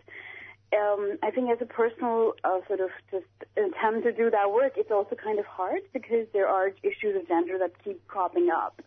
um, 0.73 1.17
I 1.21 1.31
think 1.31 1.49
as 1.51 1.57
a 1.61 1.65
personal 1.65 2.33
uh, 2.43 2.59
sort 2.67 2.79
of 2.79 2.89
just 3.11 3.25
attempt 3.57 4.03
to 4.05 4.13
do 4.13 4.31
that 4.31 4.51
work, 4.51 4.73
it's 4.77 4.91
also 4.91 5.15
kind 5.15 5.39
of 5.39 5.45
hard 5.45 5.81
because 5.91 6.25
there 6.31 6.47
are 6.47 6.69
issues 6.83 7.15
of 7.17 7.27
gender 7.27 7.57
that 7.59 7.71
keep 7.83 8.05
cropping 8.07 8.49
up. 8.49 8.81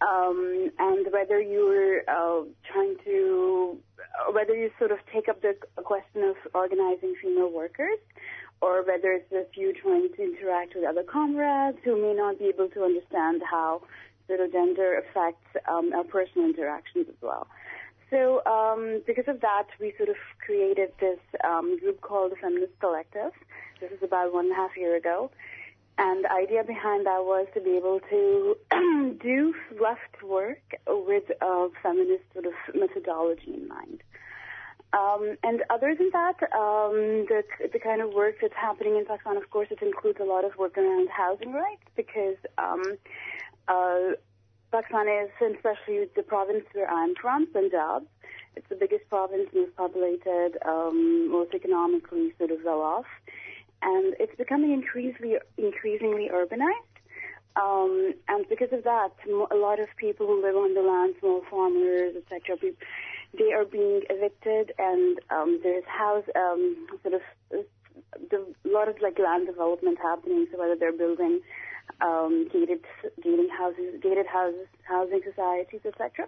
Um, 0.00 0.70
and 0.78 1.06
whether 1.12 1.38
you're 1.38 2.00
uh, 2.08 2.44
trying 2.72 2.96
to, 3.04 3.76
uh, 3.98 4.32
whether 4.32 4.56
you 4.56 4.70
sort 4.78 4.92
of 4.92 4.98
take 5.12 5.28
up 5.28 5.42
the 5.42 5.54
question 5.82 6.24
of 6.24 6.36
organizing 6.54 7.14
female 7.22 7.52
workers, 7.52 7.98
or 8.62 8.82
whether 8.82 9.12
it's 9.12 9.28
just 9.30 9.56
you 9.56 9.74
trying 9.74 10.08
to 10.16 10.22
interact 10.22 10.74
with 10.74 10.84
other 10.84 11.02
comrades 11.02 11.78
who 11.84 12.00
may 12.00 12.14
not 12.14 12.38
be 12.38 12.46
able 12.46 12.68
to 12.68 12.84
understand 12.84 13.42
how 13.50 13.82
of 14.38 14.52
gender 14.52 15.02
affects 15.02 15.44
um, 15.66 15.92
our 15.92 16.04
personal 16.04 16.48
interactions 16.48 17.08
as 17.08 17.20
well. 17.20 17.48
So 18.10 18.44
um, 18.44 19.02
because 19.06 19.28
of 19.28 19.40
that, 19.40 19.66
we 19.80 19.92
sort 19.96 20.08
of 20.08 20.16
created 20.44 20.92
this 21.00 21.18
um, 21.44 21.78
group 21.78 22.00
called 22.00 22.32
the 22.32 22.36
Feminist 22.36 22.78
Collective. 22.80 23.32
This 23.80 23.90
is 23.92 24.02
about 24.02 24.32
one 24.32 24.46
and 24.46 24.52
a 24.52 24.56
half 24.56 24.76
year 24.76 24.96
ago. 24.96 25.30
And 25.96 26.24
the 26.24 26.32
idea 26.32 26.64
behind 26.64 27.06
that 27.06 27.24
was 27.24 27.46
to 27.54 27.60
be 27.60 27.76
able 27.76 28.00
to 28.10 28.56
do 29.22 29.54
left 29.80 30.22
work 30.22 30.62
with 30.86 31.24
a 31.40 31.68
feminist 31.82 32.24
sort 32.32 32.46
of 32.46 32.52
methodology 32.74 33.54
in 33.54 33.68
mind. 33.68 34.02
Um, 34.92 35.36
and 35.44 35.62
other 35.70 35.94
than 35.94 36.10
that, 36.12 36.42
um, 36.52 37.26
the, 37.28 37.42
the 37.72 37.78
kind 37.78 38.02
of 38.02 38.12
work 38.12 38.36
that's 38.40 38.54
happening 38.54 38.96
in 38.96 39.04
Pakistan, 39.04 39.36
of 39.36 39.48
course, 39.50 39.68
it 39.70 39.82
includes 39.82 40.18
a 40.20 40.24
lot 40.24 40.44
of 40.44 40.56
work 40.58 40.76
around 40.76 41.08
housing 41.10 41.52
rights 41.52 41.84
because 41.94 42.36
um, 42.58 42.82
uh, 43.70 44.16
Pakistan 44.72 45.06
is, 45.08 45.30
especially 45.56 46.06
the 46.16 46.22
province 46.22 46.64
where 46.72 46.90
I'm 46.90 47.14
from, 47.14 47.46
Punjab. 47.52 48.06
It's 48.56 48.68
the 48.68 48.74
biggest 48.74 49.08
province, 49.08 49.48
most 49.54 49.76
populated, 49.76 50.58
um, 50.66 51.30
most 51.30 51.54
economically 51.54 52.34
sort 52.38 52.50
of 52.50 52.58
well 52.64 52.80
off, 52.80 53.06
and 53.82 54.14
it's 54.18 54.34
becoming 54.36 54.72
increasingly 54.72 55.38
increasingly 55.56 56.28
urbanized. 56.32 56.90
Um, 57.56 58.14
and 58.28 58.48
because 58.48 58.72
of 58.72 58.84
that, 58.84 59.10
a 59.28 59.56
lot 59.56 59.80
of 59.80 59.88
people 59.96 60.26
who 60.26 60.42
live 60.42 60.56
on 60.56 60.74
the 60.74 60.82
land, 60.82 61.14
small 61.20 61.42
farmers, 61.50 62.14
etc., 62.16 62.56
they 63.38 63.52
are 63.52 63.64
being 63.64 64.02
evicted, 64.10 64.72
and 64.78 65.18
um, 65.30 65.60
there's 65.62 65.84
house 65.84 66.24
um, 66.34 66.86
sort 67.02 67.14
of 67.14 67.22
uh, 67.54 68.36
a 68.36 68.68
lot 68.68 68.88
of 68.88 68.96
like 69.00 69.18
land 69.18 69.46
development 69.46 69.98
happening. 70.02 70.46
So 70.50 70.58
whether 70.58 70.76
they're 70.76 70.92
building 70.92 71.40
um, 72.00 72.48
gated 72.52 72.84
gated 73.22 73.50
houses, 73.50 74.00
gated 74.02 74.26
houses, 74.26 74.66
housing 74.84 75.20
societies, 75.24 75.80
etc. 75.84 76.26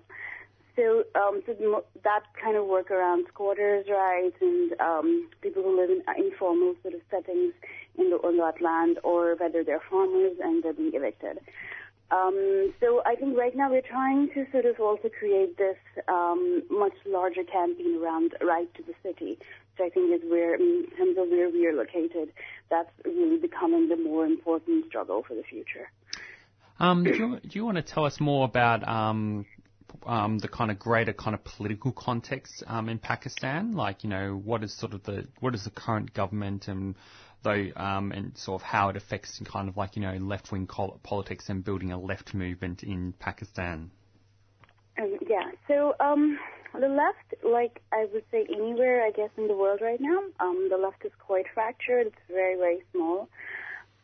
So, 0.75 1.05
um, 1.15 1.43
so 1.45 1.85
that 2.03 2.23
kind 2.43 2.57
of 2.57 2.67
work 2.67 2.91
around 2.91 3.27
squatters' 3.29 3.87
rights 3.91 4.37
and 4.41 4.73
um, 4.81 5.29
people 5.43 5.63
who 5.63 5.79
live 5.79 5.91
in 5.91 6.03
uh, 6.09 6.13
informal 6.17 6.75
sort 6.81 6.95
of 6.95 7.01
settings 7.11 7.53
in 7.99 8.09
the, 8.09 8.17
on 8.17 8.39
that 8.39 8.63
land, 8.63 8.99
or 9.05 9.37
whether 9.37 9.63
they're 9.63 9.83
farmers 9.91 10.33
and 10.43 10.63
they're 10.63 10.73
being 10.73 10.93
evicted. 10.95 11.39
Um, 12.11 12.73
so 12.81 13.03
I 13.07 13.17
think 13.17 13.39
right 13.39 13.57
now 13.57 13.71
we're 13.71 13.81
trying 13.81 14.29
to 14.35 14.47
sort 14.53 14.67
of 14.67 14.79
also 14.81 15.09
create 15.09 15.57
this 15.57 15.77
um, 16.09 16.63
much 16.71 16.93
larger 17.07 17.43
campaign 17.43 17.99
around 18.03 18.35
right 18.43 18.73
to 18.75 18.83
the 18.83 18.95
city, 19.03 19.39
which 19.77 19.87
I 19.87 19.95
think 19.95 20.13
is 20.13 20.31
where, 20.31 20.55
in 20.55 20.87
terms 20.97 21.17
of 21.19 21.29
where 21.29 21.49
we 21.51 21.67
are 21.67 21.73
located, 21.73 22.33
that's 22.71 22.91
really 23.05 23.39
becoming 23.39 23.89
the 23.89 23.97
more 23.97 24.27
important 24.27 24.87
struggle 24.89 25.25
for 25.27 25.35
the 25.35 25.43
future. 25.43 25.91
Um, 26.79 27.05
do, 27.05 27.11
you, 27.11 27.41
do 27.41 27.51
you 27.53 27.65
want 27.65 27.77
to 27.77 27.83
tell 27.83 28.05
us 28.05 28.19
more 28.21 28.45
about 28.45 28.87
um, 28.89 29.47
um, 30.05 30.39
the 30.39 30.49
kind 30.49 30.71
of 30.71 30.79
greater 30.79 31.13
kind 31.13 31.35
of 31.35 31.45
political 31.45 31.93
context 31.93 32.65
um, 32.67 32.89
in 32.89 32.99
Pakistan? 32.99 33.73
Like, 33.73 34.05
you 34.05 34.11
know, 34.11 34.41
what 34.45 34.65
is 34.65 34.77
sort 34.77 34.95
of 34.95 35.03
the 35.05 35.29
what 35.41 35.55
is 35.55 35.65
the 35.65 35.71
current 35.71 36.13
government 36.13 36.69
and 36.69 36.97
though 37.43 37.69
um, 37.77 38.13
and 38.13 38.37
sort 38.37 38.63
of 38.63 38.67
how 38.67 38.89
it 38.89 38.97
affects 38.97 39.41
kind 39.51 39.69
of 39.69 39.77
like 39.77 39.97
you 39.97 40.03
know 40.03 40.15
left 40.15 40.53
wing 40.53 40.67
col- 40.67 41.01
politics 41.03 41.49
and 41.49 41.65
building 41.65 41.93
a 41.93 41.99
left 41.99 42.35
movement 42.35 42.83
in 42.83 43.13
Pakistan. 43.19 43.91
Um, 44.99 45.17
yeah. 45.29 45.51
So 45.69 45.95
um, 46.75 46.81
the 46.81 46.89
left, 46.89 47.35
like 47.45 47.81
I 47.93 48.07
would 48.13 48.25
say 48.31 48.47
anywhere, 48.53 49.05
I 49.05 49.11
guess, 49.11 49.31
in 49.37 49.49
the 49.49 49.55
world 49.55 49.81
right 49.81 50.01
now, 50.01 50.23
um, 50.41 50.69
the 50.71 50.77
left 50.77 51.05
is 51.05 51.13
quite 51.19 51.47
fractured. 51.53 52.09
It's 52.09 52.17
very, 52.29 52.57
very 52.57 52.83
small. 52.93 53.29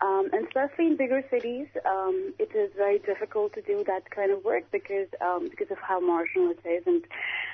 Um, 0.01 0.31
and 0.33 0.47
especially 0.47 0.87
in 0.87 0.97
bigger 0.97 1.25
cities, 1.29 1.67
um, 1.85 2.33
it 2.39 2.55
is 2.55 2.71
very 2.77 3.01
difficult 3.01 3.53
to 3.55 3.63
do 3.63 3.83
that 3.89 4.09
kind 4.11 4.31
of 4.31 4.45
work 4.45 4.71
because 4.71 5.09
um, 5.21 5.49
because 5.49 5.73
of 5.73 5.79
how 5.79 5.99
marginal 5.99 6.53
it 6.53 6.61
is 6.65 6.85
and 6.87 7.03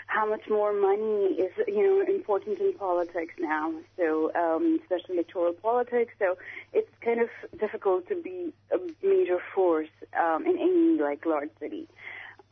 how 0.09 0.29
much 0.29 0.43
more 0.51 0.75
money 0.75 1.37
is 1.41 1.53
you 1.67 1.83
know 1.83 2.15
important 2.15 2.59
in 2.59 2.75
politics 2.75 3.33
now. 3.41 3.73
So 3.97 4.31
um, 4.35 4.79
especially 4.83 5.15
electoral 5.15 5.55
politics. 5.55 6.13
So 6.19 6.37
it's 6.75 6.91
kind 7.01 7.21
of 7.23 7.31
difficult 7.59 8.09
to 8.09 8.21
be 8.21 8.53
a 8.71 8.79
major 9.03 9.39
force 9.55 9.89
um, 10.21 10.45
in 10.45 10.59
any 10.59 11.01
like 11.01 11.25
large 11.25 11.51
city. 11.59 11.89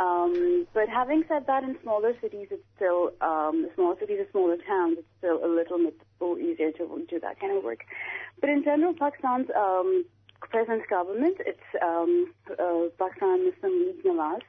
Um, 0.02 0.66
but 0.74 0.88
having 0.88 1.22
said 1.28 1.42
that, 1.46 1.62
in 1.62 1.76
smaller 1.82 2.12
cities, 2.20 2.48
it's 2.50 2.68
still 2.76 3.02
um, 3.20 3.56
smaller 3.74 3.96
cities 4.00 4.20
or 4.22 4.28
smaller 4.34 4.58
towns, 4.72 4.96
it's 4.98 5.12
still 5.18 5.38
a 5.44 5.50
little 5.58 5.78
bit 5.78 5.98
easier 6.48 6.72
to 6.78 6.84
do 7.08 7.20
that 7.20 7.38
kind 7.40 7.56
of 7.56 7.62
work. 7.62 7.82
But 8.40 8.50
in 8.50 8.64
general, 8.64 8.94
Pakistan's 8.94 9.48
um, 9.56 10.04
present 10.50 10.82
government, 10.88 11.36
it's 11.50 11.68
um, 11.80 12.32
uh, 12.50 12.84
Pakistan 12.98 13.38
Muslim 13.48 13.74
League 13.86 14.02
Nawaz, 14.04 14.44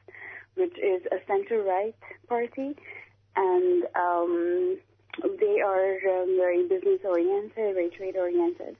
which 0.56 0.76
is 0.78 1.02
a 1.12 1.18
center-right 1.28 1.94
party, 2.28 2.76
and 3.36 3.84
um, 3.94 4.78
they 5.42 5.56
are 5.60 5.92
um, 6.14 6.36
very 6.36 6.66
business-oriented, 6.66 7.74
very 7.74 7.90
trade-oriented. 7.90 8.76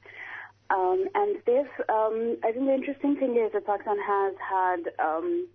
Um, 0.71 1.07
and 1.15 1.37
they've, 1.47 1.75
um, 1.89 2.37
I 2.43 2.51
think 2.53 2.65
the 2.67 2.75
interesting 2.75 3.17
thing 3.17 3.37
is 3.37 3.53
that 3.53 3.67
Pakistan 3.67 3.99
has 4.15 4.35
had, 4.55 4.81
um, 4.99 5.47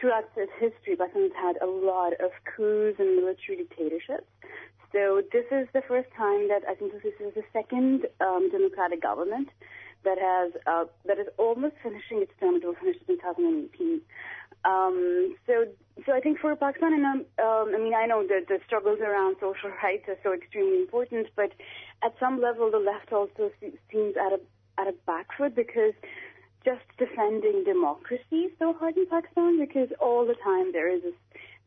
throughout 0.00 0.24
its 0.36 0.52
history, 0.58 0.96
has 0.98 1.32
had 1.36 1.56
a 1.62 1.66
lot 1.66 2.14
of 2.14 2.30
coups 2.56 2.98
and 2.98 3.16
military 3.16 3.58
dictatorships. 3.58 4.26
So 4.92 5.22
this 5.32 5.44
is 5.52 5.68
the 5.72 5.82
first 5.86 6.08
time 6.16 6.48
that 6.48 6.62
I 6.68 6.74
think 6.74 6.92
this 6.92 7.14
is 7.20 7.34
the 7.34 7.44
second 7.52 8.06
um, 8.20 8.50
democratic 8.50 9.02
government 9.02 9.48
that 10.04 10.18
has 10.18 10.52
uh, 10.66 10.84
that 11.06 11.18
is 11.18 11.28
almost 11.36 11.74
finishing 11.82 12.22
its 12.22 12.32
term. 12.40 12.56
It 12.56 12.64
will 12.64 12.74
finish 12.74 12.96
in 13.06 13.16
2018. 13.16 14.00
Um, 14.64 15.36
so, 15.46 15.64
so 16.04 16.12
I 16.12 16.20
think 16.20 16.38
for 16.38 16.54
Pakistan, 16.56 16.92
and 16.92 17.04
um, 17.06 17.24
um, 17.42 17.74
I 17.74 17.78
mean, 17.78 17.94
I 17.94 18.06
know 18.06 18.26
that 18.26 18.48
the 18.48 18.58
struggles 18.66 18.98
around 19.00 19.36
social 19.40 19.70
rights 19.82 20.04
are 20.08 20.18
so 20.22 20.32
extremely 20.32 20.80
important, 20.80 21.28
but 21.36 21.52
at 22.02 22.14
some 22.18 22.40
level, 22.40 22.70
the 22.70 22.78
left 22.78 23.12
also 23.12 23.50
seems 23.60 24.16
at 24.16 24.32
a 24.32 24.40
at 24.78 24.88
a 24.88 24.92
back 25.06 25.28
foot 25.36 25.54
because 25.54 25.94
just 26.64 26.84
defending 26.98 27.64
democracy 27.64 28.48
so 28.58 28.72
hard 28.72 28.96
in 28.96 29.06
Pakistan 29.06 29.58
because 29.58 29.88
all 30.00 30.26
the 30.26 30.36
time 30.44 30.72
there 30.72 30.94
is 30.94 31.02
this, 31.02 31.14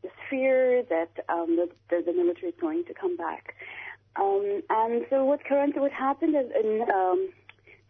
this 0.02 0.12
fear 0.30 0.82
that 0.88 1.10
um, 1.28 1.56
the, 1.56 1.68
the, 1.90 2.02
the 2.06 2.12
military 2.12 2.48
is 2.48 2.54
going 2.60 2.84
to 2.84 2.94
come 2.94 3.16
back. 3.16 3.54
Um, 4.16 4.62
and 4.70 5.04
so 5.10 5.24
what 5.24 5.44
currently 5.44 5.80
what 5.80 5.90
happened 5.90 6.36
is 6.36 6.46
in 6.54 6.82
um, 6.94 7.30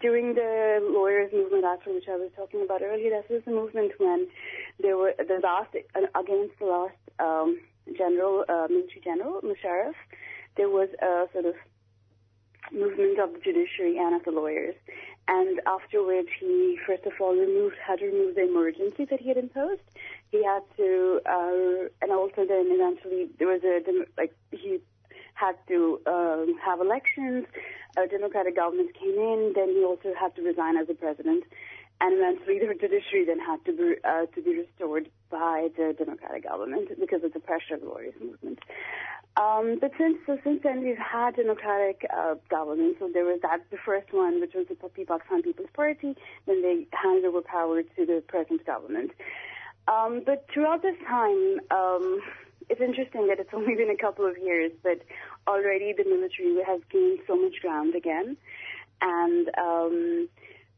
during 0.01 0.35
the 0.35 0.81
lawyers' 0.83 1.33
movement, 1.33 1.65
after 1.65 1.93
which 1.93 2.05
I 2.09 2.17
was 2.17 2.31
talking 2.37 2.63
about 2.63 2.83
earlier, 2.83 3.11
this 3.11 3.25
was 3.31 3.43
the 3.45 3.53
movement 3.53 3.93
when 3.99 4.27
there 4.81 4.97
were 4.97 5.13
the 5.19 5.41
last 5.43 5.75
against 5.75 6.59
the 6.59 6.67
last 6.67 6.97
um, 7.21 7.61
general, 7.97 8.45
uh, 8.49 8.67
military 8.69 9.01
general 9.03 9.41
Musharraf. 9.43 9.95
There 10.57 10.69
was 10.69 10.89
a 11.03 11.27
sort 11.33 11.47
of 11.47 11.55
movement 12.73 13.19
of 13.19 13.33
the 13.35 13.41
judiciary 13.41 13.99
and 13.99 14.15
of 14.15 14.25
the 14.25 14.31
lawyers, 14.31 14.75
and 15.29 15.61
after 15.67 16.03
which 16.03 16.29
he 16.41 16.79
first 16.87 17.05
of 17.07 17.13
all 17.21 17.35
removed 17.35 17.77
had 17.85 17.99
to 17.99 18.07
remove 18.07 18.35
the 18.35 18.43
emergency 18.43 19.05
that 19.07 19.21
he 19.21 19.29
had 19.29 19.37
imposed. 19.37 19.83
He 20.31 20.45
had 20.45 20.63
to, 20.77 21.21
uh, 21.27 21.89
and 22.03 22.11
also 22.11 22.45
then 22.47 22.67
eventually 22.69 23.29
there 23.39 23.49
was 23.49 23.63
a 23.65 23.81
like 24.19 24.35
he 24.51 24.81
had 25.35 25.57
to 25.69 26.01
um, 26.07 26.57
have 26.65 26.81
elections. 26.81 27.47
A 27.97 28.07
democratic 28.07 28.57
government 28.57 28.95
came 28.95 29.15
in. 29.15 29.53
Then 29.55 29.69
he 29.69 29.85
also 29.85 30.13
had 30.19 30.35
to 30.37 30.43
resign 30.43 30.77
as 30.77 30.89
a 30.89 30.95
president, 30.95 31.45
and 32.01 32.15
eventually 32.15 32.59
the 32.59 32.75
judiciary 32.75 33.25
then 33.27 33.39
had 33.39 33.65
to 33.65 33.73
be 33.73 33.95
uh, 34.05 34.27
to 34.35 34.43
be 34.43 34.59
restored 34.59 35.09
by 35.31 35.69
the 35.77 35.95
democratic 35.97 36.45
government 36.45 36.89
because 37.01 37.23
of 37.25 37.33
the 37.33 37.41
pressure 37.41 37.75
of 37.75 37.81
the 37.81 37.87
lawyers 37.87 38.15
movement. 38.21 38.59
Um, 39.37 39.79
but 39.81 39.91
since 39.99 40.19
so 40.27 40.39
since 40.45 40.63
then 40.63 40.83
we've 40.83 40.99
had 40.99 41.37
democratic 41.37 42.07
uh, 42.17 42.35
government. 42.49 42.97
So 43.01 43.11
there 43.13 43.25
was 43.25 43.41
that 43.43 43.61
the 43.71 43.79
first 43.85 44.13
one, 44.13 44.41
which 44.41 44.55
was 44.55 44.67
the 44.69 44.77
Pakistan 44.77 45.43
People's 45.43 45.71
Party. 45.75 46.15
Then 46.47 46.63
they 46.63 46.87
handed 46.93 47.25
over 47.25 47.43
power 47.43 47.83
to 47.83 48.07
the 48.07 48.23
present 48.27 48.65
government. 48.65 49.11
Um, 49.87 50.23
but 50.25 50.47
throughout 50.53 50.83
this 50.83 50.97
time, 51.07 51.61
um, 51.71 52.21
it's 52.69 52.81
interesting 52.81 53.27
that 53.29 53.39
it's 53.41 53.51
only 53.55 53.75
been 53.75 53.91
a 53.91 53.97
couple 53.97 54.27
of 54.27 54.39
years, 54.39 54.73
but 54.83 55.01
already 55.47 55.93
the 55.93 56.05
military 56.05 56.57
has 56.67 56.81
gained 56.91 57.21
so 57.27 57.37
much 57.37 57.61
ground 57.61 57.95
again, 57.95 58.37
and 59.03 59.49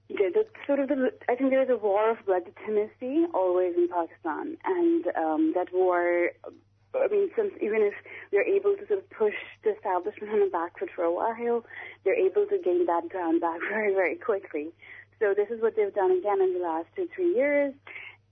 the 0.08 0.46
sort 0.66 0.78
of 0.78 0.88
the 0.88 1.12
I 1.28 1.34
think 1.34 1.50
there 1.50 1.62
is 1.62 1.70
a 1.70 1.76
war 1.76 2.10
of 2.10 2.24
blood 2.26 2.42
legitimacy 2.46 3.26
always 3.34 3.74
in 3.76 3.88
Pakistan, 3.88 4.56
and 4.64 5.06
um, 5.16 5.52
that 5.54 5.72
war. 5.72 6.30
I 6.94 7.08
mean, 7.08 7.28
since 7.36 7.52
even 7.60 7.82
if 7.82 7.92
they're 8.32 8.46
able 8.46 8.74
to 8.74 8.86
sort 8.86 9.00
of 9.00 9.10
push 9.10 9.34
the 9.64 9.74
establishment 9.74 10.32
on 10.32 10.40
the 10.40 10.50
back 10.50 10.78
foot 10.78 10.88
for 10.94 11.04
a 11.04 11.12
while, 11.12 11.62
they're 12.04 12.18
able 12.18 12.46
to 12.46 12.58
gain 12.58 12.86
that 12.86 13.10
ground 13.10 13.42
back 13.42 13.60
very, 13.68 13.92
very 13.92 14.16
quickly. 14.16 14.72
So 15.18 15.34
this 15.34 15.48
is 15.50 15.60
what 15.60 15.76
they've 15.76 15.92
done 15.92 16.10
again 16.10 16.40
in 16.40 16.54
the 16.54 16.60
last 16.60 16.86
two, 16.96 17.08
three 17.14 17.34
years. 17.34 17.74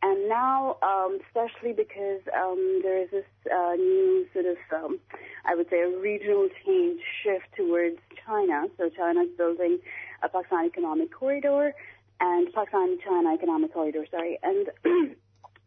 And 0.03 0.29
now, 0.29 0.77
um, 0.83 1.19
especially 1.27 1.73
because 1.73 2.21
um, 2.37 2.81
there 2.83 3.03
is 3.03 3.11
this 3.11 3.25
uh, 3.51 3.73
new 3.75 4.27
sort 4.35 4.45
of, 4.45 4.57
um, 4.73 4.99
I 5.47 5.55
would 5.55 5.71
say, 5.71 5.81
a 5.81 5.99
regional 5.99 6.49
change 6.65 7.01
shift 7.23 7.47
towards 7.57 7.97
China. 8.27 8.67
So 8.77 8.91
China 8.91 9.23
is 9.23 9.31
building 9.37 9.79
a 10.25 10.29
Pakistan 10.29 10.67
economic 10.67 11.13
corridor 11.13 11.75
and 12.21 12.53
Pakistan-China 12.53 13.35
economic 13.35 13.73
corridor, 13.73 14.07
sorry, 14.11 14.39
and 14.43 14.69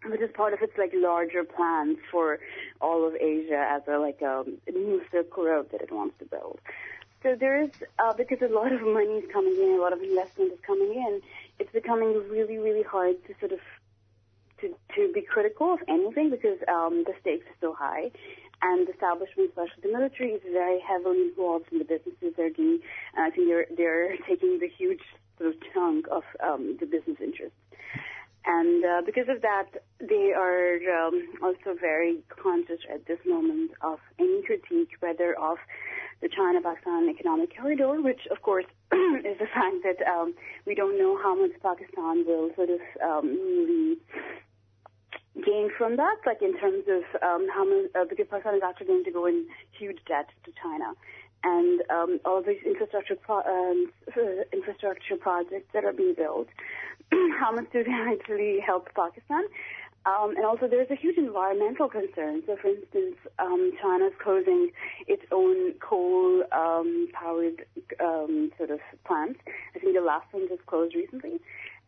which 0.05 0.21
is 0.21 0.31
part 0.33 0.53
of 0.53 0.61
its 0.61 0.77
like 0.77 0.91
larger 0.93 1.43
plans 1.43 1.97
for 2.11 2.39
all 2.81 3.07
of 3.07 3.15
Asia 3.15 3.67
as 3.69 3.81
a 3.87 3.97
like 3.97 4.21
a 4.21 4.43
new 4.71 5.01
Silk 5.11 5.35
Road 5.37 5.71
that 5.71 5.81
it 5.81 5.91
wants 5.91 6.15
to 6.19 6.25
build. 6.25 6.59
So 7.23 7.35
there 7.35 7.61
is, 7.63 7.71
uh, 7.97 8.13
because 8.13 8.41
a 8.41 8.53
lot 8.53 8.71
of 8.71 8.81
money 8.81 9.17
is 9.21 9.31
coming 9.31 9.55
in, 9.55 9.77
a 9.77 9.81
lot 9.81 9.91
of 9.91 10.01
investment 10.01 10.53
is 10.53 10.59
coming 10.65 10.93
in, 10.93 11.21
it's 11.59 11.71
becoming 11.71 12.13
really, 12.29 12.57
really 12.57 12.83
hard 12.83 13.15
to 13.25 13.33
sort 13.39 13.51
of 13.51 13.59
to, 14.61 14.75
to 14.95 15.11
be 15.13 15.21
critical 15.21 15.73
of 15.73 15.79
anything 15.87 16.29
because 16.29 16.57
um, 16.67 17.03
the 17.05 17.13
stakes 17.21 17.45
are 17.47 17.57
so 17.61 17.73
high. 17.73 18.11
And 18.61 18.87
the 18.87 18.93
establishment, 18.93 19.49
especially 19.49 19.83
the 19.83 19.93
military, 19.93 20.31
is 20.31 20.41
very 20.51 20.79
heavily 20.79 21.29
involved 21.29 21.65
in 21.71 21.77
the 21.77 21.85
businesses 21.85 22.33
they're 22.35 22.49
doing. 22.49 22.79
And 23.15 23.25
I 23.25 23.29
think 23.29 23.47
they're, 23.47 23.67
they're 23.75 24.17
taking 24.27 24.59
the 24.59 24.69
huge 24.69 25.01
sort 25.37 25.53
of 25.53 25.55
chunk 25.73 26.07
of 26.09 26.23
um, 26.43 26.77
the 26.79 26.85
business 26.85 27.17
interests. 27.21 27.57
And 28.45 28.83
uh, 28.85 29.01
because 29.05 29.27
of 29.27 29.41
that, 29.41 29.67
they 29.99 30.31
are 30.31 30.79
um, 30.87 31.27
also 31.43 31.77
very 31.79 32.23
conscious 32.29 32.79
at 32.91 33.05
this 33.05 33.19
moment 33.25 33.71
of 33.81 33.99
any 34.19 34.41
critique, 34.41 34.91
whether 35.01 35.37
of 35.37 35.57
the 36.21 36.29
China-Pakistan 36.29 37.09
economic 37.09 37.55
corridor, 37.55 38.01
which 38.01 38.21
of 38.31 38.41
course 38.41 38.65
is 38.93 39.37
the 39.37 39.47
fact 39.53 39.83
that 39.83 39.99
um, 40.07 40.33
we 40.65 40.73
don't 40.73 40.97
know 40.97 41.19
how 41.21 41.35
much 41.35 41.51
Pakistan 41.61 42.25
will 42.25 42.49
sort 42.55 42.69
of 42.69 42.79
um, 43.03 43.27
really 43.27 43.97
gain 45.45 45.69
from 45.77 45.97
that, 45.97 46.17
like 46.25 46.41
in 46.41 46.57
terms 46.59 46.83
of 46.87 47.03
um, 47.21 47.47
how 47.53 47.65
much, 47.65 47.91
uh, 47.95 48.05
because 48.09 48.27
Pakistan 48.29 48.55
is 48.55 48.61
actually 48.63 48.87
going 48.87 49.03
to 49.03 49.11
go 49.11 49.25
in 49.25 49.45
huge 49.77 49.99
debt 50.07 50.29
to 50.45 50.51
China. 50.61 50.93
And 51.43 51.81
um, 51.89 52.19
all 52.25 52.41
these 52.41 52.61
infrastructure 52.65 53.15
pro- 53.15 53.45
um, 53.45 53.91
infrastructure 54.53 55.17
projects 55.17 55.69
that 55.73 55.85
are 55.85 55.93
being 55.93 56.15
built, 56.15 56.47
how 57.39 57.51
much 57.51 57.65
do 57.71 57.83
they 57.83 57.91
actually 58.13 58.59
help 58.59 58.89
Pakistan? 58.95 59.43
Um, 60.07 60.35
and 60.37 60.45
also, 60.45 60.67
there's 60.69 60.89
a 60.89 60.95
huge 60.95 61.17
environmental 61.17 61.89
concern. 61.89 62.41
So, 62.47 62.55
for 62.61 62.69
instance, 62.69 63.17
um, 63.39 63.73
China's 63.81 64.13
closing 64.23 64.71
its 65.05 65.23
own 65.33 65.73
coal-powered 65.79 67.65
um, 67.99 68.51
sort 68.57 68.69
of 68.71 68.79
plants. 69.05 69.39
I 69.75 69.79
think 69.79 69.95
the 69.95 70.01
last 70.01 70.31
one 70.31 70.47
just 70.47 70.65
closed 70.65 70.95
recently, 70.95 71.41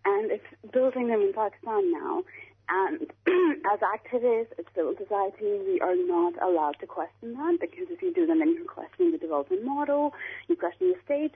and 0.03 0.31
it's 0.31 0.43
building 0.73 1.07
them 1.07 1.21
in 1.21 1.31
Pakistan 1.33 1.93
now. 1.93 2.23
And 2.69 3.01
as 3.71 3.79
activists, 3.79 4.53
as 4.59 4.65
civil 4.75 4.93
society, 4.97 5.59
we 5.65 5.79
are 5.81 5.95
not 5.95 6.41
allowed 6.41 6.77
to 6.79 6.87
question 6.87 7.33
that 7.33 7.57
because 7.59 7.87
if 7.89 8.01
you 8.01 8.13
do, 8.13 8.27
then, 8.27 8.39
then 8.39 8.53
you're 8.53 8.65
questioning 8.65 9.11
the 9.11 9.17
development 9.17 9.65
model, 9.65 10.13
you 10.47 10.55
question 10.55 10.93
the 10.93 10.99
state, 11.03 11.33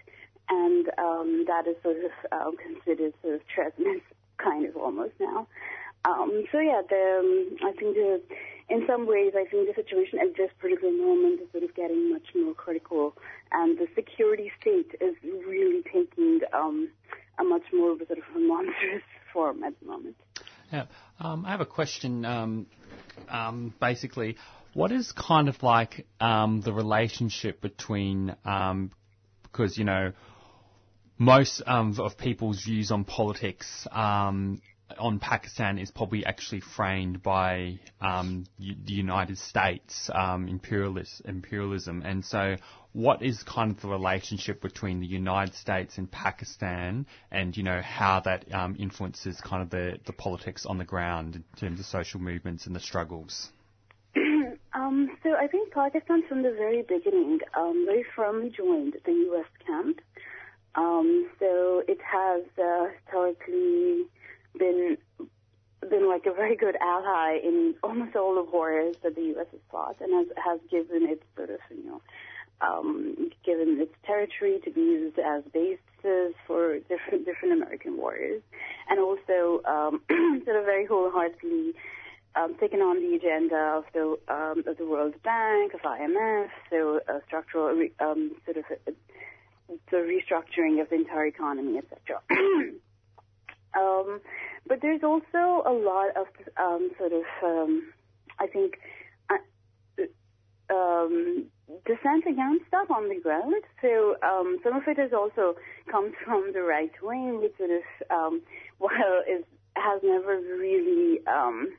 and 0.50 0.90
um, 1.00 1.46
that 1.48 1.68
is 1.68 1.76
sort 1.82 1.98
of 1.98 2.12
um, 2.32 2.56
considered 2.58 3.14
sort 3.24 3.36
of 3.36 3.42
treasonous, 3.48 4.02
kind 4.38 4.66
of 4.66 4.76
almost 4.78 5.14
now. 5.20 5.48
Um, 6.06 6.44
so 6.52 6.60
yeah, 6.60 6.82
the, 6.88 7.20
um, 7.20 7.58
I 7.64 7.72
think 7.72 7.96
the, 7.96 8.22
in 8.70 8.86
some 8.86 9.08
ways, 9.08 9.34
I 9.36 9.46
think 9.46 9.68
the 9.68 9.82
situation 9.82 10.20
at 10.20 10.36
this 10.36 10.52
particular 10.60 10.92
moment 10.92 11.42
is 11.42 11.48
sort 11.52 11.64
of 11.64 11.74
getting 11.76 12.12
much 12.12 12.28
more 12.36 12.54
critical, 12.54 13.16
and 13.52 13.78
the 13.78 13.88
security 13.96 14.52
state 14.60 14.92
is 15.02 15.16
really 15.24 15.82
taking 15.82 16.42
um, 16.54 16.90
a 17.40 17.44
much 17.44 17.64
more 17.74 17.98
sort 18.06 18.20
of 18.20 18.26
monstrous 18.36 19.04
form 19.32 19.64
at 19.64 19.80
the 19.80 19.88
moment. 19.88 20.16
Yeah, 20.74 20.86
um, 21.20 21.46
I 21.46 21.52
have 21.52 21.62
a 21.62 21.68
question. 21.68 22.26
Um, 22.26 22.66
um, 23.30 23.76
basically, 23.80 24.38
what 24.74 24.92
is 24.92 25.12
kind 25.12 25.48
of 25.48 25.62
like 25.62 26.08
um, 26.20 26.62
the 26.62 26.74
relationship 26.74 27.62
between 27.62 28.36
um, 28.44 28.90
because 29.44 29.78
you 29.78 29.84
know 29.84 30.14
most 31.20 31.62
um, 31.68 31.96
of 32.00 32.18
people's 32.18 32.64
views 32.64 32.90
on 32.90 33.04
politics 33.04 33.86
on 34.98 35.20
Pakistan 35.20 35.78
is 35.78 35.92
probably 35.92 36.26
actually 36.26 36.62
framed 36.62 37.24
by 37.24 37.80
um, 38.02 38.46
the 38.60 38.94
United 38.94 39.38
States 39.38 40.10
um, 40.14 40.48
imperialis- 40.48 41.22
imperialism, 41.26 42.02
and 42.06 42.24
so 42.24 42.58
what 42.94 43.24
is 43.24 43.42
kind 43.44 43.72
of 43.72 43.82
the 43.82 43.88
relationship 43.88 44.62
between 44.62 45.00
the 45.00 45.08
United 45.08 45.56
States 45.56 45.98
and 45.98 46.10
Pakistan, 46.12 47.08
and 47.32 47.58
you 47.58 47.64
know 47.64 47.82
how 47.82 48.20
that 48.22 48.46
um, 48.54 48.76
influences 48.80 49.42
kind 49.42 49.64
of 49.64 49.70
the, 49.72 49.98
the 50.06 50.14
politics 50.14 50.66
on 50.66 50.78
the 50.78 50.86
ground 50.86 51.36
in 51.36 51.44
terms 51.60 51.80
of 51.80 51.86
social 51.88 52.20
movements 52.20 52.68
and 52.68 52.76
the 52.76 52.80
struggles. 52.80 53.50
Um, 54.76 55.16
so 55.22 55.36
I 55.36 55.46
think 55.46 55.72
Pakistan, 55.72 56.24
from 56.28 56.42
the 56.42 56.52
very 56.52 56.82
beginning, 56.82 57.38
um, 57.56 57.86
very 57.86 58.04
firmly 58.16 58.50
joined 58.50 58.96
the 59.06 59.12
U.S. 59.12 59.46
camp. 59.68 60.00
Um, 60.74 61.30
so 61.40 61.84
it 61.88 62.00
has 62.02 62.42
uh, 62.58 62.88
historically 63.06 64.08
been 64.58 64.98
been 65.90 66.08
like 66.08 66.26
a 66.26 66.34
very 66.34 66.56
good 66.56 66.76
ally 66.82 67.40
in 67.44 67.76
almost 67.84 68.16
all 68.16 68.36
the 68.36 68.50
wars 68.50 68.96
that 69.04 69.16
the 69.16 69.22
U.S. 69.36 69.48
has 69.52 69.60
fought, 69.70 69.98
and 70.00 70.14
has 70.14 70.28
has 70.44 70.60
given 70.70 71.10
its 71.10 71.24
sort 71.36 71.50
of 71.50 71.60
you 71.70 71.86
know 71.86 72.02
um, 72.62 73.32
given 73.46 73.80
its 73.80 73.94
territory 74.06 74.60
to 74.64 74.72
be 74.72 74.82
used 74.82 75.20
as 75.20 75.44
bases 75.54 76.34
for 76.48 76.80
different 76.80 77.26
different 77.26 77.54
American 77.54 77.98
wars, 77.98 78.42
and 78.90 79.00
also 79.00 79.62
um, 79.66 80.02
sort 80.46 80.56
of 80.56 80.66
very 80.66 80.86
wholeheartedly 80.86 81.74
um, 82.36 82.56
taken 82.60 82.80
on 82.80 83.00
the 83.00 83.16
agenda 83.16 83.56
of 83.78 83.86
the 83.94 84.18
um, 84.34 84.64
of 84.66 84.78
the 84.78 84.86
World 84.86 85.16
Bank, 85.24 85.74
of 85.74 85.82
IMF, 85.82 86.50
so 86.70 87.00
uh, 87.08 87.20
structural 87.28 87.76
re- 87.76 87.92
um, 88.00 88.32
sort 88.46 88.58
of 88.58 88.66
the 89.92 89.98
restructuring 89.98 90.82
of 90.82 90.90
the 90.90 90.96
entire 90.96 91.26
economy, 91.26 91.78
etc. 91.78 92.22
um, 93.78 94.22
but 94.68 94.80
there's 94.82 95.04
also 95.04 95.64
a 95.66 95.74
lot 95.74 96.16
of 96.16 96.28
um, 96.58 96.92
sort 96.98 97.14
of 97.14 97.24
um, 97.44 97.94
I 98.40 98.48
think 98.48 98.76
uh, 99.30 100.04
um, 100.74 101.46
dissent 101.86 102.26
against 102.28 102.66
that 102.72 102.90
on 102.90 103.10
the 103.10 103.20
ground. 103.22 103.64
So 103.82 104.16
um, 104.24 104.60
some 104.64 104.76
of 104.76 104.84
it 104.88 104.98
has 104.98 105.12
also 105.14 105.56
comes 105.90 106.14
from 106.26 106.52
the 106.54 106.62
right 106.62 106.92
wing, 107.02 107.42
which 107.42 107.58
sort 107.58 107.72
of 107.72 107.84
um, 108.10 108.42
while 108.78 109.24
is 109.30 109.44
has 109.76 110.02
never 110.04 110.38
really 110.38 111.26
um, 111.26 111.74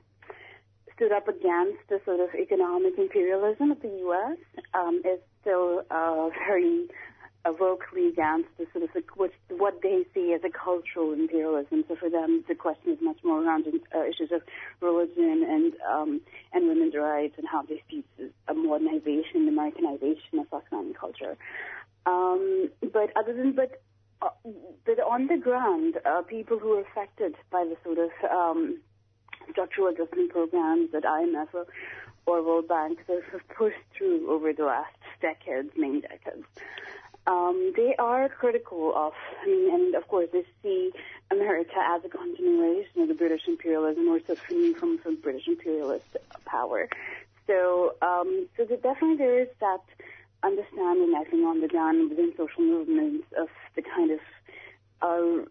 stood 0.97 1.13
up 1.13 1.29
against 1.29 1.79
the 1.89 2.01
sort 2.05 2.21
of 2.21 2.29
economic 2.35 2.95
imperialism 2.99 3.71
of 3.71 3.81
the 3.83 3.89
U.S. 3.89 4.39
Um, 4.75 5.01
is 5.05 5.21
still 5.41 5.83
uh, 5.91 6.29
very 6.47 6.89
vocally 7.53 8.09
against 8.09 8.49
the 8.59 8.67
sort 8.73 8.85
of 8.85 8.91
the, 8.95 9.03
what, 9.17 9.31
what 9.49 9.83
they 9.83 10.05
see 10.15 10.33
as 10.33 10.41
a 10.45 10.51
cultural 10.51 11.13
imperialism. 11.13 11.85
So 11.89 11.97
for 11.97 12.09
them, 12.09 12.45
the 12.49 12.55
question 12.55 12.93
is 12.93 12.99
much 13.03 13.19
more 13.23 13.43
around 13.43 13.67
uh, 13.95 14.05
issues 14.05 14.33
of 14.33 14.43
religion 14.81 15.45
and 15.49 15.75
um, 15.89 16.21
and 16.53 16.69
women's 16.69 16.95
rights 16.95 17.35
and 17.37 17.47
how 17.47 17.63
they 17.63 17.83
see 17.91 18.05
a 18.49 18.55
modernization, 18.55 19.47
the 19.47 19.53
Americanization 19.53 20.39
of 20.39 20.51
Pakistani 20.51 20.95
culture. 20.95 21.37
Um, 22.07 22.71
but 22.81 23.11
other 23.17 23.35
than 23.35 23.53
but. 23.53 23.83
Uh, 24.23 24.29
but 24.87 25.01
on 25.01 25.27
the 25.27 25.37
ground, 25.37 25.99
uh, 26.07 26.23
people 26.23 26.59
who 26.59 26.75
are 26.75 26.81
affected 26.83 27.35
by 27.51 27.65
the 27.65 27.77
sort 27.85 27.99
of 27.99 28.11
um, 28.31 28.79
structural 29.51 29.89
adjustment 29.89 30.31
programs 30.31 30.93
that 30.93 31.03
IMF 31.03 31.49
or, 31.53 31.67
or 32.27 32.43
World 32.43 32.69
Bank 32.69 33.01
have 33.09 33.49
pushed 33.57 33.77
through 33.97 34.31
over 34.31 34.53
the 34.53 34.65
last 34.65 34.95
decades, 35.21 35.71
many 35.77 36.01
decades. 36.01 36.45
Um, 37.27 37.73
they 37.75 37.95
are 37.99 38.29
critical 38.29 38.93
of, 38.95 39.15
I 39.43 39.47
mean, 39.47 39.75
and 39.75 39.95
of 39.95 40.07
course 40.09 40.29
they 40.33 40.45
see 40.63 40.93
America 41.31 41.77
as 41.79 42.05
a 42.05 42.09
continuation 42.09 43.03
of 43.03 43.09
the 43.09 43.15
British 43.15 43.43
imperialism 43.49 44.09
or 44.09 44.21
suffering 44.27 44.75
from, 44.75 44.99
from 44.99 45.17
British 45.17 45.49
imperialist 45.49 46.05
power. 46.45 46.89
So, 47.47 47.95
um, 48.03 48.49
so 48.57 48.65
that 48.65 48.83
definitely 48.83 49.17
there 49.17 49.41
is 49.41 49.49
that 49.61 49.81
understanding, 50.43 51.15
I 51.17 51.25
think, 51.25 51.47
on 51.47 51.61
the 51.61 51.69
ground 51.69 52.11
within 52.11 52.33
social 52.37 52.63
movements 52.63 53.27
of 53.39 53.49
the 53.75 53.83
kind 53.83 54.11
of 54.11 54.21
uh, 55.01 55.45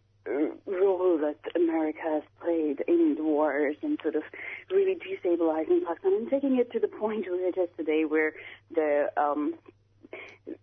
role 0.66 1.18
that 1.18 1.38
America 1.56 2.00
has 2.04 2.24
played 2.42 2.84
in 2.88 3.16
the 3.16 3.24
wars 3.24 3.76
and 3.82 4.00
sort 4.02 4.16
of 4.16 4.24
really 4.72 4.96
destabilizing 4.96 5.86
Pakistan 5.86 6.14
and 6.14 6.30
taking 6.30 6.58
it 6.58 6.72
to 6.72 6.80
the 6.80 6.88
point 6.88 7.26
where 7.28 7.50
is 7.50 7.70
today, 7.78 8.06
where 8.06 8.34
the 8.74 9.12
um, 9.18 9.56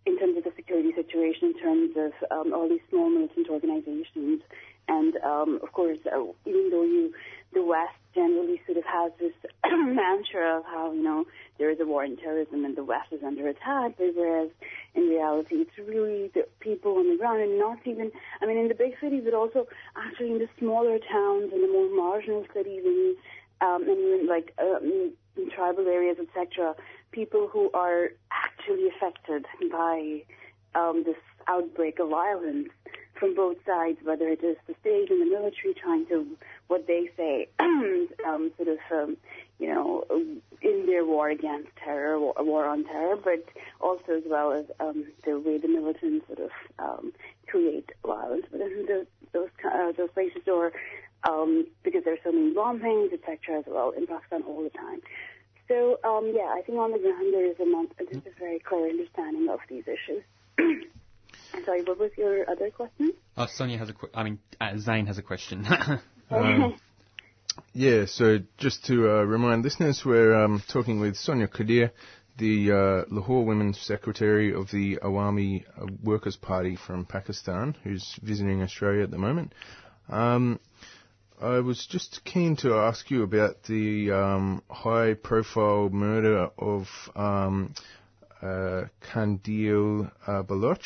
in 0.06 0.18
terms 0.18 0.36
of 0.36 0.44
the 0.44 0.52
security 0.56 0.92
situation, 0.94 1.54
in 1.54 1.60
terms 1.60 1.90
of 1.96 2.12
um, 2.30 2.52
all 2.52 2.68
these 2.68 2.80
small 2.90 3.10
militant 3.10 3.48
organizations, 3.48 4.42
and 4.88 5.16
um, 5.24 5.60
of 5.62 5.72
course, 5.72 5.98
uh, 6.06 6.20
even 6.46 6.70
though 6.70 6.82
you 6.82 7.12
the 7.52 7.62
West 7.64 7.94
generally 8.14 8.60
sort 8.66 8.78
of 8.78 8.84
has 8.84 9.12
this 9.18 9.32
mantra 9.66 10.58
of 10.58 10.64
how, 10.64 10.92
you 10.92 11.02
know, 11.02 11.24
there 11.58 11.70
is 11.70 11.78
a 11.80 11.86
war 11.86 12.04
on 12.04 12.16
terrorism 12.16 12.64
and 12.64 12.76
the 12.76 12.84
West 12.84 13.12
is 13.12 13.22
under 13.24 13.48
attack, 13.48 13.92
but 13.98 14.14
whereas 14.14 14.50
in 14.94 15.08
reality 15.08 15.56
it's 15.56 15.78
really 15.78 16.30
the 16.34 16.46
people 16.60 16.96
on 16.98 17.10
the 17.10 17.16
ground 17.16 17.40
and 17.40 17.58
not 17.58 17.78
even, 17.84 18.10
I 18.40 18.46
mean, 18.46 18.58
in 18.58 18.68
the 18.68 18.74
big 18.74 18.92
cities, 19.00 19.22
but 19.24 19.34
also 19.34 19.66
actually 19.96 20.30
in 20.32 20.38
the 20.38 20.48
smaller 20.58 20.98
towns 20.98 21.52
and 21.52 21.62
the 21.62 21.68
more 21.68 21.94
marginal 21.94 22.44
cities 22.54 22.82
and, 22.84 23.16
um, 23.60 23.82
and 23.88 23.98
even 23.98 24.26
like 24.26 24.54
um, 24.58 25.12
in 25.36 25.50
tribal 25.50 25.86
areas, 25.86 26.16
etc., 26.20 26.74
people 27.12 27.48
who 27.48 27.70
are 27.72 28.10
actually 28.30 28.88
affected 28.88 29.46
by 29.70 30.22
um, 30.74 31.02
this 31.04 31.16
outbreak 31.46 31.98
of 31.98 32.10
violence 32.10 32.68
from 33.20 33.34
both 33.34 33.56
sides, 33.66 33.98
whether 34.02 34.28
it 34.28 34.42
is 34.42 34.56
the 34.66 34.74
state 34.80 35.10
and 35.10 35.20
the 35.20 35.26
military 35.26 35.74
trying 35.74 36.06
to, 36.06 36.26
what 36.68 36.86
they 36.86 37.10
say, 37.16 37.48
um, 37.60 38.50
sort 38.56 38.68
of, 38.68 38.78
um, 38.90 39.16
you 39.58 39.68
know, 39.68 40.04
in 40.62 40.86
their 40.86 41.04
war 41.04 41.28
against 41.28 41.68
terror, 41.76 42.18
war, 42.18 42.34
war 42.38 42.66
on 42.66 42.84
terror, 42.84 43.16
but 43.16 43.44
also 43.80 44.12
as 44.16 44.22
well 44.26 44.52
as 44.52 44.64
um, 44.80 45.04
the 45.24 45.38
way 45.38 45.58
the 45.58 45.68
militants 45.68 46.26
sort 46.26 46.38
of 46.38 46.50
um, 46.78 47.12
create 47.46 47.90
violence 48.04 48.46
within 48.50 48.86
the, 48.86 49.06
those 49.32 49.48
uh, 49.70 49.92
those 49.92 50.10
places, 50.10 50.42
or 50.46 50.72
um, 51.28 51.66
because 51.82 52.02
there's 52.04 52.18
so 52.24 52.32
many 52.32 52.54
bombings, 52.54 53.12
etc. 53.12 53.58
as 53.58 53.64
well 53.66 53.90
in 53.96 54.06
Pakistan 54.06 54.42
all 54.42 54.62
the 54.62 54.70
time. 54.70 55.00
So 55.68 55.98
um, 56.04 56.32
yeah, 56.34 56.52
I 56.56 56.62
think 56.62 56.78
on 56.78 56.92
the 56.92 56.98
ground 56.98 57.32
there 57.32 57.46
is 57.46 57.56
a, 57.60 57.66
mon- 57.66 57.88
there's 57.98 58.24
a 58.26 58.38
very 58.38 58.58
clear 58.58 58.88
understanding 58.88 59.48
of 59.48 59.60
these 59.68 59.84
issues. 59.84 60.22
Sorry, 61.64 61.82
what 61.82 61.98
was 61.98 62.10
your 62.16 62.48
other 62.50 62.70
question? 62.70 63.12
Oh, 63.36 63.46
Sonia 63.46 63.78
has 63.78 63.88
a. 63.88 63.92
Qu- 63.92 64.10
I 64.14 64.22
mean, 64.22 64.38
uh, 64.60 64.76
Zane 64.78 65.06
has 65.06 65.18
a 65.18 65.22
question. 65.22 65.66
Um, 66.32 66.76
yeah, 67.72 68.04
so 68.06 68.38
just 68.56 68.84
to 68.86 69.10
uh, 69.10 69.22
remind 69.22 69.64
listeners, 69.64 70.02
we're 70.04 70.32
um, 70.44 70.62
talking 70.68 71.00
with 71.00 71.16
Sonia 71.16 71.48
Kadir, 71.48 71.92
the 72.38 72.72
uh, 72.72 73.14
Lahore 73.14 73.44
Women's 73.44 73.80
Secretary 73.80 74.54
of 74.54 74.70
the 74.70 74.96
Awami 75.02 75.64
uh, 75.76 75.86
Workers' 76.02 76.36
Party 76.36 76.76
from 76.76 77.04
Pakistan, 77.04 77.76
who's 77.82 78.18
visiting 78.22 78.62
Australia 78.62 79.02
at 79.02 79.10
the 79.10 79.18
moment. 79.18 79.52
Um, 80.08 80.60
I 81.42 81.60
was 81.60 81.86
just 81.86 82.22
keen 82.26 82.56
to 82.56 82.74
ask 82.74 83.10
you 83.10 83.22
about 83.22 83.62
the 83.62 84.10
um, 84.10 84.62
high-profile 84.68 85.88
murder 85.88 86.50
of 86.58 86.86
um, 87.16 87.72
uh, 88.42 88.84
Qandeel 89.00 90.10
uh, 90.26 90.42
Baloch 90.42 90.84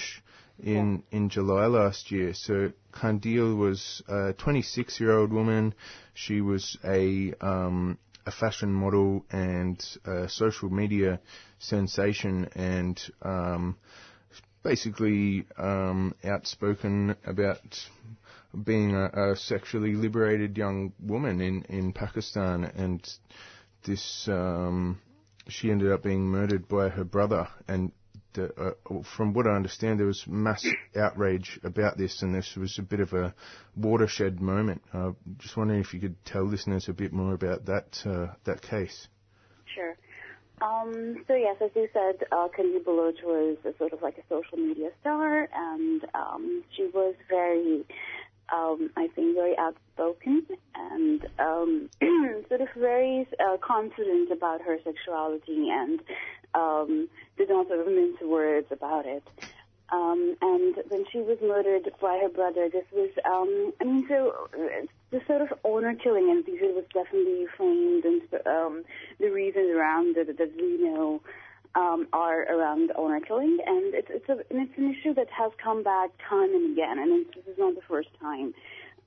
in 0.62 1.02
in 1.10 1.28
July 1.28 1.66
last 1.66 2.12
year. 2.12 2.34
So 2.34 2.70
Qandeel 2.92 3.56
was 3.56 4.00
a 4.06 4.32
26 4.34 5.00
year 5.00 5.18
old 5.18 5.32
woman. 5.32 5.74
She 6.14 6.40
was 6.40 6.78
a 6.84 7.34
um, 7.40 7.98
a 8.24 8.30
fashion 8.30 8.72
model 8.72 9.24
and 9.32 9.84
a 10.04 10.28
social 10.28 10.70
media 10.70 11.18
sensation, 11.58 12.48
and 12.54 13.02
um, 13.22 13.76
basically 14.62 15.46
um, 15.58 16.14
outspoken 16.24 17.16
about 17.26 17.88
being 18.62 18.94
a, 18.94 19.32
a, 19.32 19.36
sexually 19.36 19.94
liberated 19.94 20.56
young 20.56 20.92
woman 21.00 21.40
in 21.40 21.62
in 21.68 21.92
Pakistan, 21.92 22.64
and 22.64 23.06
this 23.84 24.28
um, 24.28 25.00
she 25.48 25.70
ended 25.70 25.92
up 25.92 26.02
being 26.02 26.26
murdered 26.26 26.68
by 26.68 26.88
her 26.88 27.04
brother 27.04 27.48
and 27.68 27.92
the, 28.34 28.52
uh, 28.60 29.02
from 29.16 29.32
what 29.32 29.46
I 29.46 29.54
understand, 29.54 29.98
there 29.98 30.06
was 30.06 30.24
mass 30.26 30.66
outrage 30.96 31.58
about 31.62 31.96
this, 31.96 32.22
and 32.22 32.34
this 32.34 32.54
was 32.56 32.78
a 32.78 32.82
bit 32.82 33.00
of 33.00 33.12
a 33.12 33.34
watershed 33.76 34.40
moment. 34.40 34.82
Uh, 34.92 35.12
just 35.38 35.56
wondering 35.56 35.80
if 35.80 35.94
you 35.94 36.00
could 36.00 36.22
tell 36.24 36.44
listeners 36.44 36.88
a 36.88 36.92
bit 36.92 37.12
more 37.12 37.32
about 37.32 37.64
that 37.66 37.98
uh, 38.04 38.34
that 38.44 38.60
case. 38.60 39.08
Sure. 39.74 39.96
Um, 40.62 41.24
so 41.26 41.34
yes, 41.34 41.56
as 41.60 41.70
you 41.74 41.88
said, 41.92 42.26
uh, 42.30 42.48
Baloch 42.84 43.22
was 43.24 43.56
sort 43.76 43.92
of 43.92 44.02
like 44.02 44.18
a 44.18 44.22
social 44.28 44.58
media 44.58 44.90
star, 45.00 45.48
and 45.52 46.04
um, 46.14 46.64
she 46.76 46.84
was 46.94 47.14
very, 47.28 47.84
um, 48.52 48.90
I 48.96 49.08
think, 49.08 49.34
very 49.34 49.56
outspoken 49.58 50.46
and 50.74 51.26
um, 51.38 51.90
sort 52.48 52.60
of 52.60 52.68
very 52.76 53.26
uh, 53.40 53.56
confident 53.58 54.30
about 54.30 54.60
her 54.62 54.78
sexuality 54.84 55.70
and 55.70 56.00
um, 56.54 57.08
did 57.36 57.48
not 57.48 57.68
sort 57.68 57.80
of 57.80 57.86
mince 57.86 58.20
words 58.22 58.66
about 58.70 59.06
it. 59.06 59.24
Um, 59.92 60.36
and 60.40 60.76
when 60.88 61.04
she 61.12 61.18
was 61.18 61.38
murdered 61.42 61.90
by 62.00 62.18
her 62.22 62.28
brother, 62.28 62.68
this 62.72 62.84
was, 62.92 63.10
um, 63.24 63.72
I 63.80 63.84
mean, 63.84 64.06
so 64.08 64.48
uh, 64.54 64.86
the 65.10 65.20
sort 65.26 65.42
of 65.42 65.52
honor 65.64 65.94
killing, 65.94 66.30
and 66.30 66.44
these 66.44 66.60
was 66.62 66.84
definitely 66.92 67.46
framed, 67.56 68.04
and 68.04 68.22
um, 68.46 68.84
the 69.20 69.28
reasons 69.28 69.70
around 69.76 70.16
it 70.16 70.36
that 70.38 70.52
we 70.56 70.78
know 70.78 71.20
um, 71.74 72.06
are 72.12 72.42
around 72.42 72.92
honor 72.96 73.20
killing, 73.20 73.58
and 73.66 73.94
it's 73.94 74.08
it's, 74.10 74.28
a, 74.28 74.32
and 74.50 74.68
it's 74.68 74.78
an 74.78 74.94
issue 74.94 75.14
that 75.14 75.28
has 75.30 75.52
come 75.62 75.82
back 75.82 76.10
time 76.28 76.54
and 76.54 76.72
again, 76.72 76.98
and 76.98 77.26
this 77.34 77.44
is 77.46 77.58
not 77.58 77.74
the 77.74 77.82
first 77.88 78.08
time. 78.20 78.54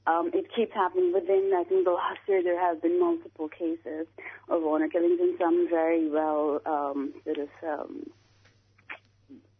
Um, 0.05 0.31
it 0.33 0.47
keeps 0.55 0.73
happening 0.73 1.11
within, 1.13 1.51
I 1.53 1.63
think, 1.65 1.83
the 1.83 1.91
last 1.91 2.19
year 2.29 2.41
there 2.41 2.59
have 2.59 2.81
been 2.81 2.97
multiple 2.97 3.49
cases 3.49 4.07
of 4.47 4.65
honor 4.65 4.87
killings, 4.87 5.19
and 5.19 5.37
some 5.37 5.67
very 5.69 6.09
well 6.09 6.61
um, 6.65 7.13
sort 7.25 7.39
of 7.39 7.49
um, 7.67 8.09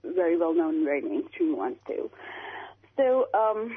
very 0.04 0.38
well 0.38 0.54
known, 0.54 0.86
very 0.86 1.02
mainstream 1.02 1.58
ones 1.58 1.78
too. 1.86 2.10
So, 2.96 3.28
um, 3.34 3.76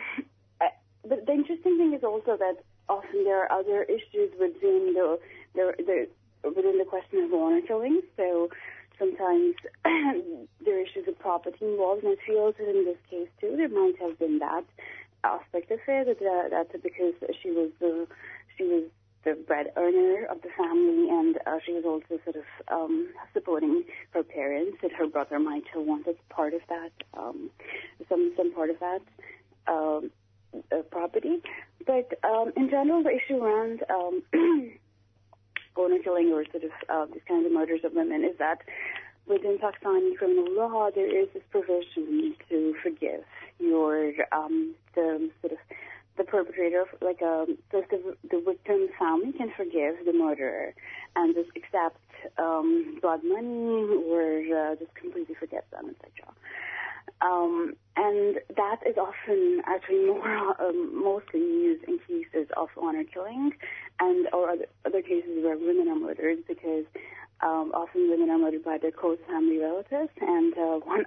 I, 0.61 0.69
but 1.07 1.27
the 1.27 1.33
interesting 1.33 1.77
thing 1.77 1.93
is 1.93 2.05
also 2.05 2.37
that 2.37 2.57
often 2.89 3.25
there 3.25 3.43
are 3.43 3.53
other 3.53 3.83
issues 3.83 4.31
within 4.39 4.95
the, 4.95 5.19
the, 5.55 5.75
the 5.79 6.49
within 6.49 6.79
the 6.79 6.85
question 6.85 7.21
of 7.21 7.35
honor 7.35 7.61
killing. 7.67 8.01
So 8.17 8.49
sometimes 9.01 9.57
there 10.65 10.79
are 10.79 10.81
issues 10.81 11.09
of 11.09 11.19
property 11.19 11.65
involved, 11.65 12.05
and 12.05 12.17
I 12.17 12.27
feel 12.27 12.53
that 12.53 12.69
in 12.69 12.85
this 12.85 12.99
case 13.11 13.29
too, 13.41 13.57
there 13.57 13.69
might 13.69 13.95
have 14.01 14.19
been 14.19 14.39
that 14.39 14.65
aspect 15.25 15.71
of 15.73 15.81
it. 15.89 16.19
That, 16.21 16.51
that 16.51 16.83
because 16.83 17.15
she 17.43 17.51
was 17.51 17.71
the 17.81 18.07
she 18.57 18.65
was 18.65 18.85
the 19.25 19.35
bread 19.47 19.73
earner 19.77 20.27
of 20.27 20.41
the 20.43 20.49
family, 20.57 21.09
and 21.11 21.39
uh, 21.47 21.59
she 21.65 21.73
was 21.73 21.85
also 21.85 22.21
sort 22.25 22.37
of 22.37 22.45
um, 22.69 23.09
supporting 23.33 23.85
her 24.11 24.23
parents. 24.23 24.79
That 24.83 24.93
her 24.93 25.07
brother 25.07 25.39
might 25.39 25.65
have 25.75 25.85
wanted 25.85 26.17
part 26.29 26.55
of 26.55 26.61
that, 26.69 26.93
um, 27.17 27.51
some 28.09 28.33
some 28.37 28.53
part 28.55 28.71
of 28.71 28.77
that 28.81 29.01
um, 29.67 30.11
uh, 30.73 30.83
property. 30.91 31.43
But 31.87 32.19
um, 32.25 32.53
in 32.57 32.71
general, 32.71 33.03
the 33.03 33.11
issue 33.11 33.43
around 33.43 33.83
um, 33.91 34.23
honor 35.85 35.99
killing 36.03 36.33
or 36.33 36.45
sort 36.51 36.65
of 36.65 36.71
uh, 36.89 37.07
these 37.13 37.23
kinds 37.27 37.47
of 37.47 37.53
murders 37.53 37.81
of 37.85 37.93
women 37.93 38.25
is 38.25 38.37
that 38.39 38.61
within 39.27 39.59
Pakistani 39.59 40.17
criminal 40.17 40.53
law, 40.53 40.91
there 40.95 41.07
is 41.07 41.29
this 41.33 41.43
provision 41.51 42.35
to 42.49 42.75
forgive 42.83 43.23
your 43.59 44.13
um, 44.33 44.75
the 44.95 45.31
sort 45.41 45.53
of 45.53 45.59
the 46.17 46.25
perpetrator, 46.25 46.85
like 47.01 47.23
um, 47.23 47.57
just 47.73 47.89
the, 47.91 48.17
the 48.31 48.43
victim's 48.45 48.91
family 48.99 49.33
can 49.33 49.51
forgive 49.57 49.95
the 50.05 50.13
murderer 50.13 50.75
and 51.17 51.35
just 51.35 51.51
accept 51.57 51.99
um, 52.37 52.99
blood 53.01 53.21
money 53.25 53.87
or 54.07 54.43
uh, 54.55 54.75
just 54.77 54.95
completely 54.95 55.35
forget 55.35 55.65
them, 55.71 55.89
etc. 55.89 56.31
Um, 57.21 57.75
and 57.97 58.37
that 58.57 58.79
is 58.87 58.97
often 58.97 59.63
actually 59.67 60.07
more 60.07 60.61
um, 60.61 61.03
mostly 61.03 61.41
used 61.41 61.85
in 61.85 61.99
cases 61.99 62.49
of 62.57 62.69
honor 62.81 63.05
killing 63.05 63.53
and 63.99 64.27
or 64.33 64.51
other, 64.51 64.67
other 64.87 65.03
cases 65.03 65.43
where 65.43 65.57
women 65.57 65.89
are 65.89 65.99
murdered 65.99 66.39
because 66.47 66.85
um, 67.43 67.73
often 67.75 68.11
women 68.11 68.31
are 68.31 68.39
murdered 68.39 68.65
by 68.65 68.79
their 68.79 68.91
close 68.91 69.19
family 69.27 69.59
relatives 69.59 70.11
and 70.21 70.55
uh, 70.55 70.79
one 70.85 71.05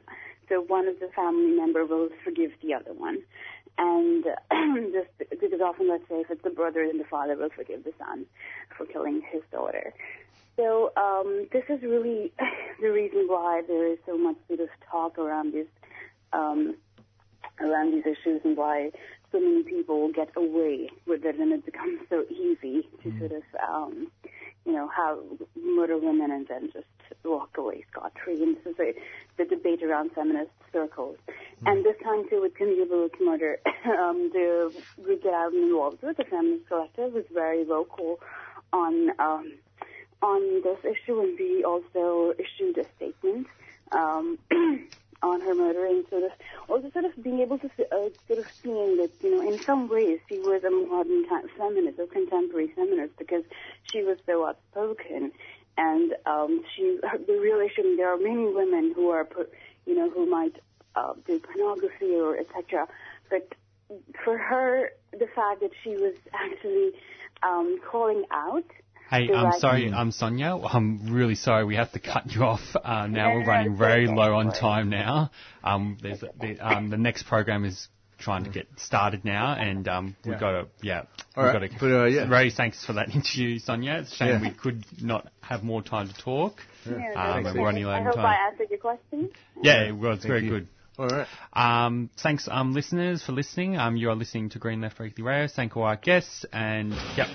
so 0.50 0.62
one 0.62 0.88
of 0.88 1.00
the 1.00 1.08
family 1.16 1.52
member 1.52 1.86
will 1.86 2.10
forgive 2.24 2.52
the 2.62 2.74
other 2.74 2.94
one 2.94 3.24
and 3.78 4.26
just 4.94 5.10
because 5.42 5.62
often, 5.62 5.90
let's 5.90 6.08
say, 6.08 6.22
if 6.22 6.30
it's 6.30 6.44
the 6.44 6.50
brother, 6.50 6.86
then 6.86 6.98
the 6.98 7.06
father 7.06 7.36
will 7.36 7.50
forgive 7.50 7.84
the 7.84 7.94
son 7.98 8.26
for 8.78 8.86
killing 8.86 9.22
his 9.32 9.42
daughter. 9.52 9.94
So 10.56 10.92
um, 10.96 11.48
this 11.52 11.64
is 11.70 11.82
really 11.82 12.32
the 12.82 12.90
reason 12.90 13.26
why 13.28 13.64
there 13.68 13.92
is 13.92 13.98
so 14.06 14.18
much 14.18 14.36
sort 14.48 14.60
of 14.60 14.70
talk 14.90 15.18
around 15.18 15.54
this, 15.54 15.68
um, 16.34 16.76
around 17.60 17.94
these 17.94 18.06
issues, 18.06 18.42
and 18.44 18.58
why 18.58 18.92
so 19.32 19.40
many 19.40 19.64
people 19.64 20.12
get 20.14 20.30
away 20.36 20.90
with 21.06 21.26
it, 21.26 21.40
and 21.40 21.52
it 21.52 21.66
becomes 21.66 22.00
so 22.10 22.24
easy 22.30 22.88
to 23.02 23.10
mm. 23.10 23.20
sort 23.20 23.32
of, 23.32 23.44
um, 23.68 24.08
you 24.66 24.72
know, 24.72 24.88
have 24.96 25.18
murder 25.62 25.98
women 25.98 26.32
and 26.32 26.48
then 26.48 26.70
just 26.72 26.86
walk 27.24 27.50
away 27.58 27.84
scot 27.92 28.14
free. 28.24 28.42
And 28.42 28.58
this 28.58 28.74
is 28.74 28.80
a, 28.80 28.94
the 29.38 29.46
debate 29.46 29.84
around 29.84 30.12
feminist 30.14 30.52
circles. 30.72 31.18
Mm. 31.64 31.72
And 31.72 31.86
this 31.86 31.96
time 32.04 32.30
too 32.30 32.42
with 32.42 32.56
Conceivable 32.56 33.10
Murder, 33.20 33.60
um, 33.86 34.30
the 34.32 34.74
group 35.02 35.24
that 35.24 35.34
I'm 35.34 35.56
involved 35.56 36.02
with, 36.02 36.18
the 36.18 36.26
Feminist 36.26 36.68
Collective, 36.68 37.14
was 37.14 37.26
very 37.34 37.64
vocal 37.64 38.20
on 38.72 39.10
um, 39.20 39.54
on 40.22 40.62
this 40.64 40.80
issue, 40.86 41.20
and 41.20 41.38
we 41.38 41.66
also 41.66 42.34
issued 42.40 42.78
a 42.78 42.86
statement 42.96 43.48
um, 43.92 44.40
on 45.24 45.42
her 45.42 45.56
murder, 45.56 45.86
and 45.86 46.06
sort 46.10 46.24
of 46.24 46.32
also 46.68 46.92
sort 46.92 47.06
of 47.06 47.24
being 47.24 47.40
able 47.40 47.58
to 47.58 47.68
uh, 47.68 48.10
sort 48.28 48.40
of 48.40 48.46
seeing 48.62 48.98
that 48.98 49.12
you 49.22 49.36
know 49.36 49.42
in 49.50 49.60
some 49.60 49.90
ways 49.90 50.20
she 50.30 50.38
was 50.40 50.64
a 50.64 50.70
modern 50.70 51.26
feminist, 51.58 52.00
or 52.00 52.06
contemporary 52.08 52.68
feminist, 52.76 53.18
because 53.18 53.44
she 53.92 54.04
was 54.04 54.18
so 54.26 54.46
outspoken 54.46 55.32
and 55.78 56.14
um, 56.26 56.64
she, 56.76 57.00
the 57.02 57.66
issue, 57.66 57.96
there 57.96 58.14
are 58.14 58.18
many 58.18 58.54
women 58.54 58.94
who 58.96 59.10
are, 59.10 59.28
you 59.86 59.96
know, 59.96 60.10
who 60.10 60.30
might 60.30 60.56
uh, 60.96 61.14
do 61.26 61.40
pornography 61.40 62.16
or 62.16 62.38
etc. 62.38 62.88
But 63.30 63.54
for 64.24 64.38
her, 64.38 64.92
the 65.12 65.28
fact 65.36 65.62
that 65.62 65.72
she 65.84 65.92
was 65.92 66.14
actually 66.34 66.92
um, 67.42 67.80
calling 67.90 68.26
out. 68.32 68.66
Hey, 69.10 69.30
I'm 69.32 69.60
sorry, 69.60 69.92
I'm 69.92 70.12
Sonia. 70.12 70.56
I'm 70.58 71.14
really 71.14 71.36
sorry. 71.36 71.66
We 71.66 71.76
have 71.76 71.92
to 71.92 72.00
cut 72.00 72.32
you 72.32 72.44
off 72.44 72.62
uh, 72.84 73.06
now. 73.08 73.36
We're 73.36 73.46
running 73.46 73.78
very 73.78 74.08
low 74.08 74.36
on 74.36 74.52
time 74.52 74.90
now. 74.90 75.30
Um, 75.64 75.98
there's 76.02 76.22
the, 76.22 76.58
um, 76.60 76.90
the 76.90 76.98
next 76.98 77.24
program 77.28 77.64
is 77.64 77.88
trying 78.18 78.44
to 78.46 78.50
get 78.50 78.68
started 78.78 79.24
now, 79.26 79.54
and 79.54 79.88
um, 79.88 80.16
we've 80.26 80.34
yeah. 80.34 80.40
got 80.40 80.52
to, 80.52 80.68
yeah, 80.82 81.04
All 81.36 81.44
we've 81.44 81.54
right. 81.54 81.70
got 81.72 81.78
to. 81.78 81.80
But, 81.80 82.02
uh, 82.02 82.06
yeah. 82.06 82.28
Ray, 82.30 82.50
thanks 82.50 82.84
for 82.86 82.94
that 82.94 83.10
interview, 83.14 83.60
Sonia. 83.60 84.00
It's 84.02 84.14
a 84.14 84.16
shame 84.16 84.28
Yeah. 84.30 84.42
we 84.42 84.52
could 84.52 84.86
not 85.02 85.28
have 85.42 85.64
more 85.64 85.84
time 85.84 86.08
to 86.08 86.14
talk. 86.16 86.56
Yeah, 86.86 86.96
Um, 86.96 87.44
that's 87.44 87.48
and 87.56 87.62
we're 87.62 87.68
only 87.68 87.84
okay. 87.84 87.94
I 87.94 88.02
hope 88.04 88.16
time. 88.16 88.26
I 88.26 88.50
answered 88.50 88.68
your 88.70 88.80
question. 88.80 89.30
Yeah, 89.62 89.92
well, 89.92 90.14
it's 90.14 90.26
very 90.26 90.44
you. 90.46 90.50
good. 90.50 90.68
All 90.98 91.08
right. 91.08 91.28
Um, 91.54 92.10
thanks, 92.22 92.48
um, 92.50 92.74
listeners, 92.74 93.24
for 93.24 93.32
listening. 93.32 93.78
Um, 93.78 93.96
you 93.98 94.10
are 94.10 94.16
listening 94.16 94.50
to 94.52 94.60
Green 94.60 94.82
Left 94.82 95.00
Weekly 95.00 95.24
Radio. 95.24 95.48
Thank 95.48 95.76
all 95.76 95.84
our 95.84 95.98
guests, 95.98 96.46
and 96.54 96.94
yep, 97.18 97.28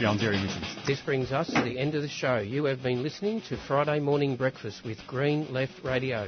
Zero 0.00 0.32
Emissions. 0.32 0.64
This 0.86 1.02
brings 1.02 1.30
us 1.30 1.46
to 1.48 1.60
the 1.60 1.78
end 1.78 1.94
of 1.94 2.00
the 2.00 2.08
show. 2.08 2.38
You 2.38 2.64
have 2.64 2.82
been 2.82 3.02
listening 3.02 3.42
to 3.50 3.58
Friday 3.68 4.00
Morning 4.00 4.34
Breakfast 4.34 4.82
with 4.82 4.96
Green 5.06 5.52
Left 5.52 5.84
Radio. 5.84 6.26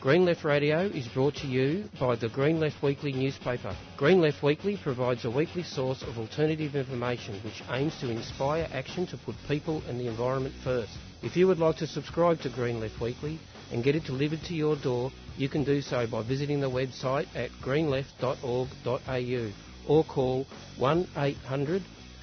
Green 0.00 0.24
Left 0.24 0.44
Radio 0.44 0.82
is 0.82 1.08
brought 1.08 1.34
to 1.38 1.48
you 1.48 1.86
by 1.98 2.14
the 2.14 2.28
Green 2.28 2.60
Left 2.60 2.80
Weekly 2.80 3.10
newspaper. 3.10 3.76
Green 3.96 4.20
Left 4.20 4.40
Weekly 4.40 4.78
provides 4.80 5.24
a 5.24 5.30
weekly 5.32 5.64
source 5.64 6.02
of 6.02 6.16
alternative 6.16 6.76
information 6.76 7.40
which 7.42 7.60
aims 7.72 7.98
to 7.98 8.08
inspire 8.08 8.68
action 8.72 9.04
to 9.08 9.16
put 9.16 9.34
people 9.48 9.82
and 9.88 9.98
the 9.98 10.06
environment 10.06 10.54
first. 10.62 10.92
If 11.20 11.36
you 11.36 11.48
would 11.48 11.58
like 11.58 11.78
to 11.78 11.88
subscribe 11.88 12.40
to 12.42 12.50
Green 12.50 12.78
Left 12.78 13.00
Weekly 13.00 13.40
and 13.72 13.82
get 13.82 13.96
it 13.96 14.04
delivered 14.04 14.44
to 14.44 14.54
your 14.54 14.76
door, 14.76 15.10
you 15.36 15.48
can 15.48 15.64
do 15.64 15.80
so 15.80 16.06
by 16.06 16.22
visiting 16.22 16.60
the 16.60 16.70
website 16.70 17.26
at 17.34 17.50
greenleft.org.au 17.64 19.52
or 19.88 20.04
call 20.04 20.46
1 20.78 21.08
800 21.16 21.82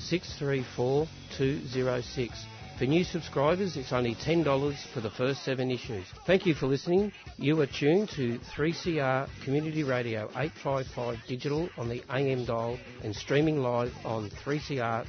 634 0.10 1.07
206. 1.38 2.45
For 2.77 2.86
new 2.86 3.03
subscribers, 3.06 3.77
it's 3.77 3.94
only 3.94 4.15
$10 4.15 4.76
for 4.94 4.99
the 4.99 5.10
first 5.10 5.44
seven 5.45 5.72
issues. 5.72 6.06
Thank 6.27 6.45
you 6.45 6.53
for 6.53 6.68
listening. 6.68 7.14
You 7.38 7.61
are 7.61 7.68
tuned 7.68 8.10
to 8.18 8.38
3CR 8.53 9.30
Community 9.45 9.84
Radio 9.84 10.26
855 10.36 11.18
digital 11.26 11.69
on 11.77 11.88
the 11.88 12.03
AM 12.14 12.44
dial 12.44 12.77
and 13.02 13.15
streaming 13.15 13.60
live 13.60 13.94
on 14.03 14.30
3cr.org.au. 14.30 15.06